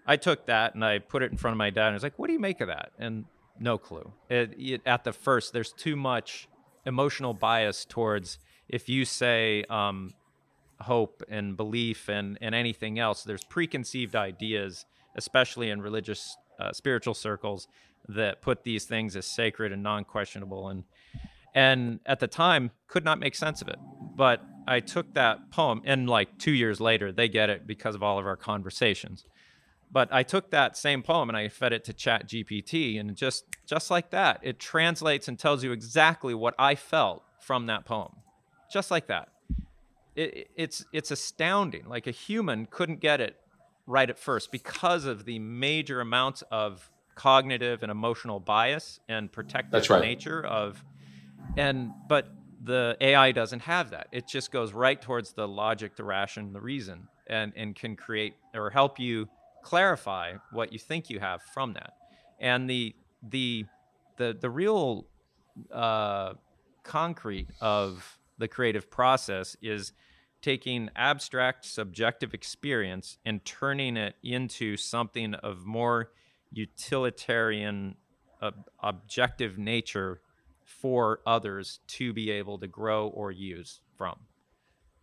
I 0.06 0.18
took 0.18 0.48
that 0.48 0.74
and 0.74 0.84
I 0.84 1.00
put 1.00 1.24
it 1.24 1.32
in 1.32 1.38
front 1.38 1.54
of 1.54 1.58
my 1.58 1.70
dad, 1.70 1.88
and 1.88 1.94
I 1.94 1.96
was 1.96 2.04
like, 2.04 2.18
"What 2.18 2.28
do 2.28 2.34
you 2.34 2.40
make 2.40 2.60
of 2.60 2.68
that?" 2.68 2.92
And 2.98 3.26
no 3.60 3.78
clue. 3.78 4.12
It, 4.30 4.54
it, 4.58 4.82
at 4.86 5.04
the 5.04 5.14
first, 5.14 5.54
there's 5.54 5.72
too 5.72 5.96
much 5.96 6.48
emotional 6.86 7.34
bias 7.34 7.86
towards 7.86 8.40
if 8.68 8.90
you 8.90 9.06
say 9.06 9.64
um, 9.70 10.14
hope 10.82 11.24
and 11.30 11.56
belief 11.58 12.10
and, 12.10 12.38
and 12.42 12.54
anything 12.56 13.00
else, 13.00 13.24
there's 13.24 13.44
preconceived 13.44 14.16
ideas, 14.16 14.86
especially 15.16 15.70
in 15.70 15.82
religious, 15.82 16.38
uh, 16.60 16.72
spiritual 16.72 17.14
circles, 17.14 17.68
that 18.08 18.42
put 18.42 18.64
these 18.64 18.86
things 18.86 19.16
as 19.16 19.26
sacred 19.26 19.72
and 19.72 19.84
non-questionable. 19.84 20.70
And 20.70 20.84
and 21.54 22.00
at 22.06 22.20
the 22.20 22.28
time, 22.28 22.72
could 22.88 23.04
not 23.04 23.20
make 23.20 23.36
sense 23.36 23.62
of 23.62 23.68
it. 23.68 23.78
But 24.16 24.42
I 24.68 24.80
took 24.80 25.14
that 25.16 25.52
poem, 25.52 25.82
and 25.86 26.10
like 26.10 26.38
two 26.38 26.52
years 26.52 26.80
later, 26.80 27.12
they 27.12 27.28
get 27.28 27.50
it 27.50 27.68
because 27.68 27.96
of 27.96 28.04
all 28.04 28.18
of 28.20 28.26
our 28.26 28.38
conversations. 28.38 29.26
But 29.92 30.08
I 30.12 30.24
took 30.24 30.52
that 30.52 30.78
same 30.78 31.04
poem 31.04 31.30
and 31.30 31.38
I 31.38 31.50
fed 31.50 31.74
it 31.74 31.84
to 31.86 31.94
Chat 31.94 32.28
GPT, 32.28 33.00
and 33.00 33.16
just 33.16 33.46
just 33.66 33.92
like 33.92 34.12
that, 34.12 34.40
it 34.42 34.60
translates 34.60 35.28
and 35.28 35.38
tells 35.38 35.64
you 35.64 35.72
exactly 35.72 36.34
what 36.34 36.56
I 36.58 36.76
felt 36.76 37.24
from 37.42 37.66
that 37.66 37.86
poem, 37.86 38.18
just 38.72 38.92
like 38.92 39.08
that. 39.08 39.30
It, 40.16 40.50
it's 40.56 40.86
it's 40.92 41.12
astounding. 41.12 41.86
Like 41.88 42.08
a 42.08 42.12
human 42.12 42.66
couldn't 42.66 43.00
get 43.00 43.22
it 43.22 43.38
right 43.88 44.10
at 44.10 44.20
first 44.20 44.52
because 44.52 45.06
of 45.06 45.26
the 45.26 45.40
major 45.40 46.02
amounts 46.02 46.44
of 46.52 46.90
cognitive 47.16 47.84
and 47.84 47.92
emotional 47.92 48.40
bias 48.40 49.00
and 49.10 49.32
protective 49.32 49.90
right. 49.90 50.02
nature 50.02 50.46
of, 50.46 50.84
and 51.58 51.92
but 52.08 52.34
the 52.64 52.96
AI 53.02 53.32
doesn't 53.32 53.62
have 53.62 53.92
that. 53.92 54.08
It 54.12 54.28
just 54.28 54.52
goes 54.52 54.74
right 54.74 55.02
towards 55.02 55.34
the 55.34 55.48
logic, 55.48 55.96
the 55.96 56.04
ration, 56.04 56.54
the 56.54 56.62
reason, 56.62 57.08
and 57.28 57.54
and 57.56 57.76
can 57.76 57.96
create 57.96 58.36
or 58.54 58.70
help 58.70 59.00
you 59.00 59.28
clarify 59.64 60.34
what 60.52 60.74
you 60.74 60.80
think 60.80 61.10
you 61.10 61.20
have 61.20 61.42
from 61.54 61.74
that. 61.74 61.94
And 62.40 62.70
the 62.70 62.96
the 63.30 63.66
the 64.18 64.38
the 64.40 64.50
real 64.50 65.08
uh, 65.72 66.34
concrete 66.84 67.48
of 67.60 68.20
the 68.42 68.48
creative 68.48 68.90
process 68.90 69.56
is 69.62 69.94
taking 70.42 70.90
abstract 70.96 71.66
subjective 71.66 72.34
experience 72.34 73.18
and 73.26 73.46
turning 73.46 73.96
it 73.96 74.16
into 74.24 74.76
something 74.76 75.34
of 75.36 75.66
more 75.66 76.12
utilitarian 76.52 77.96
uh, 78.42 78.52
objective 78.82 79.58
nature 79.58 80.20
for 80.64 81.20
others 81.26 81.80
to 81.88 82.12
be 82.12 82.32
able 82.32 82.58
to 82.58 82.68
grow 82.68 83.08
or 83.08 83.32
use 83.32 83.82
from 83.96 84.16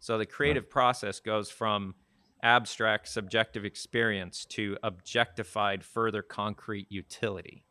so 0.01 0.19
the 0.19 0.27
creative 0.27 0.65
right. 0.65 0.71
process 0.71 1.21
goes 1.21 1.51
from 1.51 1.95
abstract 2.43 3.09
subjective 3.09 3.65
experience 3.65 4.45
to 4.45 4.77
objectified 4.83 5.85
further 5.85 6.23
concrete 6.23 6.87
utility. 6.89 7.65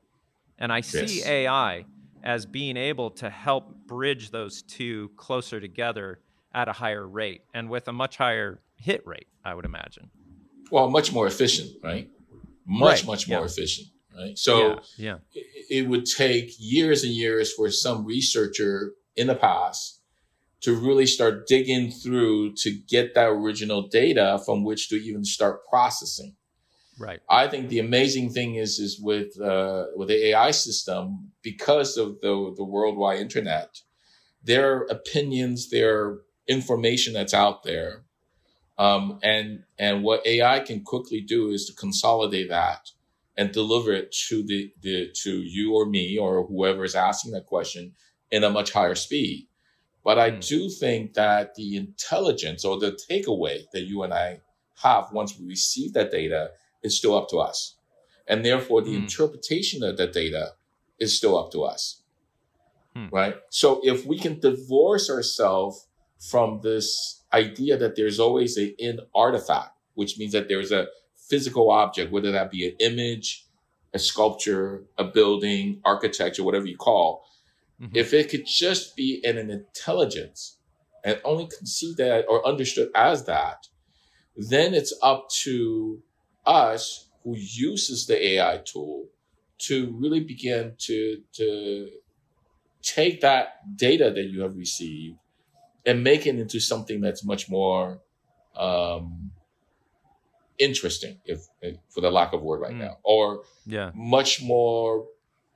And 0.57 0.73
I 0.73 0.81
see 0.81 1.17
yes. 1.17 1.25
AI 1.25 1.85
as 2.27 2.45
being 2.45 2.75
able 2.75 3.09
to 3.09 3.29
help 3.29 3.73
bridge 3.87 4.31
those 4.31 4.61
two 4.61 5.09
closer 5.15 5.61
together 5.61 6.19
at 6.53 6.67
a 6.67 6.73
higher 6.73 7.07
rate 7.07 7.41
and 7.53 7.69
with 7.69 7.87
a 7.87 7.93
much 7.93 8.17
higher 8.17 8.59
hit 8.75 9.01
rate, 9.07 9.27
I 9.45 9.55
would 9.55 9.63
imagine. 9.63 10.11
Well, 10.69 10.89
much 10.89 11.13
more 11.13 11.25
efficient, 11.25 11.71
right? 11.81 12.09
Much, 12.65 12.99
right. 12.99 13.07
much 13.07 13.29
more 13.29 13.39
yeah. 13.39 13.45
efficient, 13.45 13.87
right? 14.13 14.37
So 14.37 14.59
yeah. 14.59 14.75
yeah. 14.97 15.17
It, 15.33 15.65
it 15.69 15.87
would 15.87 16.05
take 16.05 16.51
years 16.59 17.05
and 17.05 17.13
years 17.13 17.53
for 17.53 17.71
some 17.71 18.05
researcher 18.05 18.91
in 19.15 19.27
the 19.27 19.35
past 19.35 20.01
to 20.63 20.75
really 20.75 21.05
start 21.05 21.47
digging 21.47 21.91
through 21.91 22.55
to 22.55 22.77
get 22.89 23.15
that 23.15 23.29
original 23.29 23.87
data 23.87 24.41
from 24.45 24.65
which 24.65 24.89
to 24.89 24.95
even 24.95 25.23
start 25.23 25.61
processing. 25.69 26.35
Right. 26.99 27.19
I 27.29 27.47
think 27.47 27.69
the 27.69 27.79
amazing 27.79 28.31
thing 28.31 28.55
is 28.55 28.79
is 28.79 28.99
with 28.99 29.39
uh, 29.39 29.85
with 29.95 30.07
the 30.07 30.29
AI 30.29 30.51
system 30.51 31.31
because 31.43 31.97
of 31.97 32.21
the 32.21 32.53
the 32.55 32.63
worldwide 32.63 33.19
internet, 33.19 33.81
their 34.43 34.81
opinions, 34.83 35.69
their 35.69 36.19
information 36.47 37.13
that's 37.13 37.35
out 37.35 37.63
there, 37.63 38.03
um, 38.79 39.19
and 39.21 39.63
and 39.77 40.03
what 40.03 40.25
AI 40.25 40.59
can 40.61 40.83
quickly 40.83 41.21
do 41.21 41.49
is 41.49 41.65
to 41.65 41.73
consolidate 41.73 42.49
that 42.49 42.89
and 43.37 43.51
deliver 43.51 43.91
it 43.93 44.11
to 44.11 44.43
the, 44.43 44.73
the 44.81 45.11
to 45.23 45.41
you 45.43 45.75
or 45.75 45.85
me 45.85 46.17
or 46.17 46.47
whoever 46.47 46.83
is 46.83 46.95
asking 46.95 47.31
that 47.31 47.45
question 47.45 47.93
in 48.31 48.43
a 48.43 48.49
much 48.49 48.71
higher 48.71 48.95
speed. 48.95 49.47
But 50.03 50.17
I 50.17 50.31
mm. 50.31 50.47
do 50.47 50.69
think 50.69 51.13
that 51.13 51.53
the 51.55 51.75
intelligence 51.75 52.65
or 52.65 52.79
the 52.79 52.97
takeaway 53.09 53.65
that 53.73 53.83
you 53.83 54.01
and 54.01 54.13
I 54.13 54.39
have 54.81 55.11
once 55.11 55.37
we 55.37 55.45
receive 55.45 55.93
that 55.93 56.11
data 56.11 56.51
is 56.87 56.97
still 56.97 57.15
up 57.15 57.29
to 57.29 57.37
us. 57.37 57.75
And 58.27 58.43
therefore, 58.43 58.81
the 58.81 58.95
mm. 58.95 59.03
interpretation 59.03 59.83
of 59.83 59.97
the 59.97 60.07
data 60.07 60.53
is 60.99 61.15
still 61.15 61.37
up 61.37 61.51
to 61.51 61.63
us. 61.63 62.01
Mm. 62.95 63.11
Right. 63.11 63.35
So 63.49 63.79
if 63.83 64.05
we 64.05 64.17
can 64.17 64.39
divorce 64.39 65.09
ourselves 65.09 65.87
from 66.19 66.61
this 66.63 67.23
idea 67.31 67.77
that 67.77 67.95
there's 67.95 68.19
always 68.19 68.57
an 68.57 68.73
in 68.79 68.99
artifact, 69.13 69.77
which 69.93 70.17
means 70.17 70.33
that 70.33 70.49
there's 70.49 70.71
a 70.71 70.87
physical 71.29 71.69
object, 71.69 72.11
whether 72.11 72.31
that 72.31 72.49
be 72.49 72.67
an 72.67 72.75
image, 72.79 73.45
a 73.93 73.99
sculpture, 73.99 74.85
a 74.97 75.03
building, 75.03 75.79
architecture, 75.85 76.43
whatever 76.43 76.65
you 76.65 76.77
call, 76.77 77.27
Mm-hmm. 77.81 77.95
If 77.95 78.13
it 78.13 78.29
could 78.29 78.45
just 78.45 78.95
be 78.95 79.21
in 79.23 79.37
an 79.37 79.51
intelligence 79.51 80.57
and 81.03 81.21
only 81.23 81.47
conceive 81.57 81.97
that 81.97 82.25
or 82.27 82.45
understood 82.45 82.89
as 82.95 83.25
that, 83.25 83.67
then 84.35 84.73
it's 84.73 84.93
up 85.03 85.29
to 85.43 86.01
us 86.47 87.09
who 87.23 87.35
uses 87.37 88.07
the 88.07 88.33
AI 88.33 88.61
tool 88.65 89.07
to 89.59 89.95
really 89.99 90.21
begin 90.21 90.73
to, 90.77 91.21
to 91.33 91.89
take 92.81 93.21
that 93.21 93.75
data 93.75 94.11
that 94.11 94.25
you 94.25 94.41
have 94.41 94.55
received 94.55 95.17
and 95.85 96.03
make 96.03 96.25
it 96.25 96.35
into 96.35 96.59
something 96.59 97.01
that's 97.01 97.25
much 97.25 97.49
more 97.49 97.99
um, 98.55 99.31
interesting, 100.57 101.17
if, 101.25 101.47
if, 101.61 101.77
for 101.89 102.01
the 102.01 102.11
lack 102.11 102.33
of 102.33 102.41
word 102.41 102.61
right 102.61 102.73
mm. 102.73 102.79
now, 102.79 102.97
or 103.03 103.43
yeah. 103.65 103.91
much 103.93 104.41
more 104.41 105.05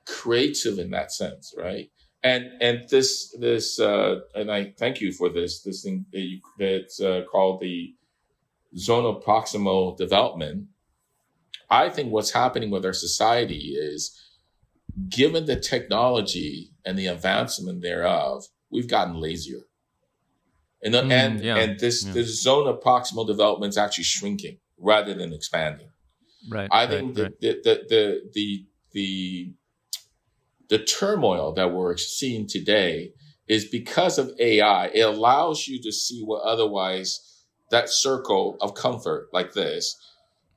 creative 0.06 0.78
in 0.78 0.90
that 0.90 1.12
sense, 1.12 1.54
right? 1.56 1.90
and 2.22 2.50
and 2.60 2.88
this 2.88 3.34
this 3.38 3.80
uh, 3.80 4.20
and 4.34 4.50
I 4.50 4.72
thank 4.76 5.00
you 5.00 5.12
for 5.12 5.28
this 5.28 5.60
this 5.62 5.82
thing 5.82 6.06
that 6.12 6.20
you, 6.20 6.40
that's 6.58 7.00
uh, 7.00 7.22
called 7.30 7.60
the 7.60 7.94
zonal 8.76 9.22
proximal 9.22 9.96
development. 9.96 10.68
I 11.72 11.88
think 11.88 12.12
what's 12.12 12.32
happening 12.32 12.70
with 12.70 12.84
our 12.84 12.92
society 12.92 13.74
is, 13.78 14.14
given 15.08 15.46
the 15.46 15.58
technology 15.58 16.70
and 16.84 16.98
the 16.98 17.06
advancement 17.06 17.80
thereof, 17.80 18.44
we've 18.70 18.88
gotten 18.88 19.14
lazier. 19.18 19.62
And 20.84 20.92
the, 20.92 21.02
mm, 21.02 21.12
and 21.12 21.40
yeah, 21.40 21.56
and 21.56 21.80
this 21.80 22.04
yeah. 22.04 22.12
this 22.12 22.42
zone 22.42 22.68
of 22.68 22.80
proximal 22.80 23.26
development 23.26 23.70
is 23.70 23.78
actually 23.78 24.04
shrinking 24.04 24.58
rather 24.78 25.14
than 25.14 25.32
expanding. 25.32 25.88
Right. 26.50 26.68
I 26.70 26.86
think 26.86 27.16
right, 27.16 27.16
the, 27.16 27.22
right. 27.22 27.40
the, 27.40 27.60
the 27.64 27.86
the 27.88 28.30
the 28.34 28.66
the 28.92 29.54
the 30.68 30.78
turmoil 30.84 31.52
that 31.54 31.72
we're 31.72 31.96
seeing 31.96 32.46
today 32.46 33.12
is 33.48 33.64
because 33.64 34.18
of 34.18 34.32
AI. 34.38 34.86
It 34.88 35.02
allows 35.02 35.68
you 35.68 35.80
to 35.82 35.92
see 35.92 36.22
what 36.22 36.42
otherwise 36.42 37.44
that 37.70 37.88
circle 37.88 38.56
of 38.60 38.74
comfort 38.74 39.28
like 39.32 39.52
this, 39.52 39.96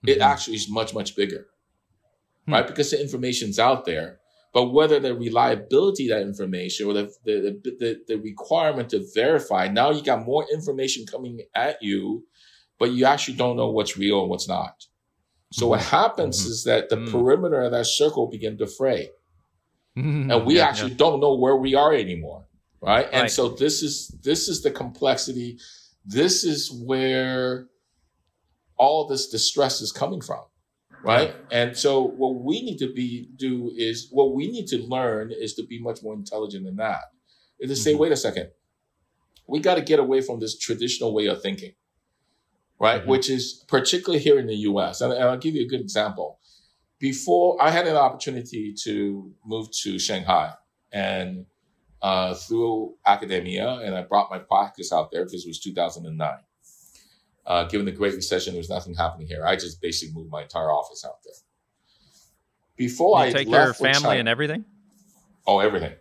mm-hmm. 0.07 0.19
it 0.19 0.21
actually 0.21 0.55
is 0.55 0.69
much, 0.69 0.93
much 0.93 1.15
bigger, 1.15 1.47
mm-hmm. 2.41 2.53
right? 2.53 2.67
Because 2.67 2.91
the 2.91 3.01
information's 3.01 3.59
out 3.59 3.85
there. 3.85 4.19
But 4.53 4.71
whether 4.71 5.01
the 5.01 5.13
reliability 5.13 6.09
of 6.09 6.17
that 6.17 6.25
information 6.25 6.87
or 6.87 6.93
the, 6.93 7.13
the, 7.25 7.59
the, 7.77 7.99
the 8.07 8.15
requirement 8.15 8.89
to 8.91 9.05
verify, 9.13 9.67
now 9.67 9.91
you 9.91 10.01
got 10.01 10.25
more 10.25 10.45
information 10.53 11.05
coming 11.05 11.41
at 11.53 11.83
you, 11.83 12.23
but 12.79 12.91
you 12.91 13.05
actually 13.05 13.35
don't 13.35 13.57
know 13.57 13.69
what's 13.69 13.97
real 13.97 14.21
and 14.21 14.29
what's 14.29 14.47
not. 14.47 14.85
So 15.51 15.63
mm-hmm. 15.63 15.71
what 15.71 15.81
happens 15.81 16.39
mm-hmm. 16.39 16.51
is 16.51 16.63
that 16.63 16.89
the 16.89 16.95
mm. 16.95 17.11
perimeter 17.11 17.61
of 17.63 17.71
that 17.71 17.85
circle 17.85 18.27
begin 18.27 18.57
to 18.59 18.67
fray. 18.67 19.09
Mm-hmm. 19.97 20.29
and 20.29 20.45
we 20.45 20.57
yeah, 20.57 20.67
actually 20.67 20.91
yeah. 20.91 20.97
don't 20.97 21.21
know 21.21 21.35
where 21.35 21.55
we 21.55 21.73
are 21.73 21.93
anymore 21.93 22.43
right? 22.81 23.05
right 23.05 23.09
and 23.13 23.31
so 23.31 23.47
this 23.47 23.81
is 23.81 24.09
this 24.23 24.49
is 24.49 24.61
the 24.61 24.69
complexity 24.71 25.57
this 26.05 26.43
is 26.43 26.69
where 26.85 27.67
all 28.77 29.07
this 29.07 29.27
distress 29.27 29.81
is 29.81 29.91
coming 29.91 30.21
from 30.21 30.41
right 31.03 31.35
yeah. 31.51 31.59
and 31.59 31.77
so 31.77 32.01
what 32.01 32.43
we 32.43 32.61
need 32.61 32.77
to 32.77 32.91
be 32.93 33.29
do 33.35 33.71
is 33.75 34.07
what 34.11 34.33
we 34.33 34.47
need 34.49 34.67
to 34.67 34.77
learn 34.77 35.31
is 35.31 35.53
to 35.53 35.63
be 35.65 35.79
much 35.81 36.01
more 36.01 36.13
intelligent 36.13 36.65
than 36.65 36.75
that 36.75 37.01
is 37.59 37.69
to 37.69 37.75
say 37.75 37.91
mm-hmm. 37.91 38.01
wait 38.01 38.11
a 38.11 38.17
second 38.17 38.49
we 39.47 39.59
got 39.59 39.75
to 39.75 39.81
get 39.81 39.99
away 39.99 40.21
from 40.21 40.39
this 40.39 40.57
traditional 40.57 41.13
way 41.13 41.27
of 41.27 41.41
thinking 41.41 41.73
right? 42.79 43.01
Mm-hmm. 43.01 43.09
Which 43.09 43.29
is 43.29 43.63
particularly 43.67 44.23
here 44.23 44.39
in 44.39 44.47
the 44.47 44.55
US. 44.55 45.01
And, 45.01 45.13
and 45.13 45.23
I'll 45.23 45.37
give 45.37 45.55
you 45.55 45.63
a 45.63 45.67
good 45.67 45.81
example. 45.81 46.39
Before 46.99 47.61
I 47.61 47.71
had 47.71 47.87
an 47.87 47.95
opportunity 47.95 48.73
to 48.83 49.31
move 49.45 49.67
to 49.83 49.99
Shanghai 49.99 50.53
and 50.91 51.45
uh, 52.01 52.33
through 52.33 52.95
academia, 53.05 53.79
and 53.83 53.95
I 53.95 54.03
brought 54.03 54.29
my 54.29 54.39
practice 54.39 54.93
out 54.93 55.11
there 55.11 55.25
because 55.25 55.45
it 55.45 55.49
was 55.49 55.59
2009. 55.59 56.29
Uh, 57.45 57.65
given 57.65 57.85
the 57.85 57.91
Great 57.91 58.15
Recession, 58.15 58.53
there 58.53 58.59
was 58.59 58.69
nothing 58.69 58.95
happening 58.95 59.27
here. 59.27 59.45
I 59.45 59.55
just 59.55 59.81
basically 59.81 60.15
moved 60.15 60.31
my 60.31 60.43
entire 60.43 60.71
office 60.71 61.05
out 61.05 61.23
there. 61.23 61.33
Before 62.75 63.19
you 63.19 63.25
I 63.25 63.31
take 63.31 63.47
your 63.47 63.73
family 63.73 64.19
and 64.19 64.27
everything. 64.27 64.65
Oh, 65.47 65.59
everything. 65.59 65.93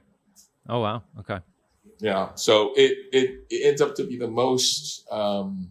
Oh 0.68 0.80
wow. 0.80 1.02
Okay. 1.20 1.38
Yeah. 1.98 2.34
So 2.34 2.72
it 2.74 2.96
it, 3.12 3.44
it 3.50 3.66
ends 3.66 3.80
up 3.80 3.94
to 3.96 4.04
be 4.04 4.16
the 4.16 4.28
most 4.28 5.06
um, 5.10 5.68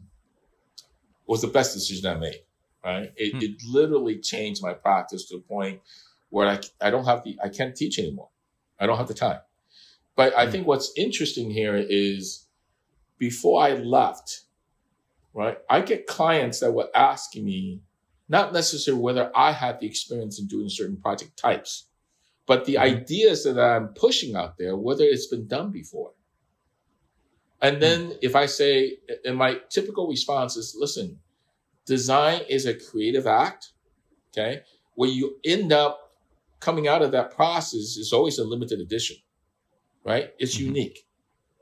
was 1.26 1.42
the 1.42 1.48
best 1.48 1.74
decision 1.74 2.06
I 2.10 2.20
made. 2.20 2.42
Right. 2.84 3.12
It, 3.16 3.34
hmm. 3.34 3.40
it 3.42 3.52
literally 3.68 4.20
changed 4.20 4.62
my 4.62 4.74
practice 4.74 5.26
to 5.30 5.38
a 5.38 5.40
point 5.40 5.82
where 6.30 6.48
I 6.48 6.60
I 6.80 6.90
don't 6.90 7.06
have 7.06 7.24
the 7.24 7.38
I 7.44 7.50
can't 7.50 7.76
teach 7.76 7.98
anymore. 7.98 8.30
I 8.80 8.86
don't 8.86 8.98
have 8.98 9.08
the 9.08 9.14
time. 9.14 9.40
But 10.16 10.38
I 10.38 10.46
hmm. 10.46 10.52
think 10.52 10.68
what's 10.68 10.94
interesting 10.96 11.50
here 11.50 11.76
is 11.76 12.46
before 13.18 13.64
I 13.64 13.74
left, 13.74 14.42
right, 15.34 15.58
I 15.70 15.82
get 15.82 16.08
clients 16.08 16.60
that 16.60 16.72
were 16.72 16.90
asking 16.96 17.46
me 17.46 17.82
not 18.30 18.54
necessarily 18.54 19.02
whether 19.02 19.32
I 19.36 19.52
had 19.52 19.80
the 19.80 19.88
experience 19.88 20.40
in 20.40 20.48
doing 20.48 20.70
certain 20.70 20.98
project 20.98 21.38
types, 21.38 21.88
but 22.46 22.66
the 22.66 22.76
mm-hmm. 22.76 22.96
ideas 22.96 23.44
that 23.44 23.60
I'm 23.60 23.90
pushing 23.90 24.36
out 24.36 24.58
there, 24.58 24.76
whether 24.76 25.04
it's 25.04 25.28
been 25.28 25.48
done 25.48 25.72
before. 25.72 26.12
And 27.62 27.82
then 27.82 28.02
mm-hmm. 28.02 28.18
if 28.22 28.36
I 28.36 28.46
say, 28.46 28.98
and 29.26 29.38
my 29.38 29.60
typical 29.70 30.08
response 30.08 30.58
is, 30.58 30.76
listen, 30.78 31.20
design 31.86 32.42
is 32.50 32.66
a 32.66 32.74
creative 32.74 33.28
act. 33.28 33.72
Okay. 34.32 34.62
Where 34.96 35.10
you 35.10 35.38
end 35.46 35.72
up 35.72 36.12
coming 36.60 36.88
out 36.88 37.02
of 37.02 37.12
that 37.12 37.36
process 37.36 37.98
is 37.98 38.14
always 38.14 38.40
a 38.40 38.44
limited 38.44 38.80
edition, 38.80 39.18
right? 40.06 40.34
It's 40.40 40.56
mm-hmm. 40.56 40.68
unique, 40.68 41.06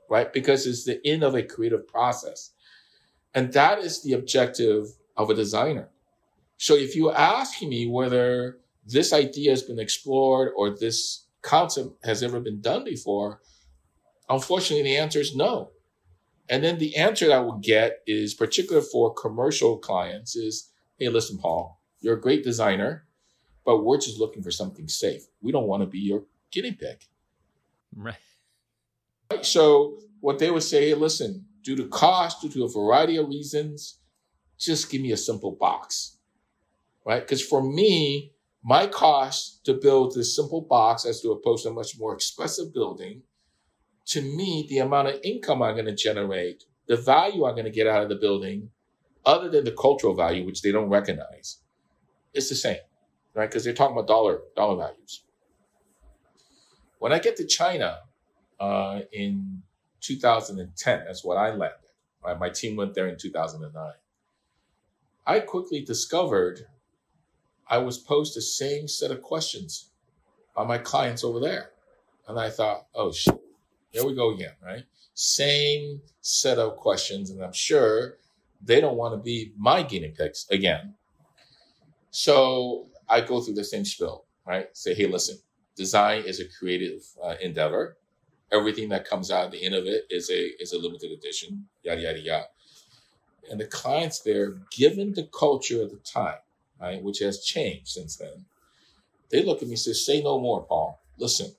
right? 0.08 0.32
Because 0.32 0.66
it's 0.66 0.84
the 0.84 1.04
end 1.06 1.22
of 1.22 1.34
a 1.34 1.42
creative 1.42 1.86
process. 1.88 2.50
And 3.34 3.52
that 3.52 3.78
is 3.78 4.02
the 4.02 4.12
objective 4.12 4.86
of 5.16 5.30
a 5.30 5.34
designer. 5.34 5.88
So 6.58 6.74
if 6.74 6.94
you 6.94 7.10
ask 7.10 7.60
me 7.62 7.86
whether 7.88 8.58
this 8.86 9.12
idea 9.12 9.50
has 9.50 9.62
been 9.62 9.78
explored 9.78 10.52
or 10.56 10.70
this 10.70 11.24
concept 11.42 12.04
has 12.04 12.22
ever 12.22 12.40
been 12.40 12.60
done 12.60 12.84
before, 12.84 13.40
unfortunately, 14.28 14.84
the 14.84 14.96
answer 14.96 15.20
is 15.20 15.34
no. 15.34 15.70
And 16.48 16.62
then 16.62 16.78
the 16.78 16.96
answer 16.96 17.28
that 17.28 17.38
I 17.38 17.40
will 17.40 17.58
get 17.58 18.02
is 18.06 18.34
particular 18.34 18.82
for 18.82 19.14
commercial 19.14 19.78
clients 19.78 20.36
is, 20.36 20.70
hey, 20.98 21.08
listen, 21.08 21.38
Paul, 21.38 21.80
you're 22.00 22.16
a 22.16 22.20
great 22.20 22.44
designer, 22.44 23.06
but 23.64 23.84
we're 23.84 23.98
just 23.98 24.18
looking 24.18 24.42
for 24.42 24.50
something 24.50 24.88
safe. 24.88 25.22
We 25.40 25.52
don't 25.52 25.66
want 25.66 25.82
to 25.82 25.86
be 25.86 26.00
your 26.00 26.24
guinea 26.50 26.72
pig. 26.72 27.04
Right. 27.94 28.16
So 29.42 29.98
what 30.20 30.38
they 30.38 30.50
would 30.50 30.62
say, 30.62 30.88
hey, 30.88 30.94
listen, 30.94 31.46
due 31.62 31.76
to 31.76 31.86
cost, 31.88 32.42
due 32.42 32.48
to 32.50 32.64
a 32.64 32.68
variety 32.68 33.16
of 33.16 33.28
reasons, 33.28 33.98
just 34.58 34.90
give 34.90 35.00
me 35.00 35.12
a 35.12 35.16
simple 35.16 35.52
box. 35.52 36.18
Right? 37.04 37.20
Because 37.20 37.44
for 37.44 37.62
me, 37.62 38.32
my 38.62 38.86
cost 38.86 39.64
to 39.64 39.74
build 39.74 40.14
this 40.14 40.36
simple 40.36 40.60
box 40.60 41.04
as 41.04 41.20
to 41.20 41.32
opposed 41.32 41.64
to 41.64 41.70
a 41.70 41.72
much 41.72 41.98
more 41.98 42.14
expensive 42.14 42.72
building, 42.72 43.22
to 44.06 44.20
me, 44.20 44.66
the 44.68 44.78
amount 44.78 45.08
of 45.08 45.20
income 45.24 45.62
I'm 45.62 45.74
going 45.74 45.86
to 45.86 45.94
generate, 45.94 46.64
the 46.86 46.96
value 46.96 47.44
I'm 47.44 47.54
going 47.54 47.64
to 47.64 47.70
get 47.70 47.86
out 47.86 48.02
of 48.02 48.08
the 48.08 48.16
building, 48.16 48.70
other 49.24 49.48
than 49.48 49.64
the 49.64 49.72
cultural 49.72 50.14
value, 50.14 50.44
which 50.44 50.62
they 50.62 50.72
don't 50.72 50.88
recognize, 50.88 51.58
it's 52.34 52.48
the 52.48 52.54
same, 52.54 52.78
right? 53.34 53.48
Because 53.48 53.64
they're 53.64 53.72
talking 53.72 53.96
about 53.96 54.08
dollar 54.08 54.40
dollar 54.56 54.76
values. 54.76 55.24
When 56.98 57.12
I 57.12 57.18
get 57.18 57.36
to 57.36 57.46
China 57.46 57.98
uh, 58.60 59.00
in 59.12 59.62
2010, 60.02 61.04
that's 61.06 61.24
what 61.24 61.36
I 61.36 61.50
landed. 61.50 61.78
My 62.38 62.50
team 62.50 62.76
went 62.76 62.94
there 62.94 63.08
in 63.08 63.16
2009. 63.16 63.92
I 65.26 65.40
quickly 65.40 65.80
discovered 65.84 66.66
I 67.68 67.78
was 67.78 67.98
posed 67.98 68.36
the 68.36 68.42
same 68.42 68.86
set 68.86 69.10
of 69.10 69.22
questions 69.22 69.90
by 70.54 70.64
my 70.64 70.78
clients 70.78 71.24
over 71.24 71.40
there. 71.40 71.70
And 72.28 72.38
I 72.38 72.50
thought, 72.50 72.86
oh 72.94 73.12
shit, 73.12 73.40
here 73.90 74.04
we 74.04 74.14
go 74.14 74.34
again, 74.34 74.52
right? 74.64 74.84
Same 75.14 76.00
set 76.20 76.58
of 76.58 76.76
questions. 76.76 77.30
And 77.30 77.42
I'm 77.42 77.52
sure 77.52 78.18
they 78.62 78.80
don't 78.80 78.96
want 78.96 79.14
to 79.14 79.18
be 79.18 79.52
my 79.56 79.82
guinea 79.82 80.14
pigs 80.16 80.46
again. 80.50 80.94
So 82.10 82.88
I 83.08 83.22
go 83.22 83.40
through 83.40 83.54
the 83.54 83.64
same 83.64 83.84
spill, 83.84 84.24
right? 84.46 84.68
Say, 84.76 84.94
hey, 84.94 85.06
listen, 85.06 85.38
design 85.76 86.24
is 86.24 86.40
a 86.40 86.44
creative 86.58 87.02
uh, 87.22 87.34
endeavor. 87.40 87.96
Everything 88.52 88.90
that 88.90 89.08
comes 89.08 89.30
out 89.30 89.46
at 89.46 89.50
the 89.50 89.64
end 89.64 89.74
of 89.74 89.86
it 89.86 90.04
is 90.10 90.30
a 90.30 90.62
is 90.62 90.72
a 90.72 90.78
limited 90.78 91.10
edition, 91.10 91.66
yada 91.82 92.00
yada 92.02 92.20
yada. 92.20 92.46
And 93.50 93.58
the 93.58 93.66
clients 93.66 94.20
there, 94.20 94.58
given 94.70 95.14
the 95.14 95.24
culture 95.24 95.82
at 95.82 95.90
the 95.90 95.96
time, 95.96 96.38
right, 96.80 97.02
which 97.02 97.18
has 97.20 97.42
changed 97.42 97.88
since 97.88 98.16
then, 98.16 98.44
they 99.30 99.42
look 99.42 99.62
at 99.62 99.68
me 99.68 99.72
and 99.72 99.78
say, 99.78 99.92
"Say 99.94 100.22
no 100.22 100.38
more, 100.38 100.62
Paul. 100.64 101.00
Listen, 101.18 101.54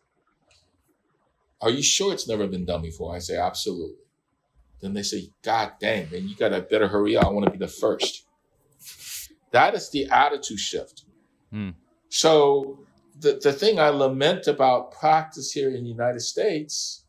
are 1.62 1.72
you 1.72 1.82
sure 1.82 2.14
it's 2.14 2.28
never 2.28 2.48
been 2.48 2.66
done 2.66 2.82
before?" 2.82 3.16
I 3.16 3.20
say, 3.20 3.38
"Absolutely." 3.38 4.06
Then 4.80 4.94
they 4.94 5.04
say, 5.04 5.30
"God 5.42 5.74
dang, 5.80 6.12
man, 6.12 6.28
you 6.28 6.36
gotta 6.36 6.62
better 6.62 6.88
hurry 6.88 7.18
up. 7.18 7.26
I 7.26 7.30
want 7.30 7.46
to 7.46 7.52
be 7.52 7.58
the 7.58 7.68
first. 7.68 8.24
That 9.52 9.74
is 9.76 9.90
the 9.90 10.08
attitude 10.08 10.60
shift. 10.60 11.04
Hmm. 11.52 11.72
So 12.10 12.86
the, 13.24 13.40
the 13.42 13.54
thing 13.54 13.80
I 13.80 13.90
lament 13.90 14.48
about 14.48 14.92
practice 14.92 15.52
here 15.52 15.70
in 15.70 15.84
the 15.84 15.90
United 15.90 16.20
States, 16.20 17.06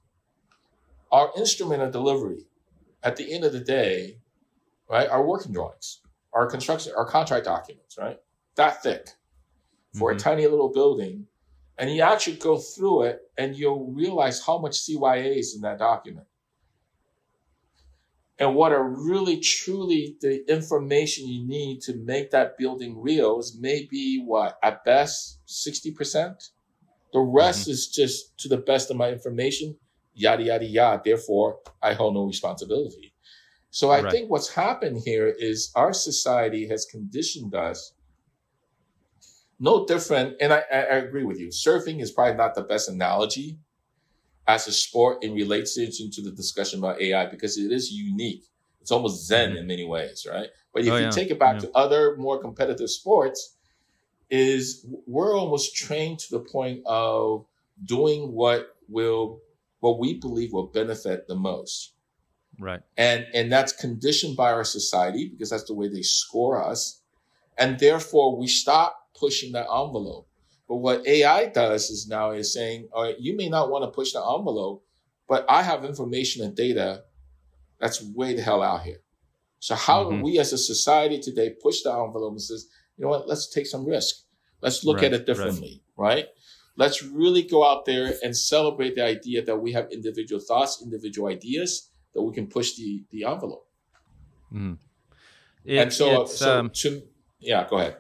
our 1.11 1.31
instrument 1.37 1.83
of 1.83 1.91
delivery, 1.91 2.47
at 3.03 3.17
the 3.17 3.35
end 3.35 3.45
of 3.45 3.53
the 3.53 3.61
day, 3.61 4.19
right, 4.89 5.09
our 5.09 5.27
working 5.27 5.53
drawings, 5.53 6.01
our 6.33 6.47
construction, 6.47 6.93
our 6.97 7.05
contract 7.05 7.45
documents, 7.45 7.99
right, 7.99 8.19
that 8.55 8.83
thick 8.83 9.09
for 9.93 10.11
mm-hmm. 10.11 10.17
a 10.17 10.21
tiny 10.21 10.47
little 10.47 10.73
building. 10.73 11.27
And 11.77 11.91
you 11.91 12.03
actually 12.03 12.37
go 12.37 12.57
through 12.59 13.03
it 13.03 13.23
and 13.37 13.57
you'll 13.57 13.91
realize 13.93 14.45
how 14.45 14.59
much 14.59 14.75
CYA 14.75 15.37
is 15.37 15.57
in 15.57 15.63
that 15.63 15.79
document 15.79 16.27
and 18.39 18.55
what 18.55 18.73
are 18.73 18.83
really 18.83 19.39
truly 19.39 20.17
the 20.21 20.45
information 20.53 21.29
you 21.29 21.47
need 21.47 21.81
to 21.83 21.95
make 21.95 22.31
that 22.33 22.59
building 22.59 23.01
real 23.01 23.39
is 23.39 23.57
maybe 23.61 24.23
what 24.25 24.59
at 24.63 24.85
best 24.85 25.39
60% 25.47 26.51
the 27.13 27.21
rest 27.21 27.63
mm-hmm. 27.63 27.71
is 27.71 27.89
just 27.89 28.37
to 28.39 28.49
the 28.49 28.57
best 28.57 28.91
of 28.91 28.97
my 28.97 29.11
information 29.11 29.77
yada 30.15 30.43
yada 30.43 30.65
yada 30.65 31.03
therefore 31.05 31.59
i 31.83 31.93
hold 31.93 32.15
no 32.15 32.25
responsibility 32.25 33.13
so 33.71 33.91
i 33.91 34.01
right. 34.01 34.11
think 34.11 34.31
what's 34.31 34.55
happened 34.55 35.01
here 35.05 35.29
is 35.39 35.71
our 35.75 35.93
society 35.93 36.69
has 36.69 36.85
conditioned 36.85 37.55
us 37.55 37.93
no 39.61 39.87
different 39.87 40.37
and 40.41 40.53
I, 40.53 40.63
I 40.71 40.97
agree 40.97 41.25
with 41.25 41.39
you 41.39 41.49
surfing 41.49 42.01
is 42.01 42.11
probably 42.11 42.37
not 42.37 42.55
the 42.55 42.63
best 42.63 42.89
analogy 42.89 43.59
as 44.47 44.67
a 44.67 44.73
sport 44.73 45.23
in 45.23 45.35
relation 45.35 45.91
into 46.01 46.21
the 46.21 46.31
discussion 46.31 46.79
about 46.79 47.01
AI 47.01 47.27
because 47.27 47.57
it 47.57 47.73
is 47.73 47.91
unique. 47.91 48.45
It's 48.81 48.91
almost 48.91 49.27
Zen 49.27 49.51
mm-hmm. 49.51 49.59
in 49.59 49.67
many 49.67 49.87
ways, 49.87 50.27
right? 50.31 50.49
But 50.73 50.85
if 50.85 50.91
oh, 50.91 50.97
you 50.97 51.05
yeah. 51.05 51.11
take 51.11 51.31
it 51.31 51.39
back 51.39 51.55
yeah. 51.55 51.61
to 51.69 51.71
other 51.75 52.17
more 52.17 52.39
competitive 52.39 52.91
sports, 52.91 53.57
is 54.31 54.87
we're 55.07 55.39
almost 55.39 55.77
trained 55.77 56.19
to 56.19 56.31
the 56.31 56.41
point 56.41 56.83
of 56.87 57.47
doing 57.85 58.33
what 58.33 58.77
will 58.89 59.41
what 59.81 59.99
we 59.99 60.15
believe 60.15 60.53
will 60.53 60.67
benefit 60.67 61.29
the 61.29 61.35
most. 61.35 61.93
Right. 62.59 62.81
And 62.97 63.27
and 63.35 63.51
that's 63.51 63.73
conditioned 63.73 64.37
by 64.37 64.53
our 64.53 64.65
society 64.65 65.29
because 65.29 65.51
that's 65.51 65.65
the 65.65 65.75
way 65.75 65.89
they 65.89 66.03
score 66.03 66.63
us. 66.63 67.01
And 67.59 67.79
therefore 67.79 68.37
we 68.37 68.47
stop 68.47 69.09
pushing 69.19 69.53
that 69.53 69.67
envelope. 69.71 70.29
But 70.75 70.81
what 70.81 71.07
AI 71.07 71.47
does 71.47 71.89
is 71.89 72.09
now 72.09 72.33
is 72.33 72.53
saying, 72.53 72.89
all 72.93 73.05
right, 73.05 73.15
you 73.17 73.37
may 73.37 73.49
not 73.49 73.71
want 73.71 73.85
to 73.85 73.95
push 73.95 74.11
the 74.11 74.19
envelope, 74.19 74.85
but 75.29 75.47
I 75.49 75.63
have 75.63 75.85
information 75.85 76.45
and 76.45 76.57
data 76.57 77.05
that's 77.79 78.03
way 78.03 78.35
the 78.35 78.43
hell 78.43 78.61
out 78.61 78.83
here. 78.83 78.99
So 79.61 79.77
how 79.77 80.03
mm-hmm. 80.03 80.17
do 80.17 80.25
we 80.25 80.41
as 80.41 80.53
a 80.53 80.59
society 80.59 81.21
today 81.21 81.55
push 81.63 81.83
the 81.83 81.93
envelope 81.93 82.33
and 82.33 82.43
says, 82.43 82.67
you 82.97 83.05
know 83.05 83.09
what, 83.09 83.29
let's 83.29 83.49
take 83.51 83.69
some 83.69 83.87
risk. 83.87 84.25
Let's 84.63 84.85
look 84.85 84.97
right, 84.97 85.05
at 85.05 85.13
it 85.13 85.27
differently, 85.27 85.81
right. 85.97 86.15
right? 86.17 86.27
Let's 86.77 87.05
really 87.05 87.43
go 87.43 87.65
out 87.65 87.85
there 87.85 88.13
and 88.25 88.37
celebrate 88.37 88.97
the 88.97 89.05
idea 89.05 89.45
that 89.45 89.57
we 89.57 89.71
have 89.75 89.93
individual 89.93 90.41
thoughts, 90.41 90.83
individual 90.83 91.29
ideas 91.29 91.89
that 92.15 92.23
we 92.23 92.35
can 92.35 92.49
push 92.49 92.75
the, 92.75 93.05
the 93.13 93.27
envelope. 93.27 93.69
Mm. 94.53 94.79
It, 95.65 95.79
and 95.79 95.93
so, 95.93 96.25
so 96.25 96.59
um, 96.59 96.71
to, 96.71 97.05
yeah, 97.39 97.65
go 97.71 97.79
ahead. 97.79 97.99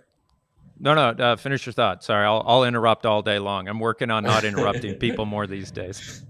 No, 0.78 0.94
no. 0.94 1.08
Uh, 1.10 1.36
finish 1.36 1.66
your 1.66 1.72
thought. 1.72 2.02
Sorry, 2.02 2.26
I'll, 2.26 2.42
I'll 2.46 2.64
interrupt 2.64 3.06
all 3.06 3.22
day 3.22 3.38
long. 3.38 3.68
I'm 3.68 3.80
working 3.80 4.10
on 4.10 4.24
not 4.24 4.44
interrupting 4.44 4.94
people 4.98 5.24
more 5.24 5.46
these 5.46 5.70
days. 5.70 6.22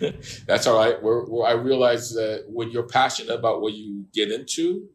That's 0.46 0.66
all 0.66 0.76
right. 0.76 1.00
We're, 1.02 1.24
we're, 1.26 1.46
I 1.46 1.52
realize 1.52 2.12
that 2.14 2.44
when 2.48 2.70
you're 2.70 2.86
passionate 2.86 3.34
about 3.34 3.60
what 3.60 3.74
you 3.74 4.06
get 4.12 4.30
into, 4.30 4.88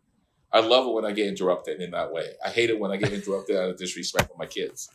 I 0.51 0.59
love 0.61 0.87
it 0.87 0.93
when 0.93 1.05
I 1.05 1.11
get 1.11 1.27
interrupted 1.27 1.81
in 1.81 1.91
that 1.91 2.11
way. 2.11 2.31
I 2.45 2.49
hate 2.49 2.69
it 2.69 2.79
when 2.79 2.91
I 2.91 2.97
get 2.97 3.11
interrupted 3.11 3.55
out 3.57 3.69
of 3.69 3.77
disrespect 3.77 4.31
for 4.31 4.37
my 4.37 4.45
kids. 4.45 4.89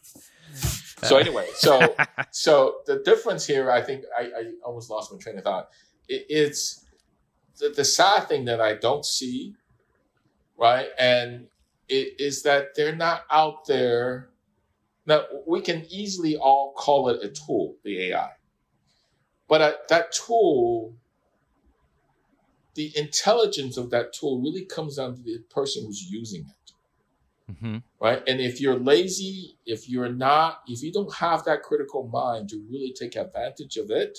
So 1.03 1.17
anyway, 1.17 1.49
so 1.55 1.95
so 2.31 2.77
the 2.87 2.99
difference 3.01 3.47
here, 3.47 3.71
I 3.71 3.83
think 3.83 4.05
I, 4.19 4.23
I 4.23 4.53
almost 4.65 4.91
lost 4.91 5.13
my 5.13 5.19
train 5.19 5.37
of 5.39 5.45
thought. 5.45 5.69
It, 6.09 6.27
it's 6.29 6.85
the, 7.59 7.69
the 7.71 7.85
sad 7.85 8.29
thing 8.29 8.45
that 8.47 8.61
I 8.61 8.75
don't 8.75 9.05
see, 9.05 9.55
right? 10.57 10.89
And 10.99 11.49
is 11.93 12.43
that 12.43 12.75
they're 12.75 12.97
not 12.97 13.25
out 13.31 13.67
there. 13.67 14.31
Now 15.07 15.25
we 15.47 15.61
can 15.61 15.85
easily 15.89 16.37
all 16.37 16.73
call 16.75 17.09
it 17.09 17.23
a 17.23 17.29
tool, 17.29 17.77
the 17.85 18.11
AI, 18.11 18.31
but 19.49 19.61
uh, 19.61 19.73
that 19.89 20.13
tool 20.13 20.95
the 22.75 22.93
intelligence 22.97 23.77
of 23.77 23.91
that 23.91 24.13
tool 24.13 24.41
really 24.41 24.65
comes 24.65 24.97
down 24.97 25.15
to 25.17 25.23
the 25.23 25.39
person 25.51 25.85
who's 25.85 26.11
using 26.11 26.43
it. 26.43 26.73
Mm-hmm. 27.53 27.77
Right. 28.01 28.23
And 28.27 28.41
if 28.41 28.61
you're 28.61 28.79
lazy, 28.79 29.59
if 29.67 29.89
you're 29.89 30.13
not, 30.13 30.61
if 30.67 30.83
you 30.83 30.93
don't 30.93 31.13
have 31.15 31.45
that 31.45 31.63
critical 31.63 32.09
mind 32.09 32.49
to 32.51 32.65
really 32.71 32.93
take 32.93 33.17
advantage 33.17 33.77
of 33.77 33.91
it, 33.91 34.19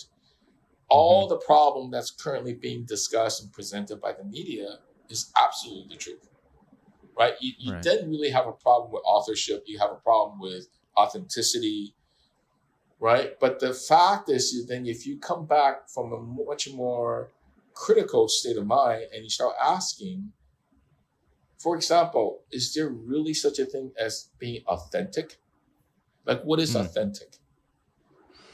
all 0.89 1.23
mm-hmm. 1.23 1.33
the 1.33 1.45
problem 1.45 1.89
that's 1.89 2.11
currently 2.11 2.53
being 2.53 2.85
discussed 2.85 3.41
and 3.41 3.51
presented 3.51 3.99
by 3.99 4.13
the 4.13 4.23
media 4.23 4.77
is 5.09 5.31
absolutely 5.41 5.95
the 5.95 5.99
truth. 5.99 6.29
Right. 7.17 7.33
You, 7.39 7.53
you 7.57 7.73
right. 7.73 7.83
then 7.83 8.09
really 8.09 8.29
have 8.29 8.47
a 8.47 8.51
problem 8.51 8.91
with 8.91 9.03
authorship. 9.05 9.63
You 9.67 9.79
have 9.79 9.91
a 9.91 9.95
problem 9.95 10.39
with 10.39 10.67
authenticity. 10.97 11.93
Right. 12.99 13.39
But 13.39 13.59
the 13.59 13.73
fact 13.73 14.29
is, 14.29 14.65
then 14.67 14.85
if 14.85 15.05
you 15.05 15.17
come 15.17 15.45
back 15.45 15.89
from 15.89 16.13
a 16.13 16.19
much 16.19 16.71
more 16.71 17.29
critical 17.73 18.27
state 18.27 18.57
of 18.57 18.65
mind 18.65 19.05
and 19.13 19.23
you 19.23 19.29
start 19.29 19.55
asking, 19.61 20.31
for 21.59 21.75
example, 21.75 22.41
is 22.51 22.73
there 22.73 22.89
really 22.89 23.33
such 23.33 23.59
a 23.59 23.65
thing 23.65 23.91
as 23.99 24.29
being 24.39 24.63
authentic? 24.67 25.37
Like, 26.25 26.43
what 26.43 26.59
is 26.59 26.75
mm. 26.75 26.81
authentic? 26.81 27.37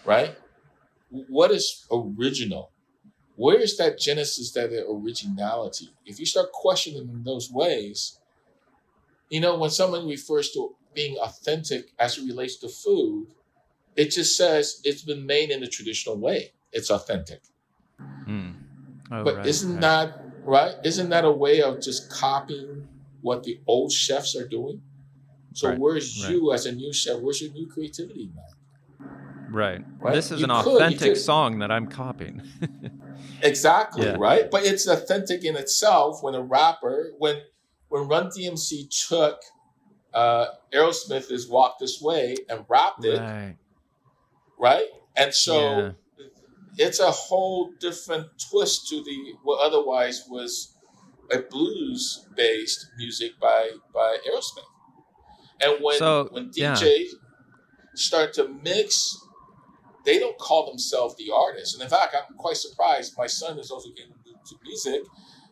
Right? 0.06 0.36
What 1.10 1.52
is 1.52 1.86
original? 1.92 2.72
Where 3.36 3.60
is 3.60 3.78
that 3.78 3.98
genesis, 3.98 4.52
that 4.52 4.72
originality? 4.88 5.90
If 6.06 6.20
you 6.20 6.26
start 6.26 6.52
questioning 6.52 7.10
in 7.10 7.24
those 7.24 7.50
ways, 7.52 8.20
you 9.30 9.40
know, 9.40 9.58
when 9.58 9.70
someone 9.70 10.08
refers 10.08 10.52
to 10.52 10.76
being 10.94 11.18
authentic 11.18 11.94
as 12.00 12.18
it 12.18 12.26
relates 12.26 12.58
to 12.58 12.70
food, 12.70 13.28
it 13.96 14.12
just 14.12 14.36
says 14.38 14.82
it's 14.84 15.02
been 15.02 15.26
made 15.26 15.52
in 15.52 15.62
the 15.62 15.68
traditional 15.68 16.18
way. 16.18 16.54
It's 16.72 16.90
authentic. 16.90 17.42
Mm. 18.28 18.56
Oh, 19.12 19.24
but 19.24 19.38
right, 19.38 19.46
isn't 19.46 19.74
right. 19.74 19.82
that 19.82 20.22
right? 20.44 20.76
Isn't 20.84 21.10
that 21.10 21.26
a 21.26 21.32
way 21.32 21.62
of 21.62 21.82
just 21.82 22.12
copying 22.12 22.88
what 23.22 23.44
the 23.44 23.60
old 23.68 23.92
chefs 23.92 24.36
are 24.36 24.48
doing? 24.48 24.82
So 25.54 25.70
right, 25.70 25.80
where's 25.80 26.30
you 26.30 26.54
as 26.54 26.66
a 26.66 26.72
new 26.72 26.94
chef? 26.94 27.20
Where's 27.20 27.42
your 27.42 27.52
new 27.52 27.68
creativity, 27.68 28.30
man? 28.36 29.10
Right. 29.52 29.84
right? 30.00 30.14
This 30.14 30.32
is 30.32 30.42
you 30.42 30.46
an 30.46 30.64
could, 30.64 30.76
authentic 30.76 31.18
song 31.18 31.60
that 31.60 31.72
I'm 31.72 31.88
copying. 31.88 32.44
exactly, 33.42 34.06
yeah. 34.06 34.16
right? 34.20 34.50
But 34.50 34.66
it's 34.66 34.88
authentic 34.88 35.44
in 35.44 35.56
itself 35.56 36.22
when 36.22 36.36
a 36.36 36.42
rapper, 36.42 37.12
when 37.18 37.42
when 37.90 38.08
Run 38.08 38.28
DMC 38.28 38.90
took 39.08 39.42
uh 40.14 40.48
Aerosmith 40.74 41.32
is 41.32 41.48
Walk 41.48 41.78
This 41.80 42.02
Way 42.02 42.36
and 42.50 42.66
rapped 42.68 43.06
it. 43.06 43.20
Right. 43.20 43.58
Right? 44.58 44.88
And 45.16 45.34
so 45.34 45.78
yeah 45.78 45.92
it's 46.80 47.00
a 47.00 47.12
whole 47.12 47.72
different 47.80 48.28
twist 48.50 48.88
to 48.88 49.04
the 49.04 49.34
what 49.44 49.60
otherwise 49.62 50.26
was 50.30 50.76
a 51.32 51.40
blues 51.40 52.26
based 52.36 52.88
music 52.98 53.32
by 53.40 53.70
by 53.94 54.18
Aerosmith. 54.28 54.64
And 55.62 55.84
when 55.84 55.98
so, 55.98 56.30
when 56.32 56.50
DJs 56.50 56.82
yeah. 56.82 57.04
start 57.96 58.34
to 58.36 58.48
mix, 58.48 59.18
they 60.06 60.20
don't 60.20 60.38
call 60.38 60.68
themselves 60.68 61.16
the 61.18 61.32
artist. 61.36 61.76
And 61.76 61.84
in 61.84 61.90
fact, 61.90 62.16
I'm 62.16 62.38
quite 62.38 62.56
surprised. 62.56 63.16
My 63.18 63.28
son 63.28 63.60
is 63.60 63.70
also 63.70 63.90
getting 63.90 64.14
into 64.26 64.56
music, 64.64 65.02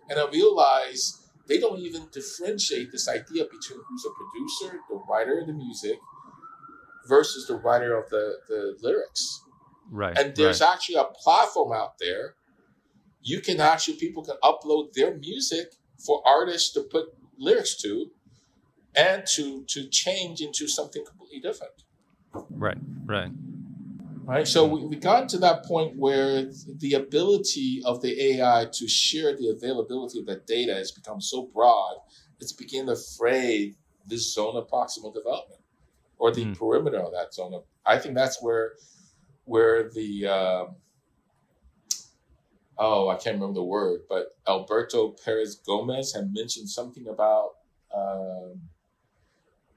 and 0.09 0.17
I 0.17 0.29
realize 0.29 1.26
they 1.47 1.59
don't 1.59 1.79
even 1.79 2.07
differentiate 2.11 2.91
this 2.91 3.07
idea 3.07 3.43
between 3.45 3.79
who's 3.87 4.05
a 4.05 4.11
producer, 4.17 4.79
the 4.89 5.01
writer 5.09 5.39
of 5.39 5.47
the 5.47 5.53
music, 5.53 5.97
versus 7.07 7.47
the 7.47 7.55
writer 7.55 7.97
of 7.97 8.09
the, 8.09 8.37
the 8.47 8.77
lyrics. 8.81 9.43
Right. 9.89 10.17
And 10.17 10.35
there's 10.35 10.61
right. 10.61 10.73
actually 10.73 10.95
a 10.95 11.05
platform 11.05 11.71
out 11.71 11.93
there. 11.99 12.35
You 13.21 13.41
can 13.41 13.59
actually 13.59 13.95
people 13.95 14.23
can 14.23 14.35
upload 14.43 14.93
their 14.93 15.17
music 15.17 15.67
for 16.05 16.21
artists 16.25 16.73
to 16.73 16.81
put 16.81 17.05
lyrics 17.37 17.75
to 17.81 18.11
and 18.95 19.25
to 19.27 19.63
to 19.65 19.87
change 19.89 20.41
into 20.41 20.67
something 20.67 21.03
completely 21.05 21.39
different. 21.39 21.73
Right, 22.49 22.77
right. 23.05 23.31
Right. 24.27 24.45
So 24.45 24.65
we, 24.65 24.83
we 24.83 24.97
got 24.97 25.29
to 25.29 25.37
that 25.37 25.63
point 25.63 25.95
where 25.95 26.51
the 26.79 26.95
ability 26.95 27.81
of 27.85 28.01
the 28.01 28.21
AI 28.33 28.67
to 28.73 28.85
share 28.85 29.37
the 29.37 29.55
availability 29.55 30.19
of 30.19 30.25
that 30.25 30.45
data 30.45 30.73
has 30.73 30.91
become 30.91 31.21
so 31.21 31.43
broad, 31.43 31.95
it's 32.41 32.51
beginning 32.51 32.87
to 32.87 32.97
fray 33.17 33.75
this 34.05 34.33
zone 34.33 34.57
of 34.57 34.67
proximal 34.67 35.13
development 35.13 35.61
or 36.17 36.33
the 36.33 36.43
mm. 36.43 36.57
perimeter 36.57 36.99
of 36.99 37.13
that 37.13 37.33
zone. 37.33 37.53
Of, 37.53 37.63
I 37.85 37.97
think 37.99 38.15
that's 38.15 38.43
where 38.43 38.73
where 39.45 39.89
the 39.91 40.27
uh, 40.27 40.65
oh 42.77 43.07
I 43.07 43.15
can't 43.15 43.35
remember 43.35 43.53
the 43.53 43.63
word, 43.63 44.01
but 44.09 44.35
Alberto 44.45 45.15
Perez 45.23 45.55
Gomez 45.55 46.13
had 46.13 46.33
mentioned 46.33 46.69
something 46.69 47.07
about. 47.07 47.51
Um, 47.95 48.59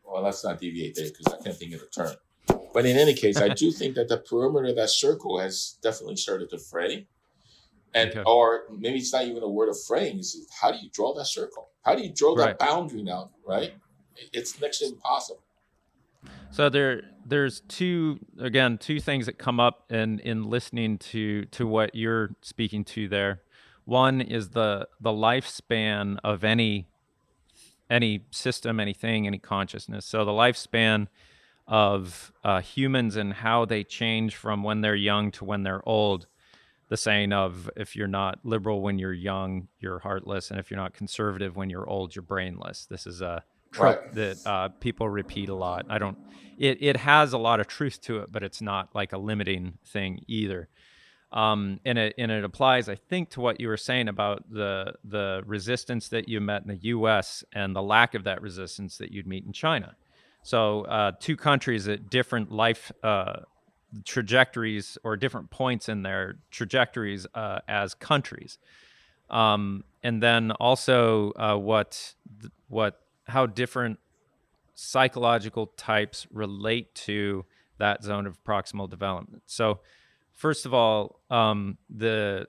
well, 0.05 0.24
let's 0.24 0.42
not 0.42 0.59
deviate 0.59 0.96
there 0.96 1.07
because 1.07 1.32
I 1.32 1.40
can't 1.40 1.57
think 1.57 1.72
of 1.74 1.80
the 1.82 1.86
term. 1.86 2.16
But 2.73 2.87
in 2.87 2.97
any 2.97 3.14
case, 3.14 3.37
I 3.39 3.49
do 3.62 3.71
think 3.71 3.95
that 3.97 4.09
the 4.09 4.18
perimeter 4.18 4.68
of 4.68 4.77
that 4.77 4.91
circle 4.91 5.39
has 5.39 5.79
definitely 5.83 6.16
started 6.16 6.51
to 6.51 6.59
fray. 6.59 7.07
And 7.95 8.11
okay. 8.11 8.23
or 8.25 8.64
maybe 8.71 8.99
it's 8.99 9.12
not 9.12 9.25
even 9.25 9.43
a 9.43 9.49
word 9.49 9.68
of 9.68 9.77
fraying. 9.83 10.21
Is 10.21 10.47
how 10.61 10.71
do 10.71 10.79
you 10.79 10.89
draw 10.93 11.12
that 11.14 11.27
circle? 11.27 11.71
How 11.83 11.95
do 11.97 12.03
you 12.03 12.12
draw 12.14 12.35
right. 12.35 12.57
that 12.57 12.64
boundary 12.64 13.03
now? 13.03 13.31
Right? 13.47 13.75
It's 14.33 14.61
next 14.61 14.79
to 14.79 14.87
impossible. 14.87 15.43
So 16.51 16.68
there 16.68 17.03
there's 17.25 17.61
two 17.61 18.21
again 18.39 18.79
two 18.79 19.01
things 19.01 19.27
that 19.27 19.39
come 19.39 19.59
up 19.59 19.91
in 19.91 20.21
in 20.21 20.45
listening 20.45 20.99
to 20.99 21.47
to 21.47 21.66
what 21.66 21.95
you're 21.95 22.31
speaking 22.43 22.85
to 22.85 23.09
there. 23.09 23.43
One 23.85 24.21
is 24.21 24.51
the 24.51 24.89
the 25.01 25.11
lifespan 25.11 26.18
of 26.23 26.45
any 26.45 26.87
any 27.89 28.25
system, 28.31 28.79
anything, 28.79 29.27
any 29.27 29.39
consciousness. 29.39 30.07
So 30.07 30.25
the 30.25 30.31
lifespan 30.31 31.09
of 31.71 32.33
uh, 32.43 32.61
humans 32.61 33.14
and 33.14 33.33
how 33.33 33.64
they 33.64 33.85
change 33.85 34.35
from 34.35 34.64
when 34.64 34.81
they're 34.81 34.97
young 34.97 35.31
to 35.31 35.45
when 35.45 35.62
they're 35.62 35.89
old. 35.89 36.27
The 36.89 36.97
saying 36.97 37.33
of 37.33 37.71
if 37.77 37.95
you're 37.95 38.09
not 38.09 38.41
liberal 38.43 38.83
when 38.83 38.99
you're 38.99 39.12
young, 39.12 39.68
you're 39.79 40.01
heartless, 40.01 40.51
and 40.51 40.59
if 40.59 40.68
you're 40.68 40.81
not 40.81 40.93
conservative 40.93 41.55
when 41.55 41.71
you're 41.71 41.89
old, 41.89 42.16
you're 42.16 42.25
brainless. 42.25 42.87
This 42.87 43.07
is 43.07 43.23
a 43.23 43.45
trope 43.71 44.01
right. 44.01 44.14
that 44.14 44.45
uh, 44.45 44.68
people 44.81 45.09
repeat 45.09 45.49
a 45.49 45.55
lot. 45.55 45.87
I 45.89 45.99
don't. 45.99 46.18
It 46.59 46.79
it 46.81 46.97
has 46.97 47.33
a 47.33 47.39
lot 47.39 47.61
of 47.61 47.68
truth 47.68 48.01
to 48.03 48.18
it, 48.18 48.33
but 48.33 48.43
it's 48.43 48.61
not 48.61 48.93
like 48.93 49.12
a 49.12 49.18
limiting 49.18 49.79
thing 49.87 50.25
either. 50.27 50.68
Um, 51.31 51.79
and 51.85 51.97
it 51.97 52.14
and 52.18 52.33
it 52.33 52.43
applies, 52.43 52.89
I 52.89 52.97
think, 52.97 53.31
to 53.31 53.41
what 53.41 53.61
you 53.61 53.68
were 53.68 53.77
saying 53.77 54.09
about 54.09 54.43
the 54.51 54.95
the 55.05 55.45
resistance 55.47 56.09
that 56.09 56.29
you 56.29 56.41
met 56.41 56.62
in 56.62 56.68
the 56.68 56.81
U.S. 56.89 57.45
and 57.53 57.77
the 57.77 57.83
lack 57.83 58.16
of 58.16 58.25
that 58.25 58.43
resistance 58.43 58.99
that 58.99 59.12
you'd 59.12 59.29
meet 59.29 59.47
in 59.47 59.53
China. 59.53 59.95
So 60.43 60.82
uh, 60.82 61.12
two 61.20 61.36
countries 61.36 61.88
at 61.88 62.11
different 62.11 62.51
life 62.51 62.91
uh, 63.03 63.41
trajectories 64.05 64.99
or 65.03 65.16
different 65.16 65.51
points 65.51 65.88
in 65.88 66.03
their 66.03 66.36
trajectories 66.51 67.26
uh, 67.34 67.61
as 67.68 67.95
countries. 67.95 68.59
Um, 69.28 69.84
and 70.03 70.22
then 70.22 70.51
also 70.53 71.32
uh, 71.32 71.57
what 71.57 72.14
what 72.68 73.01
how 73.26 73.47
different 73.47 73.99
psychological 74.74 75.66
types 75.76 76.26
relate 76.32 76.95
to 76.95 77.45
that 77.78 78.03
zone 78.03 78.26
of 78.26 78.43
proximal 78.45 78.88
development. 78.88 79.43
So, 79.47 79.80
first 80.32 80.66
of 80.66 80.74
all, 80.74 81.20
um, 81.30 81.78
the 81.88 82.49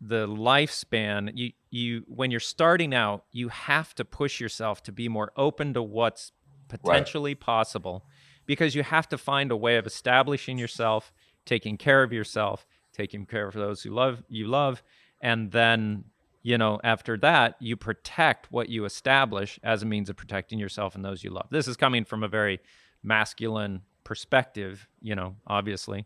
the 0.00 0.26
lifespan 0.26 1.30
you 1.34 1.52
you 1.70 2.04
when 2.08 2.30
you're 2.30 2.40
starting 2.40 2.94
out, 2.94 3.24
you 3.32 3.48
have 3.48 3.94
to 3.94 4.04
push 4.04 4.40
yourself 4.40 4.82
to 4.84 4.92
be 4.92 5.08
more 5.08 5.32
open 5.36 5.74
to 5.74 5.82
what's 5.82 6.32
potentially 6.78 7.32
right. 7.32 7.40
possible 7.40 8.04
because 8.46 8.74
you 8.74 8.82
have 8.82 9.08
to 9.08 9.18
find 9.18 9.50
a 9.50 9.56
way 9.56 9.76
of 9.76 9.86
establishing 9.86 10.58
yourself, 10.58 11.12
taking 11.44 11.76
care 11.76 12.02
of 12.02 12.12
yourself, 12.12 12.66
taking 12.92 13.26
care 13.26 13.46
of 13.46 13.54
those 13.54 13.82
who 13.82 13.90
love 13.90 14.22
you 14.28 14.46
love, 14.46 14.82
and 15.20 15.52
then 15.52 16.04
you 16.42 16.58
know, 16.58 16.80
after 16.82 17.16
that, 17.18 17.54
you 17.60 17.76
protect 17.76 18.50
what 18.50 18.68
you 18.68 18.84
establish 18.84 19.60
as 19.62 19.82
a 19.82 19.86
means 19.86 20.10
of 20.10 20.16
protecting 20.16 20.58
yourself 20.58 20.94
and 20.94 21.04
those 21.04 21.22
you 21.22 21.30
love. 21.30 21.46
This 21.50 21.68
is 21.68 21.76
coming 21.76 22.04
from 22.04 22.24
a 22.24 22.28
very 22.28 22.60
masculine 23.02 23.82
perspective, 24.04 24.88
you 25.00 25.14
know, 25.14 25.36
obviously. 25.46 26.04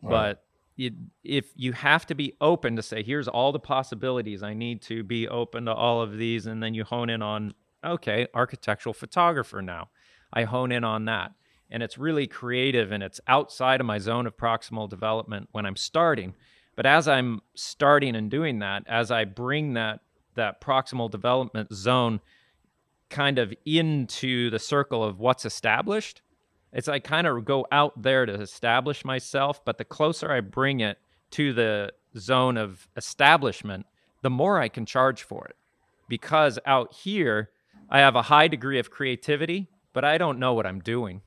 Right. 0.00 0.10
But 0.10 0.44
if 1.24 1.46
you 1.56 1.72
have 1.72 2.06
to 2.06 2.14
be 2.14 2.34
open 2.40 2.76
to 2.76 2.82
say, 2.82 3.02
here's 3.02 3.28
all 3.28 3.52
the 3.52 3.60
possibilities, 3.60 4.42
I 4.42 4.54
need 4.54 4.82
to 4.82 5.02
be 5.02 5.28
open 5.28 5.66
to 5.66 5.74
all 5.74 6.00
of 6.00 6.16
these, 6.16 6.46
and 6.46 6.62
then 6.62 6.74
you 6.74 6.84
hone 6.84 7.10
in 7.10 7.22
on, 7.22 7.54
okay, 7.84 8.26
architectural 8.34 8.92
photographer 8.92 9.60
now. 9.62 9.88
I 10.34 10.44
hone 10.44 10.72
in 10.72 10.84
on 10.84 11.06
that. 11.06 11.32
And 11.70 11.82
it's 11.82 11.96
really 11.96 12.26
creative 12.26 12.92
and 12.92 13.02
it's 13.02 13.20
outside 13.26 13.80
of 13.80 13.86
my 13.86 13.98
zone 13.98 14.26
of 14.26 14.36
proximal 14.36 14.88
development 14.88 15.48
when 15.52 15.64
I'm 15.64 15.76
starting. 15.76 16.34
But 16.76 16.86
as 16.86 17.08
I'm 17.08 17.40
starting 17.54 18.16
and 18.16 18.30
doing 18.30 18.58
that, 18.58 18.84
as 18.86 19.10
I 19.10 19.24
bring 19.24 19.74
that 19.74 20.00
that 20.34 20.60
proximal 20.60 21.08
development 21.08 21.72
zone 21.72 22.20
kind 23.08 23.38
of 23.38 23.54
into 23.64 24.50
the 24.50 24.58
circle 24.58 25.04
of 25.04 25.20
what's 25.20 25.44
established, 25.44 26.22
it's 26.72 26.88
I 26.88 26.98
kind 26.98 27.26
of 27.28 27.44
go 27.44 27.66
out 27.70 28.02
there 28.02 28.26
to 28.26 28.34
establish 28.34 29.04
myself, 29.04 29.64
but 29.64 29.78
the 29.78 29.84
closer 29.84 30.32
I 30.32 30.40
bring 30.40 30.80
it 30.80 30.98
to 31.32 31.52
the 31.52 31.92
zone 32.18 32.56
of 32.56 32.88
establishment, 32.96 33.86
the 34.22 34.30
more 34.30 34.60
I 34.60 34.68
can 34.68 34.84
charge 34.84 35.22
for 35.22 35.46
it. 35.46 35.56
Because 36.08 36.58
out 36.66 36.92
here, 36.92 37.50
I 37.88 38.00
have 38.00 38.16
a 38.16 38.22
high 38.22 38.48
degree 38.48 38.78
of 38.80 38.90
creativity, 38.90 39.68
but 39.94 40.04
I 40.04 40.18
don't 40.18 40.38
know 40.38 40.52
what 40.52 40.66
I'm 40.66 40.80
doing. 40.80 41.22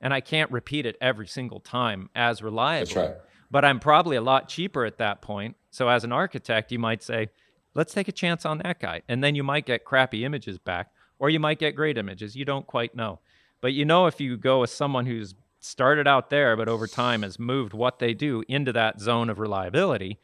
And 0.00 0.14
I 0.14 0.20
can't 0.20 0.52
repeat 0.52 0.86
it 0.86 0.96
every 1.00 1.26
single 1.26 1.58
time 1.58 2.10
as 2.14 2.42
reliably. 2.42 2.94
That's 2.94 2.96
right. 2.96 3.16
But 3.50 3.64
I'm 3.64 3.80
probably 3.80 4.16
a 4.16 4.20
lot 4.20 4.48
cheaper 4.48 4.84
at 4.84 4.98
that 4.98 5.22
point. 5.22 5.56
So 5.70 5.88
as 5.88 6.04
an 6.04 6.12
architect, 6.12 6.70
you 6.70 6.78
might 6.78 7.02
say, 7.02 7.30
let's 7.74 7.94
take 7.94 8.06
a 8.06 8.12
chance 8.12 8.44
on 8.44 8.58
that 8.58 8.78
guy. 8.78 9.02
And 9.08 9.24
then 9.24 9.34
you 9.34 9.42
might 9.42 9.66
get 9.66 9.84
crappy 9.84 10.24
images 10.24 10.58
back, 10.58 10.90
or 11.18 11.30
you 11.30 11.40
might 11.40 11.58
get 11.58 11.74
great 11.74 11.96
images. 11.96 12.36
You 12.36 12.44
don't 12.44 12.66
quite 12.66 12.94
know. 12.94 13.20
But 13.60 13.72
you 13.72 13.84
know, 13.84 14.06
if 14.06 14.20
you 14.20 14.36
go 14.36 14.60
with 14.60 14.70
someone 14.70 15.06
who's 15.06 15.34
started 15.58 16.06
out 16.06 16.28
there, 16.28 16.56
but 16.56 16.68
over 16.68 16.86
time 16.86 17.22
has 17.22 17.38
moved 17.38 17.72
what 17.72 17.98
they 17.98 18.12
do 18.12 18.44
into 18.46 18.72
that 18.72 19.00
zone 19.00 19.30
of 19.30 19.38
reliability, 19.38 20.20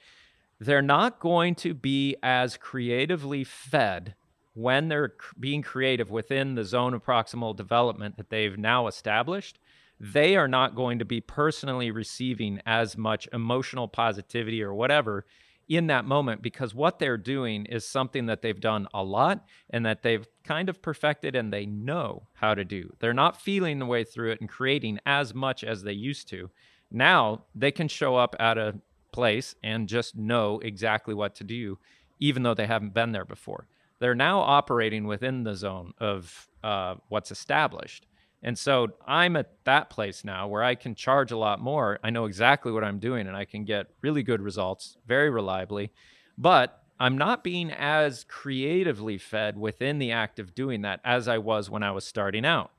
they're 0.59 0.83
not 0.83 1.21
going 1.21 1.55
to 1.55 1.73
be 1.73 2.17
as 2.23 2.59
creatively 2.59 3.45
fed 3.45 4.15
when 4.55 4.89
they're 4.89 5.15
being 5.39 5.63
creative 5.63 6.11
within 6.11 6.55
the 6.55 6.65
zone 6.65 6.95
of 6.95 7.05
proximal 7.05 7.57
development 7.57 8.17
that 8.17 8.31
they've 8.31 8.59
now 8.59 8.87
established. 8.87 9.59
They 9.99 10.37
are 10.37 10.49
not 10.49 10.75
going 10.75 10.99
to 10.99 11.05
be 11.05 11.21
personally 11.21 11.91
receiving 11.91 12.61
as 12.65 12.97
much 12.97 13.29
emotional 13.33 13.87
positivity 13.87 14.63
or 14.63 14.75
whatever 14.75 15.27
in 15.71 15.87
that 15.87 16.05
moment 16.05 16.43
because 16.43 16.75
what 16.75 16.99
they're 16.99 17.17
doing 17.17 17.65
is 17.67 17.87
something 17.87 18.27
that 18.27 18.43
they've 18.43 18.61
done 18.61 18.89
a 18.93 19.05
lot 19.05 19.45
and 19.71 19.87
that 19.87 20.03
they've 20.03 20.27
kind 20.43 20.69
of 20.69 20.83
perfected 20.83 21.37
and 21.37 21.53
they 21.53 21.65
know 21.65 22.27
how 22.35 22.57
to 22.57 22.65
do. 22.65 22.93
They're 22.99 23.15
not 23.15 23.41
feeling 23.41 23.79
the 23.79 23.87
way 23.87 24.03
through 24.03 24.33
it 24.33 24.41
and 24.41 24.49
creating 24.49 24.99
as 25.07 25.33
much 25.33 25.63
as 25.63 25.85
they 25.85 25.93
used 25.93 26.29
to. 26.31 26.51
Now 26.91 27.45
they 27.55 27.71
can 27.71 27.87
show 27.87 28.17
up 28.17 28.35
at 28.41 28.59
a 28.59 28.81
place 29.13 29.55
and 29.63 29.89
just 29.89 30.17
know 30.17 30.59
exactly 30.59 31.15
what 31.15 31.37
to 31.37 31.45
do, 31.45 31.79
even 32.19 32.43
though 32.43 32.55
they 32.55 32.67
haven't 32.67 32.95
been 32.95 33.13
there 33.13 33.25
before. 33.25 33.69
They're 34.01 34.15
now 34.15 34.41
operating 34.41 35.07
within 35.07 35.45
the 35.45 35.55
zone 35.55 35.93
of 35.99 36.49
uh, 36.65 36.97
what's 37.09 37.31
established. 37.31 38.07
And 38.43 38.59
so 38.59 38.89
I'm 39.07 39.37
at 39.37 39.53
that 39.65 39.91
place 39.91 40.25
now 40.25 40.49
where 40.49 40.63
I 40.63 40.75
can 40.75 40.95
charge 40.95 41.31
a 41.31 41.37
lot 41.37 41.61
more. 41.61 42.01
I 42.03 42.11
know 42.11 42.25
exactly 42.25 42.73
what 42.73 42.83
I'm 42.83 42.99
doing 42.99 43.27
and 43.27 43.37
I 43.37 43.45
can 43.45 43.65
get 43.65 43.89
really 44.01 44.23
good 44.23 44.41
results 44.41 44.97
very 45.07 45.29
reliably. 45.29 45.93
But 46.39 46.83
I'm 46.99 47.19
not 47.19 47.45
being 47.45 47.71
as 47.71 48.25
creatively 48.25 49.19
fed 49.19 49.59
within 49.59 49.99
the 49.99 50.13
act 50.13 50.39
of 50.39 50.55
doing 50.55 50.83
that 50.83 51.01
as 51.05 51.29
I 51.29 51.39
was 51.39 51.69
when 51.69 51.83
I 51.83 51.93
was 51.93 52.05
starting 52.05 52.47
out. 52.47 52.71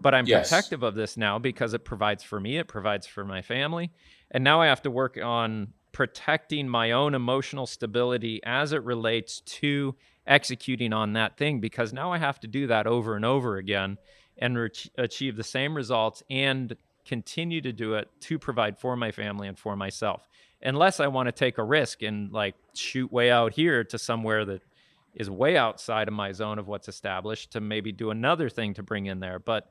But 0.00 0.14
I'm 0.14 0.26
yes. 0.26 0.48
protective 0.48 0.84
of 0.84 0.94
this 0.94 1.16
now 1.16 1.40
because 1.40 1.74
it 1.74 1.84
provides 1.84 2.22
for 2.22 2.38
me, 2.38 2.58
it 2.58 2.68
provides 2.68 3.06
for 3.06 3.24
my 3.24 3.42
family. 3.42 3.90
And 4.30 4.44
now 4.44 4.60
I 4.60 4.66
have 4.66 4.82
to 4.82 4.90
work 4.90 5.18
on 5.20 5.72
protecting 5.92 6.68
my 6.68 6.92
own 6.92 7.14
emotional 7.14 7.66
stability 7.66 8.40
as 8.44 8.72
it 8.72 8.84
relates 8.84 9.40
to 9.40 9.96
executing 10.28 10.92
on 10.92 11.14
that 11.14 11.36
thing 11.36 11.58
because 11.58 11.92
now 11.92 12.12
I 12.12 12.18
have 12.18 12.38
to 12.40 12.46
do 12.46 12.68
that 12.68 12.86
over 12.86 13.16
and 13.16 13.24
over 13.24 13.56
again 13.56 13.98
and 14.36 14.56
re- 14.56 14.70
achieve 14.96 15.36
the 15.36 15.42
same 15.42 15.74
results 15.74 16.22
and 16.30 16.76
continue 17.04 17.60
to 17.62 17.72
do 17.72 17.94
it 17.94 18.08
to 18.20 18.38
provide 18.38 18.78
for 18.78 18.94
my 18.94 19.10
family 19.10 19.48
and 19.48 19.58
for 19.58 19.74
myself. 19.74 20.28
Unless 20.62 21.00
I 21.00 21.06
want 21.06 21.26
to 21.26 21.32
take 21.32 21.58
a 21.58 21.64
risk 21.64 22.02
and 22.02 22.30
like 22.30 22.54
shoot 22.74 23.10
way 23.10 23.30
out 23.30 23.54
here 23.54 23.82
to 23.84 23.98
somewhere 23.98 24.44
that 24.44 24.62
is 25.14 25.30
way 25.30 25.56
outside 25.56 26.06
of 26.06 26.14
my 26.14 26.32
zone 26.32 26.58
of 26.58 26.68
what's 26.68 26.88
established 26.88 27.52
to 27.52 27.60
maybe 27.60 27.90
do 27.90 28.10
another 28.10 28.48
thing 28.48 28.74
to 28.74 28.82
bring 28.82 29.06
in 29.06 29.20
there. 29.20 29.38
But 29.38 29.70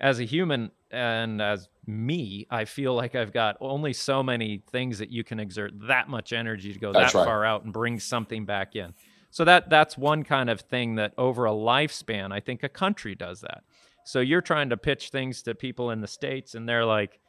as 0.00 0.18
a 0.18 0.24
human 0.24 0.70
and 0.90 1.42
as 1.42 1.68
me, 1.86 2.46
I 2.50 2.64
feel 2.64 2.94
like 2.94 3.14
I've 3.14 3.32
got 3.32 3.56
only 3.60 3.92
so 3.92 4.22
many 4.22 4.62
things 4.70 4.98
that 4.98 5.10
you 5.10 5.22
can 5.22 5.38
exert 5.38 5.72
that 5.86 6.08
much 6.08 6.32
energy 6.32 6.72
to 6.72 6.78
go 6.78 6.92
that's 6.92 7.12
that 7.12 7.18
right. 7.18 7.24
far 7.26 7.44
out 7.44 7.64
and 7.64 7.72
bring 7.72 8.00
something 8.00 8.46
back 8.46 8.74
in. 8.74 8.94
So 9.30 9.44
that 9.44 9.70
that's 9.70 9.96
one 9.96 10.24
kind 10.24 10.50
of 10.50 10.60
thing 10.60 10.96
that 10.96 11.12
over 11.16 11.46
a 11.46 11.52
lifespan, 11.52 12.32
I 12.32 12.40
think 12.40 12.62
a 12.62 12.68
country 12.68 13.14
does 13.14 13.40
that. 13.42 13.62
So 14.04 14.20
you're 14.20 14.40
trying 14.40 14.70
to 14.70 14.76
pitch 14.76 15.10
things 15.10 15.42
to 15.42 15.54
people 15.54 15.90
in 15.90 16.00
the 16.00 16.08
States, 16.08 16.54
and 16.54 16.68
they're 16.68 16.84
like, 16.84 17.20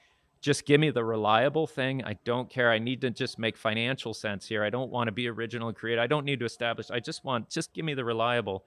just 0.41 0.65
give 0.65 0.79
me 0.79 0.89
the 0.89 1.03
reliable 1.03 1.67
thing. 1.67 2.03
I 2.03 2.17
don't 2.25 2.49
care. 2.49 2.71
I 2.71 2.79
need 2.79 3.01
to 3.01 3.11
just 3.11 3.37
make 3.37 3.55
financial 3.55 4.13
sense 4.13 4.47
here. 4.47 4.63
I 4.63 4.71
don't 4.71 4.89
want 4.89 5.07
to 5.07 5.11
be 5.11 5.27
original 5.27 5.67
and 5.67 5.77
create. 5.77 5.99
I 5.99 6.07
don't 6.07 6.25
need 6.25 6.39
to 6.39 6.45
establish. 6.45 6.89
I 6.89 6.99
just 6.99 7.23
want, 7.23 7.49
just 7.49 7.73
give 7.73 7.85
me 7.85 7.93
the 7.93 8.03
reliable 8.03 8.65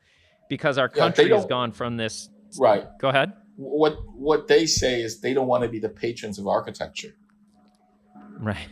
because 0.49 0.79
our 0.79 0.89
country 0.89 1.29
yeah, 1.29 1.35
has 1.35 1.47
gone 1.47 1.73
from 1.73 1.97
this. 1.97 2.31
Right. 2.61 2.87
Go 3.01 3.09
ahead. 3.09 3.33
What, 3.57 3.97
what 4.15 4.47
they 4.47 4.67
say 4.67 5.03
is 5.03 5.21
they 5.21 5.35
don't 5.35 5.49
want 5.49 5.65
to 5.65 5.69
be 5.69 5.81
the 5.81 5.89
patrons 5.89 6.39
of 6.39 6.47
architecture. 6.47 7.17
Right. 8.39 8.69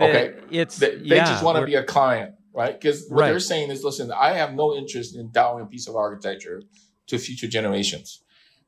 Okay. 0.00 0.34
It's, 0.52 0.76
they, 0.76 0.94
they 0.96 1.16
yeah, 1.16 1.24
just 1.24 1.42
want 1.42 1.58
to 1.58 1.66
be 1.66 1.74
a 1.74 1.82
client, 1.82 2.34
right? 2.58 2.78
Because 2.78 3.06
what 3.08 3.20
right. 3.20 3.30
they're 3.30 3.38
saying 3.38 3.70
is, 3.70 3.84
listen, 3.84 4.10
I 4.10 4.32
have 4.32 4.52
no 4.52 4.74
interest 4.74 5.14
in 5.14 5.20
endowing 5.20 5.62
a 5.62 5.66
piece 5.66 5.86
of 5.86 5.94
architecture 5.94 6.62
to 7.06 7.16
future 7.16 7.46
generations, 7.46 8.24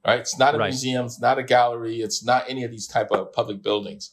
right? 0.07 0.20
It's 0.20 0.38
not 0.38 0.55
a 0.55 0.59
right. 0.59 0.68
museum, 0.68 1.07
it's 1.07 1.20
not 1.20 1.38
a 1.38 1.43
gallery, 1.43 2.01
it's 2.01 2.24
not 2.24 2.45
any 2.49 2.62
of 2.62 2.70
these 2.70 2.86
type 2.86 3.11
of 3.11 3.32
public 3.32 3.64
buildings. 3.64 4.12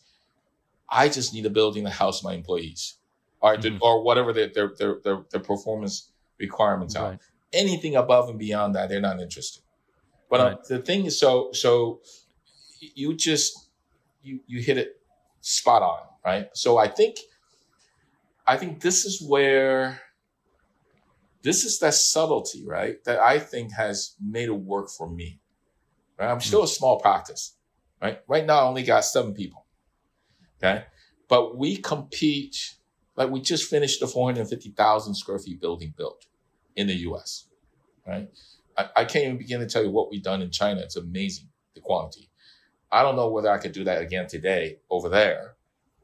I 0.89 1.09
just 1.09 1.31
need 1.31 1.45
a 1.45 1.51
building 1.51 1.83
to 1.83 1.91
house 1.91 2.23
my 2.23 2.33
employees, 2.33 2.95
or 3.39 3.55
mm-hmm. 3.55 3.77
or 3.81 4.01
whatever 4.01 4.33
their 4.33 4.47
their, 4.47 4.73
their 4.79 4.95
their 5.03 5.17
their 5.29 5.41
performance 5.41 6.11
requirements 6.39 6.95
are. 6.95 7.19
Anything 7.53 7.95
above 7.95 8.29
and 8.29 8.39
beyond 8.39 8.73
that, 8.75 8.89
they're 8.89 8.99
not 8.99 9.19
interested. 9.19 9.63
But 10.29 10.39
um, 10.41 10.57
the 10.67 10.79
thing 10.79 11.05
is, 11.05 11.19
so 11.19 11.51
so 11.53 12.01
you 12.79 13.15
just 13.15 13.69
you 14.23 14.39
you 14.47 14.59
hit 14.61 14.77
it 14.77 14.99
spot 15.41 15.83
on, 15.83 15.99
right? 16.25 16.47
So 16.53 16.77
I 16.77 16.87
think 16.87 17.17
I 18.47 18.55
think 18.55 18.79
this 18.79 19.03
is 19.03 19.21
where 19.21 19.99
this 21.43 21.65
is 21.65 21.79
that 21.79 21.93
subtlety, 21.93 22.65
right? 22.65 23.03
That 23.03 23.19
I 23.19 23.39
think 23.39 23.73
has 23.73 24.15
made 24.21 24.47
it 24.47 24.55
work 24.55 24.89
for 24.89 25.09
me. 25.09 25.41
Right? 26.17 26.31
I'm 26.31 26.39
still 26.39 26.63
a 26.63 26.67
small 26.67 26.99
practice, 26.99 27.57
right? 28.01 28.21
Right 28.27 28.45
now, 28.45 28.59
I 28.59 28.63
only 28.63 28.83
got 28.83 29.05
seven 29.05 29.33
people. 29.33 29.65
Okay. 30.57 30.85
But 31.27 31.57
we 31.57 31.77
compete, 31.77 32.75
like 33.15 33.29
we 33.29 33.41
just 33.41 33.69
finished 33.69 33.99
the 33.99 34.07
450,000 34.07 35.13
square 35.13 35.39
feet 35.39 35.59
building 35.59 35.93
built 35.95 36.25
in 36.75 36.87
the 36.87 36.95
US, 37.09 37.47
right? 38.07 38.29
I, 38.77 38.89
I 38.95 39.05
can't 39.05 39.25
even 39.25 39.37
begin 39.37 39.59
to 39.59 39.67
tell 39.67 39.83
you 39.83 39.91
what 39.91 40.09
we've 40.09 40.23
done 40.23 40.41
in 40.41 40.51
China. 40.51 40.81
It's 40.81 40.95
amazing, 40.95 41.49
the 41.75 41.81
quantity. 41.81 42.29
I 42.91 43.03
don't 43.03 43.17
know 43.17 43.29
whether 43.29 43.51
I 43.51 43.57
could 43.57 43.73
do 43.73 43.83
that 43.83 44.01
again 44.01 44.27
today 44.27 44.77
over 44.89 45.09
there 45.09 45.56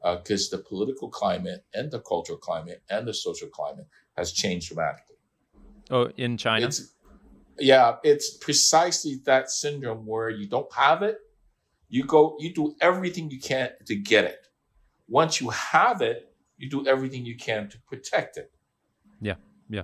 because 0.04 0.52
uh, 0.52 0.56
the 0.56 0.62
political 0.62 1.08
climate 1.08 1.64
and 1.72 1.90
the 1.90 2.00
cultural 2.00 2.38
climate 2.38 2.82
and 2.90 3.08
the 3.08 3.14
social 3.14 3.48
climate 3.48 3.86
has 4.16 4.32
changed 4.32 4.68
dramatically. 4.68 5.16
Oh, 5.90 6.10
in 6.16 6.36
China? 6.36 6.66
It's, 6.66 6.94
yeah, 7.58 7.96
it's 8.02 8.36
precisely 8.36 9.20
that 9.24 9.50
syndrome 9.50 10.06
where 10.06 10.28
you 10.28 10.46
don't 10.46 10.72
have 10.74 11.02
it. 11.02 11.18
You 11.88 12.04
go, 12.04 12.36
you 12.38 12.52
do 12.52 12.74
everything 12.80 13.30
you 13.30 13.40
can 13.40 13.70
to 13.86 13.94
get 13.94 14.24
it. 14.24 14.46
Once 15.08 15.40
you 15.40 15.50
have 15.50 16.02
it, 16.02 16.34
you 16.58 16.68
do 16.68 16.86
everything 16.86 17.24
you 17.24 17.36
can 17.36 17.68
to 17.70 17.78
protect 17.82 18.36
it. 18.36 18.50
Yeah, 19.20 19.34
yeah. 19.70 19.82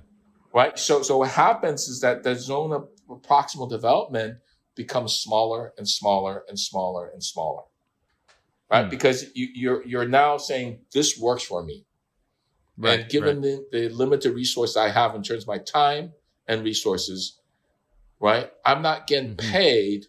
Right. 0.53 0.77
So, 0.77 1.01
so 1.01 1.19
what 1.19 1.29
happens 1.29 1.87
is 1.87 2.01
that 2.01 2.23
the 2.23 2.35
zone 2.35 2.73
of 2.73 2.89
proximal 3.21 3.69
development 3.69 4.37
becomes 4.75 5.13
smaller 5.13 5.73
and 5.77 5.87
smaller 5.87 6.43
and 6.47 6.59
smaller 6.59 7.07
and 7.07 7.23
smaller. 7.23 7.63
Right. 8.71 8.85
Mm. 8.85 8.89
Because 8.89 9.25
you, 9.35 9.49
you're, 9.53 9.85
you're 9.85 10.07
now 10.07 10.37
saying 10.37 10.79
this 10.93 11.19
works 11.19 11.43
for 11.43 11.63
me. 11.63 11.85
Right, 12.77 13.01
and 13.01 13.09
given 13.09 13.41
right. 13.41 13.59
the, 13.71 13.89
the 13.89 13.89
limited 13.89 14.33
resource 14.33 14.77
I 14.77 14.89
have 14.89 15.13
in 15.13 15.21
terms 15.21 15.43
of 15.43 15.47
my 15.47 15.59
time 15.59 16.13
and 16.47 16.63
resources, 16.63 17.39
right? 18.19 18.49
I'm 18.65 18.81
not 18.81 19.07
getting 19.07 19.35
mm-hmm. 19.35 19.51
paid 19.51 20.05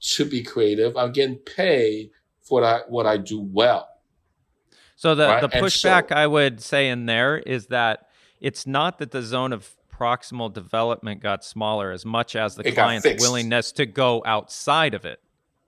to 0.00 0.24
be 0.24 0.42
creative. 0.42 0.96
I'm 0.96 1.12
getting 1.12 1.36
paid 1.36 2.10
for 2.42 2.60
what 2.60 2.64
I, 2.64 2.80
what 2.88 3.06
I 3.06 3.16
do 3.16 3.40
well. 3.40 3.88
So 4.96 5.14
the, 5.14 5.26
right? 5.26 5.40
the 5.40 5.48
pushback 5.48 6.08
so, 6.08 6.16
I 6.16 6.26
would 6.26 6.60
say 6.60 6.88
in 6.88 7.06
there 7.06 7.38
is 7.38 7.66
that 7.66 8.08
it's 8.40 8.66
not 8.66 8.98
that 8.98 9.10
the 9.10 9.22
zone 9.22 9.52
of 9.52 9.74
proximal 9.92 10.52
development 10.52 11.22
got 11.22 11.44
smaller 11.44 11.90
as 11.92 12.04
much 12.04 12.36
as 12.36 12.56
the 12.56 12.70
client's 12.72 13.06
willingness 13.20 13.72
to 13.72 13.86
go 13.86 14.22
outside 14.26 14.94
of 14.94 15.04
it 15.04 15.20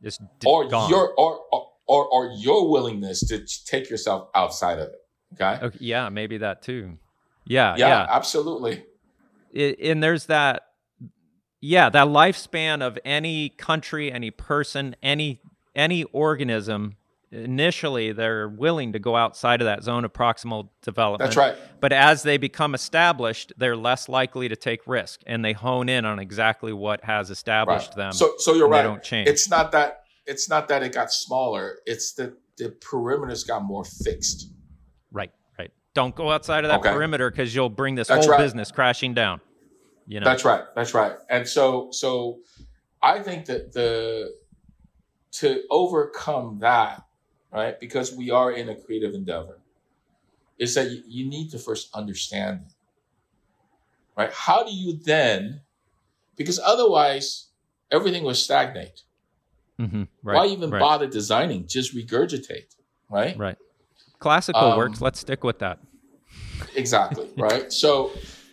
is 0.02 0.18
or 0.44 0.68
gone. 0.68 0.90
your 0.90 1.12
or, 1.14 1.40
or 1.50 1.67
or 1.88 2.06
or 2.06 2.30
your 2.36 2.70
willingness 2.70 3.20
to 3.26 3.44
take 3.66 3.90
yourself 3.90 4.28
outside 4.34 4.78
of 4.78 4.88
it. 4.88 5.00
Okay. 5.34 5.66
okay 5.66 5.78
yeah, 5.80 6.08
maybe 6.08 6.38
that 6.38 6.62
too. 6.62 6.98
Yeah. 7.46 7.74
Yeah. 7.76 7.88
yeah. 7.88 8.06
Absolutely. 8.10 8.84
It, 9.52 9.78
and 9.80 10.02
there's 10.02 10.26
that. 10.26 10.62
Yeah, 11.60 11.90
that 11.90 12.06
lifespan 12.06 12.82
of 12.82 13.00
any 13.04 13.48
country, 13.48 14.12
any 14.12 14.30
person, 14.30 14.94
any 15.02 15.40
any 15.74 16.04
organism 16.04 16.96
initially 17.30 18.12
they're 18.12 18.48
willing 18.48 18.92
to 18.92 18.98
go 18.98 19.14
outside 19.14 19.60
of 19.60 19.66
that 19.66 19.82
zone 19.82 20.04
of 20.04 20.12
proximal 20.12 20.68
development. 20.82 21.28
That's 21.28 21.36
right. 21.36 21.56
But 21.80 21.92
as 21.92 22.22
they 22.22 22.38
become 22.38 22.74
established, 22.74 23.52
they're 23.58 23.76
less 23.76 24.08
likely 24.08 24.48
to 24.48 24.56
take 24.56 24.80
risk 24.86 25.20
and 25.26 25.44
they 25.44 25.52
hone 25.52 25.88
in 25.88 26.04
on 26.04 26.18
exactly 26.18 26.72
what 26.72 27.04
has 27.04 27.30
established 27.30 27.90
right. 27.90 27.96
them. 27.96 28.12
So 28.12 28.34
so 28.38 28.54
you're 28.54 28.68
right. 28.68 28.82
They 28.82 28.88
don't 28.88 29.02
change. 29.02 29.28
It's 29.28 29.50
not 29.50 29.72
that 29.72 30.04
it's 30.28 30.48
not 30.48 30.68
that 30.68 30.82
it 30.82 30.92
got 30.92 31.12
smaller, 31.12 31.78
it's 31.86 32.12
that 32.14 32.34
the 32.56 32.70
perimeters 32.70 33.46
got 33.46 33.64
more 33.64 33.84
fixed. 33.84 34.52
Right, 35.10 35.32
right. 35.58 35.70
Don't 35.94 36.14
go 36.14 36.30
outside 36.30 36.64
of 36.64 36.68
that 36.68 36.80
Okay. 36.80 36.92
perimeter 36.92 37.30
because 37.30 37.54
you'll 37.54 37.68
bring 37.68 37.94
this 37.94 38.08
That's 38.08 38.26
whole 38.26 38.36
right. 38.36 38.44
business 38.44 38.70
crashing 38.70 39.14
down. 39.14 39.40
You 40.06 40.20
know. 40.20 40.24
That's 40.24 40.44
right. 40.44 40.64
That's 40.74 40.94
right. 40.94 41.12
And 41.28 41.46
so 41.46 41.90
so 41.92 42.40
I 43.02 43.20
think 43.20 43.46
that 43.46 43.72
the 43.72 44.34
to 45.32 45.62
overcome 45.70 46.58
that, 46.60 47.04
right? 47.52 47.78
Because 47.78 48.14
we 48.14 48.30
are 48.30 48.50
in 48.50 48.68
a 48.68 48.74
creative 48.74 49.14
endeavor, 49.14 49.60
is 50.58 50.74
that 50.74 50.90
you, 50.90 51.02
you 51.06 51.28
need 51.28 51.50
to 51.50 51.58
first 51.58 51.94
understand 51.94 52.60
it. 52.66 52.72
Right? 54.16 54.32
How 54.32 54.64
do 54.64 54.74
you 54.74 54.98
then 54.98 55.60
because 56.38 56.58
otherwise 56.60 57.48
everything 57.90 58.24
will 58.24 58.34
stagnate. 58.34 59.02
Hmm 59.78 60.02
Right. 60.22 60.36
Why 60.36 60.46
even 60.46 60.70
right, 60.70 60.80
bother 60.80 61.06
designing? 61.06 61.66
Just 61.66 61.94
regurgitate. 61.94 62.74
Right? 63.10 63.36
Right. 63.38 63.56
Classical 64.18 64.60
Um, 64.72 64.76
works. 64.78 65.00
Let's 65.00 65.20
stick 65.20 65.44
with 65.44 65.58
that. 65.60 65.78
exactly 66.74 67.28
right 67.38 67.72
so 67.72 68.10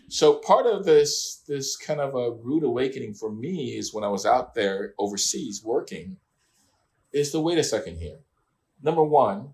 so 0.08 0.36
part 0.36 0.66
of 0.68 0.86
this 0.86 1.42
this 1.48 1.76
kind 1.76 2.00
of 2.00 2.14
a 2.14 2.32
rude 2.32 2.64
awakening 2.64 3.14
for 3.14 3.32
me 3.32 3.76
is 3.78 3.94
when 3.94 4.04
i 4.04 4.08
was 4.08 4.26
out 4.26 4.54
there 4.54 4.94
overseas 5.00 5.64
working 5.64 6.18
is 7.12 7.32
to 7.32 7.40
wait 7.40 7.58
a 7.58 7.64
second 7.64 7.98
here 7.98 8.20
number 8.84 9.04
one 9.04 9.54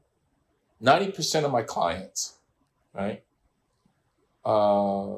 90% 0.84 1.45
of 1.45 1.51
my 1.51 1.61
clients 1.63 2.38
right 2.93 3.24
uh, 4.45 5.15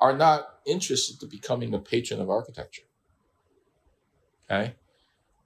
are 0.00 0.16
not 0.16 0.58
interested 0.66 1.20
to 1.20 1.26
becoming 1.26 1.72
a 1.74 1.78
patron 1.78 2.20
of 2.20 2.28
architecture 2.28 2.88
okay 4.50 4.74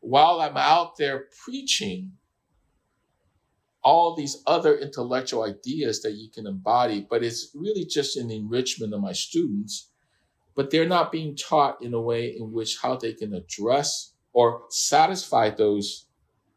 while 0.01 0.41
i'm 0.41 0.57
out 0.57 0.97
there 0.97 1.27
preaching 1.45 2.13
all 3.83 4.15
these 4.15 4.43
other 4.47 4.77
intellectual 4.77 5.45
ideas 5.45 6.03
that 6.03 6.13
you 6.13 6.29
can 6.29 6.47
embody, 6.47 7.07
but 7.09 7.23
it's 7.23 7.51
really 7.55 7.85
just 7.85 8.17
an 8.17 8.31
enrichment 8.31 8.93
of 8.93 9.01
my 9.01 9.13
students. 9.13 9.89
But 10.55 10.71
they're 10.71 10.89
not 10.89 11.13
being 11.13 11.37
taught 11.37 11.83
in 11.83 11.95
a 11.95 12.01
way 12.01 12.37
in 12.37 12.53
which 12.53 12.79
how 12.83 12.97
they 12.97 13.15
can 13.15 13.33
address 13.33 14.13
or 14.33 14.63
satisfy 14.69 15.51
those 15.51 16.07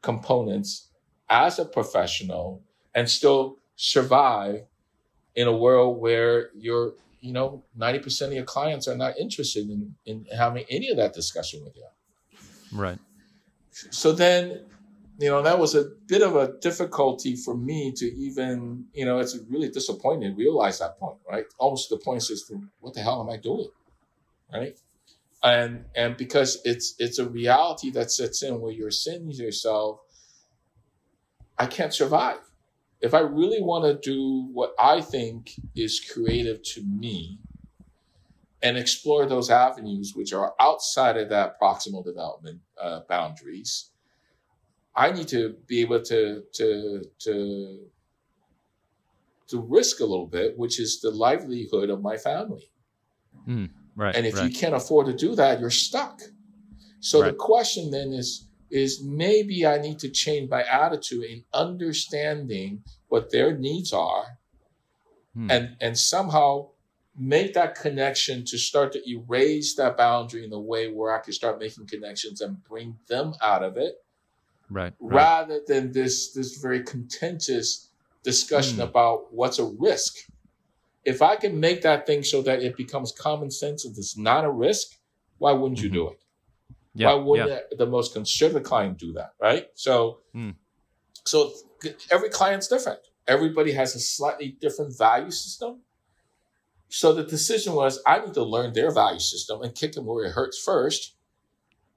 components 0.01 0.89
as 1.29 1.59
a 1.59 1.65
professional 1.65 2.61
and 2.93 3.09
still 3.09 3.59
survive 3.75 4.65
in 5.35 5.47
a 5.47 5.55
world 5.55 5.99
where 5.99 6.49
you're, 6.53 6.93
you 7.21 7.31
know, 7.31 7.63
90% 7.77 8.27
of 8.27 8.33
your 8.33 8.43
clients 8.43 8.87
are 8.87 8.97
not 8.97 9.17
interested 9.17 9.69
in, 9.69 9.95
in 10.05 10.25
having 10.37 10.65
any 10.69 10.89
of 10.89 10.97
that 10.97 11.13
discussion 11.13 11.63
with 11.63 11.75
you. 11.75 11.87
Right. 12.71 12.99
So 13.91 14.11
then 14.11 14.65
you 15.19 15.29
know 15.29 15.41
that 15.41 15.59
was 15.59 15.75
a 15.75 15.85
bit 16.07 16.21
of 16.21 16.35
a 16.35 16.53
difficulty 16.59 17.35
for 17.35 17.55
me 17.55 17.91
to 17.93 18.05
even 18.05 18.85
you 18.93 19.05
know 19.05 19.19
it's 19.19 19.37
really 19.49 19.69
disappointing 19.69 20.35
realize 20.35 20.79
that 20.79 20.97
point 20.99 21.17
right? 21.29 21.45
Almost 21.59 21.89
the 21.89 21.97
point 21.97 22.23
to 22.23 22.61
what 22.79 22.93
the 22.93 23.01
hell 23.01 23.21
am 23.21 23.29
i 23.29 23.37
doing 23.37 23.69
right? 24.53 24.77
And 25.43 25.85
and 25.95 26.17
because 26.17 26.61
it's 26.65 26.95
it's 26.99 27.19
a 27.19 27.29
reality 27.29 27.91
that 27.91 28.11
sets 28.11 28.43
in 28.43 28.59
where 28.59 28.71
you're 28.71 28.91
saying 28.91 29.29
to 29.29 29.35
yourself 29.35 29.99
i 31.57 31.65
can't 31.67 31.93
survive. 31.93 32.39
If 33.01 33.13
i 33.13 33.19
really 33.19 33.61
want 33.61 33.85
to 33.85 34.09
do 34.11 34.49
what 34.53 34.73
i 34.79 35.01
think 35.01 35.51
is 35.75 35.99
creative 35.99 36.63
to 36.63 36.81
me 36.83 37.39
and 38.63 38.77
explore 38.77 39.25
those 39.25 39.49
avenues 39.49 40.13
which 40.15 40.33
are 40.33 40.53
outside 40.59 41.17
of 41.17 41.29
that 41.29 41.59
proximal 41.61 42.03
development 42.03 42.61
uh, 42.81 43.01
boundaries 43.07 43.91
I 44.95 45.11
need 45.11 45.27
to 45.29 45.55
be 45.67 45.81
able 45.81 46.01
to 46.03 46.43
to 46.53 47.03
to 47.19 47.79
to 49.47 49.59
risk 49.59 49.99
a 49.99 50.05
little 50.05 50.27
bit, 50.27 50.57
which 50.57 50.79
is 50.79 51.01
the 51.01 51.11
livelihood 51.11 51.89
of 51.89 52.01
my 52.01 52.17
family. 52.17 52.69
Right. 53.95 54.15
And 54.15 54.25
if 54.25 54.35
right. 54.35 54.49
you 54.49 54.55
can't 54.55 54.75
afford 54.75 55.07
to 55.07 55.13
do 55.13 55.35
that, 55.35 55.59
you're 55.59 55.69
stuck. 55.69 56.21
So 56.99 57.21
the 57.23 57.33
question 57.33 57.91
then 57.91 58.13
is 58.13 58.47
is 58.69 59.03
maybe 59.03 59.65
I 59.65 59.77
need 59.79 59.99
to 59.99 60.09
change 60.09 60.49
my 60.49 60.63
attitude 60.63 61.25
in 61.25 61.43
understanding 61.53 62.83
what 63.07 63.31
their 63.31 63.55
needs 63.57 63.93
are 63.93 64.39
Hmm. 65.33 65.49
and 65.49 65.77
and 65.81 65.97
somehow 65.97 66.69
make 67.17 67.53
that 67.53 67.75
connection 67.75 68.43
to 68.45 68.57
start 68.57 68.91
to 68.93 69.09
erase 69.09 69.75
that 69.75 69.97
boundary 69.97 70.43
in 70.45 70.51
a 70.53 70.59
way 70.59 70.91
where 70.91 71.13
I 71.15 71.19
can 71.19 71.33
start 71.33 71.59
making 71.59 71.85
connections 71.87 72.41
and 72.41 72.63
bring 72.63 72.97
them 73.07 73.33
out 73.41 73.63
of 73.63 73.77
it 73.77 73.95
right. 74.69 74.93
Right. 74.99 75.15
rather 75.15 75.61
than 75.67 75.91
this 75.91 76.33
this 76.33 76.57
very 76.57 76.83
contentious 76.83 77.89
discussion 78.23 78.75
Hmm. 78.77 78.81
about 78.89 79.33
what's 79.33 79.59
a 79.59 79.65
risk. 79.65 80.15
If 81.05 81.21
I 81.21 81.35
can 81.35 81.59
make 81.59 81.81
that 81.83 82.07
thing 82.07 82.23
so 82.23 82.41
that 82.43 82.63
it 82.63 82.77
becomes 82.77 83.11
common 83.11 83.51
sense 83.51 83.85
and 83.85 83.95
it's 83.97 84.17
not 84.17 84.45
a 84.45 84.49
risk, 84.49 84.97
why 85.37 85.51
wouldn't 85.51 85.81
you 85.81 85.89
Mhm. 85.89 85.93
do 85.93 86.07
it? 86.09 86.19
Yeah. 86.95 87.07
why 87.07 87.23
wouldn't 87.23 87.49
yeah. 87.49 87.59
the- 87.71 87.75
the 87.77 87.85
most 87.87 88.13
conservative 88.13 88.63
client 88.67 88.97
do 88.99 89.13
that, 89.13 89.33
right? 89.39 89.67
So, 89.73 90.19
Hmm. 90.31 90.51
so 91.25 91.51
every 92.11 92.29
client's 92.29 92.67
different. 92.67 92.99
Everybody 93.27 93.71
has 93.71 93.95
a 93.95 93.99
slightly 93.99 94.49
different 94.49 94.95
value 94.97 95.31
system. 95.31 95.81
So 96.95 97.11
the 97.11 97.23
decision 97.23 97.73
was, 97.73 97.99
I 98.05 98.19
need 98.19 98.35
to 98.35 98.43
learn 98.43 98.71
their 98.71 98.91
value 98.91 99.19
system 99.19 99.63
and 99.63 99.73
kick 99.73 99.93
them 99.93 100.05
where 100.05 100.25
it 100.25 100.33
hurts 100.33 100.61
first. 100.63 101.15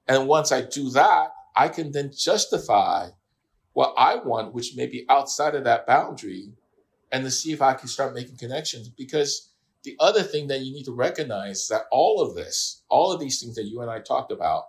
And 0.07 0.27
once 0.27 0.51
I 0.51 0.61
do 0.61 0.89
that, 0.89 1.33
I 1.55 1.67
can 1.67 1.91
then 1.91 2.11
justify 2.17 3.09
what 3.73 3.93
I 3.95 4.15
want, 4.15 4.55
which 4.55 4.75
may 4.75 4.87
be 4.87 5.05
outside 5.07 5.53
of 5.53 5.65
that 5.65 5.85
boundary, 5.85 6.49
and 7.11 7.23
to 7.23 7.29
see 7.29 7.53
if 7.53 7.61
I 7.61 7.75
can 7.75 7.87
start 7.87 8.15
making 8.15 8.37
connections. 8.37 8.89
Because 8.89 9.51
the 9.83 9.95
other 9.99 10.23
thing 10.23 10.47
that 10.47 10.61
you 10.61 10.73
need 10.73 10.85
to 10.85 10.95
recognize 10.95 11.59
is 11.59 11.67
that 11.67 11.83
all 11.91 12.19
of 12.19 12.33
this, 12.33 12.81
all 12.89 13.11
of 13.11 13.19
these 13.19 13.39
things 13.39 13.53
that 13.53 13.65
you 13.65 13.81
and 13.81 13.91
I 13.91 13.99
talked 13.99 14.31
about, 14.31 14.63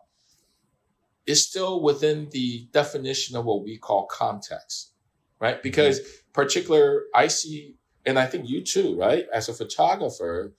is 1.25 1.43
still 1.43 1.83
within 1.83 2.29
the 2.33 2.69
definition 2.73 3.35
of 3.35 3.47
what 3.47 3.65
we 3.65 3.79
call 3.79 4.05
context, 4.05 4.93
right? 5.41 5.55
Mm-hmm. 5.55 5.63
Because 5.63 6.01
particular, 6.35 7.05
I 7.15 7.29
see, 7.29 7.77
and 8.09 8.19
I 8.19 8.27
think 8.27 8.49
you 8.49 8.63
too, 8.63 8.99
right? 8.99 9.27
As 9.33 9.51
a 9.51 9.55
photographer, 9.55 10.55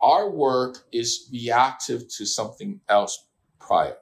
our 0.00 0.30
work 0.30 0.78
is 0.92 1.28
reactive 1.32 2.08
to 2.16 2.24
something 2.24 2.80
else 2.88 3.26
prior, 3.58 3.96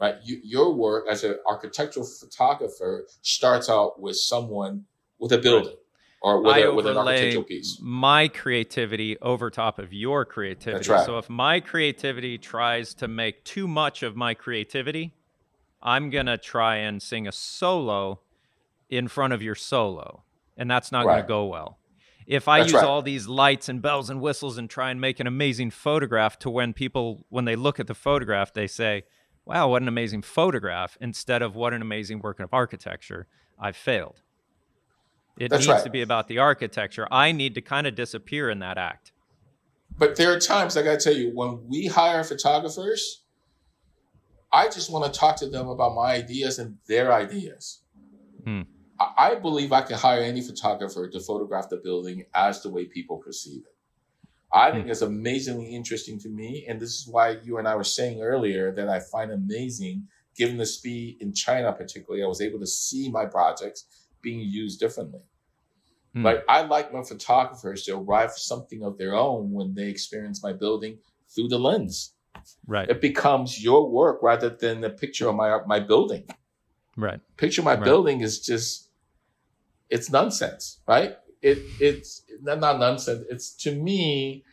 right? 0.00 0.16
You, 0.24 0.40
your 0.42 0.74
work 0.74 1.04
as 1.08 1.24
an 1.24 1.38
architectural 1.46 2.06
photographer 2.06 3.06
starts 3.20 3.68
out 3.68 4.00
with 4.00 4.16
someone 4.16 4.86
with 5.18 5.32
a 5.32 5.38
building 5.38 5.76
or 6.22 6.40
with, 6.40 6.54
I 6.54 6.60
a, 6.60 6.72
with 6.72 6.86
an 6.86 6.96
architectural 6.96 7.44
piece. 7.44 7.78
my 7.82 8.28
creativity 8.28 9.18
over 9.20 9.50
top 9.50 9.78
of 9.78 9.92
your 9.92 10.24
creativity. 10.24 10.78
That's 10.78 10.88
right. 10.88 11.06
So 11.06 11.18
if 11.18 11.28
my 11.28 11.60
creativity 11.60 12.38
tries 12.38 12.94
to 12.94 13.08
make 13.08 13.44
too 13.44 13.68
much 13.68 14.02
of 14.02 14.16
my 14.16 14.32
creativity, 14.32 15.12
I'm 15.82 16.08
going 16.08 16.26
to 16.26 16.38
try 16.38 16.76
and 16.76 17.02
sing 17.02 17.28
a 17.28 17.32
solo 17.32 18.20
in 18.88 19.06
front 19.06 19.34
of 19.34 19.42
your 19.42 19.54
solo, 19.54 20.23
and 20.56 20.70
that's 20.70 20.92
not 20.92 21.04
going 21.04 21.22
to 21.22 21.26
go 21.26 21.46
well. 21.46 21.78
If 22.26 22.48
I 22.48 22.60
That's 22.60 22.72
use 22.72 22.80
right. 22.80 22.88
all 22.88 23.02
these 23.02 23.26
lights 23.28 23.68
and 23.68 23.82
bells 23.82 24.08
and 24.08 24.20
whistles 24.20 24.56
and 24.56 24.68
try 24.70 24.90
and 24.90 25.00
make 25.00 25.20
an 25.20 25.26
amazing 25.26 25.70
photograph 25.70 26.38
to 26.40 26.50
when 26.50 26.72
people 26.72 27.26
when 27.28 27.44
they 27.44 27.54
look 27.56 27.78
at 27.78 27.86
the 27.86 27.94
photograph 27.94 28.52
they 28.52 28.66
say, 28.66 29.04
"Wow, 29.44 29.68
what 29.68 29.82
an 29.82 29.88
amazing 29.88 30.22
photograph," 30.22 30.96
instead 31.00 31.42
of 31.42 31.54
what 31.54 31.74
an 31.74 31.82
amazing 31.82 32.20
work 32.20 32.40
of 32.40 32.48
architecture, 32.52 33.26
I've 33.58 33.76
failed. 33.76 34.22
It 35.38 35.50
That's 35.50 35.66
needs 35.66 35.74
right. 35.74 35.84
to 35.84 35.90
be 35.90 36.00
about 36.00 36.28
the 36.28 36.38
architecture. 36.38 37.06
I 37.10 37.32
need 37.32 37.54
to 37.56 37.60
kind 37.60 37.86
of 37.86 37.94
disappear 37.94 38.48
in 38.48 38.60
that 38.60 38.78
act. 38.78 39.12
But 39.96 40.16
there 40.16 40.32
are 40.32 40.38
times 40.38 40.76
I 40.76 40.82
got 40.82 41.00
to 41.00 41.04
tell 41.04 41.14
you, 41.14 41.30
when 41.34 41.68
we 41.68 41.86
hire 41.86 42.24
photographers, 42.24 43.22
I 44.52 44.66
just 44.68 44.90
want 44.90 45.12
to 45.12 45.18
talk 45.18 45.36
to 45.36 45.48
them 45.48 45.68
about 45.68 45.94
my 45.94 46.14
ideas 46.14 46.58
and 46.58 46.78
their 46.86 47.12
ideas. 47.12 47.80
Hmm. 48.44 48.62
I 49.00 49.34
believe 49.34 49.72
I 49.72 49.82
can 49.82 49.96
hire 49.96 50.22
any 50.22 50.40
photographer 50.40 51.08
to 51.08 51.20
photograph 51.20 51.68
the 51.68 51.78
building 51.78 52.26
as 52.34 52.62
the 52.62 52.70
way 52.70 52.84
people 52.84 53.18
perceive 53.18 53.62
it. 53.66 53.74
I 54.52 54.70
think 54.70 54.88
it's 54.88 55.02
amazingly 55.02 55.74
interesting 55.74 56.18
to 56.20 56.28
me. 56.28 56.64
And 56.68 56.80
this 56.80 56.90
is 56.90 57.08
why 57.08 57.38
you 57.42 57.58
and 57.58 57.66
I 57.66 57.74
were 57.74 57.82
saying 57.82 58.22
earlier 58.22 58.72
that 58.72 58.88
I 58.88 59.00
find 59.00 59.32
amazing 59.32 60.06
given 60.36 60.56
the 60.56 60.66
speed 60.66 61.16
in 61.20 61.32
China, 61.32 61.72
particularly, 61.72 62.22
I 62.22 62.28
was 62.28 62.40
able 62.40 62.60
to 62.60 62.66
see 62.66 63.10
my 63.10 63.26
projects 63.26 63.86
being 64.22 64.40
used 64.40 64.80
differently. 64.80 65.20
Mm. 66.16 66.24
Like 66.24 66.44
I 66.48 66.62
like 66.62 66.92
my 66.92 67.02
photographers 67.02 67.82
to 67.84 67.96
arrive 67.96 68.32
something 68.32 68.84
of 68.84 68.96
their 68.96 69.14
own 69.14 69.50
when 69.50 69.74
they 69.74 69.88
experience 69.88 70.42
my 70.42 70.52
building 70.52 70.98
through 71.34 71.48
the 71.48 71.58
lens. 71.58 72.14
Right. 72.66 72.88
It 72.88 73.00
becomes 73.00 73.62
your 73.62 73.88
work 73.88 74.22
rather 74.22 74.50
than 74.50 74.80
the 74.80 74.90
picture 74.90 75.28
of 75.28 75.34
my 75.34 75.58
my 75.66 75.80
building. 75.80 76.26
Right. 76.96 77.20
Picture 77.36 77.62
my 77.62 77.74
right. 77.74 77.84
building 77.84 78.20
is 78.20 78.40
just 78.40 78.90
it's 79.90 80.10
nonsense, 80.10 80.80
right? 80.86 81.16
It 81.42 81.58
it's 81.80 82.22
not 82.42 82.78
nonsense. 82.78 83.24
It's 83.28 83.54
to 83.64 83.74
me, 83.74 84.44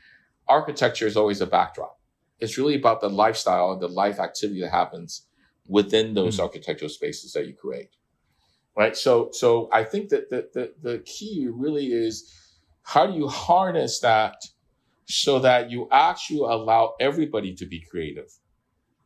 architecture 0.47 1.07
is 1.07 1.15
always 1.15 1.41
a 1.41 1.47
backdrop. 1.47 1.99
It's 2.39 2.57
really 2.57 2.75
about 2.75 3.01
the 3.01 3.09
lifestyle 3.09 3.71
and 3.71 3.81
the 3.81 3.87
life 3.87 4.19
activity 4.19 4.61
that 4.61 4.71
happens 4.71 5.27
within 5.67 6.13
those 6.13 6.37
mm. 6.37 6.43
architectural 6.43 6.89
spaces 6.89 7.33
that 7.33 7.47
you 7.47 7.53
create. 7.53 7.89
Right. 8.75 8.95
So 8.95 9.29
so 9.31 9.69
I 9.71 9.83
think 9.83 10.09
that 10.09 10.29
the, 10.29 10.49
the 10.53 10.73
the 10.81 10.99
key 10.99 11.47
really 11.51 11.87
is 11.87 12.31
how 12.83 13.05
do 13.05 13.13
you 13.13 13.27
harness 13.27 13.99
that 13.99 14.35
so 15.05 15.39
that 15.39 15.69
you 15.69 15.87
actually 15.91 16.39
allow 16.39 16.95
everybody 16.99 17.53
to 17.55 17.65
be 17.65 17.81
creative, 17.81 18.31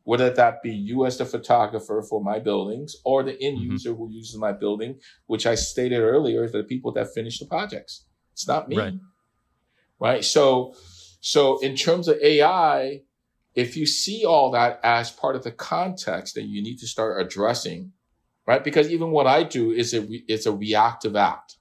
whether 0.06 0.30
that 0.30 0.64
be 0.64 0.72
you 0.72 1.06
as 1.06 1.18
the 1.18 1.26
photographer 1.26 2.02
for 2.02 2.24
my 2.24 2.40
buildings 2.40 2.96
or 3.04 3.24
the 3.24 3.40
end 3.42 3.58
mm-hmm. 3.58 3.72
user 3.72 3.94
who 3.94 4.10
uses 4.10 4.38
my 4.38 4.52
building, 4.52 5.00
which 5.28 5.46
I 5.46 5.56
stated 5.56 6.00
earlier, 6.00 6.46
is 6.46 6.54
the 6.54 6.64
people 6.64 6.92
that 6.94 7.14
finish 7.14 7.40
the 7.40 7.46
projects. 7.46 8.06
It's 8.32 8.48
not 8.48 8.70
me. 8.70 8.78
Right. 8.78 8.94
right? 10.00 10.24
So, 10.24 10.76
so 11.20 11.60
in 11.60 11.76
terms 11.76 12.08
of 12.08 12.18
AI, 12.22 13.02
if 13.54 13.76
you 13.76 13.86
see 13.86 14.26
all 14.26 14.52
that 14.52 14.80
as 14.84 15.12
part 15.12 15.36
of 15.36 15.44
the 15.44 15.52
context 15.52 16.36
that 16.36 16.44
you 16.44 16.64
need 16.64 16.78
to 16.80 16.88
start 16.88 17.22
addressing, 17.22 17.92
right? 18.48 18.64
Because 18.64 18.90
even 18.90 19.12
what 19.12 19.28
I 19.28 19.44
do 19.44 19.72
is 19.72 19.94
a, 19.94 20.06
it's 20.28 20.46
a 20.46 20.52
reactive 20.52 21.16
act. 21.16 21.58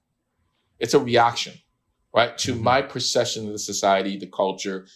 It's 0.78 0.94
a 0.94 1.00
reaction 1.00 1.54
right? 2.14 2.38
To 2.38 2.54
mm-hmm. 2.54 2.62
my 2.62 2.82
perception 2.82 3.46
of 3.46 3.52
the 3.52 3.58
society, 3.58 4.16
the 4.16 4.28
culture, 4.28 4.86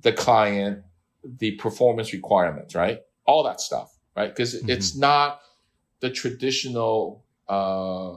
the 0.00 0.12
client, 0.12 0.84
the 1.24 1.52
performance 1.52 2.12
requirements, 2.12 2.74
right? 2.74 3.00
All 3.26 3.42
that 3.44 3.60
stuff, 3.60 3.96
right? 4.16 4.28
Because 4.28 4.54
mm-hmm. 4.54 4.70
it's 4.70 4.96
not 4.96 5.40
the 6.00 6.10
traditional 6.10 7.24
uh, 7.48 8.16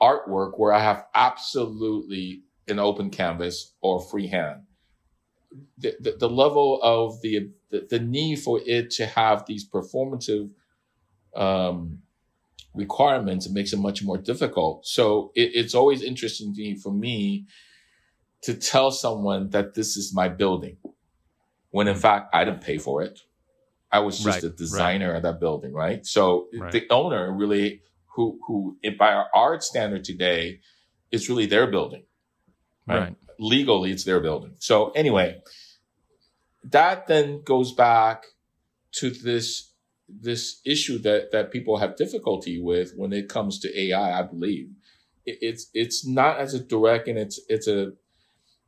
artwork 0.00 0.58
where 0.58 0.72
I 0.72 0.80
have 0.80 1.06
absolutely 1.14 2.42
an 2.68 2.78
open 2.78 3.10
canvas 3.10 3.72
or 3.80 4.00
freehand. 4.00 4.62
The, 5.78 5.94
the, 6.00 6.12
the 6.12 6.28
level 6.28 6.80
of 6.82 7.20
the, 7.22 7.50
the, 7.70 7.86
the 7.88 8.00
need 8.00 8.40
for 8.40 8.60
it 8.66 8.90
to 8.92 9.06
have 9.06 9.46
these 9.46 9.68
performative 9.68 10.50
um, 11.34 12.00
requirements 12.74 13.46
it 13.46 13.52
makes 13.52 13.72
it 13.72 13.78
much 13.78 14.02
more 14.02 14.18
difficult. 14.18 14.86
So 14.86 15.30
it, 15.34 15.52
it's 15.54 15.74
always 15.74 16.02
interesting 16.02 16.54
to 16.54 16.60
me, 16.60 16.74
for 16.74 16.92
me 16.92 17.46
to 18.42 18.54
tell 18.54 18.90
someone 18.90 19.50
that 19.50 19.74
this 19.74 19.96
is 19.96 20.12
my 20.12 20.28
building 20.28 20.76
when 21.74 21.88
in 21.88 21.96
fact 21.96 22.32
I 22.32 22.44
didn't 22.44 22.60
pay 22.60 22.78
for 22.78 23.02
it. 23.02 23.18
I 23.90 23.98
was 23.98 24.16
just 24.18 24.42
right, 24.42 24.44
a 24.44 24.48
designer 24.48 25.08
right. 25.08 25.16
of 25.16 25.22
that 25.24 25.40
building, 25.40 25.72
right? 25.72 26.06
So 26.06 26.46
right. 26.56 26.70
the 26.70 26.86
owner 26.88 27.32
really, 27.32 27.82
who, 28.14 28.38
who 28.46 28.78
by 28.96 29.12
our 29.12 29.26
art 29.34 29.64
standard 29.64 30.04
today, 30.04 30.60
it's 31.10 31.28
really 31.28 31.46
their 31.46 31.66
building, 31.66 32.04
right? 32.86 33.16
Legally, 33.40 33.90
it's 33.90 34.04
their 34.04 34.20
building. 34.20 34.54
So 34.60 34.90
anyway, 34.90 35.42
that 36.62 37.08
then 37.08 37.42
goes 37.42 37.72
back 37.72 38.26
to 39.00 39.10
this, 39.10 39.72
this 40.08 40.60
issue 40.64 40.98
that, 40.98 41.32
that 41.32 41.50
people 41.50 41.78
have 41.78 41.96
difficulty 41.96 42.60
with 42.60 42.92
when 42.96 43.12
it 43.12 43.28
comes 43.28 43.58
to 43.60 43.80
AI, 43.80 44.20
I 44.20 44.22
believe. 44.22 44.70
It, 45.26 45.38
it's, 45.40 45.70
it's 45.74 46.06
not 46.06 46.38
as 46.38 46.54
a 46.54 46.60
direct 46.60 47.08
and 47.08 47.18
it's, 47.18 47.40
it's 47.48 47.66
a, 47.66 47.94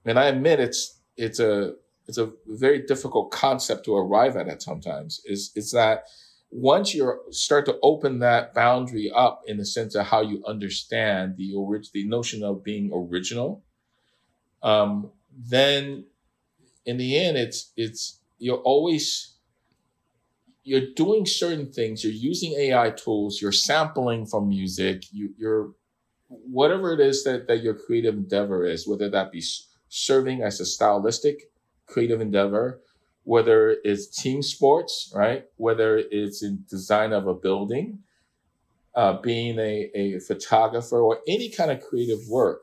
and 0.04 0.18
I 0.18 0.24
admit 0.26 0.59
it's 0.59 0.96
it's 1.16 1.40
a 1.40 1.74
it's 2.09 2.18
a 2.18 2.32
very 2.46 2.82
difficult 2.86 3.30
concept 3.30 3.84
to 3.86 3.96
arrive 3.96 4.36
at 4.36 4.48
at 4.48 4.62
sometimes. 4.62 5.20
Is 5.24 5.52
it's 5.54 5.72
that 5.72 6.04
once 6.50 6.94
you 6.94 7.20
start 7.30 7.66
to 7.66 7.78
open 7.82 8.20
that 8.20 8.54
boundary 8.54 9.11
up 9.14 9.42
in 9.46 9.57
the 9.57 9.64
sense 9.64 9.94
of 9.94 10.07
how 10.07 10.20
you 10.22 10.42
understand 10.46 11.36
the 11.36 11.54
orig- 11.54 11.92
the 11.92 12.07
notion 12.07 12.44
of 12.44 12.62
being 12.62 12.90
original, 12.94 13.64
um, 14.62 15.11
then 15.36 16.04
in 16.84 16.96
the 16.96 17.18
end, 17.18 17.36
it's 17.36 17.72
it's 17.76 18.20
you're 18.38 18.59
always 18.59 19.34
you're 20.62 20.92
doing 20.94 21.26
certain 21.26 21.70
things. 21.72 22.02
You're 22.04 22.12
using 22.12 22.52
AI 22.54 22.90
tools. 22.90 23.40
You're 23.40 23.52
sampling 23.52 24.26
from 24.26 24.48
music. 24.48 25.04
You, 25.12 25.34
you're 25.38 25.72
whatever 26.28 26.92
it 26.92 27.00
is 27.00 27.24
that 27.24 27.48
that 27.48 27.62
your 27.62 27.74
creative 27.74 28.14
endeavor 28.14 28.64
is, 28.64 28.86
whether 28.86 29.09
that 29.11 29.32
be 29.32 29.42
serving 29.88 30.42
as 30.42 30.61
a 30.61 30.66
stylistic 30.66 31.50
creative 31.87 32.20
endeavor, 32.20 32.80
whether 33.24 33.76
it's 33.82 34.07
team 34.22 34.43
sports, 34.43 35.12
right? 35.14 35.45
Whether 35.57 35.99
it's 36.11 36.43
in 36.43 36.64
design 36.68 37.12
of 37.12 37.26
a 37.26 37.34
building, 37.34 38.01
uh, 38.95 39.20
being 39.20 39.59
a, 39.59 39.91
a 39.95 40.20
photographer 40.20 41.01
or 41.01 41.18
any 41.28 41.51
kind 41.51 41.70
of 41.70 41.80
creative 41.80 42.20
work, 42.28 42.62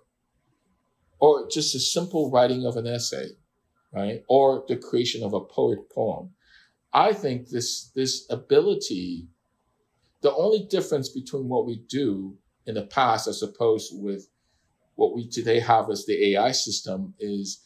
or 1.19 1.47
just 1.49 1.76
a 1.76 1.80
simple 1.80 2.32
writing 2.32 2.65
of 2.65 2.76
an 2.76 2.88
essay, 2.88 3.30
right? 3.93 4.24
Or 4.28 4.63
the 4.67 4.78
creation 4.78 5.24
of 5.24 5.34
a 5.34 5.41
poet 5.41 5.89
poem. 5.93 6.32
I 6.93 7.13
think 7.13 7.49
this, 7.49 7.91
this 7.95 8.26
ability, 8.30 9.28
the 10.21 10.34
only 10.34 10.65
difference 10.69 11.09
between 11.09 11.47
what 11.47 11.65
we 11.65 11.84
do 11.89 12.38
in 12.65 12.76
the 12.76 12.84
past 12.84 13.28
as 13.28 13.41
opposed 13.41 13.91
with 13.93 14.28
what 14.95 15.15
we 15.15 15.28
today 15.28 15.59
have 15.59 15.89
as 15.89 16.05
the 16.05 16.34
AI 16.34 16.51
system 16.51 17.13
is 17.19 17.61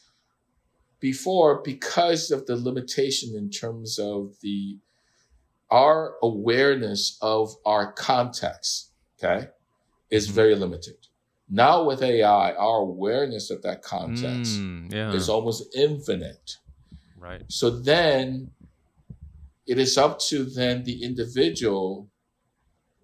before, 1.00 1.62
because 1.62 2.30
of 2.30 2.46
the 2.46 2.56
limitation 2.56 3.34
in 3.36 3.50
terms 3.50 3.98
of 3.98 4.34
the 4.42 4.78
our 5.70 6.14
awareness 6.22 7.18
of 7.20 7.54
our 7.66 7.92
context, 7.92 8.90
okay, 9.22 9.48
is 10.10 10.26
mm-hmm. 10.26 10.34
very 10.34 10.54
limited. 10.54 10.96
Now 11.50 11.84
with 11.84 12.02
AI, 12.02 12.52
our 12.52 12.80
awareness 12.80 13.50
of 13.50 13.62
that 13.62 13.82
context 13.82 14.58
mm, 14.58 14.92
yeah. 14.92 15.12
is 15.12 15.28
almost 15.28 15.74
infinite. 15.74 16.56
Right. 17.18 17.42
So 17.48 17.70
then 17.70 18.50
it 19.66 19.78
is 19.78 19.98
up 19.98 20.18
to 20.20 20.44
then 20.44 20.84
the 20.84 21.02
individual 21.02 22.08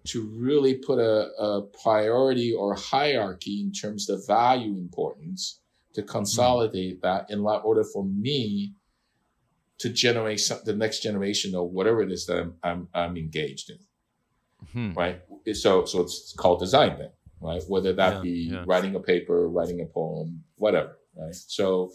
to 0.05 0.27
really 0.27 0.75
put 0.75 0.99
a, 0.99 1.31
a 1.39 1.61
priority 1.81 2.53
or 2.53 2.75
hierarchy 2.75 3.61
in 3.61 3.71
terms 3.71 4.09
of 4.09 4.25
value 4.27 4.77
importance 4.77 5.59
to 5.95 6.03
consolidate 6.03 7.01
mm-hmm. 7.01 7.07
that 7.07 7.31
in 7.31 7.39
order 7.45 7.83
for 7.83 8.05
me 8.05 8.73
to 9.77 9.89
generate 9.89 10.39
some, 10.39 10.59
the 10.63 10.75
next 10.75 11.01
generation 11.01 11.55
or 11.55 11.67
whatever 11.69 12.01
it 12.01 12.11
is 12.11 12.25
that 12.27 12.37
I'm, 12.37 12.53
I'm, 12.63 12.87
I'm 12.93 13.17
engaged 13.17 13.69
in. 13.69 13.79
Mm-hmm. 14.67 14.93
Right. 14.97 15.21
So, 15.53 15.85
so 15.85 16.01
it's 16.01 16.33
called 16.37 16.59
design 16.59 16.97
then, 16.97 17.11
right? 17.41 17.61
Whether 17.67 17.93
that 17.93 18.15
yeah, 18.15 18.21
be 18.21 18.49
yeah. 18.51 18.63
writing 18.65 18.95
a 18.95 18.99
paper, 18.99 19.49
writing 19.49 19.81
a 19.81 19.85
poem, 19.85 20.43
whatever. 20.55 20.97
Right. 21.15 21.35
So, 21.35 21.91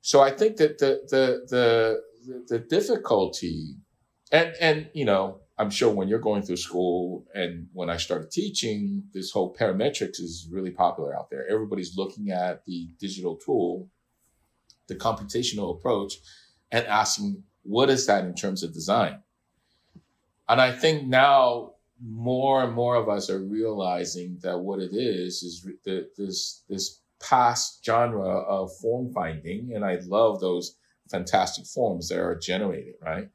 so 0.00 0.20
I 0.20 0.30
think 0.30 0.56
that 0.56 0.78
the, 0.78 1.00
the, 1.10 1.46
the, 1.50 2.00
the, 2.26 2.44
the 2.48 2.58
difficulty 2.58 3.76
and, 4.32 4.54
and, 4.60 4.88
you 4.94 5.04
know, 5.04 5.40
I'm 5.60 5.68
sure 5.68 5.92
when 5.92 6.08
you're 6.08 6.20
going 6.20 6.40
through 6.40 6.56
school 6.56 7.26
and 7.34 7.68
when 7.74 7.90
I 7.90 7.98
started 7.98 8.30
teaching, 8.30 9.04
this 9.12 9.30
whole 9.30 9.54
parametrics 9.54 10.18
is 10.18 10.48
really 10.50 10.70
popular 10.70 11.14
out 11.14 11.28
there. 11.28 11.46
Everybody's 11.50 11.98
looking 11.98 12.30
at 12.30 12.64
the 12.64 12.88
digital 12.98 13.36
tool, 13.36 13.90
the 14.88 14.94
computational 14.94 15.76
approach, 15.76 16.14
and 16.72 16.86
asking, 16.86 17.42
what 17.62 17.90
is 17.90 18.06
that 18.06 18.24
in 18.24 18.34
terms 18.34 18.62
of 18.62 18.72
design? 18.72 19.22
And 20.48 20.62
I 20.62 20.72
think 20.72 21.06
now 21.06 21.74
more 22.02 22.64
and 22.64 22.72
more 22.72 22.94
of 22.94 23.10
us 23.10 23.28
are 23.28 23.44
realizing 23.44 24.38
that 24.42 24.58
what 24.58 24.80
it 24.80 24.94
is 24.94 25.42
is 25.42 25.68
the, 25.84 26.08
this 26.16 26.64
this 26.70 27.00
past 27.20 27.84
genre 27.84 28.30
of 28.30 28.74
form 28.78 29.12
finding, 29.12 29.72
and 29.74 29.84
I 29.84 29.98
love 30.06 30.40
those 30.40 30.78
fantastic 31.10 31.66
forms 31.66 32.08
that 32.08 32.18
are 32.18 32.38
generated, 32.38 32.94
right? 33.02 33.28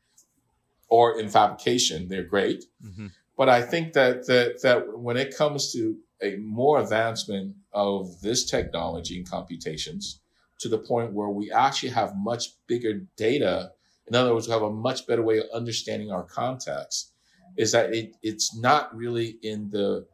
Or 0.87 1.19
in 1.19 1.29
fabrication, 1.29 2.07
they're 2.07 2.23
great. 2.23 2.65
Mm-hmm. 2.83 3.07
But 3.37 3.49
I 3.49 3.61
think 3.61 3.93
that, 3.93 4.27
that, 4.27 4.61
that 4.61 4.97
when 4.97 5.17
it 5.17 5.35
comes 5.35 5.73
to 5.73 5.97
a 6.21 6.37
more 6.37 6.79
advancement 6.79 7.55
of 7.73 8.21
this 8.21 8.45
technology 8.49 9.17
and 9.17 9.29
computations 9.29 10.21
to 10.59 10.69
the 10.69 10.77
point 10.77 11.11
where 11.11 11.29
we 11.29 11.51
actually 11.51 11.89
have 11.89 12.13
much 12.15 12.49
bigger 12.67 13.01
data, 13.17 13.71
in 14.07 14.15
other 14.15 14.33
words, 14.33 14.47
we 14.47 14.53
have 14.53 14.61
a 14.61 14.71
much 14.71 15.05
better 15.05 15.21
way 15.21 15.39
of 15.39 15.45
understanding 15.53 16.11
our 16.11 16.23
context, 16.23 17.11
is 17.57 17.71
that 17.73 17.93
it, 17.93 18.15
it's 18.21 18.55
not 18.55 18.95
really 18.95 19.37
in 19.41 19.69
the, 19.69 20.05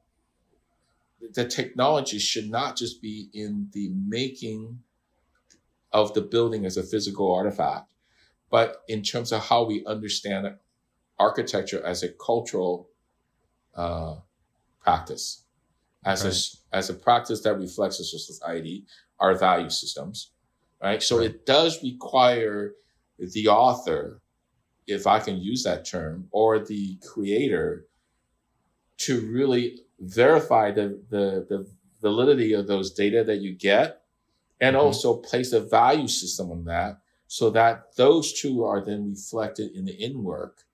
the 1.33 1.45
technology 1.45 2.17
should 2.17 2.49
not 2.49 2.75
just 2.75 3.01
be 3.01 3.29
in 3.33 3.67
the 3.73 3.89
making 4.07 4.79
of 5.93 6.13
the 6.13 6.21
building 6.21 6.65
as 6.65 6.77
a 6.77 6.83
physical 6.83 7.33
artifact, 7.33 7.90
but 8.51 8.83
in 8.89 9.01
terms 9.01 9.31
of 9.31 9.41
how 9.41 9.63
we 9.63 9.83
understand 9.85 10.53
architecture 11.17 11.83
as 11.85 12.03
a 12.03 12.09
cultural 12.09 12.89
uh, 13.75 14.15
practice, 14.81 15.43
as 16.03 16.25
right. 16.25 16.33
a 16.33 16.77
as 16.77 16.89
a 16.89 16.93
practice 16.93 17.41
that 17.41 17.57
reflects 17.57 17.99
a 17.99 18.03
society, 18.03 18.85
our 19.19 19.35
value 19.35 19.69
systems, 19.69 20.31
right? 20.83 21.01
So 21.01 21.17
right. 21.17 21.27
it 21.27 21.45
does 21.45 21.81
require 21.81 22.73
the 23.17 23.47
author, 23.47 24.21
if 24.87 25.07
I 25.07 25.19
can 25.19 25.37
use 25.37 25.63
that 25.63 25.85
term, 25.85 26.27
or 26.31 26.59
the 26.59 26.97
creator, 27.07 27.85
to 28.97 29.21
really 29.21 29.79
verify 29.99 30.71
the 30.71 30.99
the, 31.09 31.45
the 31.47 31.67
validity 32.01 32.53
of 32.53 32.67
those 32.67 32.91
data 32.91 33.23
that 33.23 33.37
you 33.37 33.53
get, 33.53 34.01
and 34.59 34.75
mm-hmm. 34.75 34.85
also 34.85 35.15
place 35.15 35.53
a 35.53 35.61
value 35.61 36.07
system 36.07 36.51
on 36.51 36.65
that, 36.65 36.99
so 37.31 37.49
that 37.49 37.95
those 37.95 38.33
two 38.33 38.65
are 38.65 38.83
then 38.83 39.11
reflected 39.11 39.71
in 39.73 39.85
the 39.85 39.93
in 40.03 40.21
work 40.21 40.65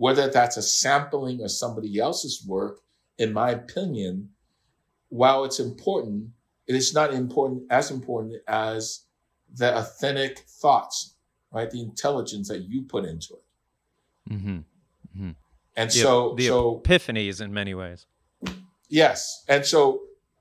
whether 0.00 0.28
that's 0.30 0.56
a 0.56 0.62
sampling 0.62 1.42
of 1.42 1.50
somebody 1.50 1.98
else's 1.98 2.42
work, 2.46 2.80
in 3.18 3.34
my 3.34 3.50
opinion, 3.50 4.30
while 5.10 5.44
it's 5.44 5.60
important, 5.60 6.30
it 6.66 6.74
is 6.74 6.94
not 6.94 7.12
important 7.12 7.64
as 7.68 7.90
important 7.90 8.36
as 8.48 9.04
the 9.54 9.76
authentic 9.76 10.38
thoughts, 10.48 11.16
right? 11.52 11.70
The 11.70 11.82
intelligence 11.82 12.48
that 12.48 12.62
you 12.62 12.80
put 12.80 13.04
into 13.04 13.34
it. 13.34 14.32
Mm-hmm. 14.32 14.56
Mm-hmm. 14.56 15.30
And 15.76 15.90
the, 15.90 15.94
so, 15.94 16.34
the 16.34 16.46
so 16.46 16.80
epiphanies 16.82 17.42
in 17.42 17.52
many 17.52 17.74
ways. 17.74 18.06
Yes, 18.88 19.44
and 19.48 19.66
so 19.66 20.00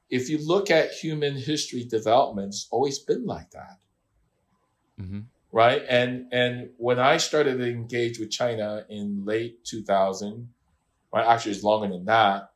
if 0.09 0.29
you 0.29 0.37
look 0.37 0.71
at 0.71 0.91
human 0.91 1.35
history 1.35 1.83
development, 1.83 2.47
it's 2.53 2.67
always 2.71 2.97
been 2.97 3.25
like 3.25 3.51
that. 3.51 3.77
Mm-hmm 5.01 5.19
right? 5.51 5.83
And 5.89 6.27
and 6.31 6.69
when 6.77 6.99
I 6.99 7.17
started 7.17 7.57
to 7.57 7.69
engage 7.69 8.19
with 8.19 8.31
China 8.31 8.85
in 8.89 9.25
late 9.25 9.65
2000, 9.65 10.49
right, 11.13 11.27
actually 11.27 11.53
it's 11.53 11.63
longer 11.63 11.87
than 11.89 12.05
that. 12.05 12.51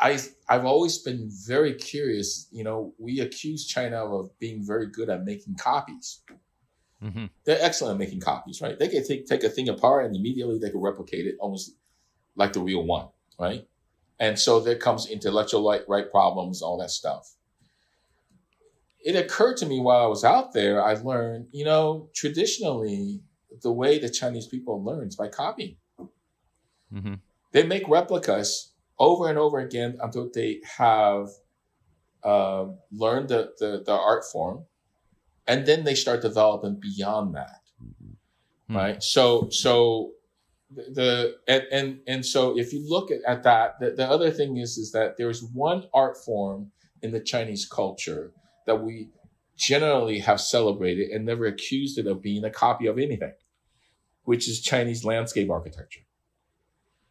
I 0.00 0.18
I've 0.48 0.64
always 0.64 0.98
been 0.98 1.30
very 1.30 1.74
curious. 1.74 2.48
You 2.50 2.64
know, 2.64 2.94
we 2.98 3.20
accuse 3.20 3.66
China 3.66 4.04
of 4.04 4.38
being 4.38 4.64
very 4.64 4.86
good 4.86 5.08
at 5.08 5.24
making 5.24 5.56
copies. 5.56 6.20
Mm-hmm. 7.02 7.26
They're 7.44 7.58
excellent 7.60 7.94
at 7.94 7.98
making 7.98 8.20
copies, 8.20 8.60
right? 8.60 8.78
They 8.78 8.88
can 8.88 9.04
take 9.06 9.26
take 9.26 9.44
a 9.44 9.48
thing 9.48 9.68
apart 9.68 10.06
and 10.06 10.16
immediately 10.16 10.58
they 10.58 10.70
can 10.70 10.80
replicate 10.80 11.26
it 11.26 11.36
almost 11.40 11.72
like 12.36 12.52
the 12.52 12.60
real 12.60 12.84
one, 12.84 13.08
right? 13.38 13.66
And 14.18 14.38
so 14.38 14.60
there 14.60 14.76
comes 14.76 15.08
intellectual 15.08 15.68
right, 15.68 15.82
right 15.88 16.08
problems, 16.08 16.62
all 16.62 16.78
that 16.78 16.90
stuff 16.90 17.34
it 19.04 19.16
occurred 19.16 19.56
to 19.58 19.66
me 19.66 19.80
while 19.80 20.04
I 20.04 20.06
was 20.06 20.24
out 20.24 20.52
there, 20.52 20.82
I 20.82 20.94
learned, 20.94 21.48
you 21.50 21.64
know, 21.64 22.08
traditionally, 22.14 23.20
the 23.62 23.72
way 23.72 23.98
the 23.98 24.08
Chinese 24.08 24.46
people 24.46 24.82
learn 24.82 25.08
is 25.08 25.16
by 25.16 25.28
copying. 25.28 25.76
Mm-hmm. 26.92 27.14
They 27.52 27.64
make 27.64 27.88
replicas 27.88 28.72
over 28.98 29.28
and 29.28 29.38
over 29.38 29.58
again 29.58 29.98
until 30.00 30.30
they 30.32 30.60
have 30.78 31.28
uh, 32.22 32.66
learned 32.92 33.28
the, 33.28 33.52
the, 33.58 33.82
the, 33.84 33.92
art 33.92 34.24
form. 34.30 34.64
And 35.46 35.66
then 35.66 35.84
they 35.84 35.94
start 35.94 36.22
developing 36.22 36.78
beyond 36.80 37.34
that. 37.34 37.60
Mm-hmm. 37.82 38.76
Right. 38.76 39.02
So, 39.02 39.48
so 39.50 40.12
the, 40.70 41.36
and, 41.48 41.64
and, 41.72 41.98
and 42.06 42.24
so 42.24 42.56
if 42.56 42.72
you 42.72 42.88
look 42.88 43.10
at, 43.10 43.18
at 43.26 43.42
that, 43.42 43.80
the, 43.80 43.90
the 43.90 44.08
other 44.08 44.30
thing 44.30 44.56
is, 44.56 44.78
is 44.78 44.92
that 44.92 45.16
there's 45.18 45.42
one 45.42 45.88
art 45.92 46.16
form 46.16 46.70
in 47.02 47.10
the 47.10 47.20
Chinese 47.20 47.66
culture 47.66 48.32
that 48.66 48.82
we 48.82 49.08
generally 49.56 50.20
have 50.20 50.40
celebrated 50.40 51.10
and 51.10 51.24
never 51.24 51.46
accused 51.46 51.98
it 51.98 52.06
of 52.06 52.22
being 52.22 52.44
a 52.44 52.50
copy 52.50 52.86
of 52.86 52.98
anything, 52.98 53.34
which 54.24 54.48
is 54.48 54.60
Chinese 54.60 55.04
landscape 55.04 55.50
architecture. 55.50 56.02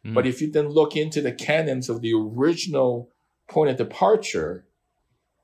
Mm. 0.04 0.14
But 0.14 0.26
if 0.26 0.40
you 0.40 0.50
then 0.50 0.68
look 0.68 0.96
into 0.96 1.20
the 1.20 1.32
canons 1.32 1.88
of 1.88 2.00
the 2.00 2.12
original 2.12 3.10
point 3.48 3.70
of 3.70 3.76
departure 3.76 4.66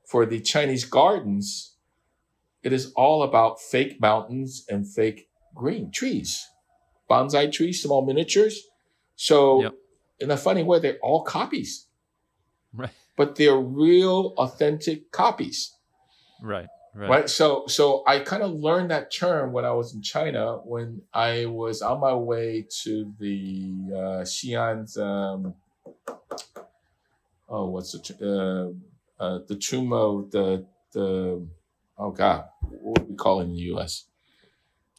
for 0.05 0.25
the 0.25 0.39
Chinese 0.39 0.85
gardens, 0.85 1.75
it 2.63 2.73
is 2.73 2.91
all 2.95 3.23
about 3.23 3.61
fake 3.61 4.01
mountains 4.01 4.65
and 4.69 4.87
fake 4.87 5.29
green 5.55 5.91
trees, 5.91 6.47
bonsai 7.09 7.51
trees, 7.51 7.81
small 7.81 8.05
miniatures. 8.05 8.63
So, 9.15 9.63
yep. 9.63 9.73
in 10.19 10.31
a 10.31 10.37
funny 10.37 10.63
way, 10.63 10.79
they're 10.79 10.99
all 11.01 11.23
copies. 11.23 11.87
Right. 12.73 12.91
But 13.15 13.35
they're 13.35 13.57
real, 13.57 14.33
authentic 14.37 15.11
copies. 15.11 15.75
Right. 16.41 16.67
Right. 16.93 17.09
right. 17.09 17.29
So, 17.29 17.65
so 17.67 18.03
I 18.07 18.19
kind 18.19 18.41
of 18.41 18.51
learned 18.51 18.91
that 18.91 19.11
term 19.13 19.51
when 19.51 19.63
I 19.63 19.71
was 19.71 19.93
in 19.93 20.01
China 20.01 20.57
when 20.63 21.01
I 21.13 21.45
was 21.45 21.81
on 21.81 21.99
my 21.99 22.13
way 22.13 22.65
to 22.83 23.13
the 23.19 23.73
uh, 23.93 24.23
Xi'an's, 24.23 24.97
um, 24.97 25.53
oh, 27.47 27.69
what's 27.69 27.91
the, 27.91 28.75
uh, 29.19 29.23
uh, 29.23 29.39
the 29.47 29.55
tomb 29.55 29.93
of 29.93 30.31
the, 30.31 30.65
the, 30.91 31.45
oh 31.97 32.11
God, 32.11 32.45
what 32.61 33.07
we 33.07 33.15
call 33.15 33.41
it 33.41 33.45
in 33.45 33.53
the 33.53 33.61
U.S.? 33.73 34.05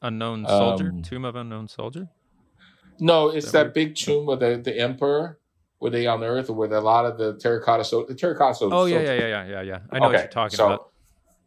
Unknown 0.03 0.47
soldier, 0.47 0.89
um, 0.91 1.03
tomb 1.03 1.25
of 1.25 1.37
unknown 1.37 1.69
soldier. 1.69 2.09
No, 3.01 3.31
it's 3.31 3.51
that, 3.53 3.65
that 3.65 3.75
big 3.75 3.97
tomb 3.97 4.29
of 4.29 4.41
the, 4.41 4.61
the 4.63 4.79
emperor 4.79 5.39
were 5.81 5.91
they 5.91 6.07
on 6.07 6.23
Earth, 6.23 6.49
where 6.51 6.73
a 6.73 6.81
lot 6.81 7.05
of 7.05 7.19
the 7.19 7.37
terracotta 7.39 7.85
so 7.85 8.05
the 8.05 8.15
terracotta. 8.15 8.69
Oh 8.71 8.85
yeah, 8.85 9.01
yeah, 9.01 9.13
yeah, 9.13 9.27
yeah, 9.27 9.47
yeah, 9.47 9.63
yeah. 9.63 9.79
I 9.91 9.99
know 9.99 10.07
okay. 10.07 10.15
what 10.15 10.21
you're 10.21 10.29
talking 10.29 10.57
so, 10.57 10.67
about 10.67 10.90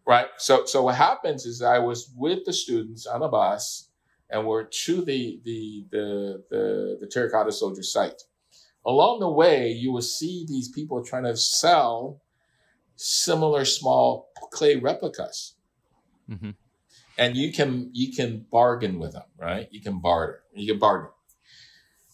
right? 0.06 0.28
So 0.38 0.66
so 0.66 0.84
what 0.84 0.96
happens 0.96 1.46
is 1.46 1.62
I 1.62 1.80
was 1.80 2.12
with 2.16 2.46
the 2.46 2.54
students 2.54 3.06
on 3.06 3.22
a 3.22 3.30
bus, 3.30 3.90
and 4.30 4.46
we're 4.46 4.64
to 4.64 5.02
the 5.02 5.42
the 5.44 5.86
the 5.92 6.44
the, 6.50 6.98
the 7.02 7.08
terracotta 7.08 7.52
soldier 7.52 7.84
site. 7.84 8.24
Along 8.86 9.20
the 9.20 9.30
way, 9.30 9.70
you 9.70 9.94
will 9.94 10.02
see 10.02 10.46
these 10.48 10.68
people 10.68 11.04
trying 11.04 11.24
to 11.24 11.38
sell 11.38 12.22
similar 12.96 13.66
small 13.66 14.30
clay 14.52 14.76
replicas. 14.76 15.56
Mm-hmm. 16.30 16.52
And 17.18 17.38
you 17.38 17.52
can 17.54 17.90
you 17.94 18.14
can 18.14 18.46
bargain 18.52 19.00
with 19.00 19.14
them, 19.14 19.24
right? 19.38 19.68
You 19.72 19.82
can 19.82 20.00
barter. 20.00 20.44
You 20.54 20.74
can 20.74 20.80
bargain. 20.80 21.12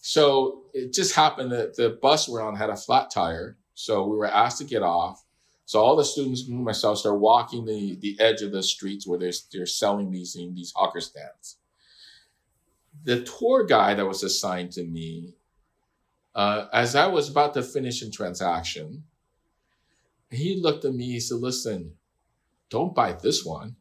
So 0.02 0.64
it 0.72 0.92
just 0.92 1.14
happened 1.14 1.52
that 1.52 1.76
the 1.76 1.98
bus 2.02 2.28
we're 2.28 2.42
on 2.42 2.56
had 2.56 2.70
a 2.70 2.76
flat 2.76 3.10
tire. 3.10 3.56
So 3.74 4.06
we 4.06 4.16
were 4.16 4.26
asked 4.26 4.58
to 4.58 4.64
get 4.64 4.82
off. 4.82 5.24
So 5.70 5.78
all 5.78 5.94
the 5.94 6.04
students, 6.04 6.48
myself, 6.48 6.98
start 6.98 7.20
walking 7.20 7.64
the, 7.64 7.96
the 8.00 8.16
edge 8.18 8.42
of 8.42 8.50
the 8.50 8.60
streets 8.60 9.06
where 9.06 9.20
they're, 9.20 9.30
they're 9.52 9.66
selling 9.66 10.10
these 10.10 10.32
these 10.32 10.72
hawker 10.74 11.00
stands. 11.00 11.58
The 13.04 13.22
tour 13.22 13.66
guide 13.66 13.98
that 13.98 14.08
was 14.08 14.24
assigned 14.24 14.72
to 14.72 14.82
me, 14.82 15.36
uh, 16.34 16.66
as 16.72 16.96
I 16.96 17.06
was 17.06 17.30
about 17.30 17.54
to 17.54 17.62
finish 17.62 18.02
a 18.02 18.10
transaction, 18.10 19.04
he 20.28 20.60
looked 20.60 20.84
at 20.84 20.92
me, 20.92 21.04
he 21.04 21.20
said, 21.20 21.38
listen, 21.38 21.92
don't 22.68 22.92
buy 22.92 23.12
this 23.12 23.44
one. 23.44 23.76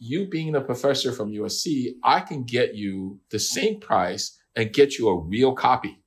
You 0.00 0.26
being 0.26 0.56
a 0.56 0.60
professor 0.60 1.12
from 1.12 1.30
USC, 1.30 1.92
I 2.02 2.18
can 2.18 2.42
get 2.42 2.74
you 2.74 3.20
the 3.30 3.38
same 3.38 3.78
price 3.78 4.40
and 4.56 4.72
get 4.72 4.98
you 4.98 5.08
a 5.08 5.20
real 5.20 5.54
copy. 5.54 6.01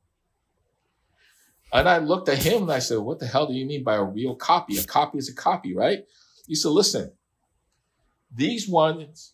And 1.73 1.89
I 1.89 1.97
looked 1.97 2.29
at 2.29 2.37
him 2.37 2.63
and 2.63 2.71
I 2.71 2.79
said, 2.79 2.99
What 2.99 3.19
the 3.19 3.27
hell 3.27 3.47
do 3.47 3.53
you 3.53 3.65
mean 3.65 3.83
by 3.83 3.95
a 3.95 4.03
real 4.03 4.35
copy? 4.35 4.77
A 4.77 4.83
copy 4.83 5.17
is 5.17 5.29
a 5.29 5.35
copy, 5.35 5.75
right? 5.75 5.99
He 6.47 6.55
said, 6.55 6.69
Listen, 6.69 7.11
these 8.33 8.67
ones 8.67 9.33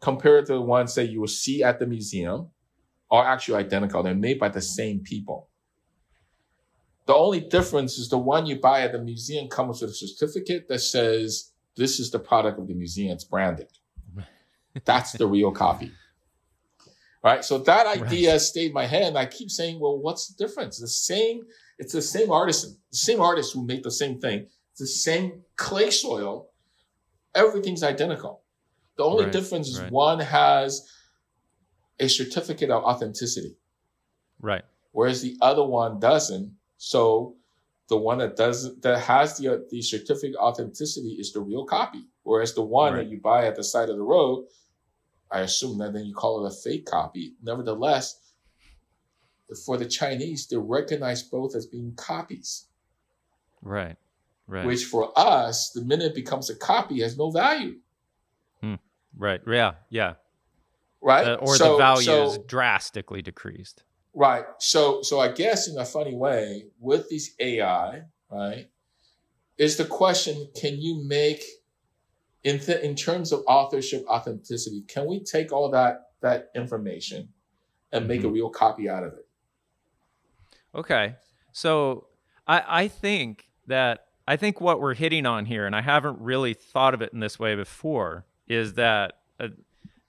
compared 0.00 0.46
to 0.46 0.54
the 0.54 0.60
ones 0.60 0.94
that 0.94 1.06
you 1.06 1.20
will 1.20 1.28
see 1.28 1.62
at 1.62 1.78
the 1.78 1.86
museum 1.86 2.48
are 3.10 3.26
actually 3.26 3.56
identical. 3.56 4.02
They're 4.02 4.14
made 4.14 4.38
by 4.38 4.48
the 4.48 4.62
same 4.62 5.00
people. 5.00 5.48
The 7.06 7.14
only 7.14 7.40
difference 7.40 7.98
is 7.98 8.08
the 8.08 8.18
one 8.18 8.46
you 8.46 8.60
buy 8.60 8.82
at 8.82 8.92
the 8.92 8.98
museum 8.98 9.48
comes 9.48 9.80
with 9.80 9.90
a 9.90 9.94
certificate 9.94 10.68
that 10.68 10.78
says 10.78 11.50
this 11.76 11.98
is 11.98 12.10
the 12.10 12.18
product 12.18 12.58
of 12.58 12.68
the 12.68 12.74
museum. 12.74 13.12
It's 13.12 13.24
branded. 13.24 13.68
That's 14.84 15.12
the 15.12 15.26
real 15.26 15.50
copy. 15.50 15.92
Right. 17.22 17.44
So 17.44 17.58
that 17.58 17.86
idea 17.86 18.32
right. 18.32 18.40
stayed 18.40 18.68
in 18.68 18.72
my 18.72 18.86
head. 18.86 19.08
And 19.08 19.18
I 19.18 19.26
keep 19.26 19.50
saying, 19.50 19.78
well, 19.78 19.98
what's 19.98 20.28
the 20.28 20.42
difference? 20.42 20.78
The 20.78 20.88
same 20.88 21.42
it's 21.80 21.94
the 21.94 22.02
same 22.02 22.30
artisan, 22.30 22.76
the 22.90 22.98
same 22.98 23.20
artist 23.20 23.54
who 23.54 23.66
made 23.66 23.82
the 23.82 23.90
same 23.90 24.20
thing. 24.20 24.46
It's 24.72 24.80
the 24.80 24.86
same 24.86 25.42
clay 25.56 25.90
soil. 25.90 26.50
Everything's 27.34 27.82
identical. 27.82 28.42
The 28.96 29.04
only 29.04 29.24
right, 29.24 29.32
difference 29.32 29.68
is 29.68 29.80
right. 29.80 29.90
one 29.90 30.20
has 30.20 30.86
a 31.98 32.06
certificate 32.06 32.70
of 32.70 32.84
authenticity. 32.84 33.56
Right. 34.40 34.62
Whereas 34.92 35.22
the 35.22 35.38
other 35.40 35.64
one 35.64 35.98
doesn't. 35.98 36.54
So 36.76 37.36
the 37.88 37.96
one 37.96 38.18
that 38.18 38.36
does 38.36 38.78
that 38.80 39.00
has 39.00 39.38
the 39.38 39.66
the 39.70 39.80
certificate 39.80 40.36
of 40.36 40.52
authenticity 40.52 41.16
is 41.18 41.32
the 41.32 41.40
real 41.40 41.64
copy. 41.64 42.04
Whereas 42.24 42.54
the 42.54 42.62
one 42.62 42.92
right. 42.92 43.04
that 43.04 43.10
you 43.10 43.20
buy 43.20 43.46
at 43.46 43.56
the 43.56 43.64
side 43.64 43.88
of 43.88 43.96
the 43.96 44.02
road, 44.02 44.44
I 45.30 45.40
assume 45.40 45.78
that 45.78 45.94
then 45.94 46.04
you 46.04 46.14
call 46.14 46.44
it 46.44 46.52
a 46.52 46.54
fake 46.54 46.84
copy. 46.84 47.36
Nevertheless, 47.42 48.20
for 49.64 49.76
the 49.76 49.86
Chinese, 49.86 50.46
they 50.46 50.56
recognize 50.56 51.22
both 51.22 51.54
as 51.54 51.66
being 51.66 51.94
copies. 51.96 52.66
Right. 53.62 53.96
Right. 54.46 54.66
Which 54.66 54.84
for 54.84 55.12
us, 55.16 55.70
the 55.70 55.82
minute 55.82 56.06
it 56.12 56.14
becomes 56.14 56.50
a 56.50 56.56
copy, 56.56 57.00
has 57.02 57.16
no 57.16 57.30
value. 57.30 57.76
Hmm. 58.60 58.74
Right. 59.16 59.40
Yeah. 59.46 59.72
Yeah. 59.90 60.14
Right. 61.00 61.26
Uh, 61.26 61.34
or 61.36 61.56
So- 61.56 61.72
the 61.72 61.78
value 61.78 62.04
so- 62.04 62.26
is 62.32 62.38
drastically 62.46 63.22
decreased. 63.22 63.84
Right. 64.12 64.44
So 64.58 65.02
so 65.02 65.20
I 65.20 65.30
guess 65.30 65.68
in 65.68 65.78
a 65.78 65.84
funny 65.84 66.14
way, 66.16 66.66
with 66.80 67.08
these 67.08 67.34
AI, 67.38 68.02
right, 68.28 68.68
is 69.56 69.76
the 69.76 69.84
question: 69.84 70.50
Can 70.54 70.80
you 70.80 70.96
make 71.04 71.44
in 72.42 72.58
th- 72.58 72.82
in 72.82 72.96
terms 72.96 73.30
of 73.30 73.44
authorship 73.46 74.04
authenticity? 74.08 74.82
Can 74.88 75.06
we 75.06 75.20
take 75.20 75.52
all 75.52 75.70
that 75.70 76.10
that 76.22 76.50
information 76.56 77.32
and 77.92 78.08
make 78.08 78.24
a 78.24 78.26
Mhm. 78.26 78.32
real 78.34 78.50
copy 78.50 78.88
out 78.88 79.04
of 79.04 79.12
it? 79.14 79.28
Okay. 80.74 81.14
So 81.52 82.06
I 82.46 82.62
I 82.68 82.88
think 82.88 83.48
that 83.66 84.06
I 84.26 84.36
think 84.36 84.60
what 84.60 84.80
we're 84.80 84.94
hitting 84.94 85.26
on 85.26 85.46
here, 85.46 85.66
and 85.66 85.74
I 85.74 85.80
haven't 85.80 86.20
really 86.20 86.54
thought 86.54 86.94
of 86.94 87.02
it 87.02 87.12
in 87.12 87.20
this 87.20 87.38
way 87.38 87.54
before, 87.54 88.26
is 88.46 88.74
that 88.74 89.14
uh, 89.38 89.48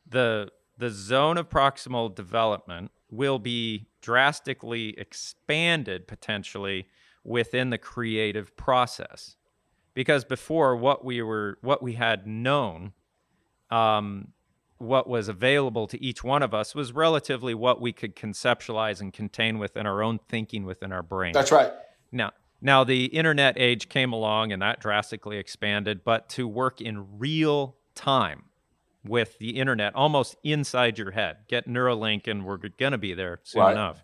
the 0.08 0.50
the 0.78 0.90
zone 0.90 1.38
of 1.38 1.50
proximal 1.50 2.14
development 2.14 2.92
will 3.10 3.40
be 3.40 3.88
drastically 4.02 4.98
expanded 4.98 6.08
potentially 6.08 6.88
within 7.24 7.70
the 7.70 7.78
creative 7.78 8.56
process 8.58 9.36
because 9.94 10.24
before 10.24 10.76
what 10.76 11.04
we 11.06 11.22
were 11.22 11.58
what 11.62 11.84
we 11.84 11.94
had 11.94 12.26
known 12.26 12.94
um, 13.70 14.30
what 14.82 15.08
was 15.08 15.28
available 15.28 15.88
to 15.88 16.02
each 16.04 16.24
one 16.24 16.42
of 16.44 16.54
us 16.54 16.74
was 16.76 16.92
relatively 16.94 17.54
what 17.54 17.80
we 17.80 17.94
could 17.94 18.16
conceptualize 18.16 19.00
and 19.02 19.14
contain 19.14 19.60
within 19.60 19.86
our 19.86 20.02
own 20.02 20.20
thinking 20.28 20.66
within 20.66 20.92
our 20.92 21.04
brain 21.04 21.34
That's 21.34 21.52
right. 21.52 21.72
now, 22.12 22.32
now 22.62 22.84
the 22.84 23.06
internet 23.06 23.58
age 23.58 23.90
came 23.90 24.12
along 24.14 24.52
and 24.52 24.62
that 24.62 24.80
drastically 24.80 25.38
expanded, 25.38 26.04
but 26.04 26.30
to 26.30 26.48
work 26.48 26.82
in 26.82 27.20
real 27.20 27.78
time 27.96 28.46
with 29.04 29.40
the 29.40 29.58
internet 29.58 29.96
almost 29.96 30.36
inside 30.44 30.98
your 30.98 31.12
head, 31.12 31.38
get 31.48 31.68
Neuralink 31.68 32.28
and 32.28 32.46
we're 32.46 32.58
going 32.58 32.92
to 32.92 32.98
be 33.00 33.14
there 33.14 33.40
soon 33.44 33.62
Right. 33.64 33.72
enough. 33.72 34.04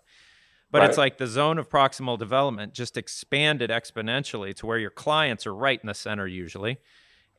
But 0.72 0.84
it's 0.84 0.98
like 0.98 1.18
the 1.18 1.28
zone 1.28 1.58
of 1.60 1.70
proximal 1.70 2.18
development 2.20 2.74
just 2.74 2.98
expanded 2.98 3.70
exponentially 3.70 4.54
to 4.56 4.66
where 4.66 4.78
your 4.78 4.90
clients 4.90 5.48
are 5.48 5.56
right 5.56 5.80
in 5.82 5.88
the 5.88 5.94
center 5.94 6.28
usually. 6.28 6.78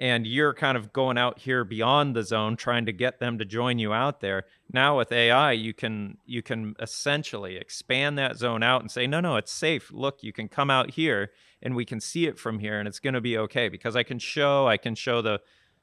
And 0.00 0.26
you're 0.26 0.54
kind 0.54 0.76
of 0.76 0.92
going 0.92 1.18
out 1.18 1.40
here 1.40 1.64
beyond 1.64 2.14
the 2.14 2.22
zone 2.22 2.56
trying 2.56 2.86
to 2.86 2.92
get 2.92 3.18
them 3.18 3.38
to 3.38 3.44
join 3.44 3.80
you 3.80 3.92
out 3.92 4.20
there. 4.20 4.44
Now 4.72 4.96
with 4.98 5.10
AI, 5.10 5.52
you 5.52 5.74
can 5.74 6.18
you 6.24 6.40
can 6.40 6.76
essentially 6.78 7.56
expand 7.56 8.16
that 8.18 8.36
zone 8.36 8.62
out 8.62 8.80
and 8.80 8.90
say, 8.90 9.08
no, 9.08 9.20
no, 9.20 9.36
it's 9.36 9.50
safe. 9.50 9.90
Look, 9.92 10.22
you 10.22 10.32
can 10.32 10.48
come 10.48 10.70
out 10.70 10.92
here 10.92 11.32
and 11.60 11.74
we 11.74 11.84
can 11.84 12.00
see 12.00 12.26
it 12.26 12.38
from 12.38 12.60
here 12.60 12.78
and 12.78 12.86
it's 12.86 13.00
going 13.00 13.14
to 13.14 13.20
be 13.20 13.36
okay. 13.38 13.68
Because 13.68 13.96
I 13.96 14.04
can 14.04 14.18
show 14.18 14.68
I 14.68 14.76
can 14.76 14.94
show 14.94 15.20
the 15.20 15.40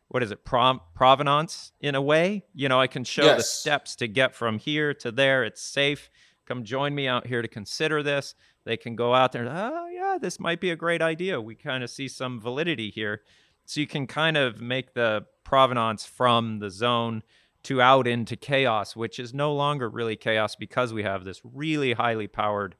what 0.07 0.23
is 0.23 0.31
it 0.31 0.45
prom- 0.45 0.81
provenance 0.93 1.73
in 1.81 1.95
a 1.95 2.01
way. 2.01 2.45
You 2.53 2.69
know 2.69 2.79
i 2.79 2.87
can 2.87 3.03
show 3.03 3.35
the 3.35 3.43
steps 3.43 3.95
to 3.97 4.07
get 4.07 4.33
from 4.33 4.59
here 4.59 4.93
to 4.93 5.11
there. 5.11 5.43
It's 5.43 5.61
safe. 5.61 6.09
Come 6.45 6.63
join 6.63 6.95
me 6.95 7.07
out 7.07 7.27
here 7.27 7.41
to 7.41 7.47
consider 7.47 8.03
this. 8.03 8.35
They 8.63 8.77
can 8.77 8.95
go 8.95 9.13
out 9.13 9.31
there 9.31 9.43
and 9.43 9.51
oh 9.51 9.87
yeah 9.91 10.17
this 10.21 10.39
might 10.39 10.61
be 10.61 10.69
a 10.69 10.75
great 10.75 11.01
idea. 11.01 11.41
We 11.41 11.55
kind 11.55 11.83
of 11.83 11.89
see 11.89 12.07
some 12.07 12.39
validity 12.39 12.89
here 12.89 13.21
so 13.65 13.79
you 13.79 13.87
can 13.87 14.07
kind 14.07 14.37
of 14.37 14.61
make 14.61 14.93
the 14.93 15.25
provenance 15.43 16.05
from 16.05 16.59
the 16.59 16.69
zone 16.69 17.23
to 17.63 17.81
out 17.81 18.07
into 18.07 18.35
chaos 18.35 18.95
which 18.95 19.19
is 19.19 19.33
no 19.33 19.53
longer 19.53 19.89
really 19.89 20.15
chaos 20.15 20.55
because 20.55 20.93
we 20.93 21.03
have 21.03 21.23
this 21.23 21.41
really 21.43 21.93
highly 21.93 22.27
powered 22.27 22.75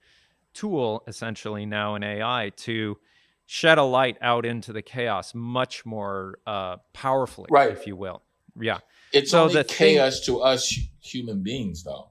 tool 0.54 1.04
essentially 1.08 1.66
now 1.66 1.96
in 1.96 2.04
ai 2.04 2.52
to 2.56 2.98
shed 3.46 3.78
a 3.78 3.84
light 3.84 4.18
out 4.22 4.46
into 4.46 4.74
the 4.74 4.82
chaos 4.82 5.34
much 5.36 5.86
more 5.86 6.40
uh, 6.48 6.78
powerfully, 6.94 7.46
Right. 7.52 7.70
if 7.72 7.86
you 7.86 7.96
will. 7.96 8.24
Yeah. 8.60 8.80
It's 9.14 9.30
So 9.30 9.44
only 9.44 9.54
the 9.54 9.64
thing- 9.64 9.98
chaos 9.98 10.22
to 10.22 10.40
us 10.42 10.74
human 11.00 11.44
beings, 11.44 11.84
though. 11.84 12.10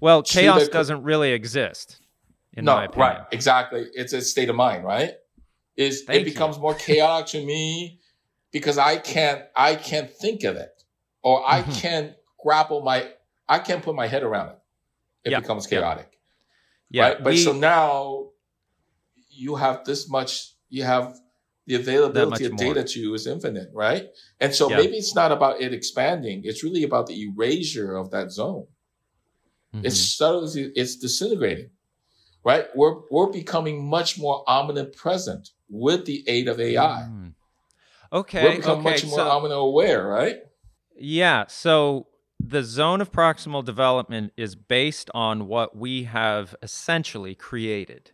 Well, 0.00 0.22
To 0.22 0.32
chaos 0.32 0.64
the- 0.64 0.70
doesn't 0.72 1.02
really 1.02 1.32
exist, 1.32 2.00
in 2.54 2.64
no, 2.64 2.76
my 2.76 2.84
opinion. 2.86 3.08
right, 3.08 3.26
exactly. 3.30 3.88
It's 3.92 4.14
a 4.14 4.22
state 4.22 4.48
of 4.48 4.56
mind, 4.56 4.84
right? 4.84 5.12
Is 5.78 6.02
Thank 6.02 6.16
it 6.16 6.26
you. 6.26 6.32
becomes 6.32 6.58
more 6.58 6.74
chaotic 6.74 7.28
to 7.28 7.46
me 7.46 8.00
because 8.52 8.78
I 8.78 8.96
can't 8.98 9.44
I 9.54 9.76
can't 9.76 10.10
think 10.10 10.42
of 10.42 10.56
it, 10.56 10.74
or 11.22 11.36
I 11.48 11.62
Mhm. 11.62 11.80
can't 11.80 12.16
grapple 12.44 12.82
my 12.82 12.98
I 13.48 13.60
can't 13.60 13.82
put 13.82 13.94
my 13.94 14.08
head 14.08 14.24
around 14.24 14.48
it. 14.50 14.58
It 15.24 15.30
Yeah, 15.32 15.40
becomes 15.40 15.66
chaotic, 15.68 16.18
Yeah. 16.90 17.02
right? 17.04 17.22
But 17.24 17.32
we- 17.34 17.44
so 17.44 17.52
now 17.52 18.30
you 19.30 19.54
have 19.54 19.84
this 19.84 20.08
much. 20.08 20.54
You 20.68 20.82
have 20.82 21.16
the 21.66 21.76
availability 21.76 22.44
of 22.46 22.52
more. 22.52 22.74
data 22.74 22.82
to 22.92 22.98
you 23.00 23.14
is 23.14 23.26
infinite, 23.26 23.68
right? 23.72 24.08
And 24.40 24.52
so 24.54 24.68
Yeah. 24.68 24.78
maybe 24.78 24.96
it's 24.96 25.14
not 25.14 25.30
about 25.32 25.60
it 25.60 25.72
expanding. 25.72 26.42
It's 26.44 26.64
really 26.64 26.82
about 26.82 27.06
the 27.06 27.22
erasure 27.28 27.94
of 27.96 28.10
that 28.10 28.32
zone. 28.32 28.66
Mhm. 29.74 29.84
It's 29.86 30.00
subtly, 30.16 30.72
it's 30.74 30.96
disintegrating, 30.96 31.70
right? 32.48 32.66
We're 32.74 32.96
we're 33.10 33.30
becoming 33.30 33.86
much 33.86 34.18
more 34.18 34.42
omnipresent 34.48 35.50
with 35.68 36.06
the 36.06 36.24
aid 36.26 36.48
of 36.48 36.58
AI. 36.58 37.06
Mm. 37.08 37.34
We're 38.10 38.22
becoming 38.22 38.62
Okay. 38.86 38.90
much 38.90 39.04
more 39.04 39.18
so- 39.18 39.52
aware, 39.52 40.06
right? 40.06 40.38
Yeah. 40.98 41.44
So 41.48 42.06
the 42.40 42.62
zone 42.62 43.00
of 43.00 43.12
proximal 43.12 43.64
development 43.64 44.32
is 44.36 44.54
based 44.54 45.10
on 45.12 45.46
what 45.46 45.76
we 45.76 46.04
have 46.04 46.54
essentially 46.62 47.34
created, 47.34 48.12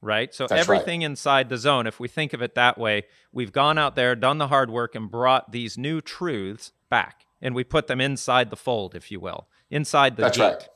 right? 0.00 0.32
So 0.32 0.46
That's 0.46 0.68
right. 0.68 0.76
everything 0.76 1.02
inside 1.02 1.48
the 1.48 1.56
zone, 1.58 1.86
if 1.88 1.98
we 1.98 2.06
think 2.06 2.32
of 2.32 2.40
it 2.42 2.54
that 2.54 2.78
way, 2.78 3.04
we've 3.32 3.52
gone 3.52 3.78
out 3.78 3.96
there, 3.96 4.14
done 4.14 4.38
the 4.38 4.48
hard 4.48 4.70
work, 4.70 4.94
and 4.94 5.10
brought 5.10 5.50
these 5.50 5.76
new 5.76 6.00
truths 6.00 6.72
back, 6.88 7.26
and 7.40 7.54
we 7.54 7.64
put 7.64 7.86
them 7.88 8.00
inside 8.00 8.50
the 8.50 8.56
fold, 8.56 8.94
if 8.94 9.10
you 9.10 9.18
will, 9.18 9.48
inside 9.70 10.16
the 10.16 10.22
That's 10.22 10.38
right. 10.38 10.68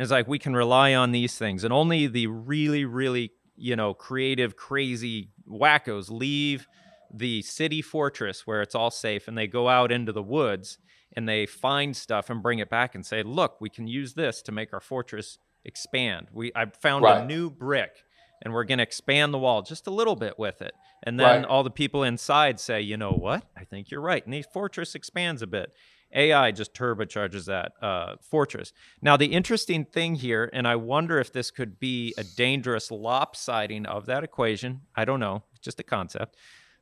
And 0.00 0.04
it's 0.04 0.10
like 0.12 0.26
we 0.28 0.38
can 0.38 0.56
rely 0.56 0.94
on 0.94 1.12
these 1.12 1.36
things, 1.36 1.62
and 1.62 1.74
only 1.74 2.06
the 2.06 2.26
really, 2.26 2.86
really, 2.86 3.32
you 3.54 3.76
know, 3.76 3.92
creative, 3.92 4.56
crazy 4.56 5.28
wackos 5.46 6.10
leave 6.10 6.66
the 7.12 7.42
city 7.42 7.82
fortress 7.82 8.46
where 8.46 8.62
it's 8.62 8.74
all 8.74 8.90
safe, 8.90 9.28
and 9.28 9.36
they 9.36 9.46
go 9.46 9.68
out 9.68 9.92
into 9.92 10.10
the 10.10 10.22
woods 10.22 10.78
and 11.14 11.28
they 11.28 11.44
find 11.44 11.94
stuff 11.94 12.30
and 12.30 12.42
bring 12.42 12.60
it 12.60 12.70
back 12.70 12.94
and 12.94 13.04
say, 13.04 13.22
"Look, 13.22 13.60
we 13.60 13.68
can 13.68 13.86
use 13.88 14.14
this 14.14 14.40
to 14.44 14.52
make 14.52 14.72
our 14.72 14.80
fortress 14.80 15.38
expand. 15.66 16.28
We 16.32 16.50
I 16.56 16.66
found 16.80 17.10
a 17.10 17.14
new 17.14 17.50
brick, 17.50 18.04
and 18.40 18.54
we're 18.54 18.64
going 18.64 18.78
to 18.78 18.84
expand 18.84 19.34
the 19.34 19.38
wall 19.38 19.60
just 19.62 19.86
a 19.86 19.90
little 19.90 20.16
bit 20.16 20.38
with 20.38 20.62
it." 20.62 20.78
And 21.02 21.20
then 21.20 21.44
Right. 21.44 21.44
all 21.44 21.62
the 21.62 21.70
people 21.70 22.04
inside 22.04 22.60
say, 22.60 22.80
"You 22.80 22.96
know 22.96 23.14
what? 23.14 23.44
I 23.56 23.64
think 23.64 23.90
you're 23.90 24.00
right." 24.00 24.24
And 24.24 24.32
the 24.32 24.42
fortress 24.42 24.94
expands 24.94 25.42
a 25.42 25.46
bit. 25.46 25.74
AI 26.12 26.50
just 26.50 26.74
turbocharges 26.74 27.46
that 27.46 27.72
uh, 27.80 28.16
fortress. 28.20 28.72
Now, 29.00 29.16
the 29.16 29.26
interesting 29.26 29.84
thing 29.84 30.16
here, 30.16 30.50
and 30.52 30.66
I 30.66 30.76
wonder 30.76 31.18
if 31.18 31.32
this 31.32 31.50
could 31.50 31.78
be 31.78 32.14
a 32.18 32.24
dangerous 32.24 32.90
lopsiding 32.90 33.86
of 33.86 34.06
that 34.06 34.24
equation. 34.24 34.82
I 34.96 35.04
don't 35.04 35.20
know, 35.20 35.44
just 35.60 35.78
a 35.80 35.84
concept. 35.84 36.36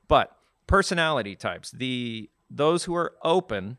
But 0.06 0.36
personality 0.66 1.36
types, 1.36 1.70
the 1.70 2.30
those 2.50 2.84
who 2.84 2.94
are 2.94 3.14
open 3.22 3.76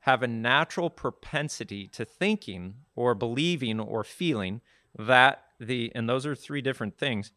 have 0.00 0.22
a 0.22 0.28
natural 0.28 0.88
propensity 0.88 1.88
to 1.88 2.04
thinking 2.04 2.76
or 2.94 3.14
believing 3.14 3.80
or 3.80 4.04
feeling 4.04 4.60
that 4.96 5.42
the 5.60 5.92
and 5.94 6.08
those 6.08 6.24
are 6.24 6.34
three 6.34 6.62
different 6.62 6.96
things 6.96 7.32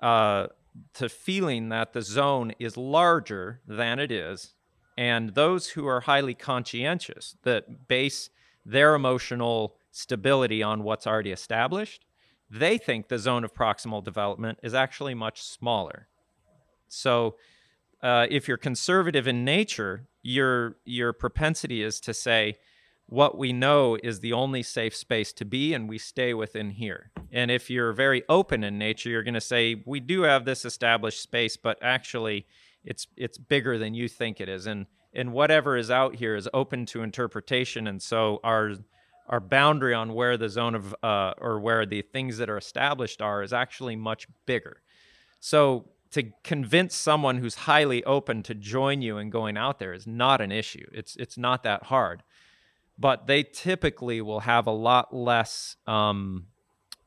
uh, 0.00 0.46
to 0.94 1.08
feeling 1.08 1.68
that 1.68 1.92
the 1.92 2.02
zone 2.02 2.52
is 2.58 2.76
larger 2.76 3.60
than 3.66 3.98
it 3.98 4.10
is 4.10 4.54
and 4.96 5.34
those 5.34 5.70
who 5.70 5.86
are 5.86 6.02
highly 6.02 6.34
conscientious 6.34 7.36
that 7.42 7.88
base 7.88 8.30
their 8.64 8.94
emotional 8.94 9.76
stability 9.90 10.62
on 10.62 10.82
what's 10.82 11.06
already 11.06 11.30
established 11.30 12.04
they 12.50 12.76
think 12.76 13.08
the 13.08 13.18
zone 13.18 13.44
of 13.44 13.54
proximal 13.54 14.04
development 14.04 14.58
is 14.62 14.74
actually 14.74 15.14
much 15.14 15.42
smaller 15.42 16.08
so 16.88 17.36
uh, 18.02 18.26
if 18.30 18.48
you're 18.48 18.56
conservative 18.56 19.26
in 19.28 19.44
nature, 19.44 20.06
your 20.22 20.76
your 20.84 21.12
propensity 21.12 21.82
is 21.82 22.00
to 22.00 22.12
say 22.12 22.56
what 23.06 23.36
we 23.36 23.52
know 23.52 23.96
is 24.02 24.20
the 24.20 24.32
only 24.32 24.62
safe 24.62 24.94
space 24.94 25.32
to 25.34 25.44
be, 25.44 25.74
and 25.74 25.88
we 25.88 25.98
stay 25.98 26.34
within 26.34 26.70
here. 26.70 27.10
And 27.30 27.50
if 27.50 27.70
you're 27.70 27.92
very 27.92 28.22
open 28.28 28.64
in 28.64 28.78
nature, 28.78 29.10
you're 29.10 29.22
going 29.22 29.34
to 29.34 29.40
say 29.40 29.82
we 29.86 30.00
do 30.00 30.22
have 30.22 30.44
this 30.44 30.64
established 30.64 31.20
space, 31.22 31.56
but 31.56 31.78
actually, 31.82 32.46
it's 32.84 33.06
it's 33.16 33.38
bigger 33.38 33.78
than 33.78 33.94
you 33.94 34.08
think 34.08 34.40
it 34.40 34.48
is, 34.48 34.66
and 34.66 34.86
and 35.12 35.32
whatever 35.32 35.76
is 35.76 35.90
out 35.90 36.16
here 36.16 36.34
is 36.34 36.48
open 36.52 36.86
to 36.86 37.02
interpretation, 37.02 37.86
and 37.86 38.02
so 38.02 38.40
our 38.42 38.72
our 39.28 39.40
boundary 39.40 39.94
on 39.94 40.14
where 40.14 40.36
the 40.36 40.48
zone 40.48 40.74
of 40.74 40.94
uh, 41.02 41.34
or 41.38 41.60
where 41.60 41.86
the 41.86 42.02
things 42.02 42.38
that 42.38 42.50
are 42.50 42.58
established 42.58 43.22
are 43.22 43.42
is 43.42 43.52
actually 43.52 43.96
much 43.96 44.26
bigger. 44.46 44.82
So 45.40 45.88
to 46.12 46.24
convince 46.44 46.94
someone 46.94 47.38
who's 47.38 47.54
highly 47.54 48.04
open 48.04 48.42
to 48.44 48.54
join 48.54 49.00
you 49.00 49.16
in 49.18 49.30
going 49.30 49.56
out 49.56 49.78
there 49.78 49.92
is 49.92 50.06
not 50.06 50.40
an 50.40 50.52
issue. 50.52 50.86
It's 50.92 51.16
it's 51.16 51.38
not 51.38 51.62
that 51.62 51.84
hard, 51.84 52.22
but 52.98 53.26
they 53.26 53.42
typically 53.42 54.20
will 54.20 54.40
have 54.40 54.66
a 54.66 54.72
lot 54.72 55.14
less 55.14 55.76
um, 55.86 56.46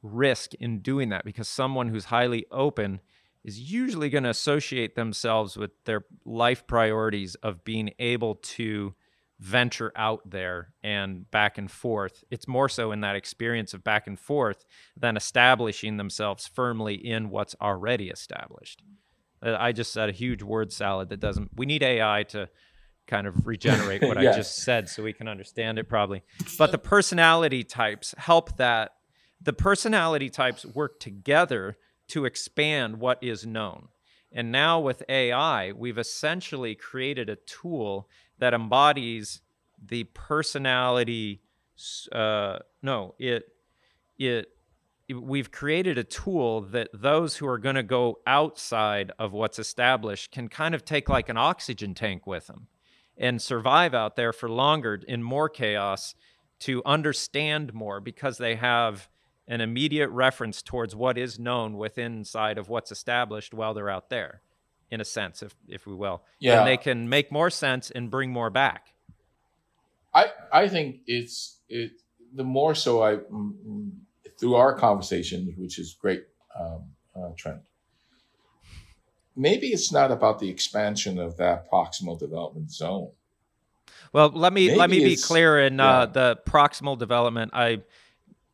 risk 0.01 0.53
in 0.55 0.79
doing 0.79 1.09
that 1.09 1.25
because 1.25 1.47
someone 1.47 1.89
who's 1.89 2.05
highly 2.05 2.45
open 2.51 2.99
is 3.45 3.59
usually 3.59 4.09
going 4.09 4.23
to 4.23 4.29
associate 4.31 4.95
themselves 4.95 5.55
with 5.55 5.71
their 5.85 6.03
life 6.25 6.65
priorities 6.65 7.35
of 7.35 7.63
being 7.63 7.91
able 7.99 8.35
to 8.35 8.95
venture 9.39 9.91
out 9.95 10.27
there 10.27 10.73
and 10.83 11.29
back 11.29 11.57
and 11.59 11.69
forth. 11.69 12.23
It's 12.31 12.47
more 12.47 12.67
so 12.67 12.91
in 12.91 13.01
that 13.01 13.15
experience 13.15 13.73
of 13.73 13.83
back 13.83 14.07
and 14.07 14.19
forth 14.19 14.65
than 14.97 15.15
establishing 15.15 15.97
themselves 15.97 16.47
firmly 16.47 16.95
in 16.95 17.29
what's 17.29 17.55
already 17.61 18.09
established. 18.09 18.81
Uh, 19.45 19.55
I 19.59 19.73
just 19.73 19.93
said 19.93 20.09
a 20.09 20.13
huge 20.13 20.41
word 20.41 20.73
salad 20.73 21.09
that 21.09 21.19
doesn't. 21.19 21.51
We 21.55 21.67
need 21.67 21.83
AI 21.83 22.23
to 22.29 22.49
kind 23.05 23.27
of 23.27 23.45
regenerate 23.45 24.01
what 24.07 24.19
yes. 24.19 24.33
I 24.33 24.37
just 24.37 24.55
said 24.63 24.89
so 24.89 25.03
we 25.03 25.13
can 25.13 25.27
understand 25.27 25.77
it 25.77 25.87
probably. 25.87 26.23
But 26.57 26.71
the 26.71 26.79
personality 26.79 27.63
types 27.63 28.15
help 28.17 28.57
that. 28.57 28.93
The 29.41 29.53
personality 29.53 30.29
types 30.29 30.65
work 30.65 30.99
together 30.99 31.77
to 32.09 32.25
expand 32.25 32.99
what 32.99 33.21
is 33.21 33.45
known. 33.45 33.89
And 34.31 34.51
now 34.51 34.79
with 34.79 35.03
AI, 35.07 35.71
we've 35.71 35.97
essentially 35.97 36.75
created 36.75 37.29
a 37.29 37.37
tool 37.37 38.09
that 38.37 38.53
embodies 38.53 39.41
the 39.83 40.03
personality. 40.05 41.41
Uh, 42.11 42.59
no, 42.81 43.15
it 43.17 43.45
it 44.17 44.47
we've 45.13 45.51
created 45.51 45.97
a 45.97 46.03
tool 46.03 46.61
that 46.61 46.89
those 46.93 47.37
who 47.37 47.47
are 47.47 47.59
going 47.59 47.75
to 47.75 47.83
go 47.83 48.19
outside 48.25 49.11
of 49.19 49.31
what's 49.33 49.59
established 49.59 50.31
can 50.31 50.47
kind 50.47 50.73
of 50.73 50.83
take 50.83 51.07
like 51.07 51.29
an 51.29 51.37
oxygen 51.37 51.93
tank 51.93 52.25
with 52.25 52.47
them 52.47 52.67
and 53.17 53.41
survive 53.41 53.93
out 53.93 54.15
there 54.15 54.33
for 54.33 54.49
longer 54.49 54.99
in 55.07 55.21
more 55.21 55.47
chaos 55.47 56.15
to 56.59 56.81
understand 56.85 57.73
more 57.73 57.99
because 57.99 58.37
they 58.37 58.55
have 58.55 59.07
an 59.47 59.61
immediate 59.61 60.09
reference 60.09 60.61
towards 60.61 60.95
what 60.95 61.17
is 61.17 61.37
known 61.37 61.77
within 61.77 62.17
inside 62.17 62.57
of 62.57 62.69
what's 62.69 62.91
established 62.91 63.53
while 63.53 63.73
they're 63.73 63.89
out 63.89 64.09
there 64.09 64.41
in 64.91 65.01
a 65.01 65.05
sense, 65.05 65.43
if 65.43 65.55
if 65.67 65.85
we 65.85 65.93
will. 65.93 66.23
Yeah. 66.39 66.59
And 66.59 66.67
they 66.67 66.77
can 66.77 67.09
make 67.09 67.31
more 67.31 67.49
sense 67.49 67.91
and 67.91 68.09
bring 68.09 68.31
more 68.31 68.49
back. 68.49 68.93
I 70.13 70.27
I 70.51 70.67
think 70.67 71.01
it's 71.07 71.57
it 71.69 71.91
the 72.33 72.43
more 72.43 72.75
so 72.75 73.03
I 73.03 73.15
mm, 73.15 73.53
mm, 73.67 73.91
through 74.39 74.55
our 74.55 74.73
conversation, 74.73 75.53
which 75.57 75.79
is 75.79 75.93
great, 75.93 76.25
um, 76.59 76.83
uh, 77.15 77.29
Trent. 77.35 77.61
Maybe 79.35 79.67
it's 79.67 79.91
not 79.91 80.11
about 80.11 80.39
the 80.39 80.49
expansion 80.49 81.19
of 81.19 81.37
that 81.37 81.69
proximal 81.69 82.17
development 82.17 82.71
zone. 82.71 83.11
Well, 84.13 84.29
let 84.29 84.53
me 84.53 84.67
Maybe 84.67 84.79
let 84.79 84.89
me 84.89 85.03
be 85.03 85.17
clear 85.17 85.59
in 85.59 85.79
uh, 85.79 85.83
yeah. 85.83 85.91
uh, 85.91 86.05
the 86.05 86.39
proximal 86.47 86.97
development. 86.97 87.51
I 87.53 87.81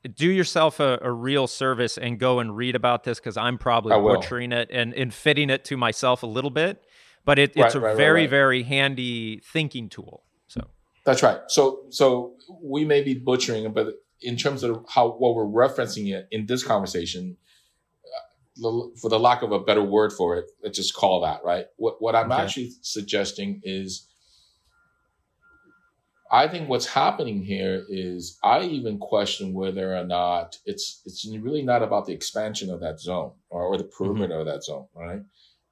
do 0.07 0.30
yourself 0.30 0.80
a, 0.80 0.99
a, 1.02 1.11
real 1.11 1.48
service 1.48 1.98
and 1.98 2.19
go 2.19 2.40
and 2.40 2.56
read 2.56 2.76
about 2.76 3.03
this 3.03 3.19
because 3.19 3.38
I'm 3.38 3.57
probably 3.57 3.95
butchering 3.95 4.52
it 4.52 4.69
and, 4.72 4.94
and 4.94 5.14
fitting 5.14 5.49
it 5.49 5.64
to 5.65 5.78
myself 5.78 6.23
a 6.23 6.28
little 6.28 6.49
bit. 6.49 6.84
But 7.23 7.38
it, 7.38 7.52
it's 7.56 7.57
right, 7.57 7.76
a 7.76 7.80
right, 7.80 7.98
very, 7.98 8.22
right, 8.22 8.30
very 8.30 8.64
handy 8.64 9.41
thinking 9.45 9.90
tool. 9.90 10.23
So 10.48 10.68
that's 11.06 11.22
right. 11.22 11.40
So 11.48 11.86
so 11.90 12.34
we 12.64 12.84
may 12.84 13.03
be 13.03 13.14
butchering 13.14 13.65
it, 13.65 13.76
but 13.76 13.94
in 14.22 14.38
terms 14.38 14.64
of 14.64 14.84
how 14.90 15.11
what 15.11 15.36
we're 15.36 15.45
referencing 15.45 16.11
it 16.11 16.28
in 16.32 16.48
this 16.48 16.64
conversation, 16.64 17.38
uh, 18.64 18.88
for 18.99 19.10
the 19.10 19.19
lack 19.19 19.44
of 19.44 19.52
a 19.52 19.60
better 19.60 19.84
word 19.84 20.11
for 20.14 20.36
it, 20.38 20.45
let's 20.64 20.78
just 20.78 20.95
call 20.95 21.22
that 21.22 21.41
right. 21.44 21.68
What 21.78 22.02
what 22.02 22.15
I'm 22.15 22.32
okay. 22.32 22.41
actually 22.41 22.72
suggesting 22.82 23.61
is 23.64 24.07
I 26.33 26.47
think 26.47 26.69
what's 26.69 26.85
happening 26.85 27.43
here 27.43 27.85
is 27.89 28.39
I 28.41 28.61
even 28.61 28.99
question 28.99 29.53
whether 29.53 29.97
or 29.97 30.05
not 30.05 30.57
it's 30.65 31.01
it's 31.05 31.27
really 31.27 31.61
not 31.61 31.83
about 31.83 32.05
the 32.05 32.13
expansion 32.13 32.69
of 32.71 32.79
that 32.79 33.01
zone 33.01 33.33
or, 33.49 33.63
or 33.63 33.77
the 33.77 33.83
mm-hmm. 33.83 34.03
perimeter 34.03 34.33
mm-hmm. 34.35 34.39
of 34.39 34.45
that 34.47 34.63
zone, 34.63 34.87
right? 34.95 35.21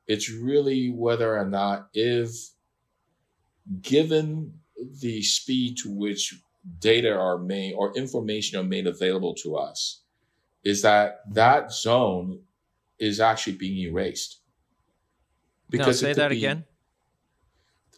It's 0.05 0.29
really 0.29 0.91
whether 0.91 1.37
or 1.37 1.45
not 1.45 1.87
if 1.93 2.31
given 3.81 4.53
the 5.01 5.21
speed 5.21 5.77
to 5.77 5.91
which 5.91 6.35
data 6.79 7.13
are 7.13 7.37
made 7.37 7.73
or 7.75 7.95
information 7.95 8.59
are 8.59 8.63
made 8.63 8.85
available 8.85 9.35
to 9.35 9.55
us, 9.55 10.01
is 10.63 10.81
that 10.81 11.21
that 11.31 11.71
zone 11.71 12.41
is 12.97 13.21
actually 13.21 13.55
being 13.55 13.77
erased. 13.87 14.41
Because 15.69 16.01
no, 16.01 16.09
say 16.09 16.13
that 16.13 16.31
be, 16.31 16.37
again 16.37 16.65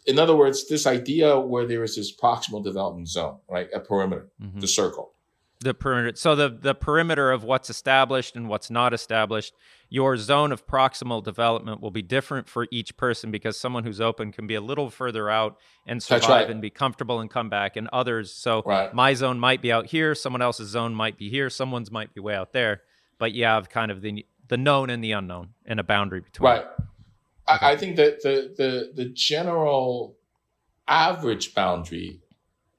in 0.06 0.18
other 0.18 0.36
words, 0.36 0.68
this 0.68 0.86
idea 0.86 1.38
where 1.38 1.66
there 1.66 1.82
is 1.82 1.96
this 1.96 2.14
proximal 2.14 2.62
development 2.62 3.08
zone, 3.08 3.38
right? 3.48 3.68
A 3.74 3.80
perimeter, 3.80 4.28
mm-hmm. 4.40 4.60
the 4.60 4.66
circle. 4.66 5.12
The 5.60 5.74
perimeter. 5.74 6.16
So 6.16 6.34
the, 6.34 6.48
the 6.48 6.74
perimeter 6.74 7.30
of 7.30 7.44
what's 7.44 7.70
established 7.70 8.34
and 8.34 8.48
what's 8.48 8.68
not 8.68 8.92
established, 8.92 9.54
your 9.88 10.16
zone 10.16 10.50
of 10.50 10.66
proximal 10.66 11.22
development 11.22 11.80
will 11.80 11.92
be 11.92 12.02
different 12.02 12.48
for 12.48 12.66
each 12.72 12.96
person 12.96 13.30
because 13.30 13.60
someone 13.60 13.84
who's 13.84 14.00
open 14.00 14.32
can 14.32 14.48
be 14.48 14.56
a 14.56 14.60
little 14.60 14.90
further 14.90 15.30
out 15.30 15.56
and 15.86 16.02
survive 16.02 16.30
right. 16.30 16.50
and 16.50 16.60
be 16.60 16.70
comfortable 16.70 17.20
and 17.20 17.30
come 17.30 17.48
back, 17.48 17.76
and 17.76 17.88
others. 17.92 18.32
So 18.32 18.62
right. 18.66 18.92
my 18.92 19.14
zone 19.14 19.38
might 19.38 19.62
be 19.62 19.70
out 19.70 19.86
here, 19.86 20.16
someone 20.16 20.42
else's 20.42 20.70
zone 20.70 20.94
might 20.94 21.16
be 21.16 21.30
here, 21.30 21.48
someone's 21.48 21.92
might 21.92 22.12
be 22.12 22.20
way 22.20 22.34
out 22.34 22.52
there. 22.52 22.82
But 23.18 23.32
you 23.32 23.44
have 23.44 23.68
kind 23.68 23.92
of 23.92 24.00
the 24.00 24.26
the 24.48 24.56
known 24.56 24.90
and 24.90 25.02
the 25.02 25.12
unknown 25.12 25.50
and 25.64 25.78
a 25.78 25.84
boundary 25.84 26.20
between. 26.20 26.50
Right. 26.50 26.64
Okay. 27.48 27.66
I, 27.66 27.72
I 27.72 27.76
think 27.76 27.96
that 27.96 28.22
the, 28.22 28.54
the, 28.56 28.92
the 28.94 29.08
general 29.10 30.16
average 30.86 31.54
boundary, 31.54 32.20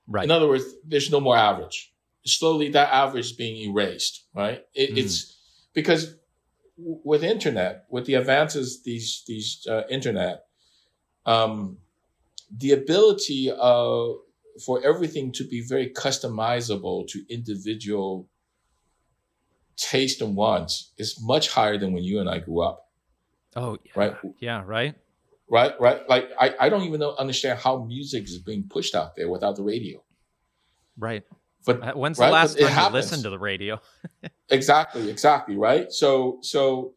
right. 0.08 0.24
in 0.24 0.32
other 0.32 0.48
words, 0.48 0.66
there's 0.86 1.12
no 1.12 1.20
more 1.20 1.38
average. 1.38 1.94
Slowly 2.26 2.70
that 2.70 2.94
average 2.94 3.26
is 3.26 3.32
being 3.34 3.70
erased, 3.70 4.26
right? 4.34 4.64
It, 4.74 4.92
mm. 4.92 4.98
It's 4.98 5.38
because 5.74 6.16
with 6.78 7.24
internet, 7.24 7.86
with 7.90 8.06
the 8.06 8.16
advances, 8.16 8.84
these, 8.84 9.24
these, 9.28 9.68
uh, 9.70 9.84
internet, 9.90 10.46
um, 11.26 11.78
the 12.56 12.72
ability 12.72 13.52
of, 13.52 14.18
for 14.66 14.84
everything 14.86 15.32
to 15.34 15.44
be 15.44 15.62
very 15.68 15.90
customizable 15.90 17.08
to 17.08 17.26
individual 17.34 18.30
taste 19.76 20.22
and 20.22 20.36
wants 20.36 20.92
is 20.98 21.20
much 21.22 21.50
higher 21.50 21.78
than 21.78 21.94
when 21.94 22.04
you 22.04 22.20
and 22.20 22.30
I 22.30 22.40
grew 22.40 22.62
up. 22.62 22.83
Oh, 23.56 23.78
yeah. 23.84 23.92
right. 23.96 24.16
Yeah, 24.40 24.64
right. 24.66 24.96
Right, 25.50 25.74
right. 25.80 26.08
Like 26.10 26.32
I, 26.40 26.56
I 26.60 26.70
don't 26.70 26.84
even 26.84 27.00
know, 27.00 27.16
understand 27.18 27.60
how 27.60 27.84
music 27.84 28.24
is 28.24 28.40
being 28.40 28.64
pushed 28.68 28.96
out 28.96 29.16
there 29.16 29.30
without 29.30 29.56
the 29.56 29.64
radio. 29.64 30.04
Right. 30.98 31.24
But 31.66 31.82
uh, 31.82 31.94
when's 31.94 32.18
right? 32.20 32.28
the 32.28 32.34
last 32.34 32.58
but 32.58 32.70
time 32.70 32.86
you 32.86 32.94
listened 32.94 33.24
to 33.24 33.30
the 33.30 33.40
radio? 33.40 33.80
exactly, 34.50 35.10
exactly. 35.10 35.56
Right. 35.56 35.92
So, 35.92 36.40
so 36.42 36.94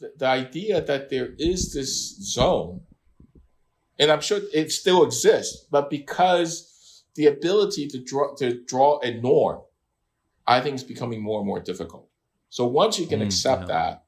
the, 0.00 0.12
the 0.16 0.26
idea 0.26 0.80
that 0.82 1.10
there 1.10 1.30
is 1.38 1.72
this 1.72 2.16
zone, 2.20 2.80
and 3.98 4.10
I'm 4.10 4.20
sure 4.20 4.40
it 4.52 4.72
still 4.72 5.04
exists, 5.04 5.66
but 5.70 5.88
because 5.88 7.04
the 7.14 7.26
ability 7.26 7.86
to 7.88 8.02
draw 8.02 8.34
to 8.36 8.62
draw 8.64 8.98
a 9.00 9.12
norm, 9.12 9.62
I 10.46 10.60
think 10.60 10.76
is 10.76 10.84
becoming 10.84 11.22
more 11.22 11.38
and 11.38 11.46
more 11.46 11.60
difficult. 11.60 12.08
So 12.50 12.66
once 12.66 12.98
you 12.98 13.06
can 13.06 13.20
mm, 13.20 13.26
accept 13.26 13.62
yeah. 13.62 13.66
that, 13.68 14.03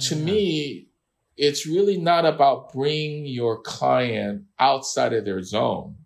to 0.00 0.16
me, 0.16 0.88
it's 1.36 1.66
really 1.66 1.96
not 1.96 2.24
about 2.24 2.72
bringing 2.72 3.26
your 3.26 3.60
client 3.62 4.44
outside 4.58 5.12
of 5.12 5.24
their 5.24 5.42
zone. 5.42 5.96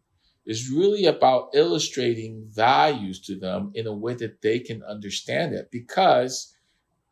It's 0.44 0.70
really 0.70 1.06
about 1.06 1.50
illustrating 1.54 2.46
values 2.50 3.20
to 3.22 3.38
them 3.38 3.72
in 3.74 3.86
a 3.86 3.92
way 3.92 4.14
that 4.14 4.42
they 4.42 4.60
can 4.60 4.82
understand 4.84 5.54
it. 5.54 5.70
Because, 5.72 6.54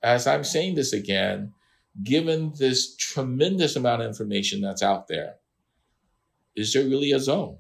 as 0.02 0.26
I'm 0.26 0.44
saying 0.44 0.76
this 0.76 0.92
again, 0.92 1.52
given 2.02 2.52
this 2.58 2.96
tremendous 2.96 3.76
amount 3.76 4.02
of 4.02 4.08
information 4.08 4.60
that's 4.60 4.82
out 4.82 5.08
there, 5.08 5.36
is 6.54 6.72
there 6.72 6.84
really 6.84 7.10
a 7.10 7.18
zone? 7.18 7.58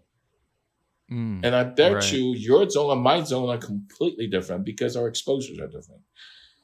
Mm, 1.10 1.40
and 1.44 1.54
I 1.54 1.64
bet 1.64 1.94
right. 1.94 2.12
you 2.12 2.34
your 2.34 2.68
zone 2.70 2.92
and 2.92 3.02
my 3.02 3.22
zone 3.22 3.50
are 3.50 3.58
completely 3.58 4.26
different 4.26 4.64
because 4.64 4.96
our 4.96 5.08
exposures 5.08 5.58
are 5.58 5.66
different. 5.66 6.02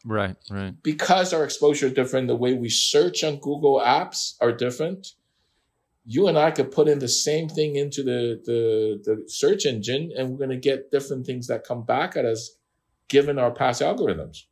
Right, 0.04 0.36
right. 0.50 0.74
Because 0.82 1.32
our 1.32 1.44
exposure 1.44 1.86
is 1.86 1.92
different, 1.92 2.28
the 2.28 2.36
way 2.36 2.54
we 2.54 2.70
search 2.70 3.22
on 3.22 3.36
Google 3.36 3.80
apps 3.80 4.34
are 4.40 4.52
different. 4.52 5.08
You 6.06 6.28
and 6.28 6.38
I 6.38 6.50
could 6.50 6.70
put 6.70 6.88
in 6.88 6.98
the 6.98 7.08
same 7.08 7.48
thing 7.48 7.76
into 7.76 8.02
the, 8.02 8.40
the, 8.44 9.00
the 9.04 9.28
search 9.28 9.66
engine 9.66 10.10
and 10.16 10.30
we're 10.30 10.38
going 10.38 10.50
to 10.50 10.56
get 10.56 10.90
different 10.90 11.26
things 11.26 11.46
that 11.48 11.64
come 11.64 11.84
back 11.84 12.16
at 12.16 12.24
us 12.24 12.56
given 13.08 13.38
our 13.38 13.50
past 13.50 13.82
algorithms. 13.82 14.44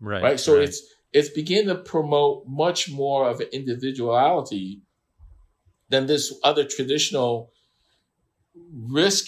Right. 0.00 0.22
Right. 0.22 0.40
So 0.40 0.54
right. 0.54 0.64
it's, 0.64 0.82
it's 1.12 1.28
beginning 1.28 1.68
to 1.68 1.74
promote 1.76 2.44
much 2.46 2.90
more 2.90 3.28
of 3.28 3.40
an 3.40 3.48
individuality 3.52 4.80
than 5.90 6.06
this 6.06 6.34
other 6.42 6.64
traditional 6.64 7.52
risk 8.72 9.26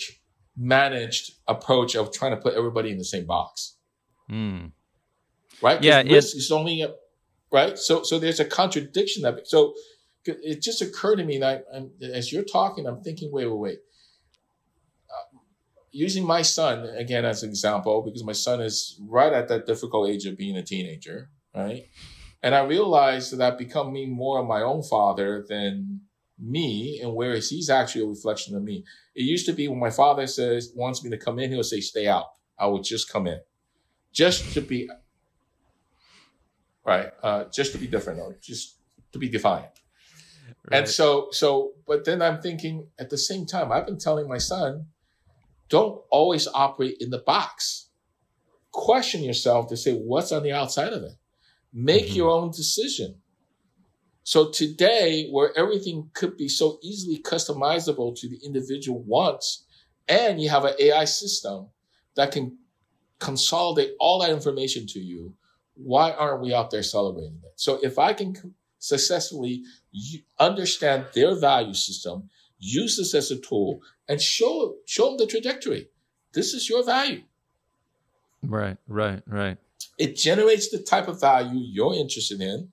managed 0.57 1.33
approach 1.47 1.95
of 1.95 2.13
trying 2.13 2.33
to 2.33 2.37
put 2.37 2.55
everybody 2.55 2.91
in 2.91 2.99
the 2.99 3.05
same 3.05 3.27
box. 3.27 3.77
Mm 4.31 4.73
right? 5.63 5.83
Yeah, 5.83 6.03
risk 6.03 6.37
is 6.37 6.51
only 6.51 6.83
a, 6.83 6.95
right. 7.53 7.79
So 7.79 8.03
so 8.03 8.19
there's 8.19 8.41
a 8.41 8.45
contradiction 8.45 9.25
of 9.25 9.39
it. 9.39 9.49
so 9.49 9.75
it 10.27 10.63
just 10.63 10.83
occurred 10.83 11.17
to 11.17 11.25
me 11.25 11.39
that 11.39 11.65
I'm, 11.75 11.91
as 12.03 12.33
you're 12.33 12.45
talking, 12.45 12.87
I'm 12.87 13.03
thinking, 13.03 13.33
wait, 13.33 13.47
wait, 13.47 13.59
wait. 13.59 13.79
Uh, 15.09 15.39
using 15.91 16.27
my 16.27 16.43
son 16.43 16.85
again 16.97 17.25
as 17.25 17.43
an 17.43 17.49
example, 17.49 18.03
because 18.03 18.23
my 18.23 18.33
son 18.33 18.61
is 18.61 19.01
right 19.09 19.33
at 19.33 19.49
that 19.49 19.67
difficult 19.67 20.11
age 20.11 20.27
of 20.27 20.37
being 20.37 20.57
a 20.57 20.63
teenager, 20.63 21.31
right? 21.55 21.85
And 22.43 22.55
I 22.55 22.65
realized 22.65 23.37
that 23.37 23.53
I'm 23.53 23.59
becoming 23.59 24.11
more 24.11 24.41
of 24.41 24.47
my 24.47 24.63
own 24.63 24.83
father 24.83 25.45
than 25.49 26.03
me 26.39 27.01
and 27.03 27.15
whereas 27.15 27.51
he's 27.51 27.69
actually 27.69 28.03
a 28.03 28.09
reflection 28.09 28.57
of 28.57 28.63
me. 28.63 28.85
It 29.15 29.23
used 29.23 29.47
to 29.47 29.53
be 29.53 29.69
when 29.69 29.79
my 29.79 29.91
father 29.91 30.27
says 30.27 30.73
wants 30.75 31.05
me 31.05 31.11
to 31.11 31.19
come 31.19 31.39
in, 31.39 31.51
he'll 31.51 31.63
say, 31.63 31.81
stay 31.81 32.09
out. 32.09 32.27
I 32.59 32.67
would 32.67 32.85
just 32.85 33.11
come 33.11 33.27
in. 33.27 33.41
Just 34.13 34.55
to 34.55 34.61
be 34.61 34.89
right, 36.91 37.13
uh, 37.23 37.45
just 37.53 37.73
to 37.73 37.79
be 37.79 37.87
different 37.87 38.21
or 38.21 38.37
just 38.43 38.77
to 39.13 39.19
be 39.19 39.29
defiant. 39.29 39.71
Right. 40.71 40.81
And 40.81 40.89
so 40.89 41.29
so 41.31 41.73
but 41.87 42.05
then 42.05 42.21
I'm 42.23 42.41
thinking 42.41 42.89
at 42.99 43.11
the 43.11 43.19
same 43.19 43.47
time, 43.47 43.73
I've 43.73 43.87
been 43.87 43.99
telling 43.99 44.29
my 44.29 44.39
son, 44.39 44.87
don't 45.69 46.01
always 46.11 46.47
operate 46.49 46.97
in 47.01 47.11
the 47.11 47.19
box. 47.19 47.89
Question 48.73 49.23
yourself 49.23 49.69
to 49.69 49.77
say 49.77 49.95
what's 49.95 50.33
on 50.33 50.43
the 50.43 50.53
outside 50.53 50.93
of 50.93 51.03
it. 51.03 51.13
Make 51.73 52.07
mm-hmm. 52.07 52.17
your 52.17 52.31
own 52.31 52.51
decision 52.51 53.21
so 54.23 54.51
today, 54.51 55.29
where 55.31 55.57
everything 55.59 56.11
could 56.15 56.37
be 56.37 56.49
so 56.49 56.79
easily 56.83 57.19
customizable 57.19 58.15
to 58.21 58.29
the 58.29 58.39
individual 58.45 59.03
wants, 59.03 59.65
and 60.07 60.41
you 60.41 60.51
have 60.51 60.65
an 60.65 60.75
AI 60.79 61.05
system 61.05 61.69
that 62.15 62.33
can 62.33 62.59
consolidate 63.19 63.95
all 63.99 64.21
that 64.21 64.31
information 64.31 64.87
to 64.89 65.01
you, 65.01 65.35
why 65.83 66.13
aren't 66.13 66.43
we 66.43 66.55
out 66.55 66.71
there 66.71 66.83
celebrating 66.83 67.41
it? 67.45 67.53
So 67.57 67.79
if 67.83 67.99
I 67.99 68.13
can 68.13 68.55
successfully 68.79 69.63
understand 70.39 71.07
their 71.15 71.35
value 71.35 71.75
system, 71.75 72.31
use 72.59 72.97
this 72.97 73.15
as 73.15 73.31
a 73.31 73.39
tool, 73.41 73.81
and 74.09 74.21
show 74.21 74.77
show 74.87 75.09
them 75.09 75.19
the 75.19 75.27
trajectory. 75.27 75.89
This 76.33 76.55
is 76.55 76.69
your 76.69 76.85
value. 76.85 77.23
Right, 78.43 78.79
right, 78.89 79.23
right. 79.27 79.59
It 79.99 80.17
generates 80.17 80.71
the 80.71 80.79
type 80.79 81.09
of 81.09 81.21
value 81.21 81.61
you're 81.61 81.95
interested 81.95 82.41
in 82.41 82.71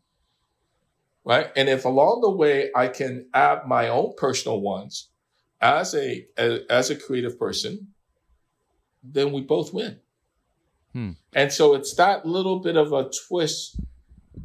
right? 1.28 1.52
And 1.58 1.68
if 1.68 1.84
along 1.84 2.22
the 2.22 2.32
way 2.32 2.72
I 2.74 2.88
can 2.88 3.28
add 3.34 3.68
my 3.68 3.90
own 3.90 4.14
personal 4.16 4.62
ones 4.62 5.10
as 5.60 5.94
a 5.94 6.26
as 6.38 6.90
a 6.90 6.96
creative 6.96 7.38
person, 7.38 7.90
then 9.04 9.34
we 9.34 9.42
both 9.42 9.74
win. 9.74 10.00
Hmm. 10.98 11.12
And 11.34 11.54
so 11.54 11.76
it's 11.76 11.94
that 11.98 12.26
little 12.26 12.58
bit 12.60 12.76
of 12.76 12.92
a 12.92 13.08
twist. 13.28 13.80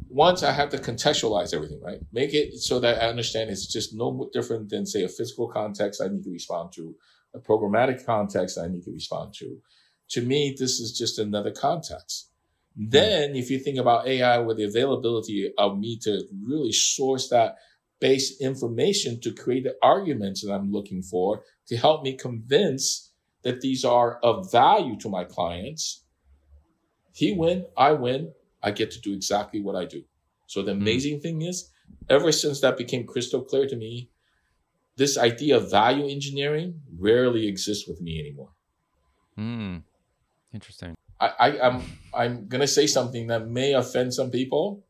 Once 0.07 0.43
I 0.43 0.51
have 0.51 0.69
to 0.69 0.77
contextualize 0.77 1.51
everything, 1.51 1.81
right? 1.81 1.97
Make 2.11 2.35
it 2.35 2.59
so 2.59 2.79
that 2.79 3.01
I 3.01 3.07
understand 3.07 3.49
it's 3.49 3.65
just 3.65 3.95
no 3.95 4.29
different 4.33 4.69
than 4.69 4.85
say 4.85 5.01
a 5.01 5.09
physical 5.09 5.47
context 5.47 5.99
I 5.99 6.09
need 6.09 6.23
to 6.25 6.29
respond 6.29 6.71
to, 6.73 6.95
a 7.33 7.39
programmatic 7.39 8.05
context 8.05 8.59
I 8.59 8.67
need 8.67 8.83
to 8.83 8.91
respond 8.91 9.33
to. 9.39 9.57
To 10.09 10.21
me, 10.21 10.55
this 10.55 10.79
is 10.79 10.95
just 10.95 11.17
another 11.17 11.49
context. 11.49 12.29
Then, 12.75 13.35
if 13.35 13.49
you 13.49 13.57
think 13.57 13.79
about 13.79 14.07
AI 14.07 14.37
with 14.37 14.57
the 14.57 14.65
availability 14.65 15.51
of 15.57 15.79
me 15.79 15.97
to 16.03 16.21
really 16.39 16.71
source 16.71 17.29
that 17.29 17.55
base 17.99 18.39
information 18.39 19.19
to 19.21 19.33
create 19.33 19.63
the 19.63 19.75
arguments 19.81 20.45
that 20.45 20.53
I'm 20.53 20.71
looking 20.71 21.01
for 21.01 21.41
to 21.69 21.77
help 21.77 22.03
me 22.03 22.15
convince 22.15 23.11
that 23.41 23.61
these 23.61 23.83
are 23.83 24.19
of 24.19 24.51
value 24.51 24.97
to 24.99 25.09
my 25.09 25.23
clients, 25.23 26.02
he 27.13 27.31
win, 27.31 27.65
I 27.77 27.91
win, 27.93 28.33
I 28.61 28.71
get 28.71 28.91
to 28.91 28.99
do 28.99 29.13
exactly 29.13 29.61
what 29.61 29.75
I 29.75 29.85
do. 29.85 30.03
So 30.47 30.61
the 30.61 30.73
hmm. 30.73 30.81
amazing 30.81 31.19
thing 31.21 31.41
is, 31.41 31.69
ever 32.09 32.31
since 32.31 32.59
that 32.61 32.77
became 32.77 33.05
crystal 33.05 33.41
clear 33.41 33.67
to 33.67 33.75
me, 33.75 34.09
this 34.95 35.17
idea 35.17 35.57
of 35.57 35.71
value 35.71 36.07
engineering 36.07 36.81
rarely 36.97 37.47
exists 37.47 37.87
with 37.87 38.01
me 38.01 38.19
anymore. 38.19 38.49
Hmm. 39.35 39.77
Interesting. 40.53 40.95
I, 41.19 41.31
I 41.39 41.49
am 41.67 41.75
I'm, 41.75 41.83
I'm 42.13 42.47
gonna 42.47 42.67
say 42.67 42.85
something 42.85 43.27
that 43.27 43.47
may 43.47 43.73
offend 43.73 44.13
some 44.13 44.29
people. 44.29 44.83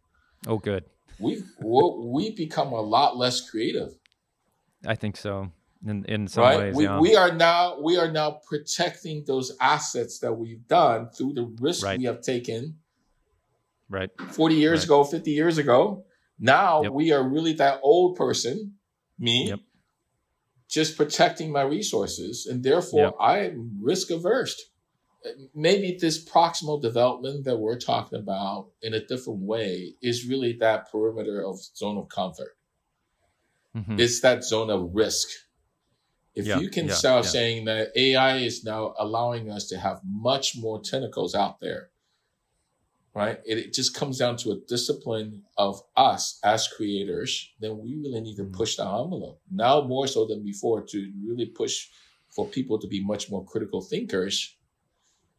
Oh, 0.47 0.57
good. 0.57 0.83
We've 1.19 1.45
we 1.61 2.31
become 2.31 2.73
a 2.73 2.81
lot 2.81 3.15
less 3.17 3.49
creative. 3.49 3.95
I 4.85 4.95
think 4.95 5.15
so. 5.15 5.51
In 5.85 6.05
in 6.05 6.27
some 6.27 6.43
right? 6.43 6.59
ways, 6.59 6.75
we, 6.75 6.85
yeah. 6.85 6.99
we 6.99 7.15
are 7.15 7.31
now 7.31 7.79
we 7.81 7.97
are 7.97 8.11
now 8.11 8.39
protecting 8.47 9.23
those 9.27 9.51
assets 9.59 10.19
that 10.19 10.33
we've 10.33 10.65
done 10.67 11.09
through 11.09 11.33
the 11.33 11.53
risk 11.59 11.85
right. 11.85 11.99
we 11.99 12.05
have 12.05 12.21
taken. 12.21 12.77
Right. 13.89 14.09
Forty 14.31 14.55
years 14.55 14.81
right. 14.81 14.85
ago, 14.85 15.03
fifty 15.03 15.31
years 15.31 15.57
ago. 15.57 16.05
Now 16.39 16.83
yep. 16.83 16.93
we 16.93 17.11
are 17.11 17.27
really 17.27 17.53
that 17.53 17.79
old 17.83 18.15
person, 18.15 18.75
me, 19.19 19.49
yep. 19.49 19.59
just 20.69 20.95
protecting 20.95 21.51
my 21.51 21.63
resources, 21.63 22.47
and 22.49 22.63
therefore 22.63 23.05
yep. 23.05 23.15
I 23.19 23.39
am 23.39 23.79
risk 23.81 24.09
averse 24.09 24.71
maybe 25.53 25.97
this 25.99 26.23
proximal 26.23 26.81
development 26.81 27.45
that 27.45 27.57
we're 27.57 27.79
talking 27.79 28.19
about 28.19 28.69
in 28.81 28.93
a 28.93 29.05
different 29.05 29.39
way 29.39 29.95
is 30.01 30.27
really 30.27 30.53
that 30.59 30.91
perimeter 30.91 31.45
of 31.45 31.59
zone 31.61 31.97
of 31.97 32.09
comfort. 32.09 32.57
Mm-hmm. 33.75 33.99
It's 33.99 34.21
that 34.21 34.43
zone 34.43 34.69
of 34.69 34.93
risk. 34.93 35.29
If 36.35 36.47
yeah, 36.47 36.59
you 36.59 36.69
can 36.69 36.87
yeah, 36.87 36.93
start 36.93 37.25
yeah. 37.25 37.31
saying 37.31 37.65
that 37.65 37.91
AI 37.95 38.37
is 38.37 38.63
now 38.63 38.95
allowing 38.97 39.51
us 39.51 39.67
to 39.69 39.77
have 39.77 40.01
much 40.03 40.57
more 40.57 40.81
tentacles 40.81 41.35
out 41.35 41.59
there, 41.59 41.89
right? 43.13 43.39
It, 43.45 43.57
it 43.59 43.73
just 43.73 43.93
comes 43.93 44.17
down 44.17 44.37
to 44.37 44.51
a 44.51 44.57
discipline 44.67 45.43
of 45.57 45.81
us 45.95 46.39
as 46.43 46.67
creators. 46.67 47.51
Then 47.59 47.77
we 47.77 47.95
really 47.95 48.19
need 48.21 48.35
to 48.37 48.43
mm-hmm. 48.43 48.55
push 48.55 48.77
the 48.77 48.83
envelope 48.83 49.41
now 49.51 49.81
more 49.81 50.07
so 50.07 50.25
than 50.25 50.43
before 50.43 50.81
to 50.81 51.11
really 51.23 51.45
push 51.45 51.87
for 52.31 52.47
people 52.47 52.79
to 52.79 52.87
be 52.87 53.03
much 53.03 53.29
more 53.29 53.45
critical 53.45 53.81
thinkers 53.81 54.55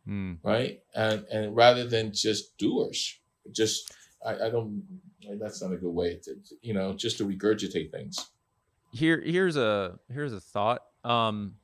mm. 0.09 0.39
right? 0.43 0.81
And 0.95 1.25
and 1.31 1.57
rather 1.57 1.87
than 1.87 2.13
just 2.13 2.57
doers, 2.59 3.19
just 3.53 3.93
I, 4.25 4.47
I 4.47 4.51
don't. 4.51 4.83
That's 5.41 5.63
not 5.63 5.73
a 5.73 5.77
good 5.77 5.93
way 5.93 6.21
to 6.25 6.37
you 6.61 6.75
know 6.75 6.93
just 6.93 7.19
to 7.19 7.27
regurgitate 7.27 7.91
things. 7.91 8.31
Here 8.95 9.21
here's 9.21 9.57
a 9.57 9.99
here's 10.09 10.33
a 10.33 10.41
thought. 10.41 10.83
Um, 11.03 11.57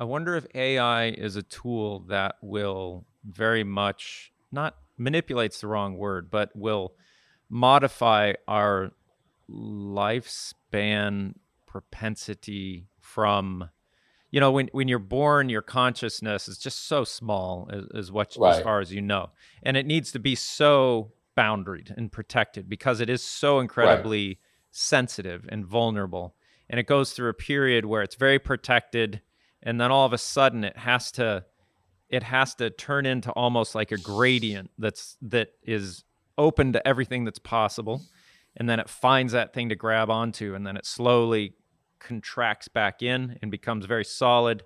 I 0.00 0.04
wonder 0.04 0.34
if 0.34 0.44
AI 0.56 1.10
is 1.10 1.36
a 1.36 1.42
tool 1.42 2.00
that 2.08 2.34
will 2.42 3.06
very 3.24 3.62
much 3.62 4.32
not 4.50 4.74
manipulates 4.96 5.60
the 5.60 5.68
wrong 5.68 5.96
word, 5.96 6.30
but 6.30 6.50
will 6.56 6.94
modify 7.48 8.32
our 8.48 8.90
lifespan 9.48 11.34
propensity 11.66 12.88
from 12.98 13.70
you 14.30 14.40
know 14.40 14.50
when 14.50 14.68
when 14.72 14.88
you're 14.88 14.98
born 14.98 15.48
your 15.48 15.62
consciousness 15.62 16.48
is 16.48 16.58
just 16.58 16.86
so 16.86 17.04
small 17.04 17.70
as, 17.72 17.84
as 17.94 18.12
what 18.12 18.36
right. 18.38 18.56
as 18.56 18.62
far 18.62 18.80
as 18.80 18.92
you 18.92 19.00
know 19.00 19.30
and 19.62 19.76
it 19.76 19.86
needs 19.86 20.12
to 20.12 20.18
be 20.18 20.34
so 20.34 21.12
boundaried 21.36 21.94
and 21.96 22.12
protected 22.12 22.68
because 22.68 23.00
it 23.00 23.08
is 23.08 23.22
so 23.22 23.60
incredibly 23.60 24.28
right. 24.28 24.38
sensitive 24.70 25.46
and 25.48 25.64
vulnerable 25.64 26.34
and 26.70 26.78
it 26.78 26.86
goes 26.86 27.12
through 27.12 27.28
a 27.28 27.34
period 27.34 27.84
where 27.84 28.02
it's 28.02 28.14
very 28.14 28.38
protected 28.38 29.20
and 29.62 29.80
then 29.80 29.90
all 29.90 30.06
of 30.06 30.12
a 30.12 30.18
sudden 30.18 30.64
it 30.64 30.76
has 30.76 31.10
to 31.12 31.44
it 32.08 32.22
has 32.22 32.54
to 32.54 32.70
turn 32.70 33.04
into 33.04 33.30
almost 33.32 33.74
like 33.74 33.92
a 33.92 33.98
gradient 33.98 34.70
that's 34.78 35.16
that 35.20 35.48
is 35.62 36.04
open 36.36 36.72
to 36.72 36.86
everything 36.86 37.24
that's 37.24 37.38
possible 37.38 38.02
and 38.56 38.68
then 38.68 38.80
it 38.80 38.88
finds 38.88 39.32
that 39.32 39.52
thing 39.52 39.68
to 39.68 39.76
grab 39.76 40.10
onto 40.10 40.54
and 40.54 40.66
then 40.66 40.76
it 40.76 40.86
slowly 40.86 41.54
contracts 41.98 42.68
back 42.68 43.02
in 43.02 43.38
and 43.42 43.50
becomes 43.50 43.86
very 43.86 44.04
solid 44.04 44.62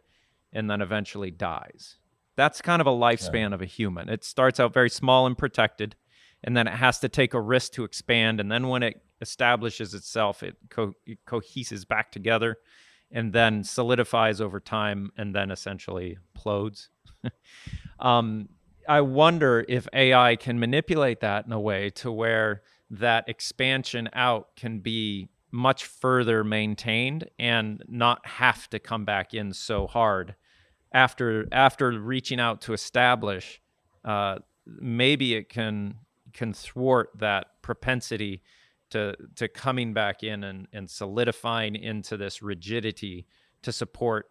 and 0.53 0.71
then 0.71 0.81
eventually 0.81 1.31
dies. 1.31 1.97
That's 2.37 2.63
kind 2.63 2.81
of 2.81 2.87
a 2.87 2.91
lifespan 2.91 3.51
yeah. 3.51 3.55
of 3.55 3.63
a 3.63 3.67
human. 3.67 4.09
It 4.09 4.25
starts 4.25 4.61
out 4.61 4.73
very 4.73 4.91
small 4.91 5.27
and 5.27 5.37
protected, 5.37 5.97
and 6.43 6.57
then 6.57 6.67
it 6.67 6.75
has 6.75 6.99
to 7.01 7.09
take 7.09 7.35
a 7.35 7.41
risk 7.41 7.73
to 7.73 7.85
expand. 7.85 8.41
And 8.41 8.51
then 8.51 8.69
when 8.69 8.83
it 8.83 9.03
establishes 9.23 9.95
itself, 9.95 10.43
it, 10.43 10.57
co- 10.69 10.95
it 11.07 11.19
coheses 11.25 11.85
back 11.87 12.13
together 12.13 12.59
and 13.11 13.33
then 13.33 13.63
solidifies 13.63 14.41
over 14.41 14.61
time 14.61 15.11
and 15.17 15.35
then 15.35 15.51
essentially 15.51 16.19
implodes. 16.37 16.89
um, 18.01 18.49
I 18.89 19.01
wonder 19.01 19.65
if 19.69 19.87
AI 19.93 20.37
can 20.37 20.59
manipulate 20.59 21.21
that 21.21 21.47
in 21.47 21.53
a 21.53 21.61
way 21.61 21.91
to 21.91 22.11
where 22.11 22.63
that 22.91 23.29
expansion 23.29 24.09
out 24.13 24.57
can 24.57 24.81
be 24.81 25.29
much 25.51 25.85
further 25.85 26.43
maintained 26.43 27.29
and 27.39 27.83
not 27.87 28.27
have 28.27 28.69
to 28.71 28.79
come 28.79 29.05
back 29.05 29.35
in 29.35 29.53
so 29.53 29.87
hard 29.87 30.35
after 30.93 31.47
after 31.53 31.91
reaching 31.91 32.41
out 32.41 32.63
to 32.63 32.73
establish 32.73 33.61
uh, 34.05 34.39
maybe 34.67 35.35
it 35.35 35.49
can 35.49 35.95
can 36.33 36.53
thwart 36.55 37.11
that 37.19 37.49
propensity 37.61 38.43
to 38.93 39.17
to 39.37 39.49
coming 39.49 39.93
back 39.93 40.23
in 40.23 40.45
and, 40.45 40.69
and 40.73 40.89
solidifying 40.89 41.75
into 41.75 42.17
this 42.17 42.43
rigidity 42.43 43.27
to 43.63 43.73
support 43.73 44.31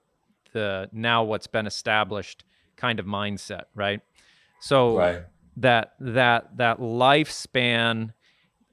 the 0.53 0.89
now 0.91 1.23
what's 1.23 1.47
been 1.47 1.67
established 1.67 2.43
kind 2.75 2.99
of 2.99 3.05
mindset 3.05 3.65
right 3.75 4.01
so 4.59 4.97
right. 4.97 5.23
that 5.57 5.93
that 5.99 6.57
that 6.57 6.79
lifespan 6.79 8.13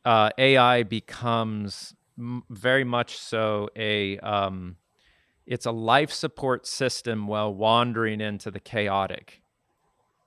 uh, 0.04 0.30
ai 0.38 0.82
becomes 0.82 1.94
very 2.50 2.84
much 2.84 3.16
so 3.18 3.68
a 3.76 4.18
um, 4.18 4.76
it's 5.46 5.66
a 5.66 5.72
life 5.72 6.12
support 6.12 6.66
system 6.66 7.26
while 7.26 7.52
wandering 7.54 8.20
into 8.20 8.50
the 8.50 8.60
chaotic. 8.60 9.42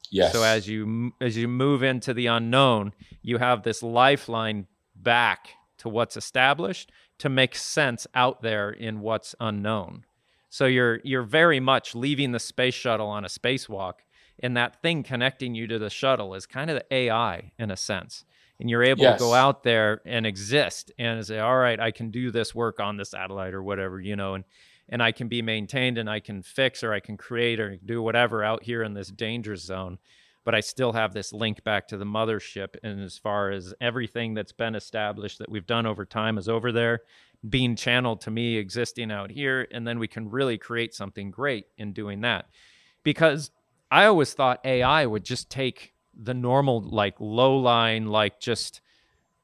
Yes. 0.09 0.33
So 0.33 0.43
as 0.43 0.67
you 0.67 1.13
as 1.21 1.37
you 1.37 1.47
move 1.47 1.83
into 1.83 2.13
the 2.13 2.27
unknown, 2.27 2.93
you 3.21 3.37
have 3.37 3.63
this 3.63 3.83
lifeline 3.83 4.67
back 5.03 5.49
to 5.77 5.89
what's 5.89 6.17
established 6.17 6.91
to 7.17 7.29
make 7.29 7.55
sense 7.55 8.07
out 8.13 8.41
there 8.41 8.69
in 8.69 8.99
what's 8.99 9.35
unknown. 9.39 10.05
So 10.49 10.65
you're 10.65 10.99
you're 11.03 11.23
very 11.23 11.59
much 11.59 11.95
leaving 11.95 12.31
the 12.31 12.39
space 12.39 12.73
shuttle 12.73 13.07
on 13.07 13.23
a 13.23 13.29
spacewalk, 13.29 13.93
and 14.39 14.55
that 14.57 14.81
thing 14.81 15.03
connecting 15.03 15.55
you 15.55 15.65
to 15.67 15.79
the 15.79 15.89
shuttle 15.89 16.33
is 16.33 16.45
kind 16.45 16.69
of 16.69 16.77
the 16.77 16.93
AI 16.93 17.51
in 17.57 17.71
a 17.71 17.77
sense. 17.77 18.25
And 18.59 18.69
you're 18.69 18.83
able 18.83 19.01
yes. 19.01 19.17
to 19.17 19.25
go 19.25 19.33
out 19.33 19.63
there 19.63 20.01
and 20.05 20.25
exist 20.25 20.91
and 20.99 21.25
say, 21.25 21.39
all 21.39 21.57
right, 21.57 21.79
I 21.79 21.89
can 21.89 22.11
do 22.11 22.29
this 22.29 22.53
work 22.53 22.79
on 22.79 22.97
the 22.97 23.05
satellite 23.05 23.55
or 23.55 23.63
whatever, 23.63 23.99
you 23.99 24.15
know, 24.15 24.35
and 24.35 24.43
and 24.89 25.01
I 25.01 25.13
can 25.13 25.29
be 25.29 25.41
maintained 25.41 25.97
and 25.97 26.09
I 26.09 26.19
can 26.19 26.43
fix 26.43 26.83
or 26.83 26.93
I 26.93 26.99
can 26.99 27.17
create 27.17 27.59
or 27.59 27.77
do 27.77 28.01
whatever 28.01 28.43
out 28.43 28.63
here 28.63 28.83
in 28.83 28.93
this 28.93 29.07
danger 29.07 29.55
zone. 29.55 29.99
But 30.43 30.55
I 30.55 30.59
still 30.59 30.93
have 30.93 31.13
this 31.13 31.33
link 31.33 31.63
back 31.63 31.87
to 31.89 31.97
the 31.97 32.05
mothership. 32.05 32.75
And 32.83 33.01
as 33.01 33.17
far 33.17 33.51
as 33.51 33.73
everything 33.79 34.33
that's 34.33 34.51
been 34.51 34.75
established 34.75 35.39
that 35.39 35.49
we've 35.49 35.67
done 35.67 35.85
over 35.85 36.05
time 36.05 36.37
is 36.37 36.49
over 36.49 36.71
there, 36.71 37.01
being 37.47 37.75
channeled 37.75 38.21
to 38.21 38.31
me 38.31 38.57
existing 38.57 39.11
out 39.11 39.29
here. 39.29 39.67
And 39.71 39.87
then 39.87 39.99
we 39.99 40.07
can 40.07 40.29
really 40.29 40.57
create 40.57 40.95
something 40.95 41.31
great 41.31 41.65
in 41.77 41.93
doing 41.93 42.21
that. 42.21 42.45
Because 43.03 43.51
I 43.91 44.05
always 44.05 44.33
thought 44.33 44.65
AI 44.65 45.05
would 45.05 45.23
just 45.23 45.49
take 45.49 45.93
the 46.15 46.33
normal, 46.33 46.81
like 46.81 47.15
low 47.19 47.57
line, 47.57 48.07
like 48.07 48.39
just, 48.39 48.81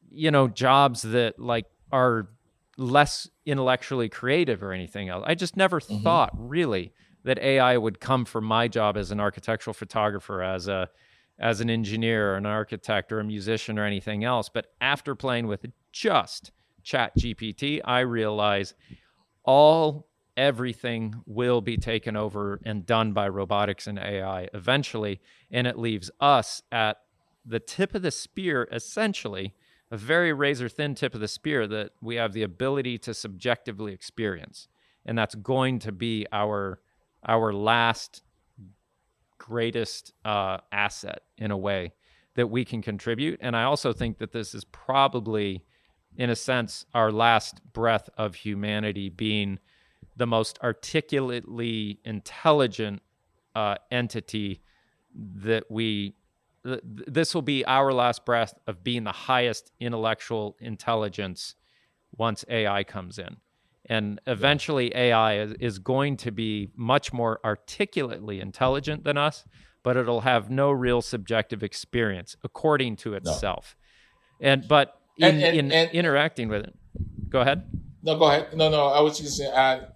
you 0.09 0.31
know, 0.31 0.47
jobs 0.47 1.01
that 1.03 1.39
like 1.39 1.65
are 1.91 2.29
less 2.77 3.29
intellectually 3.45 4.09
creative 4.09 4.63
or 4.63 4.71
anything 4.71 5.09
else. 5.09 5.23
I 5.27 5.35
just 5.35 5.57
never 5.57 5.79
mm-hmm. 5.79 6.03
thought 6.03 6.31
really 6.33 6.93
that 7.27 7.39
AI 7.39 7.77
would 7.77 7.99
come 7.99 8.23
from 8.23 8.45
my 8.45 8.69
job 8.69 8.95
as 8.95 9.11
an 9.11 9.19
architectural 9.19 9.73
photographer, 9.73 10.41
as 10.41 10.69
a 10.69 10.89
as 11.39 11.59
an 11.61 11.69
engineer 11.69 12.33
or 12.33 12.35
an 12.37 12.45
architect 12.45 13.11
or 13.11 13.19
a 13.19 13.23
musician 13.23 13.77
or 13.77 13.85
anything 13.85 14.23
else. 14.23 14.49
But 14.49 14.67
after 14.81 15.13
playing 15.13 15.45
with 15.45 15.65
just 15.91 16.51
Chat 16.83 17.15
GPT, 17.17 17.81
I 17.83 17.99
realize 17.99 18.73
all 19.43 20.07
everything 20.37 21.21
will 21.25 21.59
be 21.59 21.75
taken 21.75 22.15
over 22.15 22.61
and 22.65 22.85
done 22.85 23.11
by 23.11 23.27
robotics 23.27 23.87
and 23.87 23.99
AI 23.99 24.47
eventually, 24.53 25.19
and 25.51 25.67
it 25.67 25.77
leaves 25.77 26.09
us 26.21 26.63
at 26.71 26.97
the 27.45 27.59
tip 27.59 27.93
of 27.93 28.03
the 28.03 28.11
spear 28.11 28.69
essentially 28.71 29.53
a 29.91 29.97
very 29.97 30.33
razor 30.33 30.69
thin 30.69 30.95
tip 30.95 31.13
of 31.13 31.21
the 31.21 31.27
spear 31.27 31.67
that 31.67 31.91
we 32.01 32.15
have 32.15 32.33
the 32.33 32.43
ability 32.43 32.97
to 32.97 33.13
subjectively 33.13 33.93
experience 33.93 34.67
and 35.05 35.17
that's 35.17 35.35
going 35.35 35.79
to 35.79 35.91
be 35.91 36.25
our 36.31 36.79
our 37.27 37.53
last 37.53 38.23
greatest 39.37 40.13
uh, 40.25 40.57
asset 40.71 41.21
in 41.37 41.51
a 41.51 41.57
way 41.57 41.93
that 42.35 42.47
we 42.47 42.65
can 42.65 42.81
contribute 42.81 43.39
and 43.41 43.55
i 43.55 43.63
also 43.63 43.93
think 43.93 44.17
that 44.17 44.31
this 44.31 44.53
is 44.53 44.63
probably 44.65 45.63
in 46.15 46.29
a 46.29 46.35
sense 46.35 46.85
our 46.93 47.11
last 47.11 47.61
breath 47.73 48.09
of 48.17 48.35
humanity 48.35 49.09
being 49.09 49.59
the 50.15 50.27
most 50.27 50.59
articulately 50.63 51.99
intelligent 52.03 53.01
uh, 53.55 53.75
entity 53.91 54.61
that 55.15 55.63
we 55.69 56.15
this 56.63 57.33
will 57.33 57.41
be 57.41 57.63
our 57.65 57.93
last 57.93 58.25
breath 58.25 58.53
of 58.67 58.83
being 58.83 59.03
the 59.03 59.11
highest 59.11 59.71
intellectual 59.79 60.57
intelligence 60.59 61.55
once 62.15 62.43
AI 62.49 62.83
comes 62.83 63.17
in. 63.17 63.37
And 63.89 64.19
eventually, 64.27 64.93
AI 64.95 65.39
is, 65.39 65.53
is 65.59 65.79
going 65.79 66.17
to 66.17 66.31
be 66.31 66.69
much 66.75 67.13
more 67.13 67.39
articulately 67.43 68.41
intelligent 68.41 69.05
than 69.05 69.17
us, 69.17 69.45
but 69.81 69.95
it'll 69.95 70.21
have 70.21 70.49
no 70.49 70.71
real 70.71 71.01
subjective 71.01 71.63
experience 71.63 72.35
according 72.43 72.97
to 72.97 73.13
itself. 73.13 73.77
No. 74.41 74.49
And 74.49 74.67
but 74.67 74.99
in, 75.17 75.35
and, 75.35 75.43
and, 75.43 75.57
in 75.57 75.71
and, 75.71 75.91
interacting 75.91 76.49
with 76.49 76.65
it, 76.65 76.75
go 77.29 77.39
ahead. 77.39 77.63
No, 78.03 78.17
go 78.17 78.25
ahead. 78.25 78.55
No, 78.55 78.69
no, 78.69 78.87
I 78.87 78.99
was 79.01 79.19
just 79.19 79.39
going 79.39 79.51
to 79.51 79.57
add. 79.57 79.93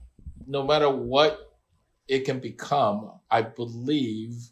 No 0.47 0.63
matter 0.63 0.89
what 0.89 1.51
it 2.07 2.25
can 2.25 2.39
become, 2.39 3.11
I 3.29 3.41
believe 3.41 4.51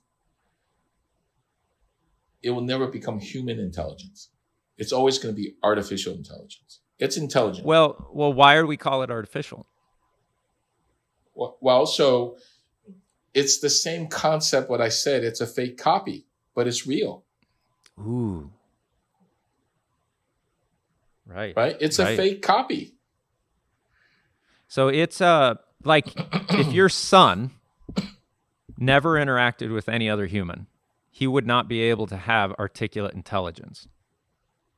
it 2.42 2.52
will 2.52 2.62
never 2.62 2.88
become 2.88 3.20
human 3.20 3.60
intelligence. 3.60 4.30
It's 4.78 4.94
always 4.94 5.18
going 5.18 5.36
to 5.36 5.42
be 5.42 5.56
artificial 5.64 6.14
intelligence. 6.14 6.79
It's 7.00 7.16
intelligent. 7.16 7.66
Well, 7.66 8.10
well, 8.12 8.34
why 8.34 8.56
do 8.56 8.68
we 8.68 8.78
call 8.78 9.02
it 9.04 9.10
artificial? 9.10 9.66
Well, 11.34 11.86
so 11.86 12.38
it's 13.34 13.60
the 13.60 13.70
same 13.70 14.08
concept. 14.08 14.70
What 14.70 14.82
I 14.82 14.90
said, 14.90 15.24
it's 15.24 15.40
a 15.40 15.48
fake 15.48 15.78
copy, 15.78 16.26
but 16.54 16.68
it's 16.68 16.86
real. 16.86 17.24
Ooh. 17.98 18.52
Right. 21.26 21.56
Right. 21.56 21.78
It's 21.80 22.00
right. 22.00 22.10
a 22.10 22.18
fake 22.18 22.42
copy. 22.42 22.96
So 24.68 24.90
it's 24.90 25.22
uh 25.22 25.56
like 25.84 26.08
if 26.52 26.74
your 26.74 26.90
son 26.90 27.52
never 28.78 29.14
interacted 29.14 29.74
with 29.74 29.88
any 29.88 30.10
other 30.10 30.26
human, 30.26 30.68
he 31.10 31.28
would 31.28 31.48
not 31.48 31.68
be 31.68 31.82
able 31.82 32.08
to 32.08 32.18
have 32.18 32.52
articulate 32.54 33.14
intelligence. 33.14 33.88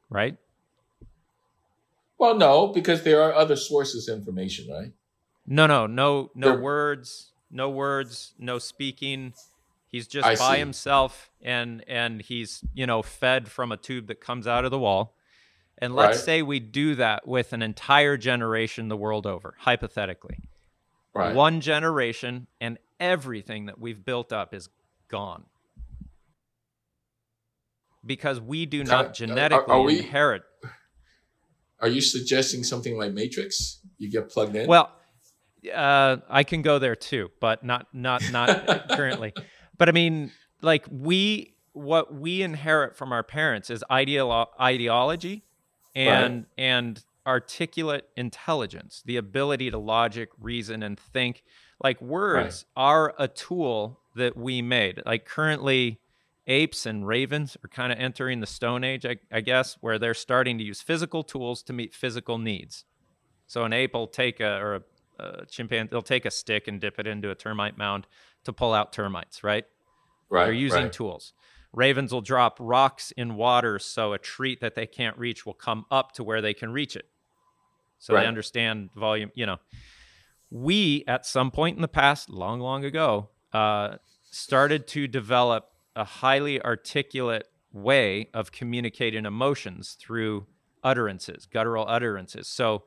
Right? 0.10 0.38
Well, 2.22 2.36
no, 2.36 2.68
because 2.68 3.02
there 3.02 3.20
are 3.24 3.34
other 3.34 3.56
sources 3.56 4.08
of 4.08 4.16
information, 4.16 4.72
right? 4.72 4.92
No, 5.48 5.66
no, 5.66 5.88
no, 5.88 6.30
no 6.36 6.52
there... 6.52 6.62
words, 6.62 7.32
no 7.50 7.68
words, 7.68 8.36
no 8.38 8.60
speaking. 8.60 9.34
He's 9.88 10.08
just 10.08 10.28
I 10.28 10.36
by 10.36 10.54
see. 10.54 10.60
himself 10.60 11.32
and 11.42 11.84
and 11.88 12.22
he's, 12.22 12.64
you 12.76 12.86
know, 12.86 13.02
fed 13.02 13.50
from 13.50 13.72
a 13.72 13.78
tube 13.78 14.06
that 14.06 14.22
comes 14.22 14.46
out 14.46 14.66
of 14.66 14.70
the 14.70 14.78
wall. 14.78 15.16
And 15.80 15.96
let's 15.96 16.18
right. 16.18 16.26
say 16.26 16.42
we 16.44 16.60
do 16.60 16.94
that 16.94 17.28
with 17.28 17.54
an 17.54 17.64
entire 17.64 18.18
generation 18.18 18.88
the 18.88 18.96
world 18.96 19.26
over, 19.26 19.56
hypothetically. 19.58 20.38
Right. 21.16 21.34
One 21.34 21.60
generation 21.60 22.46
and 22.62 22.78
everything 23.00 23.66
that 23.66 23.80
we've 23.80 24.06
built 24.06 24.32
up 24.32 24.54
is 24.54 24.70
gone 25.08 25.46
because 28.06 28.40
we 28.40 28.68
do 28.68 28.84
not 28.84 29.16
genetically 29.16 29.74
uh, 29.74 29.76
are, 29.76 29.80
are 29.80 29.82
we, 29.82 29.98
inherit. 29.98 30.44
Are 31.82 31.88
you 31.88 32.02
suggesting 32.02 32.64
something 32.64 32.98
like 32.98 33.14
Matrix? 33.14 33.80
You 33.98 34.10
get 34.10 34.30
plugged 34.30 34.56
in. 34.56 34.68
Well, 34.68 34.92
uh, 35.74 36.18
I 36.30 36.44
can 36.44 36.62
go 36.62 36.80
there 36.80 36.96
too, 36.96 37.30
but 37.40 37.64
not 37.64 37.88
not 37.94 38.24
not 38.32 38.90
currently. 38.92 39.34
But 39.78 39.90
I 39.90 39.92
mean, 39.92 40.32
like 40.62 40.86
we 40.92 41.56
what 41.74 42.14
we 42.14 42.42
inherit 42.42 42.96
from 42.96 43.12
our 43.12 43.24
parents 43.24 43.70
is 43.70 43.84
ideolo- 43.90 44.48
ideology 44.60 45.44
and 45.96 46.36
right. 46.36 46.46
and 46.58 47.04
articulate 47.26 48.08
intelligence, 48.16 49.04
the 49.06 49.18
ability 49.18 49.72
to 49.72 49.78
logic, 49.78 50.30
reason, 50.40 50.84
and 50.84 51.00
think. 51.00 51.44
Like 51.84 52.02
words 52.02 52.66
right. 52.78 52.84
are 52.84 53.14
a 53.18 53.28
tool 53.28 54.00
that 54.16 54.38
we 54.38 54.62
made. 54.62 55.02
Like 55.06 55.26
currently, 55.26 56.00
apes 56.48 56.86
and 56.86 57.08
ravens 57.08 57.58
are 57.64 57.68
kind 57.68 57.92
of 57.92 58.00
entering 58.00 58.40
the 58.40 58.48
stone 58.48 58.84
age 58.84 59.06
I, 59.06 59.18
I, 59.32 59.42
guess 59.42 59.78
where 59.82 60.00
they're 60.00 60.14
starting 60.14 60.58
to 60.58 60.64
use 60.64 60.82
physical 60.82 61.24
tools 61.24 61.62
to 61.64 61.74
meet 61.74 61.94
physical 61.94 62.38
needs. 62.38 62.86
So 63.48 63.64
an 63.64 63.74
ape 63.74 63.94
will 63.94 64.08
take 64.08 64.40
a 64.40 64.58
or 64.58 64.76
a, 64.76 64.82
a 65.20 65.46
chimpanzee 65.46 65.90
they'll 65.92 66.02
take 66.02 66.26
a 66.26 66.32
stick 66.32 66.68
and 66.68 66.82
dip 66.82 67.00
it 67.00 67.06
into 67.06 67.30
a 67.30 67.36
termite 67.36 67.78
mound 67.78 68.08
to 68.44 68.54
pull 68.54 68.74
out 68.74 68.92
termites 68.92 69.44
right? 69.44 69.66
Right 70.30 70.46
they're 70.46 70.54
using 70.54 70.84
right. 70.84 70.94
tools. 70.94 71.34
Ravens 71.74 72.12
will 72.12 72.22
drop 72.22 72.58
rocks 72.60 73.12
in 73.12 73.36
water 73.36 73.80
so 73.80 74.14
a 74.14 74.18
treat 74.18 74.60
that 74.62 74.76
they 74.76 74.88
can't 74.88 75.18
reach 75.18 75.46
will 75.46 75.54
come 75.54 75.86
up 75.90 76.12
to 76.14 76.24
where 76.24 76.42
they 76.42 76.54
can 76.54 76.72
reach 76.72 76.96
it. 76.96 77.06
So 78.00 78.14
right. 78.14 78.22
they 78.22 78.28
understand 78.28 78.90
volume 78.96 79.32
you 79.36 79.46
know. 79.46 79.58
We 80.50 81.06
at 81.08 81.26
some 81.26 81.52
point 81.52 81.76
in 81.76 81.82
the 81.82 81.88
past 81.88 82.30
long 82.30 82.60
long 82.60 82.84
ago 82.84 83.30
uh, 83.54 83.98
started 84.32 84.88
to 84.88 85.08
develop 85.08 85.71
a 85.96 86.04
highly 86.04 86.62
articulate 86.62 87.48
way 87.72 88.30
of 88.34 88.52
communicating 88.52 89.26
emotions 89.26 89.98
through 90.00 90.46
utterances, 90.84 91.46
guttural 91.46 91.86
utterances. 91.88 92.48
So 92.48 92.84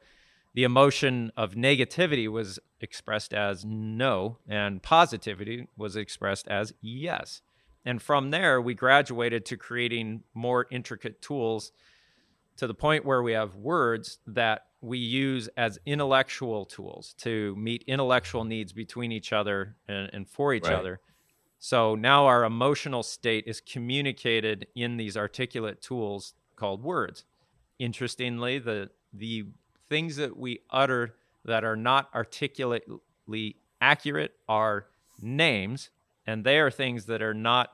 the 0.54 0.64
emotion 0.64 1.32
of 1.36 1.54
negativity 1.54 2.28
was 2.28 2.58
expressed 2.80 3.34
as 3.34 3.64
no, 3.64 4.38
and 4.48 4.82
positivity 4.82 5.68
was 5.76 5.96
expressed 5.96 6.46
as 6.48 6.72
yes. 6.80 7.42
And 7.84 8.00
from 8.00 8.30
there, 8.30 8.60
we 8.60 8.74
graduated 8.74 9.44
to 9.46 9.56
creating 9.56 10.22
more 10.32 10.66
intricate 10.70 11.20
tools 11.20 11.72
to 12.56 12.66
the 12.66 12.74
point 12.74 13.04
where 13.04 13.22
we 13.22 13.32
have 13.32 13.56
words 13.56 14.18
that 14.26 14.66
we 14.80 14.98
use 14.98 15.48
as 15.56 15.78
intellectual 15.86 16.64
tools 16.64 17.14
to 17.18 17.56
meet 17.56 17.82
intellectual 17.86 18.44
needs 18.44 18.72
between 18.72 19.12
each 19.12 19.32
other 19.32 19.76
and, 19.88 20.10
and 20.12 20.28
for 20.28 20.54
each 20.54 20.64
right. 20.64 20.74
other. 20.74 21.00
So 21.58 21.94
now 21.94 22.26
our 22.26 22.44
emotional 22.44 23.02
state 23.02 23.44
is 23.46 23.60
communicated 23.60 24.66
in 24.74 24.96
these 24.96 25.16
articulate 25.16 25.80
tools 25.80 26.34
called 26.56 26.82
words. 26.82 27.24
Interestingly, 27.78 28.58
the 28.58 28.90
the 29.12 29.46
things 29.88 30.16
that 30.16 30.36
we 30.36 30.60
utter 30.70 31.14
that 31.44 31.64
are 31.64 31.76
not 31.76 32.08
articulately 32.14 33.56
accurate 33.80 34.34
are 34.48 34.86
names, 35.20 35.90
and 36.26 36.44
they 36.44 36.58
are 36.58 36.70
things 36.70 37.06
that 37.06 37.22
are 37.22 37.34
not 37.34 37.72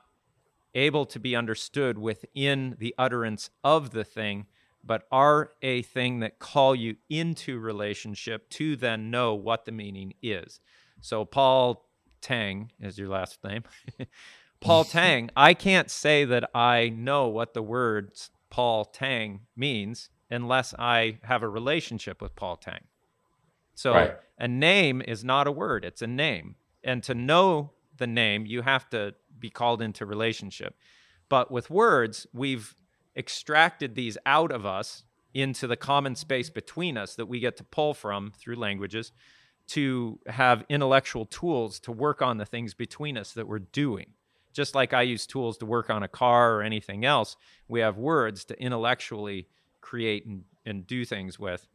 able 0.75 1.05
to 1.05 1.19
be 1.19 1.35
understood 1.35 1.97
within 1.97 2.75
the 2.79 2.95
utterance 2.97 3.49
of 3.63 3.91
the 3.91 4.03
thing 4.03 4.45
but 4.83 5.07
are 5.11 5.51
a 5.61 5.81
thing 5.83 6.19
that 6.19 6.39
call 6.39 6.75
you 6.75 6.95
into 7.09 7.59
relationship 7.59 8.49
to 8.49 8.75
then 8.75 9.11
know 9.11 9.33
what 9.33 9.65
the 9.65 9.71
meaning 9.71 10.13
is. 10.21 10.59
So 11.01 11.25
Paul 11.25 11.85
Tang 12.21 12.71
is 12.79 12.97
your 12.97 13.09
last 13.09 13.43
name. 13.43 13.63
Paul 14.61 14.83
Tang, 14.83 15.31
I 15.35 15.53
can't 15.55 15.89
say 15.89 16.23
that 16.25 16.49
I 16.53 16.89
know 16.89 17.27
what 17.27 17.53
the 17.53 17.63
words 17.63 18.29
Paul 18.51 18.85
Tang 18.85 19.41
means 19.55 20.09
unless 20.29 20.73
I 20.77 21.17
have 21.23 21.41
a 21.41 21.49
relationship 21.49 22.21
with 22.21 22.35
Paul 22.35 22.57
Tang. 22.57 22.85
So 23.73 23.93
right. 23.93 24.17
a 24.37 24.47
name 24.47 25.01
is 25.01 25.23
not 25.23 25.47
a 25.47 25.51
word, 25.51 25.83
it's 25.83 26.01
a 26.01 26.07
name. 26.07 26.55
And 26.83 27.01
to 27.03 27.15
know 27.15 27.71
the 27.97 28.07
name, 28.07 28.45
you 28.45 28.61
have 28.61 28.89
to 28.91 29.15
be 29.39 29.49
called 29.49 29.81
into 29.81 30.05
relationship. 30.05 30.75
But 31.27 31.49
with 31.49 31.69
words, 31.69 32.27
we've 32.33 32.75
extracted 33.15 33.95
these 33.95 34.17
out 34.25 34.51
of 34.51 34.65
us 34.65 35.03
into 35.33 35.65
the 35.65 35.77
common 35.77 36.15
space 36.15 36.49
between 36.49 36.97
us 36.97 37.15
that 37.15 37.25
we 37.25 37.39
get 37.39 37.57
to 37.57 37.63
pull 37.63 37.93
from 37.93 38.31
through 38.37 38.55
languages 38.55 39.11
to 39.71 40.19
have 40.27 40.65
intellectual 40.67 41.25
tools 41.25 41.79
to 41.79 41.93
work 41.93 42.21
on 42.21 42.37
the 42.37 42.45
things 42.45 42.73
between 42.73 43.17
us 43.17 43.31
that 43.31 43.47
we're 43.47 43.59
doing. 43.59 44.07
Just 44.51 44.75
like 44.75 44.93
I 44.93 45.03
use 45.03 45.25
tools 45.25 45.57
to 45.59 45.65
work 45.65 45.89
on 45.89 46.03
a 46.03 46.09
car 46.09 46.55
or 46.55 46.61
anything 46.61 47.05
else, 47.05 47.37
we 47.69 47.79
have 47.79 47.97
words 47.97 48.43
to 48.45 48.61
intellectually 48.61 49.47
create 49.79 50.25
and, 50.25 50.43
and 50.65 50.85
do 50.85 51.05
things 51.05 51.39
with. 51.39 51.69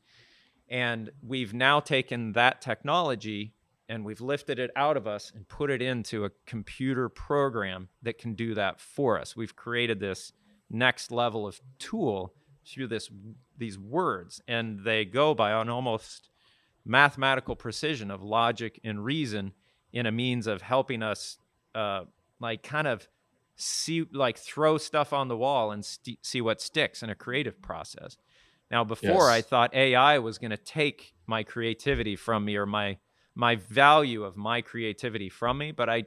And 0.68 1.10
we've 1.26 1.54
now 1.54 1.80
taken 1.80 2.32
that 2.32 2.60
technology 2.60 3.54
and 3.88 4.04
we've 4.04 4.20
lifted 4.20 4.58
it 4.58 4.70
out 4.76 4.98
of 4.98 5.06
us 5.06 5.32
and 5.34 5.48
put 5.48 5.70
it 5.70 5.80
into 5.80 6.26
a 6.26 6.30
computer 6.44 7.08
program 7.08 7.88
that 8.02 8.18
can 8.18 8.34
do 8.34 8.52
that 8.54 8.78
for 8.78 9.18
us. 9.18 9.34
We've 9.34 9.56
created 9.56 10.00
this 10.00 10.32
next 10.68 11.10
level 11.10 11.46
of 11.46 11.62
tool 11.78 12.34
through 12.66 12.88
this 12.88 13.08
these 13.56 13.78
words 13.78 14.42
and 14.46 14.80
they 14.84 15.06
go 15.06 15.32
by 15.34 15.52
an 15.52 15.70
almost 15.70 16.28
mathematical 16.86 17.56
precision 17.56 18.10
of 18.10 18.22
logic 18.22 18.80
and 18.84 19.04
reason 19.04 19.52
in 19.92 20.06
a 20.06 20.12
means 20.12 20.46
of 20.46 20.62
helping 20.62 21.02
us 21.02 21.38
uh, 21.74 22.04
like 22.40 22.62
kind 22.62 22.86
of 22.86 23.08
see 23.56 24.06
like 24.12 24.38
throw 24.38 24.78
stuff 24.78 25.12
on 25.12 25.28
the 25.28 25.36
wall 25.36 25.72
and 25.72 25.84
st- 25.84 26.24
see 26.24 26.40
what 26.40 26.60
sticks 26.60 27.02
in 27.02 27.08
a 27.08 27.14
creative 27.14 27.60
process 27.62 28.18
now 28.70 28.84
before 28.84 29.08
yes. 29.08 29.30
i 29.30 29.40
thought 29.40 29.74
ai 29.74 30.18
was 30.18 30.36
going 30.36 30.50
to 30.50 30.58
take 30.58 31.14
my 31.26 31.42
creativity 31.42 32.14
from 32.14 32.44
me 32.44 32.54
or 32.54 32.66
my 32.66 32.98
my 33.36 33.54
value 33.54 34.24
of 34.24 34.36
my 34.36 34.62
creativity 34.62 35.28
from 35.28 35.58
me, 35.58 35.70
but 35.70 35.88
I 35.88 36.04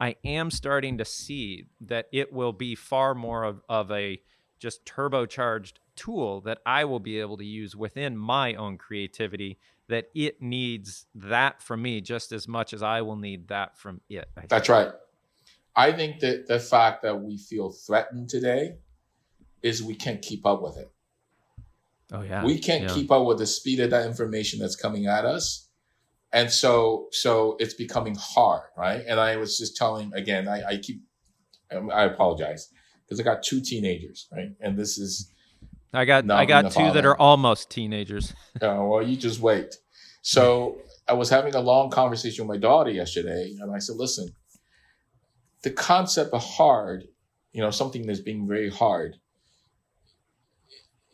I 0.00 0.14
am 0.24 0.50
starting 0.52 0.98
to 0.98 1.04
see 1.04 1.66
that 1.80 2.06
it 2.12 2.32
will 2.32 2.52
be 2.52 2.76
far 2.76 3.16
more 3.16 3.42
of, 3.42 3.62
of 3.68 3.90
a 3.90 4.22
just 4.60 4.86
turbocharged 4.86 5.72
tool 5.96 6.40
that 6.42 6.58
I 6.64 6.84
will 6.84 7.00
be 7.00 7.18
able 7.18 7.36
to 7.38 7.44
use 7.44 7.74
within 7.74 8.16
my 8.16 8.54
own 8.54 8.78
creativity 8.78 9.58
that 9.88 10.08
it 10.14 10.42
needs 10.42 11.06
that 11.14 11.62
from 11.62 11.82
me 11.82 12.00
just 12.00 12.32
as 12.32 12.46
much 12.46 12.72
as 12.72 12.82
I 12.82 13.02
will 13.02 13.16
need 13.16 13.48
that 13.48 13.78
from 13.78 14.00
it. 14.08 14.28
That's 14.48 14.68
right. 14.68 14.90
I 15.74 15.92
think 15.92 16.20
that 16.20 16.48
the 16.48 16.58
fact 16.58 17.02
that 17.02 17.20
we 17.20 17.38
feel 17.38 17.70
threatened 17.70 18.28
today 18.28 18.76
is 19.62 19.82
we 19.82 19.94
can't 19.94 20.20
keep 20.20 20.44
up 20.44 20.62
with 20.62 20.76
it. 20.76 20.90
Oh 22.12 22.22
yeah. 22.22 22.44
We 22.44 22.58
can't 22.58 22.84
yeah. 22.84 22.94
keep 22.94 23.10
up 23.10 23.26
with 23.26 23.38
the 23.38 23.46
speed 23.46 23.80
of 23.80 23.90
that 23.90 24.06
information 24.06 24.60
that's 24.60 24.76
coming 24.76 25.06
at 25.06 25.24
us 25.24 25.68
and 26.32 26.50
so 26.50 27.08
so 27.10 27.56
it's 27.58 27.74
becoming 27.74 28.14
hard 28.18 28.62
right 28.76 29.02
and 29.06 29.18
i 29.18 29.36
was 29.36 29.56
just 29.58 29.76
telling 29.76 30.12
again 30.14 30.48
i, 30.48 30.62
I 30.62 30.76
keep 30.76 31.02
i 31.92 32.04
apologize 32.04 32.70
because 33.04 33.20
i 33.20 33.22
got 33.22 33.42
two 33.42 33.60
teenagers 33.60 34.28
right 34.32 34.50
and 34.60 34.76
this 34.76 34.98
is 34.98 35.32
i 35.92 36.04
got 36.04 36.30
i 36.30 36.44
got 36.44 36.70
two 36.72 36.90
that 36.92 37.04
are 37.04 37.16
almost 37.16 37.70
teenagers 37.70 38.34
oh 38.62 38.88
well 38.88 39.02
you 39.02 39.16
just 39.16 39.40
wait 39.40 39.74
so 40.22 40.78
i 41.08 41.12
was 41.12 41.30
having 41.30 41.54
a 41.54 41.60
long 41.60 41.90
conversation 41.90 42.46
with 42.46 42.56
my 42.56 42.60
daughter 42.60 42.90
yesterday 42.90 43.54
and 43.60 43.74
i 43.74 43.78
said 43.78 43.96
listen 43.96 44.28
the 45.62 45.70
concept 45.70 46.32
of 46.32 46.42
hard 46.42 47.04
you 47.52 47.60
know 47.60 47.70
something 47.70 48.06
that's 48.06 48.20
being 48.20 48.46
very 48.46 48.70
hard 48.70 49.16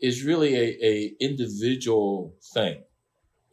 is 0.01 0.23
really 0.23 0.55
a, 0.55 0.77
a 0.83 1.13
individual 1.19 2.35
thing 2.53 2.83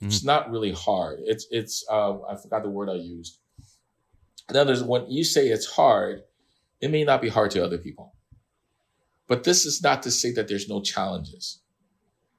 Mm-hmm. 0.02 0.08
It's 0.08 0.24
not 0.24 0.50
really 0.50 0.72
hard. 0.72 1.20
It's 1.22 1.46
it's 1.50 1.84
uh, 1.88 2.20
I 2.22 2.36
forgot 2.36 2.64
the 2.64 2.70
word 2.70 2.88
I 2.88 2.94
used. 2.94 3.38
In 4.50 4.56
other 4.56 4.72
words, 4.72 4.82
when 4.82 5.08
you 5.08 5.22
say 5.22 5.46
it's 5.46 5.66
hard, 5.66 6.22
it 6.80 6.90
may 6.90 7.04
not 7.04 7.22
be 7.22 7.28
hard 7.28 7.52
to 7.52 7.64
other 7.64 7.78
people. 7.78 8.11
But 9.32 9.44
this 9.44 9.64
is 9.64 9.82
not 9.82 10.02
to 10.02 10.10
say 10.10 10.30
that 10.32 10.46
there's 10.46 10.68
no 10.68 10.82
challenges. 10.82 11.62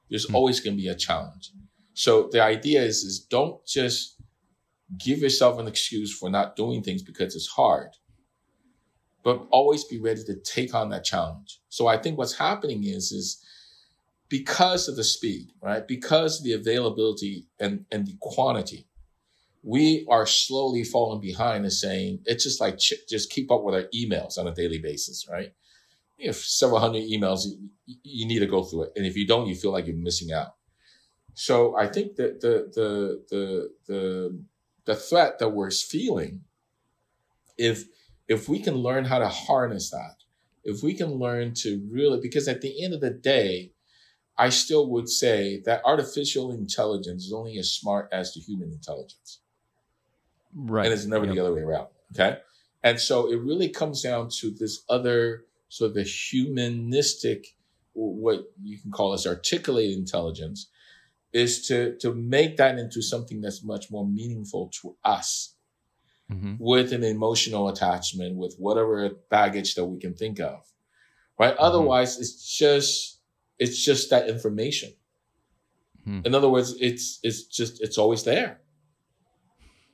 There's 0.08 0.26
mm-hmm. 0.26 0.36
always 0.36 0.60
going 0.60 0.76
to 0.76 0.80
be 0.80 0.86
a 0.86 0.94
challenge. 0.94 1.50
So 1.92 2.28
the 2.30 2.40
idea 2.40 2.82
is 2.82 2.98
is 3.02 3.18
don't 3.18 3.66
just 3.66 4.22
give 4.96 5.18
yourself 5.18 5.58
an 5.58 5.66
excuse 5.66 6.16
for 6.16 6.30
not 6.30 6.54
doing 6.54 6.84
things 6.84 7.02
because 7.02 7.34
it's 7.34 7.48
hard. 7.48 7.90
But 9.24 9.44
always 9.50 9.82
be 9.82 9.98
ready 9.98 10.22
to 10.22 10.36
take 10.36 10.72
on 10.72 10.90
that 10.90 11.02
challenge. 11.02 11.60
So 11.68 11.88
I 11.88 11.96
think 11.96 12.16
what's 12.16 12.38
happening 12.38 12.84
is 12.84 13.10
is 13.10 13.44
because 14.28 14.86
of 14.86 14.94
the 14.94 15.02
speed, 15.02 15.48
right? 15.60 15.84
Because 15.88 16.38
of 16.38 16.44
the 16.44 16.52
availability 16.52 17.48
and, 17.58 17.86
and 17.90 18.06
the 18.06 18.16
quantity, 18.20 18.86
we 19.64 20.06
are 20.08 20.26
slowly 20.26 20.84
falling 20.84 21.20
behind 21.20 21.64
and 21.64 21.72
saying 21.72 22.20
it's 22.24 22.44
just 22.44 22.60
like 22.60 22.78
ch- 22.78 23.08
just 23.08 23.30
keep 23.30 23.50
up 23.50 23.64
with 23.64 23.74
our 23.74 23.88
emails 23.92 24.38
on 24.38 24.46
a 24.46 24.54
daily 24.54 24.78
basis, 24.78 25.26
right? 25.28 25.52
You 26.18 26.28
have 26.28 26.36
several 26.36 26.80
hundred 26.80 27.02
emails, 27.02 27.44
you, 27.86 27.96
you 28.02 28.26
need 28.26 28.38
to 28.38 28.46
go 28.46 28.62
through 28.62 28.84
it, 28.84 28.92
and 28.96 29.04
if 29.04 29.16
you 29.16 29.26
don't, 29.26 29.48
you 29.48 29.54
feel 29.54 29.72
like 29.72 29.86
you're 29.86 29.96
missing 29.96 30.32
out. 30.32 30.54
So 31.34 31.76
I 31.76 31.88
think 31.88 32.16
that 32.16 32.40
the 32.40 32.70
the 32.74 33.24
the 33.30 33.70
the 33.86 34.38
the 34.84 34.94
threat 34.94 35.38
that 35.40 35.48
we're 35.48 35.70
feeling, 35.70 36.42
if 37.58 37.84
if 38.28 38.48
we 38.48 38.60
can 38.60 38.74
learn 38.74 39.04
how 39.04 39.18
to 39.18 39.28
harness 39.28 39.90
that, 39.90 40.16
if 40.62 40.82
we 40.82 40.94
can 40.94 41.14
learn 41.14 41.54
to 41.54 41.86
really, 41.90 42.20
because 42.20 42.48
at 42.48 42.60
the 42.60 42.82
end 42.82 42.94
of 42.94 43.00
the 43.00 43.10
day, 43.10 43.72
I 44.38 44.48
still 44.48 44.88
would 44.90 45.08
say 45.08 45.60
that 45.64 45.82
artificial 45.84 46.52
intelligence 46.52 47.24
is 47.26 47.32
only 47.32 47.58
as 47.58 47.70
smart 47.70 48.08
as 48.12 48.34
the 48.34 48.40
human 48.40 48.70
intelligence. 48.72 49.40
Right. 50.54 50.86
And 50.86 50.94
it's 50.94 51.04
never 51.04 51.26
yep. 51.26 51.34
the 51.34 51.40
other 51.40 51.54
way 51.54 51.62
around. 51.62 51.88
Okay. 52.12 52.38
And 52.82 53.00
so 53.00 53.30
it 53.30 53.40
really 53.40 53.68
comes 53.68 54.02
down 54.02 54.28
to 54.40 54.50
this 54.50 54.84
other 54.88 55.44
of 55.80 55.94
the 55.94 56.02
humanistic, 56.02 57.56
what 57.92 58.44
you 58.62 58.78
can 58.78 58.90
call 58.90 59.12
as 59.12 59.26
articulated 59.26 59.98
intelligence, 59.98 60.68
is 61.32 61.66
to, 61.66 61.96
to 61.98 62.14
make 62.14 62.56
that 62.56 62.78
into 62.78 63.02
something 63.02 63.40
that's 63.40 63.64
much 63.64 63.90
more 63.90 64.06
meaningful 64.06 64.70
to 64.82 64.96
us 65.04 65.54
mm-hmm. 66.30 66.54
with 66.58 66.92
an 66.92 67.02
emotional 67.02 67.68
attachment, 67.68 68.36
with 68.36 68.54
whatever 68.58 69.10
baggage 69.30 69.74
that 69.74 69.84
we 69.84 69.98
can 69.98 70.14
think 70.14 70.38
of. 70.38 70.60
Right. 71.38 71.54
Mm-hmm. 71.54 71.64
Otherwise, 71.64 72.20
it's 72.20 72.56
just, 72.56 73.20
it's 73.58 73.84
just 73.84 74.10
that 74.10 74.28
information. 74.28 74.92
Hmm. 76.04 76.20
In 76.24 76.34
other 76.34 76.48
words, 76.48 76.76
it's 76.80 77.18
it's 77.22 77.44
just 77.44 77.82
it's 77.82 77.98
always 77.98 78.24
there. 78.24 78.60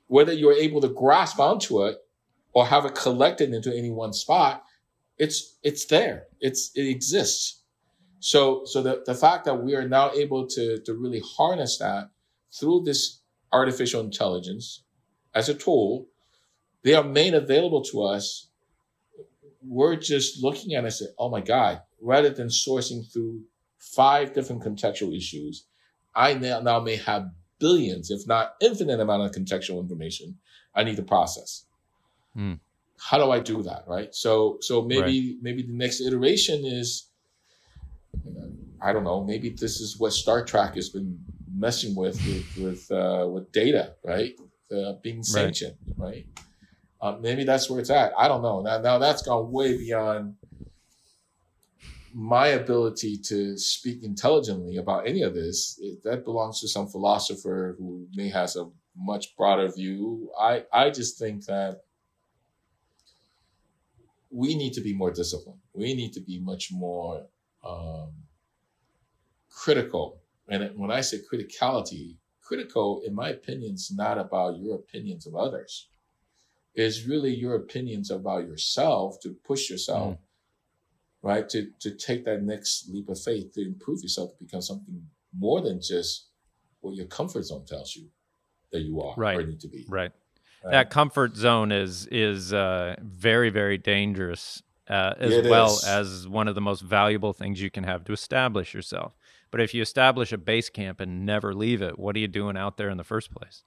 Whether 0.09 0.33
you're 0.33 0.53
able 0.53 0.81
to 0.81 0.89
grasp 0.89 1.39
onto 1.39 1.87
it 1.87 1.99
or 2.53 2.67
have 2.67 2.85
it 2.85 2.97
collected 2.97 3.55
into 3.55 3.75
any 3.75 3.91
one 3.91 4.13
spot, 4.13 4.65
it's 5.21 5.59
it's 5.63 5.85
there. 5.85 6.25
It's 6.41 6.71
it 6.75 6.89
exists. 6.89 7.61
So 8.21 8.63
so 8.65 8.83
the, 8.83 9.03
the 9.05 9.15
fact 9.15 9.45
that 9.45 9.63
we 9.63 9.77
are 9.77 9.87
now 9.87 10.11
able 10.13 10.47
to 10.49 10.81
to 10.81 10.95
really 10.95 11.23
harness 11.37 11.79
that 11.79 12.11
through 12.59 12.85
this 12.85 13.21
artificial 13.53 14.01
intelligence 14.01 14.83
as 15.35 15.49
a 15.49 15.55
tool, 15.55 16.09
they 16.83 16.95
are 16.95 17.05
made 17.05 17.35
available 17.35 17.83
to 17.83 18.03
us. 18.03 18.49
We're 19.63 19.97
just 19.97 20.43
looking 20.43 20.75
at 20.75 20.85
it 20.85 20.87
and 20.87 20.93
say, 20.95 21.07
oh 21.19 21.29
my 21.29 21.43
God, 21.43 21.83
rather 22.01 22.31
than 22.31 22.49
sourcing 22.49 23.13
through 23.13 23.43
five 23.79 24.33
different 24.33 24.63
contextual 24.63 25.15
issues, 25.15 25.67
I 26.15 26.33
now, 26.33 26.61
now 26.61 26.81
may 26.81 26.97
have 26.97 27.31
billions, 27.59 28.11
if 28.11 28.27
not 28.27 28.55
infinite 28.63 29.01
amount 29.01 29.23
of 29.23 29.33
contextual 29.33 29.81
information 29.81 30.39
I 30.75 30.85
need 30.85 30.97
to 30.97 31.03
process. 31.03 31.67
Hmm. 32.35 32.55
How 33.01 33.19
do 33.19 33.31
I 33.31 33.41
do 33.41 33.63
that? 33.63 33.85
Right. 33.87 34.15
So, 34.15 34.59
so 34.61 34.83
maybe, 34.83 35.33
right. 35.33 35.37
maybe 35.43 35.63
the 35.63 35.73
next 35.73 36.01
iteration 36.01 36.65
is, 36.65 37.09
I 38.83 38.93
don't 38.93 39.05
know, 39.05 39.25
maybe 39.25 39.51
this 39.51 39.81
is 39.81 39.99
what 39.99 40.13
Star 40.13 40.45
Trek 40.45 40.75
has 40.75 40.91
been 40.91 41.19
messing 41.55 41.95
with, 41.95 42.17
with, 42.27 42.57
with, 42.59 42.91
uh, 42.91 43.27
with 43.29 43.51
data, 43.53 43.95
right? 44.05 44.35
Uh, 44.71 44.95
being 45.03 45.23
sentient, 45.23 45.77
right? 45.97 46.09
right? 46.09 46.27
Uh, 47.01 47.17
maybe 47.21 47.45
that's 47.45 47.71
where 47.71 47.81
it's 47.81 47.91
at. 47.91 48.13
I 48.17 48.29
don't 48.29 48.43
know. 48.43 48.61
Now, 48.61 48.79
now 48.79 48.99
that's 48.99 49.23
gone 49.23 49.51
way 49.51 49.77
beyond 49.77 50.35
my 52.13 52.49
ability 52.49 53.17
to 53.17 53.57
speak 53.57 54.03
intelligently 54.03 54.77
about 54.77 55.07
any 55.07 55.23
of 55.23 55.35
this 55.35 55.79
it, 55.81 56.03
that 56.03 56.25
belongs 56.25 56.61
to 56.61 56.69
some 56.69 56.89
philosopher 56.89 57.77
who 57.79 58.07
may 58.15 58.29
has 58.29 58.57
a 58.57 58.69
much 58.97 59.37
broader 59.37 59.71
view 59.71 60.31
i 60.39 60.65
i 60.73 60.91
just 60.91 61.19
think 61.19 61.45
that 61.47 61.83
we 64.31 64.55
need 64.55 64.73
to 64.73 64.81
be 64.81 64.95
more 64.95 65.11
disciplined 65.11 65.61
we 65.73 65.95
need 65.95 66.13
to 66.13 66.21
be 66.21 66.39
much 66.39 66.71
more 66.73 67.27
um, 67.65 68.13
critical. 69.51 70.21
And 70.49 70.71
when 70.77 70.91
I 70.91 71.01
say 71.01 71.19
criticality, 71.19 72.17
critical, 72.43 73.03
in 73.07 73.15
my 73.15 73.31
opinion, 73.31 73.75
is 73.75 73.93
not 73.95 74.19
about 74.19 74.59
your 74.59 74.77
opinions 74.77 75.27
of 75.27 75.35
others. 75.35 75.89
It's 76.75 77.07
really 77.07 77.35
your 77.35 77.57
opinions 77.57 78.11
about 78.11 78.47
yourself 78.47 79.17
to 79.23 79.35
push 79.45 79.71
yourself, 79.71 80.15
mm. 80.15 80.19
right? 81.23 81.49
To 81.49 81.69
to 81.81 81.91
take 81.97 82.25
that 82.25 82.43
next 82.43 82.89
leap 82.89 83.09
of 83.09 83.21
faith 83.21 83.55
to 83.55 83.63
improve 83.63 84.03
yourself 84.03 84.31
to 84.31 84.45
become 84.45 84.63
something 84.63 85.03
more 85.37 85.61
than 85.61 85.81
just 85.81 86.29
what 86.81 86.95
your 86.95 87.07
comfort 87.07 87.43
zone 87.43 87.67
tells 87.67 87.95
you 87.97 88.09
that 88.73 88.81
you 88.81 89.01
are 89.01 89.15
right. 89.17 89.39
or 89.39 89.47
need 89.47 89.61
to 89.61 89.69
be. 89.69 89.85
Right. 89.89 90.13
Right. 90.65 90.73
That 90.73 90.91
comfort 90.91 91.37
zone 91.37 91.73
is 91.73 92.07
is 92.07 92.53
uh, 92.53 92.97
very 93.01 93.51
very 93.51 93.79
dangerous 93.79 94.63
uh, 94.89 95.15
as 95.19 95.33
it 95.33 95.45
well 95.49 95.75
is. 95.75 95.85
as 95.85 96.29
one 96.29 96.49
of 96.49 96.55
the 96.55 96.61
most 96.61 96.81
valuable 96.81 97.33
things 97.33 97.63
you 97.63 97.71
can 97.71 97.85
have 97.85 98.05
to 98.05 98.13
establish 98.13 98.75
yourself. 98.75 99.15
But 99.51 99.61
if 99.61 99.75
you 99.75 99.83
establish 99.83 100.33
a 100.33 100.39
base 100.39 100.69
camp 100.69 101.01
and 101.01 101.25
never 101.25 101.55
leave 101.55 101.83
it, 101.83 101.99
what 101.99 102.17
are 102.17 102.19
you 102.19 102.29
doing 102.29 102.57
out 102.57 102.77
there 102.77 102.89
in 102.89 102.97
the 102.97 103.05
first 103.05 103.33
place? 103.33 103.63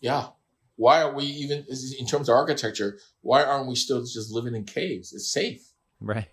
Yeah. 0.00 0.28
Why 0.76 1.02
are 1.02 1.12
we 1.12 1.24
even, 1.24 1.64
in 1.98 2.06
terms 2.06 2.28
of 2.28 2.34
architecture, 2.34 2.98
why 3.20 3.44
aren't 3.44 3.68
we 3.68 3.74
still 3.74 4.00
just 4.00 4.32
living 4.32 4.54
in 4.54 4.64
caves? 4.64 5.12
It's 5.12 5.30
safe. 5.30 5.62
Right. 6.00 6.28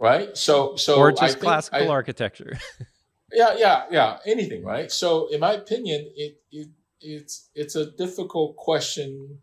Right. 0.00 0.36
So, 0.36 0.76
so, 0.76 0.96
or 0.96 1.12
just 1.12 1.40
classical 1.40 1.84
I, 1.84 1.88
architecture. 1.88 2.58
yeah. 3.32 3.56
Yeah. 3.56 3.84
Yeah. 3.90 4.18
Anything. 4.26 4.64
Right. 4.64 4.90
So, 4.90 5.28
in 5.28 5.40
my 5.40 5.52
opinion, 5.52 6.10
it, 6.16 6.40
it, 6.50 6.68
it's, 7.00 7.48
it's 7.54 7.76
a 7.76 7.90
difficult 7.90 8.56
question 8.56 9.38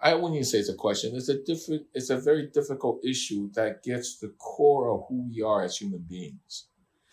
I 0.00 0.14
wouldn't 0.14 0.34
even 0.34 0.44
say 0.44 0.58
it's 0.58 0.68
a 0.68 0.74
question. 0.74 1.14
It's 1.14 1.28
a 1.28 1.42
different. 1.42 1.86
It's 1.94 2.10
a 2.10 2.18
very 2.18 2.48
difficult 2.48 3.04
issue 3.04 3.50
that 3.52 3.82
gets 3.82 4.18
the 4.18 4.28
core 4.38 4.90
of 4.90 5.06
who 5.08 5.26
we 5.28 5.42
are 5.42 5.62
as 5.62 5.78
human 5.78 6.00
beings. 6.00 6.66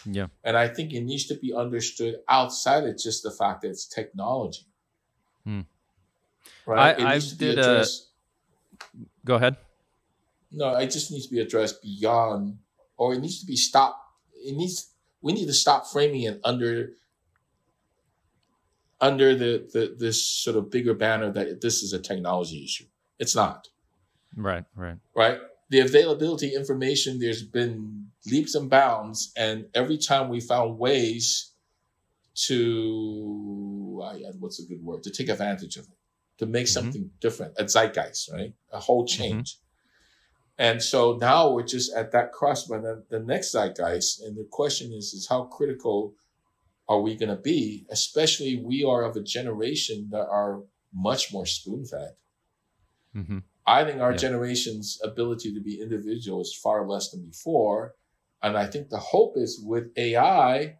Yeah, 0.06 0.28
and 0.44 0.58
I 0.58 0.68
think 0.68 0.94
it 0.94 1.02
needs 1.02 1.26
to 1.28 1.36
be 1.36 1.54
understood 1.54 2.18
outside 2.28 2.84
of 2.84 2.98
just 2.98 3.24
the 3.24 3.32
fact 3.32 3.62
that 3.62 3.70
it's 3.70 3.86
technology. 3.86 4.66
Hmm. 5.46 5.62
Right. 6.66 7.00
I, 7.00 7.16
I 7.16 7.20
did 7.20 7.58
a. 7.58 7.86
Go 9.24 9.36
ahead. 9.36 9.56
No, 10.52 10.76
it 10.76 10.92
just 10.92 11.10
needs 11.10 11.28
to 11.28 11.32
be 11.34 11.40
addressed 11.40 11.82
beyond, 11.82 12.58
or 12.98 13.14
it 13.14 13.20
needs 13.20 13.40
to 13.40 13.46
be 13.46 13.56
stopped. 13.56 14.00
It 14.34 14.58
needs. 14.58 14.90
We 15.22 15.32
need 15.32 15.46
to 15.46 15.54
stop 15.54 15.88
framing 15.88 16.24
it 16.24 16.42
under 16.44 16.92
under 19.04 19.36
the, 19.36 19.70
the 19.74 19.96
this 20.00 20.26
sort 20.26 20.56
of 20.56 20.72
bigger 20.72 20.94
banner 20.94 21.30
that 21.30 21.60
this 21.60 21.84
is 21.84 21.92
a 21.92 22.00
technology 22.00 22.64
issue. 22.64 22.86
It's 23.20 23.36
not. 23.36 23.68
Right, 24.36 24.64
right. 24.76 24.98
Right? 25.14 25.40
The 25.70 25.82
availability 25.82 26.56
information, 26.56 27.20
there's 27.20 27.44
been 27.44 28.08
leaps 28.26 28.56
and 28.56 28.70
bounds, 28.70 29.34
and 29.36 29.66
every 29.76 29.98
time 29.98 30.30
we 30.30 30.40
found 30.40 30.80
ways 30.80 31.52
to 32.48 33.84
what's 34.40 34.60
a 34.60 34.66
good 34.66 34.84
word? 34.84 35.04
To 35.04 35.12
take 35.12 35.30
advantage 35.30 35.76
of 35.78 35.86
it, 35.86 35.98
to 36.38 36.46
make 36.46 36.66
mm-hmm. 36.66 36.74
something 36.74 37.12
different, 37.20 37.54
a 37.58 37.66
zeitgeist, 37.66 38.32
right? 38.32 38.54
A 38.72 38.80
whole 38.80 39.06
mm-hmm. 39.06 39.22
change. 39.22 39.56
Mm-hmm. 39.56 39.60
And 40.60 40.84
so 40.84 41.18
now 41.20 41.52
we're 41.52 41.64
just 41.64 41.94
at 41.96 42.12
that 42.12 42.32
crossroad, 42.32 42.84
the, 42.84 43.04
the 43.10 43.20
next 43.20 43.52
zeitgeist, 43.54 44.22
and 44.24 44.38
the 44.38 44.48
question 44.50 44.94
is, 44.94 45.14
is 45.14 45.28
how 45.28 45.44
critical 45.44 46.14
are 46.88 47.02
we 47.02 47.16
going 47.16 47.30
to 47.30 47.42
be? 47.42 47.86
Especially 47.90 48.62
we 48.64 48.84
are 48.84 49.04
of 49.04 49.16
a 49.16 49.22
generation 49.22 50.10
that 50.12 50.28
are 50.28 50.62
much 50.94 51.34
more 51.34 51.46
spoon 51.46 51.86
fed. 51.86 52.12
Mm-hmm. 53.16 53.40
I 53.66 53.84
think 53.86 54.02
our 54.02 54.12
yeah. 54.12 54.18
generation's 54.18 55.00
ability 55.04 55.54
to 55.54 55.62
be 55.62 55.82
individual 55.82 56.42
is 56.42 56.54
far 56.54 56.88
less 56.88 57.12
than 57.12 57.26
before. 57.26 57.96
And 58.42 58.58
I 58.58 58.68
think 58.68 58.90
the 58.90 58.98
hope 58.98 59.36
is 59.38 59.62
with 59.64 59.92
AI, 59.96 60.78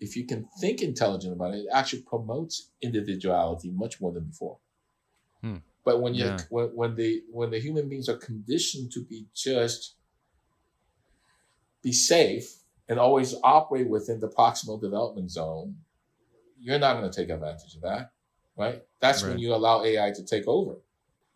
if 0.00 0.16
you 0.16 0.26
can 0.26 0.48
think 0.60 0.80
intelligent 0.80 1.34
about 1.34 1.54
it, 1.54 1.58
it 1.58 1.68
actually 1.72 2.02
promotes 2.02 2.70
individuality 2.80 3.70
much 3.70 4.00
more 4.00 4.12
than 4.12 4.24
before. 4.24 4.58
Hmm. 5.42 5.56
But 5.84 6.00
when 6.00 6.14
you 6.14 6.24
yeah. 6.24 6.38
when, 6.48 6.66
when 6.68 6.96
the 6.96 7.22
when 7.30 7.50
the 7.50 7.60
human 7.60 7.88
beings 7.88 8.08
are 8.08 8.16
conditioned 8.16 8.90
to 8.92 9.04
be 9.04 9.26
just 9.34 9.94
be 11.82 11.92
safe 11.92 12.56
and 12.88 12.98
always 12.98 13.34
operate 13.42 13.88
within 13.88 14.20
the 14.20 14.28
proximal 14.28 14.80
development 14.80 15.30
zone, 15.30 15.76
you're 16.60 16.78
not 16.78 16.98
going 16.98 17.10
to 17.10 17.16
take 17.16 17.30
advantage 17.30 17.74
of 17.74 17.82
that, 17.82 18.12
right? 18.56 18.82
That's 19.00 19.22
right. 19.22 19.30
when 19.30 19.38
you 19.38 19.54
allow 19.54 19.84
AI 19.84 20.12
to 20.12 20.24
take 20.24 20.46
over. 20.46 20.76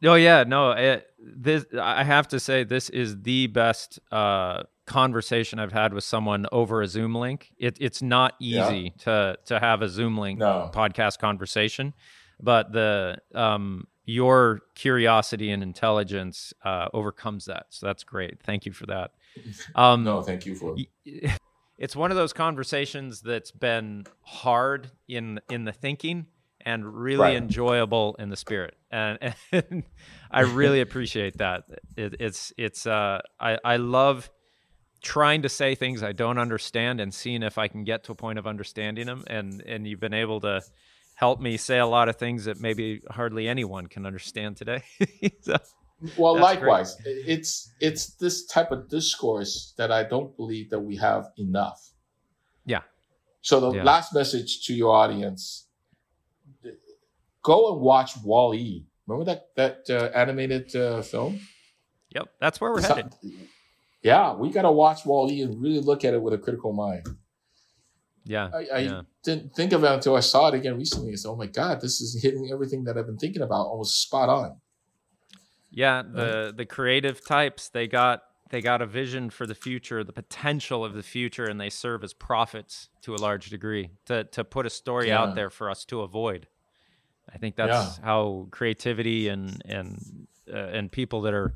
Oh 0.03 0.15
yeah, 0.15 0.45
no. 0.45 0.73
It, 0.73 1.07
this 1.19 1.67
I 1.79 2.05
have 2.05 2.29
to 2.29 2.41
say, 2.41 2.65
this 2.65 2.89
is 2.89 3.21
the 3.23 3.49
best 3.49 3.99
uh, 4.11 4.63
conversation 4.87 5.59
I've 5.59 5.73
had 5.73 5.93
with 5.93 6.05
someone 6.05 6.47
over 6.53 6.81
a 6.81 6.89
Zoom 6.89 7.15
link. 7.15 7.53
It, 7.59 7.77
it's 7.81 8.01
not 8.01 8.35
easy 8.41 8.95
yeah. 8.97 9.03
to 9.05 9.39
to 9.47 9.61
have 9.61 9.83
a 9.83 9.89
Zoom 9.89 10.17
link 10.17 10.39
no. 10.39 10.71
podcast 10.73 11.19
conversation, 11.19 11.93
but 12.41 12.73
the 12.73 13.19
um, 13.35 13.87
your 14.05 14.63
curiosity 14.75 15.51
and 15.51 15.63
intelligence 15.63 16.53
uh, 16.65 16.89
overcomes 16.95 17.45
that. 17.45 17.67
So 17.71 17.87
that's 17.87 18.03
great. 18.03 18.43
Thank 18.43 18.67
you 18.67 18.73
for 18.73 18.87
that. 18.87 19.13
Um, 19.77 20.03
no, 20.03 20.23
thank 20.23 20.45
you 20.45 20.57
for. 20.57 20.77
It's 21.81 21.97
one 21.97 22.11
of 22.11 22.17
those 22.17 22.35
conversations 22.35 23.23
that's 23.23 23.51
been 23.51 24.05
hard 24.21 24.91
in 25.09 25.41
in 25.49 25.65
the 25.65 25.73
thinking 25.73 26.27
and 26.61 26.85
really 26.95 27.23
right. 27.23 27.37
enjoyable 27.37 28.17
in 28.19 28.29
the 28.29 28.37
spirit, 28.37 28.77
and, 28.91 29.19
and 29.53 29.85
I 30.31 30.43
really 30.43 30.81
appreciate 30.87 31.39
that. 31.39 31.65
It, 31.97 32.17
it's 32.21 32.53
it's 32.59 32.87
uh, 32.87 33.23
I 33.41 33.59
I 33.65 33.77
love 33.79 34.31
trying 35.03 35.41
to 35.43 35.49
say 35.49 35.75
things 35.75 36.03
I 36.03 36.13
don't 36.13 36.37
understand 36.37 37.01
and 37.01 37.15
seeing 37.15 37.43
if 37.43 37.57
I 37.57 37.69
can 37.69 37.85
get 37.85 38.05
to 38.05 38.13
a 38.13 38.15
point 38.15 38.39
of 38.39 38.47
understanding 38.47 39.07
them, 39.07 39.25
and 39.27 39.63
and 39.63 39.87
you've 39.87 40.01
been 40.01 40.15
able 40.15 40.41
to 40.43 40.61
help 41.15 41.41
me 41.41 41.57
say 41.57 41.79
a 41.79 41.87
lot 41.87 42.11
of 42.11 42.17
things 42.17 42.45
that 42.45 42.61
maybe 42.61 43.01
hardly 43.11 43.49
anyone 43.49 43.87
can 43.87 44.05
understand 44.07 44.57
today. 44.57 44.83
so, 45.41 45.57
well, 46.17 46.39
likewise, 46.39 46.97
great. 47.03 47.25
it's 47.27 47.73
it's 47.81 48.15
this 48.17 48.47
type 48.47 48.71
of 48.71 48.89
discourse 48.89 49.75
that 49.77 49.93
I 49.93 50.05
don't 50.05 50.35
believe 50.37 50.71
that 50.71 50.81
we 50.81 50.97
have 50.97 51.31
enough. 51.37 51.91
Yeah. 52.65 52.81
So 53.43 53.61
the 53.61 53.73
yeah. 53.73 53.85
last 53.85 54.15
message 54.15 54.67
to 54.67 54.75
your 54.75 54.95
audience: 54.95 55.67
go 57.43 57.73
and 57.73 57.81
watch 57.81 58.17
Wall 58.23 58.55
E. 58.55 58.87
Remember 59.07 59.25
that 59.25 59.49
that 59.57 59.91
uh, 59.91 60.17
animated 60.17 60.75
uh, 60.75 61.03
film? 61.03 61.41
Yep, 62.15 62.29
that's 62.41 62.61
where 62.61 62.73
we're 62.73 62.83
headed. 62.83 63.15
yeah, 64.03 64.35
we 64.35 64.51
got 64.51 64.63
to 64.63 64.73
watch 64.73 65.05
Wall 65.05 65.31
E 65.31 65.43
and 65.43 65.61
really 65.61 65.81
look 65.81 66.05
at 66.05 66.15
it 66.15 66.23
with 66.23 66.35
a 66.35 66.39
critical 66.39 66.73
mind. 66.73 67.07
Yeah, 68.25 68.51
I, 68.53 68.67
I 68.73 68.79
yeah. 68.79 69.03
didn't 69.23 69.55
think 69.55 69.73
of 69.73 69.85
it 69.85 69.91
until 69.91 70.17
I 70.17 70.21
saw 70.21 70.49
it 70.49 70.55
again 70.55 70.77
recently. 70.77 71.13
I 71.13 71.17
said, 71.17 71.29
"Oh 71.29 71.37
my 71.37 71.47
god, 71.47 71.81
this 71.81 72.01
is 72.01 72.23
hitting 72.23 72.51
everything 72.53 72.85
that 72.85 72.97
I've 72.97 73.07
been 73.07 73.19
thinking 73.19 73.43
about, 73.43 73.67
almost 73.67 74.03
spot 74.03 74.29
on." 74.29 74.61
Yeah, 75.71 76.03
the 76.03 76.53
the 76.57 76.67
creative 76.67 77.25
types 77.25 77.69
they 77.69 77.87
got 77.87 78.23
they 78.51 78.61
got 78.61 78.83
a 78.83 78.87
vision 78.87 79.31
for 79.31 79.47
the 79.47 79.55
future, 79.55 80.03
the 80.03 80.13
potential 80.13 80.85
of 80.85 80.95
the 80.95 81.03
future, 81.03 81.47
and 81.47 81.61
they 81.61 81.71
serve 81.71 82.03
as 82.03 82.13
prophets 82.13 82.89
to 83.03 83.15
a 83.15 83.19
large 83.19 83.51
degree 83.51 83.91
to 84.07 84.25
to 84.25 84.45
put 84.45 84.67
a 84.67 84.71
story 84.71 85.09
yeah. 85.09 85.21
out 85.21 85.35
there 85.35 85.51
for 85.51 85.71
us 85.71 85.85
to 85.87 86.03
avoid. 86.03 86.49
I 87.33 87.39
think 87.39 87.57
that's 87.57 87.99
yeah. 87.99 88.05
how 88.05 88.49
creativity 88.51 89.29
and 89.29 89.63
and 89.65 90.27
uh, 90.53 90.57
and 90.57 90.91
people 90.91 91.23
that 91.23 91.35
are 91.35 91.55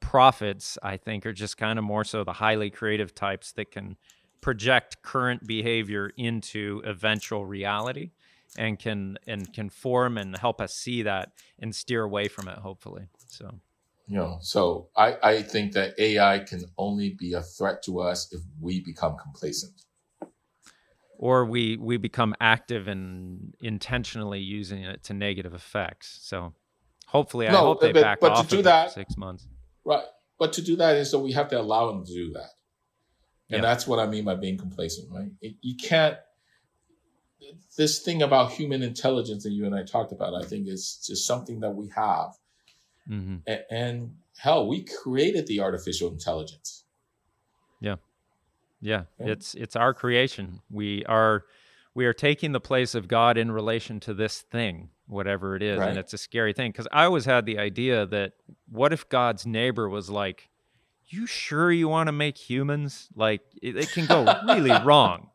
prophets, 0.00 0.78
I 0.82 0.96
think, 0.96 1.26
are 1.26 1.32
just 1.32 1.56
kind 1.56 1.78
of 1.78 1.84
more 1.84 2.04
so 2.04 2.22
the 2.22 2.34
highly 2.34 2.70
creative 2.70 3.14
types 3.14 3.52
that 3.52 3.72
can 3.72 3.96
project 4.40 5.02
current 5.02 5.46
behavior 5.46 6.12
into 6.16 6.80
eventual 6.84 7.44
reality 7.44 8.12
and 8.56 8.78
can 8.78 9.18
and 9.26 9.52
can 9.52 9.68
form 9.68 10.16
and 10.16 10.36
help 10.38 10.60
us 10.60 10.74
see 10.74 11.02
that 11.02 11.32
and 11.58 11.74
steer 11.74 12.02
away 12.02 12.28
from 12.28 12.48
it 12.48 12.58
hopefully 12.58 13.08
so. 13.28 13.54
You 14.06 14.16
know 14.16 14.38
so 14.40 14.88
i 14.96 15.16
i 15.22 15.42
think 15.42 15.72
that 15.72 15.92
ai 15.98 16.38
can 16.38 16.64
only 16.78 17.10
be 17.10 17.34
a 17.34 17.42
threat 17.42 17.82
to 17.82 18.00
us 18.00 18.32
if 18.32 18.40
we 18.58 18.80
become 18.80 19.16
complacent. 19.18 19.82
Or 21.18 21.44
we 21.44 21.76
we 21.76 21.98
become 21.98 22.34
active 22.40 22.88
and 22.88 23.54
intentionally 23.60 24.40
using 24.40 24.82
it 24.82 25.02
to 25.04 25.14
negative 25.14 25.52
effects. 25.52 26.20
So 26.22 26.54
hopefully 27.06 27.48
no, 27.48 27.54
i 27.54 27.60
hope 27.60 27.80
they 27.80 27.92
but, 27.92 28.02
back 28.02 28.20
but 28.20 28.32
off 28.32 28.48
to 28.48 28.56
do 28.56 28.62
that 28.62 28.92
six 28.92 29.16
months. 29.18 29.46
Right 29.84 30.04
but 30.38 30.54
to 30.54 30.62
do 30.62 30.76
that 30.76 30.96
is 30.96 31.10
so 31.10 31.18
we 31.18 31.32
have 31.32 31.48
to 31.48 31.60
allow 31.60 31.88
them 31.88 32.06
to 32.06 32.12
do 32.12 32.32
that. 32.32 32.50
And 33.50 33.56
yep. 33.56 33.62
that's 33.62 33.86
what 33.86 33.98
i 33.98 34.06
mean 34.06 34.24
by 34.24 34.36
being 34.36 34.56
complacent 34.56 35.12
right? 35.12 35.30
It, 35.42 35.56
you 35.60 35.76
can't 35.76 36.16
this 37.76 38.00
thing 38.00 38.22
about 38.22 38.52
human 38.52 38.82
intelligence 38.82 39.44
that 39.44 39.50
you 39.50 39.66
and 39.66 39.74
I 39.74 39.84
talked 39.84 40.12
about, 40.12 40.34
I 40.34 40.46
think 40.46 40.68
is 40.68 41.02
just 41.06 41.26
something 41.26 41.60
that 41.60 41.70
we 41.70 41.88
have. 41.94 42.34
Mm-hmm. 43.10 43.36
And, 43.46 43.60
and 43.70 44.14
hell, 44.36 44.66
we 44.66 44.84
created 44.84 45.46
the 45.46 45.60
artificial 45.60 46.10
intelligence. 46.10 46.84
Yeah. 47.80 47.96
yeah. 48.80 49.02
Yeah. 49.18 49.26
It's 49.32 49.54
it's 49.54 49.76
our 49.76 49.94
creation. 49.94 50.60
We 50.70 51.04
are 51.06 51.44
we 51.94 52.06
are 52.06 52.12
taking 52.12 52.52
the 52.52 52.60
place 52.60 52.94
of 52.94 53.08
God 53.08 53.36
in 53.38 53.50
relation 53.50 54.00
to 54.00 54.14
this 54.14 54.40
thing, 54.40 54.90
whatever 55.06 55.56
it 55.56 55.62
is. 55.62 55.78
Right. 55.78 55.88
And 55.88 55.98
it's 55.98 56.12
a 56.12 56.18
scary 56.18 56.52
thing. 56.52 56.70
Because 56.70 56.88
I 56.92 57.04
always 57.04 57.24
had 57.24 57.46
the 57.46 57.58
idea 57.58 58.06
that 58.06 58.34
what 58.70 58.92
if 58.92 59.08
God's 59.08 59.46
neighbor 59.46 59.88
was 59.88 60.10
like 60.10 60.48
you 61.10 61.26
sure 61.26 61.72
you 61.72 61.88
want 61.88 62.08
to 62.08 62.12
make 62.12 62.36
humans? 62.36 63.08
Like 63.14 63.40
it, 63.62 63.76
it 63.76 63.90
can 63.90 64.06
go 64.06 64.24
really 64.46 64.70
wrong. 64.84 65.30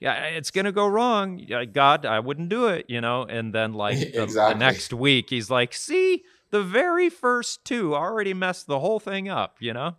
Yeah, 0.00 0.14
it's 0.24 0.50
gonna 0.50 0.72
go 0.72 0.86
wrong. 0.86 1.44
God, 1.72 2.06
I 2.06 2.20
wouldn't 2.20 2.48
do 2.48 2.68
it, 2.68 2.86
you 2.88 3.00
know. 3.00 3.24
And 3.24 3.52
then 3.52 3.74
like 3.74 3.98
the, 3.98 4.22
Exactly. 4.22 4.54
the 4.54 4.58
next 4.58 4.92
week, 4.92 5.30
he's 5.30 5.50
like, 5.50 5.74
"See, 5.74 6.22
the 6.50 6.62
very 6.62 7.08
first 7.08 7.64
two 7.64 7.94
already 7.94 8.34
messed 8.34 8.66
the 8.66 8.78
whole 8.80 9.00
thing 9.00 9.28
up," 9.28 9.56
you 9.60 9.72
know. 9.72 9.96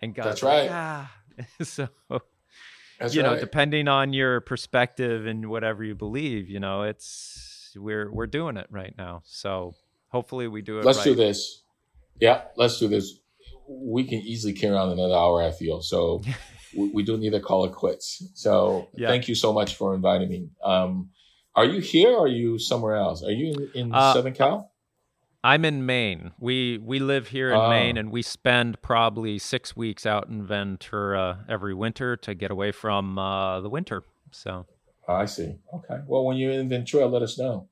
And 0.00 0.14
God's 0.14 0.28
That's 0.28 0.42
like, 0.42 0.70
right. 0.70 0.70
"Ah." 0.72 1.12
so 1.62 1.88
That's 2.98 3.14
you 3.14 3.22
know, 3.22 3.32
right. 3.32 3.40
depending 3.40 3.88
on 3.88 4.12
your 4.12 4.40
perspective 4.40 5.26
and 5.26 5.48
whatever 5.48 5.84
you 5.84 5.94
believe, 5.94 6.48
you 6.48 6.60
know, 6.60 6.82
it's 6.82 7.72
we're 7.76 8.10
we're 8.12 8.26
doing 8.26 8.56
it 8.56 8.66
right 8.70 8.94
now. 8.98 9.22
So 9.24 9.74
hopefully 10.08 10.48
we 10.48 10.62
do 10.62 10.78
it. 10.80 10.84
let's 10.84 10.98
right. 10.98 11.04
do 11.04 11.14
this. 11.14 11.62
Yeah, 12.20 12.42
let's 12.56 12.78
do 12.78 12.88
this. 12.88 13.18
We 13.68 14.04
can 14.04 14.18
easily 14.20 14.52
carry 14.54 14.76
on 14.76 14.90
another 14.90 15.14
hour, 15.14 15.42
I 15.42 15.50
feel. 15.52 15.82
So 15.82 16.22
we, 16.76 16.88
we 16.88 17.02
do 17.04 17.16
need 17.16 17.30
to 17.30 17.40
call 17.40 17.64
it 17.66 17.72
quits. 17.72 18.24
So 18.34 18.88
Yeah. 18.96 19.08
thank 19.08 19.28
you 19.28 19.34
so 19.34 19.52
much 19.52 19.76
for 19.76 19.94
inviting 19.94 20.28
me. 20.28 20.48
Um, 20.64 21.10
are 21.54 21.64
you 21.64 21.80
here 21.80 22.10
or 22.10 22.24
are 22.24 22.28
you 22.28 22.58
somewhere 22.58 22.96
else? 22.96 23.22
Are 23.22 23.30
you 23.30 23.52
in, 23.74 23.88
in 23.88 23.94
Uh, 23.94 24.12
Southern 24.14 24.32
Cal? 24.32 24.72
I'm 25.52 25.64
in 25.64 25.86
Maine. 25.86 26.32
We 26.38 26.78
we 26.78 26.98
live 26.98 27.28
here 27.28 27.50
in 27.50 27.56
Oh. 27.60 27.70
Maine, 27.70 27.96
and 28.00 28.10
we 28.12 28.22
spend 28.22 28.80
probably 28.82 29.38
six 29.38 29.76
weeks 29.76 30.04
out 30.06 30.28
in 30.28 30.46
Ventura 30.46 31.44
every 31.48 31.74
winter 31.74 32.16
to 32.16 32.34
get 32.34 32.50
away 32.50 32.70
from 32.72 33.18
uh, 33.18 33.60
the 33.60 33.70
winter. 33.70 34.02
So 34.30 34.66
Oh, 35.08 35.14
I 35.14 35.26
see. 35.26 35.56
Okay. 35.76 35.98
Well, 36.06 36.24
when 36.26 36.36
you're 36.36 36.52
in 36.52 36.68
Ventura, 36.68 37.06
let 37.06 37.22
us 37.22 37.38
know. 37.38 37.68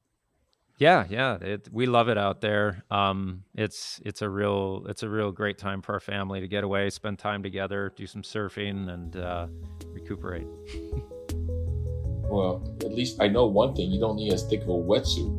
yeah, 0.78 1.04
yeah, 1.10 1.36
it, 1.52 1.68
we 1.72 1.84
love 1.86 2.08
it 2.08 2.16
out 2.18 2.40
there. 2.40 2.82
Um, 2.90 3.44
it's 3.54 4.00
it's 4.04 4.22
a 4.22 4.28
real 4.28 4.86
it's 4.88 5.02
a 5.02 5.08
real 5.08 5.30
great 5.32 5.58
time 5.58 5.82
for 5.82 5.92
our 5.92 6.00
family 6.00 6.40
to 6.40 6.48
get 6.48 6.64
away, 6.64 6.88
spend 6.90 7.18
time 7.18 7.42
together, 7.42 7.92
do 7.96 8.06
some 8.06 8.22
surfing, 8.22 8.88
and 8.94 9.16
uh, 9.16 9.46
recuperate. 9.92 10.46
Well, 12.28 12.60
at 12.80 12.92
least 12.92 13.20
I 13.20 13.28
know 13.28 13.46
one 13.46 13.72
thing. 13.76 13.90
You 13.92 14.00
don't 14.00 14.16
need 14.16 14.32
as 14.32 14.42
thick 14.42 14.62
of 14.62 14.68
a 14.68 14.72
wetsuit. 14.72 15.30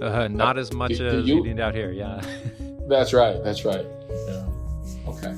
Uh, 0.00 0.28
not 0.28 0.58
as 0.58 0.72
much 0.72 0.98
do 0.98 1.06
as 1.06 1.26
you- 1.26 1.42
need 1.42 1.60
out 1.60 1.74
here. 1.74 1.90
Yeah. 1.92 2.20
That's 2.88 3.12
right. 3.12 3.42
That's 3.44 3.64
right. 3.64 3.84
Yeah. 4.28 4.46
Okay. 5.08 5.34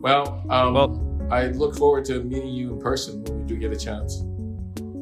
Well, 0.00 0.42
um, 0.50 0.74
well, 0.74 1.28
I 1.30 1.46
look 1.48 1.76
forward 1.76 2.04
to 2.06 2.22
meeting 2.24 2.48
you 2.52 2.72
in 2.72 2.80
person 2.80 3.22
when 3.24 3.38
we 3.38 3.44
do 3.44 3.56
get 3.56 3.72
a 3.72 3.76
chance. 3.76 4.22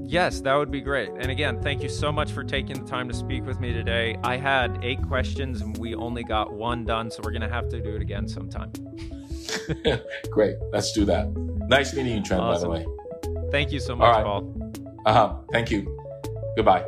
Yes, 0.04 0.40
that 0.40 0.54
would 0.54 0.70
be 0.70 0.80
great. 0.80 1.08
And 1.18 1.30
again, 1.30 1.62
thank 1.62 1.82
you 1.82 1.88
so 1.88 2.10
much 2.10 2.32
for 2.32 2.42
taking 2.44 2.82
the 2.84 2.90
time 2.90 3.08
to 3.08 3.14
speak 3.14 3.46
with 3.46 3.60
me 3.60 3.72
today. 3.72 4.16
I 4.24 4.36
had 4.36 4.80
eight 4.82 5.00
questions 5.06 5.62
and 5.62 5.76
we 5.78 5.94
only 5.94 6.24
got 6.24 6.52
one 6.52 6.84
done, 6.84 7.10
so 7.10 7.20
we're 7.24 7.30
going 7.30 7.42
to 7.42 7.48
have 7.48 7.68
to 7.70 7.80
do 7.80 7.94
it 7.94 8.02
again 8.02 8.26
sometime. 8.28 8.72
Great. 10.30 10.56
Let's 10.72 10.92
do 10.92 11.04
that. 11.06 11.30
Nice 11.68 11.94
meeting 11.94 12.16
you, 12.16 12.22
Trent, 12.22 12.42
Awesome. 12.42 12.70
by 12.70 12.80
the 12.80 12.84
way. 12.88 13.50
Thank 13.52 13.70
you 13.72 13.78
so 13.80 13.94
much, 13.96 14.12
right. 14.16 14.24
Paul. 14.24 14.72
Uh 15.06 15.12
huh. 15.12 15.34
Thank 15.52 15.70
you. 15.70 15.86
Goodbye. 16.56 16.84